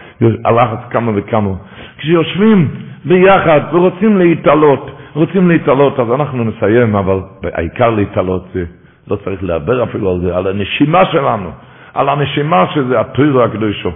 הלחץ 0.44 0.78
כמה 0.90 1.12
וכמה. 1.14 1.50
כשיושבים 1.98 2.68
ביחד 3.04 3.60
ורוצים 3.72 4.18
להתעלות, 4.18 4.90
רוצים 5.14 5.48
להתעלות, 5.48 6.00
אז 6.00 6.12
אנחנו 6.12 6.44
נסיים, 6.44 6.96
אבל 6.96 7.20
העיקר 7.52 7.90
להתעלות 7.90 8.46
זה 8.54 8.64
לא 9.08 9.16
צריך 9.24 9.42
לדבר 9.42 9.84
אפילו 9.84 10.10
על 10.10 10.20
זה, 10.20 10.36
על 10.36 10.46
הנשימה 10.46 11.04
שלנו, 11.04 11.50
על 11.94 12.08
הנשימה 12.08 12.64
שזה 12.74 13.00
התוירו 13.00 13.42
הקדושו. 13.42 13.90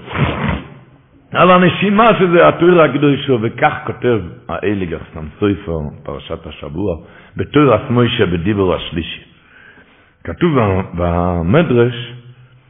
על 1.35 1.51
הנשימה 1.51 2.05
שזה 2.19 2.49
התוירו 2.49 2.81
הקדושו, 2.81 3.39
וכך 3.43 3.75
כותב 3.87 4.21
האליגר 4.49 4.99
סמסויפר, 5.15 5.79
פרשת 6.03 6.47
השבוע, 6.47 6.97
בתויר 7.37 7.75
הסמוישה 7.75 8.27
בדיבור 8.27 8.75
השלישי. 8.75 9.23
כתוב 10.25 10.59
במדרש 10.95 12.13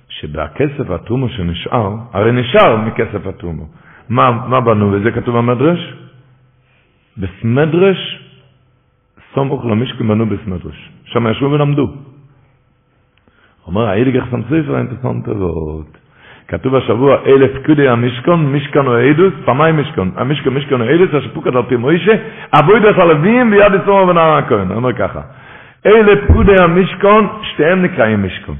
שבכסף 0.08 0.90
התרומו 0.90 1.28
שנשאר, 1.28 1.94
הרי 2.12 2.32
נשאר 2.32 2.76
מכסף 2.76 3.26
התרומו. 3.26 3.66
מה, 4.08 4.30
מה 4.30 4.60
בנו, 4.60 4.92
וזה 4.92 5.10
כתוב 5.10 5.36
במדרש? 5.36 5.94
בסמדרש, 7.16 7.98
סמוך 9.34 9.64
למשקים 9.64 10.08
בנו 10.08 10.26
בסמדרש. 10.26 10.90
שם 11.04 11.26
ישבו 11.30 11.50
ולמדו. 11.50 11.94
אומר 13.66 13.88
האיליגך 13.88 14.24
סמספר 14.30 14.74
האינטרסנט 14.74 15.28
הזאת. 15.28 16.03
כתוב 16.48 16.74
השבוע, 16.74 17.16
אלף 17.26 17.50
פקודי 17.62 17.88
המשכון, 17.88 18.52
משכון 18.52 18.86
או 18.86 18.96
עדוס, 18.96 19.32
פעמיים 19.44 19.80
משכון. 19.80 20.10
המשכון, 20.16 20.54
משכון 20.54 20.80
או 20.80 20.86
עדוס, 20.86 21.14
השפוקת 21.14 21.54
על 21.54 21.62
פי 21.68 21.76
מוישה, 21.76 22.12
אבוידס 22.58 22.98
הלווים 22.98 23.50
ביד 23.50 23.74
יצור 23.74 24.08
ונער 24.08 24.36
הכהן. 24.36 24.70
אומר 24.70 24.92
ככה, 24.92 25.20
אלף 25.86 26.18
פקודי 26.28 26.54
המשכון, 26.62 27.28
שתיהם 27.42 27.82
נקראים 27.82 28.26
משכון. 28.26 28.56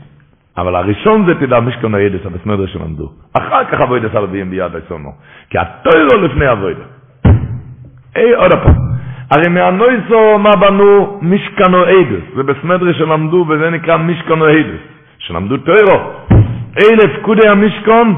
אבל 0.59 0.77
הראשון 0.77 1.27
זה 1.27 1.35
תדע 1.35 1.61
משכון 1.61 1.95
או 1.95 1.99
עדוס, 2.01 2.21
הבסמדר 2.27 2.67
שלמדו. 2.67 3.09
אחר 3.35 3.65
כך 3.65 3.81
אבוידס 3.81 4.15
הלווים 4.15 4.51
ביד 4.51 4.73
יצור. 4.79 4.99
כי 5.51 5.59
התוירו 5.59 6.25
לפני 6.25 6.53
אבוידס. 6.53 6.89
אי, 8.17 8.35
עוד 8.35 8.53
הפעם. 8.53 8.75
הרי 9.31 9.49
מהנויסו 9.49 10.39
מה 10.39 10.51
בנו 10.61 11.19
משכנו 11.23 11.83
עדוס, 11.83 12.25
זה 12.37 12.43
בסמדרי 12.43 12.95
שלמדו 12.95 13.47
וזה 13.49 13.71
נקרא 13.71 13.97
משכנו 13.97 14.45
עדוס. 14.45 14.81
שלמדו 15.19 15.57
טוירו. 15.57 16.01
אלף 16.79 17.11
קודי 17.23 17.49
המשכון, 17.49 18.15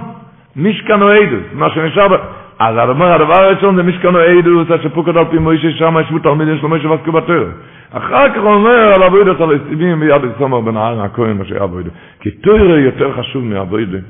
משכן 0.56 1.02
או 1.02 1.08
עדוס, 1.08 1.44
מה 1.52 1.70
שנשאר. 1.70 2.16
אז 2.58 2.88
אומר, 2.88 3.12
הדבר 3.12 3.42
הראשון 3.42 3.76
זה 3.76 3.82
משכן 3.82 4.14
או 4.14 4.20
עדוס, 4.20 4.70
אשר 4.70 4.88
פוקד 4.88 5.16
על 5.16 5.24
פי 5.30 5.38
מוישה, 5.38 5.70
שם 5.70 5.94
ישבו 6.00 6.18
תלמידים 6.18 6.58
של 6.58 6.66
מוישה 6.66 6.88
ועסקו 6.88 7.12
בטוירו. 7.12 7.46
אחר 7.92 8.28
כך 8.28 8.40
אומר 8.42 8.92
על 8.96 9.02
אבוידס 9.02 9.40
על 9.40 9.54
הסיבים 9.54 10.00
ביד 10.00 10.22
יסומר 10.36 10.60
בנהר 10.60 11.02
הכהן, 11.02 11.36
מה 11.36 11.44
שהיה 11.44 11.64
אבוידס. 11.64 11.90
כי 12.20 12.30
טוירו 12.30 12.76
יותר 12.76 13.12
חשוב 13.12 13.44
מאבוידס. 13.44 14.00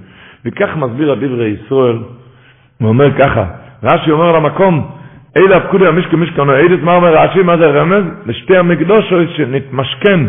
וכך 0.44 0.76
מסביר 0.76 1.12
הדברי 1.12 1.46
ישראל, 1.46 1.98
הוא 2.80 2.88
אומר 2.88 3.12
ככה, 3.18 3.44
רש"י 3.82 4.10
אומר 4.10 4.28
על 4.28 4.36
המקום, 4.36 4.90
אלה 5.36 5.56
הפקודי 5.56 5.86
המשכן 5.86 6.16
משכן 6.16 6.50
עדוס, 6.50 6.80
מה 6.82 6.96
אומר 6.96 7.16
רש"י, 7.16 7.42
מה 7.42 7.56
זה 7.56 7.66
רמז? 7.66 8.04
לשתי 8.26 8.56
המקדושות 8.56 9.28
שנתמשכן 9.36 10.20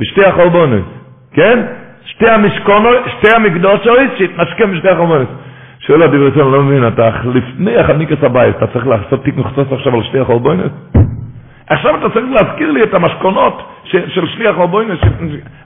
בשתי 0.00 0.24
החורבנות, 0.24 0.84
כן? 1.32 1.66
שתי 2.04 2.28
המשכונות, 2.28 2.96
שתי 3.18 3.36
המקדושות 3.36 3.98
שהתנשקם 4.18 4.72
בשתי 4.72 4.88
החומות. 4.88 5.28
שואל 5.78 6.02
הדברי 6.02 6.30
אני 6.42 6.52
לא 6.52 6.62
מבין, 6.62 6.88
אתה 6.88 7.10
לפני 7.34 7.76
החניקת 7.76 8.22
הבית, 8.22 8.56
אתה 8.56 8.66
צריך 8.66 8.86
לעשות 8.86 9.24
תיק 9.24 9.36
מחצוץ 9.36 9.68
עכשיו 9.72 9.94
על 9.94 10.02
שתי 10.02 10.18
החורבוינות? 10.18 10.72
עכשיו 11.66 11.96
אתה 11.96 12.10
צריך 12.10 12.26
להזכיר 12.30 12.70
לי 12.70 12.82
את 12.82 12.94
המשכונות 12.94 13.62
של, 13.84 14.10
של 14.10 14.26
שתי 14.26 14.48
החורבוינות, 14.48 14.98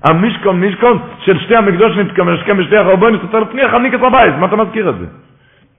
המשכון, 0.05 0.65
משכון 0.65 0.99
של 1.25 1.39
שתי 1.39 1.57
המקדוש 1.57 1.95
שנתקמשכם 1.95 2.57
בשתי 2.57 2.77
החורבוינות, 2.77 3.21
אתה 3.31 3.41
לפני 3.41 3.63
החניקת 3.63 4.03
הבית, 4.03 4.35
מה 4.35 4.47
אתה 4.47 4.57
מזכיר 4.57 4.89
את 4.91 4.95
זה? 4.99 5.07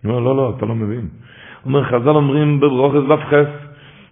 לא, 0.03 0.23
לא, 0.23 0.35
לא, 0.35 0.53
אתה 0.57 0.65
לא 0.65 0.75
מבין. 0.75 1.01
אומר, 1.65 1.83
חז"ל 1.83 2.09
אומרים 2.09 2.59
ברוכס 2.59 3.09
ופחס, 3.09 3.47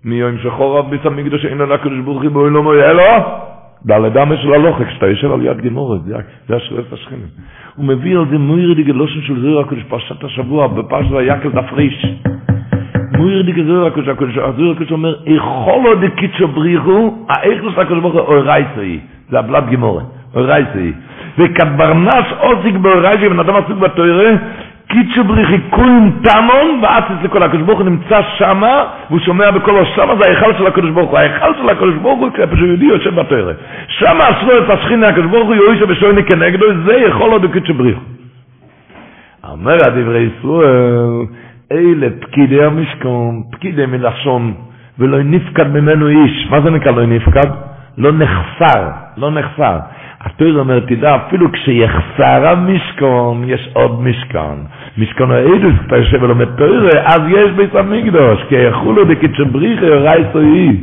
מיום 0.05 0.37
שחור 0.43 0.77
רב 0.77 0.89
ביס 0.89 1.05
המקדוש 1.05 1.45
אין 1.45 1.61
על 1.61 1.71
הקדוש 1.71 1.99
ברוך 1.99 2.23
הוא 2.33 2.49
לא 2.49 2.63
מויה 2.63 2.93
לו, 2.93 3.03
דלדמה 3.85 4.37
של 4.37 4.53
הלוכה, 4.53 4.85
כשאתה 4.85 5.07
יושב 5.07 5.31
על 5.31 5.45
יד 5.45 5.61
גמורת, 5.61 6.01
זה 6.47 6.55
השרף 6.55 6.93
השכנים. 6.93 7.27
הוא 7.75 7.85
מביא 7.85 8.17
על 8.17 8.25
זה 8.29 8.37
מוירדיגה 8.37 8.93
לושן 8.93 9.21
של 9.21 9.41
זוהר 9.41 9.59
הקודש, 9.59 9.83
פרשת 9.83 10.23
השבוע, 10.23 10.67
בפרשת 10.67 11.11
היקל 11.11 11.49
דפריש. 11.49 12.05
מוירדיגה 13.17 13.63
זוהר 13.63 13.85
הקודש, 13.85 14.37
הזוהר 14.37 14.71
הקודש 14.71 14.91
אומר, 14.91 15.15
איכולו 15.25 15.95
דקיצ'ו 15.95 16.47
בריחו, 16.47 17.25
האיכלוס 17.29 17.73
הקודש 17.77 18.01
ברוך 18.01 18.13
הוא 18.13 18.21
אורייסאי, 18.21 18.99
זה 19.29 19.39
הבלת 19.39 19.69
גמורת, 19.71 20.03
אורייסאי. 20.35 20.91
וכברנש 21.37 22.25
עוסיק 22.39 22.75
באורייסאי, 22.75 23.29
בן 23.29 23.39
אדם 23.39 23.55
עסוק 23.55 23.77
בתוירה, 23.77 24.31
קיצ'ו 24.87 25.23
בריחי 25.23 25.57
כולם 25.69 26.11
תמון, 26.23 26.83
ואצץ 26.83 27.23
לכל 27.23 27.43
הקדוש 27.43 27.61
ברוך 27.61 27.79
הוא 27.79 27.89
נמצא 27.89 28.21
שמה, 28.37 28.85
והוא 29.09 29.19
שומע 29.19 29.51
בקולו 29.51 29.85
שמה, 29.85 30.15
זה 30.15 30.29
ההיכל 30.29 30.53
של 30.57 30.67
הקדוש 30.67 30.91
ברוך 30.91 31.09
הוא. 31.09 31.19
ההיכל 31.19 31.53
של 31.61 31.69
הקדוש 31.69 31.95
ברוך 31.95 32.19
הוא, 32.19 32.29
כפי 32.29 32.57
שיהודי 32.57 32.85
יושב 32.85 33.15
בתורה. 33.15 33.53
שמה 33.87 34.23
אסרו 34.29 34.51
את 34.57 34.69
השכינה, 34.69 35.07
הקדוש 35.07 35.31
ברוך 35.31 35.47
הוא 35.47 35.55
יואישה 35.55 35.85
בשויני 35.85 36.23
כנגדו, 36.23 36.65
זה 36.85 36.93
יכול 36.93 37.31
עוד 37.31 37.51
קיצ'ו 37.53 37.73
בריחו. 37.73 38.01
אומר 39.51 39.77
הדברי 39.87 40.29
ישראל, 40.39 41.25
אלה 41.71 42.07
פקידי 42.19 42.63
המשכון, 42.63 43.43
פקידי 43.51 43.85
מלשון, 43.85 44.53
ולא 44.99 45.17
נפקד 45.23 45.67
ממנו 45.67 46.07
איש. 46.07 46.47
מה 46.49 46.61
זה 46.61 46.69
נקרא 46.69 46.91
לא 46.91 47.05
נפקד? 47.05 47.49
לא 47.97 48.11
נחסר, 48.11 48.89
לא 49.17 49.31
נחסר. 49.31 49.77
התויר 50.21 50.59
אומר, 50.59 50.79
תדע, 50.79 51.15
אפילו 51.15 51.51
כשיחסר 51.51 52.47
המשכון, 52.47 53.43
יש 53.47 53.69
עוד 53.73 54.01
משכון. 54.01 54.63
משכון 54.97 55.31
האידוס, 55.31 55.73
אתה 55.87 55.97
יושב 55.97 56.23
ולומד 56.23 56.47
תויר, 56.57 56.89
אז 57.05 57.21
יש 57.27 57.51
בית 57.51 57.75
המקדוש, 57.75 58.43
כי 58.49 58.55
יחולו 58.55 59.05
דקיצ'ו 59.05 59.45
בריחי, 59.45 59.85
רייסו 59.85 60.39
היא. 60.39 60.77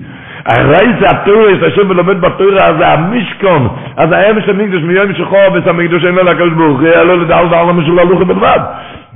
הרייס 0.47 0.97
התויר, 1.11 1.57
אתה 1.59 1.67
יושב 1.67 1.91
ולומד 1.91 2.21
בתויר, 2.21 2.57
אז 2.57 2.77
זה 2.79 2.89
המשכון. 2.89 3.69
אז 3.97 4.13
האם 4.13 4.41
של 4.41 4.53
מקדוש, 4.53 4.83
מיום 4.83 5.15
שחור 5.15 5.49
בית 5.53 5.67
המקדוש, 5.67 6.05
אין 6.05 6.15
לו 6.15 6.23
לקדוש 6.23 6.53
ברוך 6.53 6.81
הוא, 6.81 6.89
לו 7.05 7.17
לדעת 7.17 7.53
על 7.53 7.69
המשול 7.69 7.99
הלוכי 7.99 8.25
בלבד. 8.25 8.59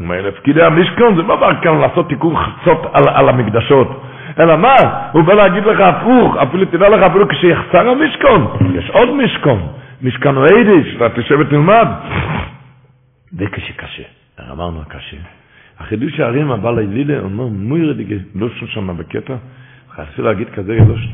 אומר, 0.01 0.27
לפקידי 0.27 0.62
המשכון, 0.62 1.16
זה 1.16 1.23
לא 1.23 1.36
בא 1.36 1.51
כאן 1.62 1.78
לעשות 1.78 2.09
תיקון 2.09 2.36
חצות 2.36 2.86
על, 2.93 3.05
על 3.15 3.28
המקדשות. 3.28 4.03
אלא 4.39 4.57
מה? 4.57 4.74
הוא 5.12 5.23
בא 5.23 5.35
להגיד 5.35 5.65
לך 5.66 5.81
הפוך, 5.81 6.36
אפילו 6.36 6.65
תדע 6.65 6.89
לך, 6.89 7.03
אפילו 7.03 7.28
כשיחסר 7.28 7.89
המשכון, 7.89 8.47
יש 8.74 8.90
עוד 8.90 9.15
משכון. 9.15 9.59
משכנו 10.03 10.45
היידיש, 10.45 10.97
ואתה 11.01 11.23
תשב 11.23 11.39
ותלמד. 11.41 11.87
וקשה, 13.33 14.03
אמרנו 14.51 14.83
קשה. 14.89 15.16
החידוש 15.79 16.20
הערים 16.20 16.51
הבא 16.51 16.70
לילילה 16.70 17.20
אומר, 17.20 17.47
מוירי 17.47 17.95
דיגה, 17.95 18.16
לא 18.35 18.49
שם 18.66 18.97
בקטע, 18.97 19.37
חייב 19.91 20.20
להגיד 20.20 20.49
כזה 20.55 20.77
גדוש. 20.81 21.09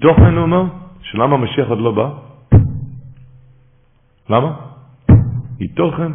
תוכן, 0.00 0.34
הוא 0.34 0.42
אומר, 0.42 0.64
שלמה 1.02 1.34
המשיח 1.34 1.68
עוד 1.68 1.78
לא 1.78 1.92
בא? 1.92 2.08
למה? 4.30 4.56
תוכן. 5.74 6.12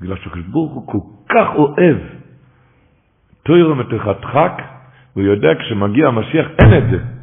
בגלל 0.00 0.16
ברוך 0.50 0.72
הוא 0.72 0.86
כל 0.86 0.98
כך 1.28 1.46
אוהב 1.54 1.96
תוירו 3.42 3.74
מתחת 3.74 4.24
חק, 4.24 4.62
והוא 5.16 5.26
יודע 5.26 5.48
כשמגיע 5.60 6.06
המשיח 6.06 6.46
אין 6.58 6.78
את 6.78 6.90
זה. 6.90 7.15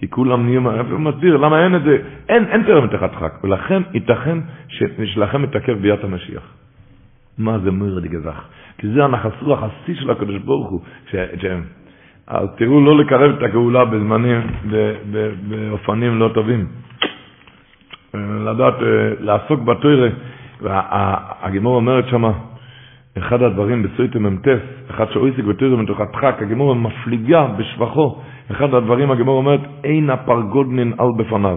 כי 0.00 0.10
כולם 0.10 0.44
נהיים, 0.44 0.66
הוא 0.66 1.00
מסביר 1.00 1.36
למה 1.36 1.64
אין 1.64 1.76
את 1.76 1.82
זה, 1.82 1.98
אין, 2.28 2.44
אין 2.44 2.62
תוירו 2.62 2.82
מתחת 2.82 3.14
חק, 3.14 3.44
ולכן 3.44 3.82
ייתכן 3.94 4.38
שלכם 5.04 5.42
מתעכב 5.42 5.72
ביאת 5.72 6.04
המשיח. 6.04 6.42
מה 7.38 7.58
זה 7.58 7.70
מוירד 7.70 8.04
גזח? 8.06 8.44
כי 8.78 8.88
זה 8.88 9.04
הנחסרוח 9.04 9.60
השיא 9.62 9.94
של 9.94 10.10
הקדוש 10.10 10.36
ברוך 10.36 10.68
הוא. 10.70 10.80
ש, 11.10 11.16
ש, 11.40 11.44
אז 12.26 12.48
תראו 12.56 12.80
לא 12.80 12.98
לקרב 12.98 13.30
את 13.38 13.42
הגאולה 13.42 13.84
בזמנים, 13.84 14.40
באופנים 15.48 16.18
לא 16.18 16.30
טובים. 16.34 16.66
לדעת, 18.14 18.74
אה, 18.82 19.12
לעסוק 19.20 19.60
בתוירה, 19.60 20.08
והגימור 20.60 21.76
אומרת 21.76 22.08
שמה, 22.08 22.32
אחד 23.18 23.42
הדברים 23.42 23.82
בסויטם 23.82 24.26
מ"ט, 24.26 24.48
אחד 24.90 25.04
שאויסיק 25.12 25.44
בתוירה 25.44 25.76
מתוך 25.76 26.00
הדחק, 26.00 26.36
הגימור 26.42 26.74
מפליגה 26.74 27.46
בשבחו, 27.46 28.22
אחד 28.50 28.74
הדברים 28.74 29.10
הגימור 29.10 29.38
אומרת, 29.38 29.60
אין 29.84 30.10
הפרגודנין 30.10 30.92
על 30.98 31.08
בפניו. 31.16 31.56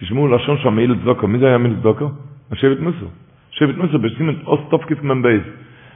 תשמעו 0.00 0.28
לשון 0.28 0.58
שם 0.58 0.74
מעיל 0.74 0.94
צדוקו, 1.02 1.26
מי 1.28 1.38
זה 1.38 1.46
היה 1.46 1.58
מעיל 1.58 1.74
צדוקו? 1.80 2.08
השבט 2.52 2.80
מוסו. 2.80 3.06
שבט 3.50 3.76
מוסו 3.76 3.98
בסימן 3.98 4.34
אוסטופקיס 4.46 4.98
מ"ב. 5.02 5.38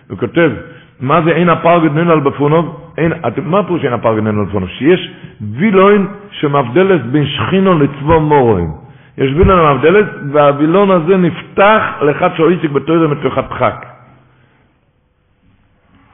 הוא 0.08 0.18
כותב, 0.18 0.50
מה 1.00 1.22
זה 1.22 1.30
אין 1.30 1.48
הפרגודנין 1.48 2.10
על 2.10 2.20
בפונוב? 2.20 2.92
אין, 2.98 3.12
מה 3.42 3.62
פירוש 3.62 3.84
אין 3.84 3.92
הפרגודנין 3.92 4.38
על 4.38 4.44
בפונוב? 4.44 4.68
שיש 4.68 5.10
וילוין 5.40 6.06
שמבדלת 6.30 7.06
בין 7.06 7.26
שכינו 7.26 7.78
לצבו 7.78 8.20
מורוין. 8.20 8.70
יש 9.18 9.32
וילון 9.36 9.58
המבדלת, 9.58 10.06
והווילון 10.32 10.90
הזה 10.90 11.16
נפתח 11.16 11.82
לאחד 12.02 12.28
שאויסיק 12.36 12.70
בתוירה 12.70 13.08
מתוך 13.08 13.38
הדחק. 13.38 13.95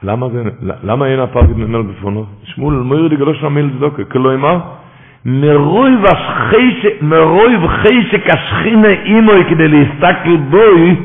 למה 0.03 0.29
זה, 0.29 0.43
למה 0.83 1.07
אין 1.07 1.19
הפרק 1.19 1.49
נמל 1.55 1.81
בפונו? 1.81 2.25
שמואל 2.43 2.75
מויר 2.75 3.07
דגלו 3.07 3.35
של 3.35 3.45
המיל 3.45 3.69
צדוקה, 3.77 4.03
כלומר, 4.03 4.59
מרוי 5.25 5.91
וחשק 7.63 8.29
השכינה 8.29 8.87
אימוי 8.87 9.43
כדי 9.49 9.67
להסתכל 9.67 10.37
בוי, 10.49 10.95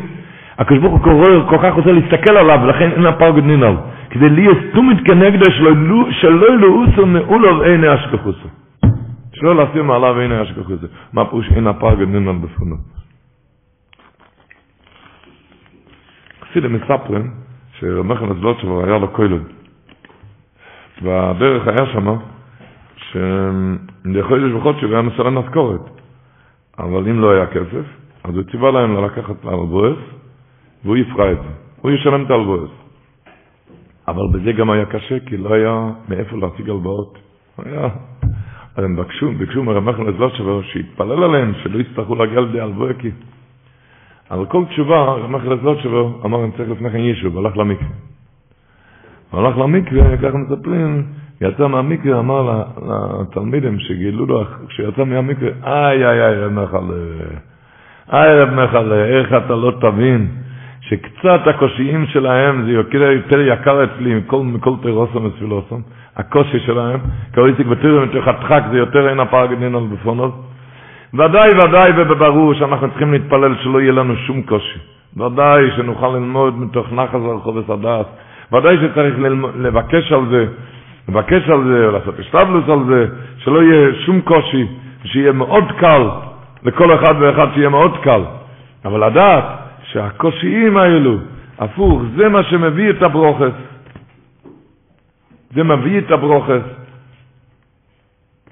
הקדוש 0.59 0.79
ברוך 0.79 1.05
הוא 1.05 1.49
כל 1.49 1.59
כך 1.63 1.75
רוצה 1.75 1.93
להסתכל 1.93 2.37
עליו, 2.37 2.61
ולכן 2.63 2.91
אין 2.91 3.07
הפרק 3.07 3.35
נמל. 3.35 3.75
כדי 4.11 4.29
להיות 4.29 4.59
תומית 4.75 4.99
כנגדו 5.05 5.45
שלא 6.11 6.59
לאוסו 6.59 7.07
נעולו 7.07 7.59
ואין 7.59 7.85
אשכחוסו. 7.85 8.49
שלא 9.33 9.57
לשים 9.57 9.87
מעליו 9.87 10.21
אין 10.21 10.33
אשכחוסו. 10.33 10.87
מה 11.13 11.25
פירוש 11.25 11.47
אין 11.57 11.67
הפרק 11.67 11.99
נמל 11.99 12.39
בפונו? 12.39 12.77
חסידים 16.51 16.73
מספרים, 16.73 17.31
שרמכן 17.81 18.31
הזלוטשוב 18.31 18.85
היה 18.85 18.99
לו 18.99 19.13
כולל. 19.13 19.41
והדרך 21.03 21.67
היה 21.67 21.93
שמה, 21.93 22.17
שלחודש 22.97 24.53
וחודש 24.55 24.83
הוא 24.83 24.93
היה 24.93 25.03
מסרן 25.03 25.35
משכורת. 25.35 25.81
אבל 26.79 27.09
אם 27.09 27.21
לא 27.21 27.31
היה 27.31 27.47
כסף, 27.47 27.87
אז 28.25 28.35
הוא 28.35 28.43
ציווה 28.51 28.71
להם 28.71 29.05
לקחת 29.05 29.45
הלבואס, 29.45 29.99
והוא 30.85 30.97
יפרע 30.97 31.33
את 31.33 31.37
זה. 31.37 31.49
הוא 31.81 31.91
ישלם 31.91 32.25
את 32.25 32.31
הלבואס. 32.31 32.71
אבל 34.09 34.23
בזה 34.33 34.53
גם 34.53 34.71
היה 34.71 34.87
קשה, 34.87 35.21
כי 35.27 35.37
לא 35.37 35.55
היה 35.55 35.91
מאיפה 36.09 36.37
להשיג 36.37 36.71
הלוואות. 36.71 37.19
היה... 37.59 37.89
אז 38.77 38.85
הם 38.85 38.97
ביקשו, 38.97 39.33
ביקשו 39.39 39.63
מרמכן 39.63 40.07
הזלוטשוב 40.07 40.63
שיתפלל 40.63 41.25
עליהם, 41.25 41.53
שלא 41.63 41.79
יצטרכו 41.79 42.15
להגיע 42.15 42.41
לידי 42.41 42.61
הלבואקי. 42.61 43.11
על 44.31 44.47
כל 44.47 44.65
תשובה, 44.65 44.97
רמח 45.05 45.45
לזאת 45.45 45.79
שבו, 45.79 46.21
אמר, 46.25 46.45
אני 46.45 46.53
צריך 46.53 46.71
לפני 46.71 46.91
כן 46.91 46.99
יישוב, 46.99 47.39
הלך 47.39 47.57
למקווה. 47.57 47.89
הוא 49.31 49.41
הלך 49.41 49.59
למקווה, 49.59 50.17
ככה 50.17 50.37
מספרים, 50.39 51.03
יצא 51.41 51.67
מהמקווה, 51.67 52.19
אמר 52.19 52.63
לתלמידים 53.21 53.79
שגילו 53.79 54.27
לו, 54.27 54.45
כשיצא 54.69 55.05
מהמקווה, 55.05 55.51
איי, 55.65 56.07
איי, 56.07 56.21
איי, 56.23 56.37
רב 56.45 56.53
מחלה, 56.53 56.95
איי, 58.13 58.41
רב 58.43 58.51
מחלה, 58.51 59.05
איך 59.05 59.33
אתה 59.33 59.55
לא 59.55 59.73
תבין 59.81 60.29
שקצת 60.81 61.41
הקושיים 61.47 62.07
שלהם 62.07 62.65
זה 62.65 62.71
יותר, 62.73 63.41
יקר 63.41 63.85
אצלי 63.85 64.15
מכל, 64.15 64.43
מכל 64.43 64.73
תירוסם 64.83 65.25
וספילוסם, 65.25 65.81
הקושי 66.17 66.59
שלהם, 66.67 67.01
כאויסיק 67.33 67.67
ותירים 67.71 68.03
מתוך 68.03 68.29
הדחק 68.29 68.63
זה 68.71 68.79
יותר 68.79 69.09
אין 69.09 69.21
הפר 69.21 69.47
גדינון 69.47 69.91
בפונות, 69.91 70.48
ודאי 71.15 71.51
ודאי 71.51 71.91
וברור 71.97 72.55
שאנחנו 72.55 72.89
צריכים 72.89 73.13
להתפלל 73.13 73.55
שלא 73.63 73.81
יהיה 73.81 73.93
לנו 73.93 74.17
שום 74.17 74.43
קושי. 74.43 74.79
ודאי 75.17 75.71
שנוכל 75.77 76.09
ללמוד 76.09 76.59
מתוך 76.59 76.93
נחס 76.93 77.15
הרחוב 77.15 77.57
וסדס. 77.57 78.07
ודאי 78.53 78.77
שצריך 78.77 79.15
לבקש 79.57 80.13
על 80.13 80.27
זה, 80.31 80.47
לבקש 81.09 81.49
על 81.51 81.65
זה, 81.65 81.91
לעשות 81.93 82.19
השתבלוס 82.19 82.69
על 82.69 82.79
זה, 82.89 83.07
שלא 83.39 83.63
יהיה 83.63 83.95
שום 84.07 84.21
קושי, 84.21 84.67
שיהיה 85.05 85.33
מאוד 85.33 85.65
קל, 85.79 86.09
לכל 86.65 86.95
אחד 86.95 87.15
ואחד 87.21 87.47
שיהיה 87.55 87.69
מאוד 87.69 87.97
קל. 88.03 88.21
אבל 88.85 89.07
לדעת 89.07 89.45
שהקושיים 89.83 90.77
האלו, 90.77 91.17
הפוך, 91.59 92.03
זה 92.17 92.29
מה 92.29 92.43
שמביא 92.43 92.91
את 92.91 93.03
הברוכס. 93.03 93.53
זה 95.55 95.65
מביא 95.65 95.99
את 95.99 96.11
הברוכס. 96.11 96.78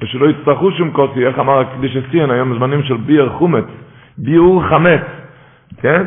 ושלא 0.03 0.27
יצטרכו 0.27 0.73
שום 0.73 0.91
קוסי, 0.91 1.27
איך 1.27 1.39
אמר 1.39 1.61
הקדיש 1.61 1.97
הציין 1.97 2.31
היום 2.31 2.53
בזמנים 2.53 2.83
של 2.83 2.97
ביר 2.97 3.29
חומץ, 3.29 3.65
ביאור 4.19 4.63
חמץ, 4.69 5.01
כן? 5.83 6.03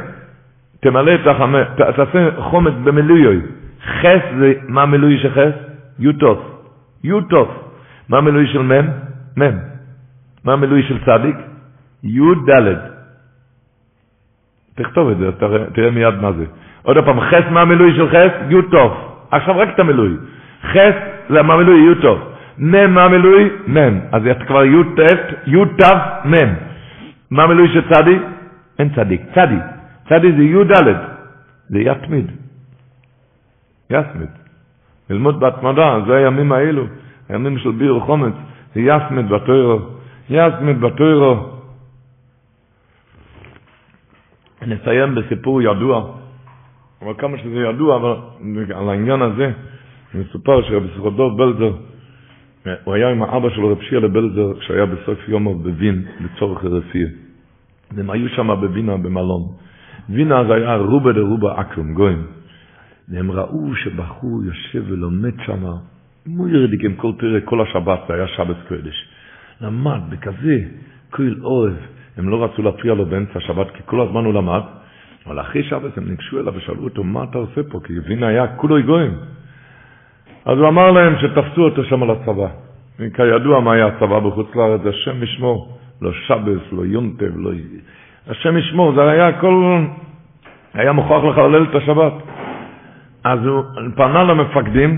תמלא 0.80 1.16
את 1.16 1.28
החמץ, 1.28 1.68
תעשה 1.95 2.30
חומץ 2.38 2.74
במילוי. 2.84 3.41
חס 3.86 4.22
זה, 4.40 4.53
מה 4.68 4.82
המילוי 4.82 5.18
של 5.18 5.32
חס? 5.32 5.53
יוטוף. 5.99 6.40
יוטוף. 7.03 7.49
מה 8.10 8.18
המילוי 8.18 8.48
של 8.48 8.61
מם? 8.61 8.88
מם. 9.38 9.57
מה 10.45 10.53
המילוי 10.53 10.84
של 10.84 10.98
צדיק? 11.06 11.36
י"ד. 12.03 12.76
תכתוב 14.76 15.10
את 15.10 15.18
זה, 15.18 15.32
תראה, 15.32 15.66
תראה 15.74 15.91
מיד 15.91 16.16
מה 16.22 16.32
זה. 16.32 16.45
עוד 16.84 16.98
פעם, 17.06 17.22
חס 17.22 17.44
מה 17.52 17.61
המילוי 17.61 17.95
של 17.95 18.10
חס? 18.10 18.32
יוטוף. 18.49 18.94
עכשיו 19.32 19.57
רק 19.57 19.70
את 19.76 19.80
המילוי. 19.80 20.16
חס 20.64 20.94
זה 21.30 21.41
מה 21.41 21.53
יוטוף. 21.61 22.20
מם, 22.60 22.98
המילוי? 22.98 23.49
מם. 23.68 23.99
אז 24.11 24.22
אתה 24.31 24.45
כבר 24.45 24.65
י"ט, 24.65 24.99
י"ת, 25.48 25.86
מם. 26.26 26.53
מה 27.31 27.44
המילוי 27.44 27.68
של 27.73 27.94
צדי? 27.94 28.18
אין 28.80 28.90
צדיק, 28.95 29.22
צדי. 29.36 29.60
צדי 30.10 30.31
זה 30.31 30.44
י"ד, 30.44 30.73
זה 31.69 31.80
יתמיד. 31.80 32.31
יסמיד. 33.90 34.30
ללמוד 35.10 35.40
בהתמדה, 35.40 35.99
זה 36.07 36.15
הימים 36.15 36.52
האלו, 36.52 36.84
הימים 37.30 37.57
של 37.57 37.72
ביר 37.72 37.99
חומץ, 37.99 38.34
זה 38.76 38.81
יסמיד 38.81 39.30
בתוירו. 39.30 39.80
יסמיד 40.30 40.81
בתוירו. 40.81 41.60
נסיים 44.68 45.15
בסיפור 45.15 45.61
ידוע, 45.61 46.11
אבל 47.02 47.14
כמה 47.18 47.38
שזה 47.38 47.56
ידוע, 47.56 47.95
אבל 47.95 48.15
על 48.76 48.90
העניין 48.90 49.22
הזה, 49.22 49.52
מסופר 50.14 50.61
שרבי 50.64 50.88
סחודוב 50.98 51.38
בלזר, 51.38 51.72
הוא 52.84 52.94
היה 52.94 53.10
עם 53.10 53.23
האבא 53.23 53.49
שלו, 53.49 53.72
רב 53.72 53.81
שיעה 53.81 54.02
לבלזר, 54.02 54.60
כשהיה 54.60 54.86
בסוף 54.86 55.19
יומו 55.30 55.56
בווין, 55.56 56.06
לצורך 56.19 56.64
הרפיה. 56.64 57.07
והם 57.91 58.10
היו 58.10 58.30
שם 58.30 58.48
בווינה 58.48 58.98
במלון. 58.98 59.41
וינה 60.10 60.44
זה 60.48 60.53
היה 60.53 60.76
רובה 60.76 61.11
דרובה 61.14 61.61
אקרום, 61.61 61.94
גויים. 61.94 62.23
והם 63.10 63.31
ראו 63.31 63.76
שבחור 63.76 64.44
יושב 64.45 64.84
ולומד 64.88 65.34
שם, 65.45 65.64
מוירדיק 66.27 66.84
עם 66.84 66.95
כל 66.95 67.11
תראה, 67.19 67.41
כל 67.41 67.61
השבת, 67.61 67.99
זה 68.07 68.14
היה 68.14 68.27
שבת 68.27 68.57
קודש. 68.68 69.07
למד 69.61 70.02
בכזה, 70.10 70.60
כל 71.10 71.34
אוהב. 71.41 71.73
הם 72.18 72.30
לא 72.30 72.44
רצו 72.44 72.61
להפריע 72.61 72.94
לו 72.94 73.06
באמצע 73.06 73.40
השבת, 73.40 73.72
כי 73.72 73.84
כל 73.86 74.02
הזמן 74.02 74.26
הוא 74.26 74.34
למד. 74.34 74.61
אבל 75.27 75.41
אחרי 75.41 75.64
שבת 75.64 75.98
הם 75.98 76.10
ניגשו 76.10 76.40
אליו 76.40 76.53
ושאלו 76.56 76.84
אותו, 76.84 77.03
מה 77.03 77.23
אתה 77.23 77.38
עושה 77.38 77.61
פה? 77.72 77.80
כי 77.84 77.99
וינה 77.99 78.27
היה 78.27 78.48
כולו 78.48 78.84
גויים. 78.86 79.14
אז 80.45 80.57
הוא 80.57 80.68
אמר 80.68 80.91
להם 80.91 81.16
שתפסו 81.22 81.61
אותו 81.61 81.84
שם 81.84 82.03
לצבא. 82.03 82.48
כידוע 83.14 83.60
מה 83.60 83.74
היה 83.74 83.88
הצבא 83.88 84.20
בחוץ 84.20 84.56
לארץ, 84.56 84.82
השם 84.86 85.24
ישמור, 85.24 85.78
לא 86.02 86.11
שבס, 86.14 86.61
לא 86.72 86.86
יונטב, 86.86 87.32
לא... 87.36 87.52
השם 88.28 88.57
ישמור, 88.57 88.94
זה 88.95 89.10
היה 89.10 89.28
הכל, 89.28 89.78
היה 90.74 90.91
מוכרח 90.91 91.24
לחלל 91.24 91.64
את 91.64 91.76
השבת. 91.76 92.14
אז 93.24 93.45
הוא 93.45 93.64
פנה 93.95 94.24
למפקדים, 94.24 94.98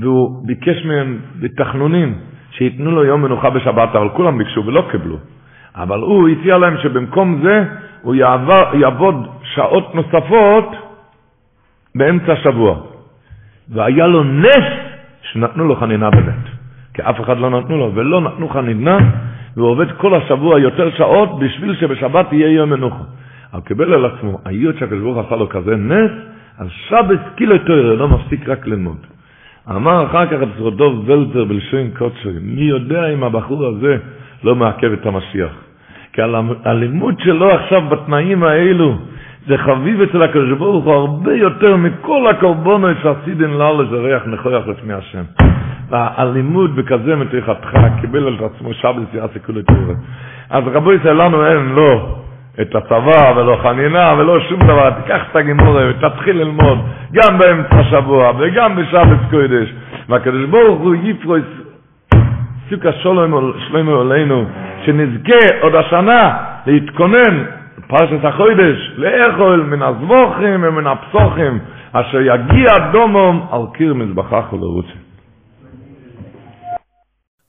והוא 0.00 0.46
ביקש 0.46 0.84
מהם 0.84 1.18
בתחנונים 1.40 2.18
שייתנו 2.50 2.90
לו 2.90 3.04
יום 3.04 3.22
מנוחה 3.22 3.50
בשבת, 3.50 3.96
אבל 3.96 4.08
כולם 4.08 4.38
ביקשו 4.38 4.66
ולא 4.66 4.88
קיבלו. 4.90 5.16
אבל 5.74 6.00
הוא 6.00 6.28
הציע 6.28 6.58
להם 6.58 6.76
שבמקום 6.82 7.40
זה 7.42 7.64
הוא 8.02 8.14
יעבוד 8.74 9.28
שעות 9.42 9.94
נוספות 9.94 10.68
באמצע 11.94 12.32
השבוע. 12.32 12.93
והיה 13.68 14.06
לו 14.06 14.24
נס 14.24 14.66
שנתנו 15.32 15.64
לו 15.64 15.76
חנינה 15.76 16.10
באמת. 16.10 16.44
כי 16.94 17.02
אף 17.02 17.20
אחד 17.20 17.38
לא 17.38 17.50
נתנו 17.50 17.78
לו, 17.78 17.92
ולא 17.94 18.20
נתנו 18.20 18.48
חנינה, 18.48 18.98
והוא 19.56 19.68
עובד 19.68 19.92
כל 19.92 20.14
השבוע 20.14 20.60
יותר 20.60 20.90
שעות 20.96 21.38
בשביל 21.38 21.74
שבשבת 21.74 22.32
יהיה 22.32 22.48
יום 22.48 22.70
מנוחה. 22.70 23.04
הוא 23.52 23.60
קיבל 23.60 23.94
על 23.94 24.04
עצמו, 24.04 24.38
היות 24.44 24.76
שהקדוש 24.78 25.00
ברוך 25.00 25.26
עשה 25.26 25.36
לו 25.36 25.48
כזה 25.48 25.76
נס, 25.76 26.10
אז 26.58 26.68
שבס 26.88 27.18
קילו 27.34 27.58
תוירה, 27.58 27.94
לא 27.94 28.08
מפסיק 28.08 28.48
רק 28.48 28.66
ללמוד. 28.66 28.96
אמר 29.70 30.06
אחר 30.06 30.26
כך 30.26 30.42
את 30.42 30.76
דוב 30.76 31.04
ולצר 31.06 31.44
בלשון 31.44 31.90
קודשו, 31.98 32.28
מי 32.42 32.62
יודע 32.62 33.06
אם 33.06 33.24
הבחור 33.24 33.66
הזה 33.66 33.96
לא 34.44 34.54
מעכב 34.54 34.92
את 34.92 35.06
המשיח. 35.06 35.52
כי 36.12 36.22
הלימוד 36.64 37.20
שלו 37.20 37.50
עכשיו 37.50 37.82
בתנאים 37.88 38.42
האלו, 38.42 38.98
זה 39.46 39.58
חביב 39.58 40.00
אצל 40.00 40.22
הקדוש 40.22 40.58
ברוך 40.58 40.84
הוא 40.84 40.92
הרבה 40.92 41.34
יותר 41.34 41.76
מכל 41.76 42.26
הקורבנות 42.26 42.96
שעשידן 43.02 43.50
לאללה 43.50 43.84
זה 43.90 43.96
ריח 43.96 44.22
נכוח 44.26 44.66
לפני 44.66 44.94
השם. 44.94 45.22
והלימוד 45.90 46.76
בכזה 46.76 47.16
מתריחתך 47.16 47.78
קיבל 48.00 48.26
על 48.26 48.34
עצמו 48.34 48.74
שבס 48.74 49.14
יעשה 49.14 49.38
כולו 49.46 49.62
תורה. 49.62 49.94
אז 50.50 50.64
רבו 50.66 50.92
ישראל 50.92 51.22
לנו 51.22 51.46
אין 51.46 51.68
לא 51.74 52.16
את 52.60 52.74
הצבא 52.74 53.32
ולא 53.36 53.58
חנינה 53.62 54.14
ולא 54.18 54.40
שום 54.40 54.62
דבר, 54.62 54.90
תיקח 54.90 55.20
את 55.30 55.36
הגימורה 55.36 55.90
ותתחיל 55.90 56.36
ללמוד 56.36 56.78
גם 57.12 57.38
באמצע 57.38 57.78
השבוע 57.80 58.32
וגם 58.38 58.76
בשבת 58.76 59.18
קודש. 59.30 59.72
והקדוש 60.08 60.44
ברוך 60.50 60.80
הוא 60.80 60.94
יפרוס 61.02 61.42
סוכה 62.70 62.92
שלמה 62.92 64.00
עלינו, 64.00 64.44
שנזכה 64.84 65.60
עוד 65.60 65.74
השנה 65.74 66.36
להתכונן 66.66 67.44
פרשת 67.88 68.24
החוידש, 68.24 68.92
לאכול 68.96 69.62
מן 69.62 69.82
הזבוכים 69.82 70.64
ומן 70.64 70.86
הפסוחים, 70.86 71.58
אשר 71.92 72.20
יגיע 72.20 72.68
דומום 72.92 73.46
על 73.50 73.60
קיר 73.74 73.94
מזבחך 73.94 74.52
ולרוצה. 74.52 75.03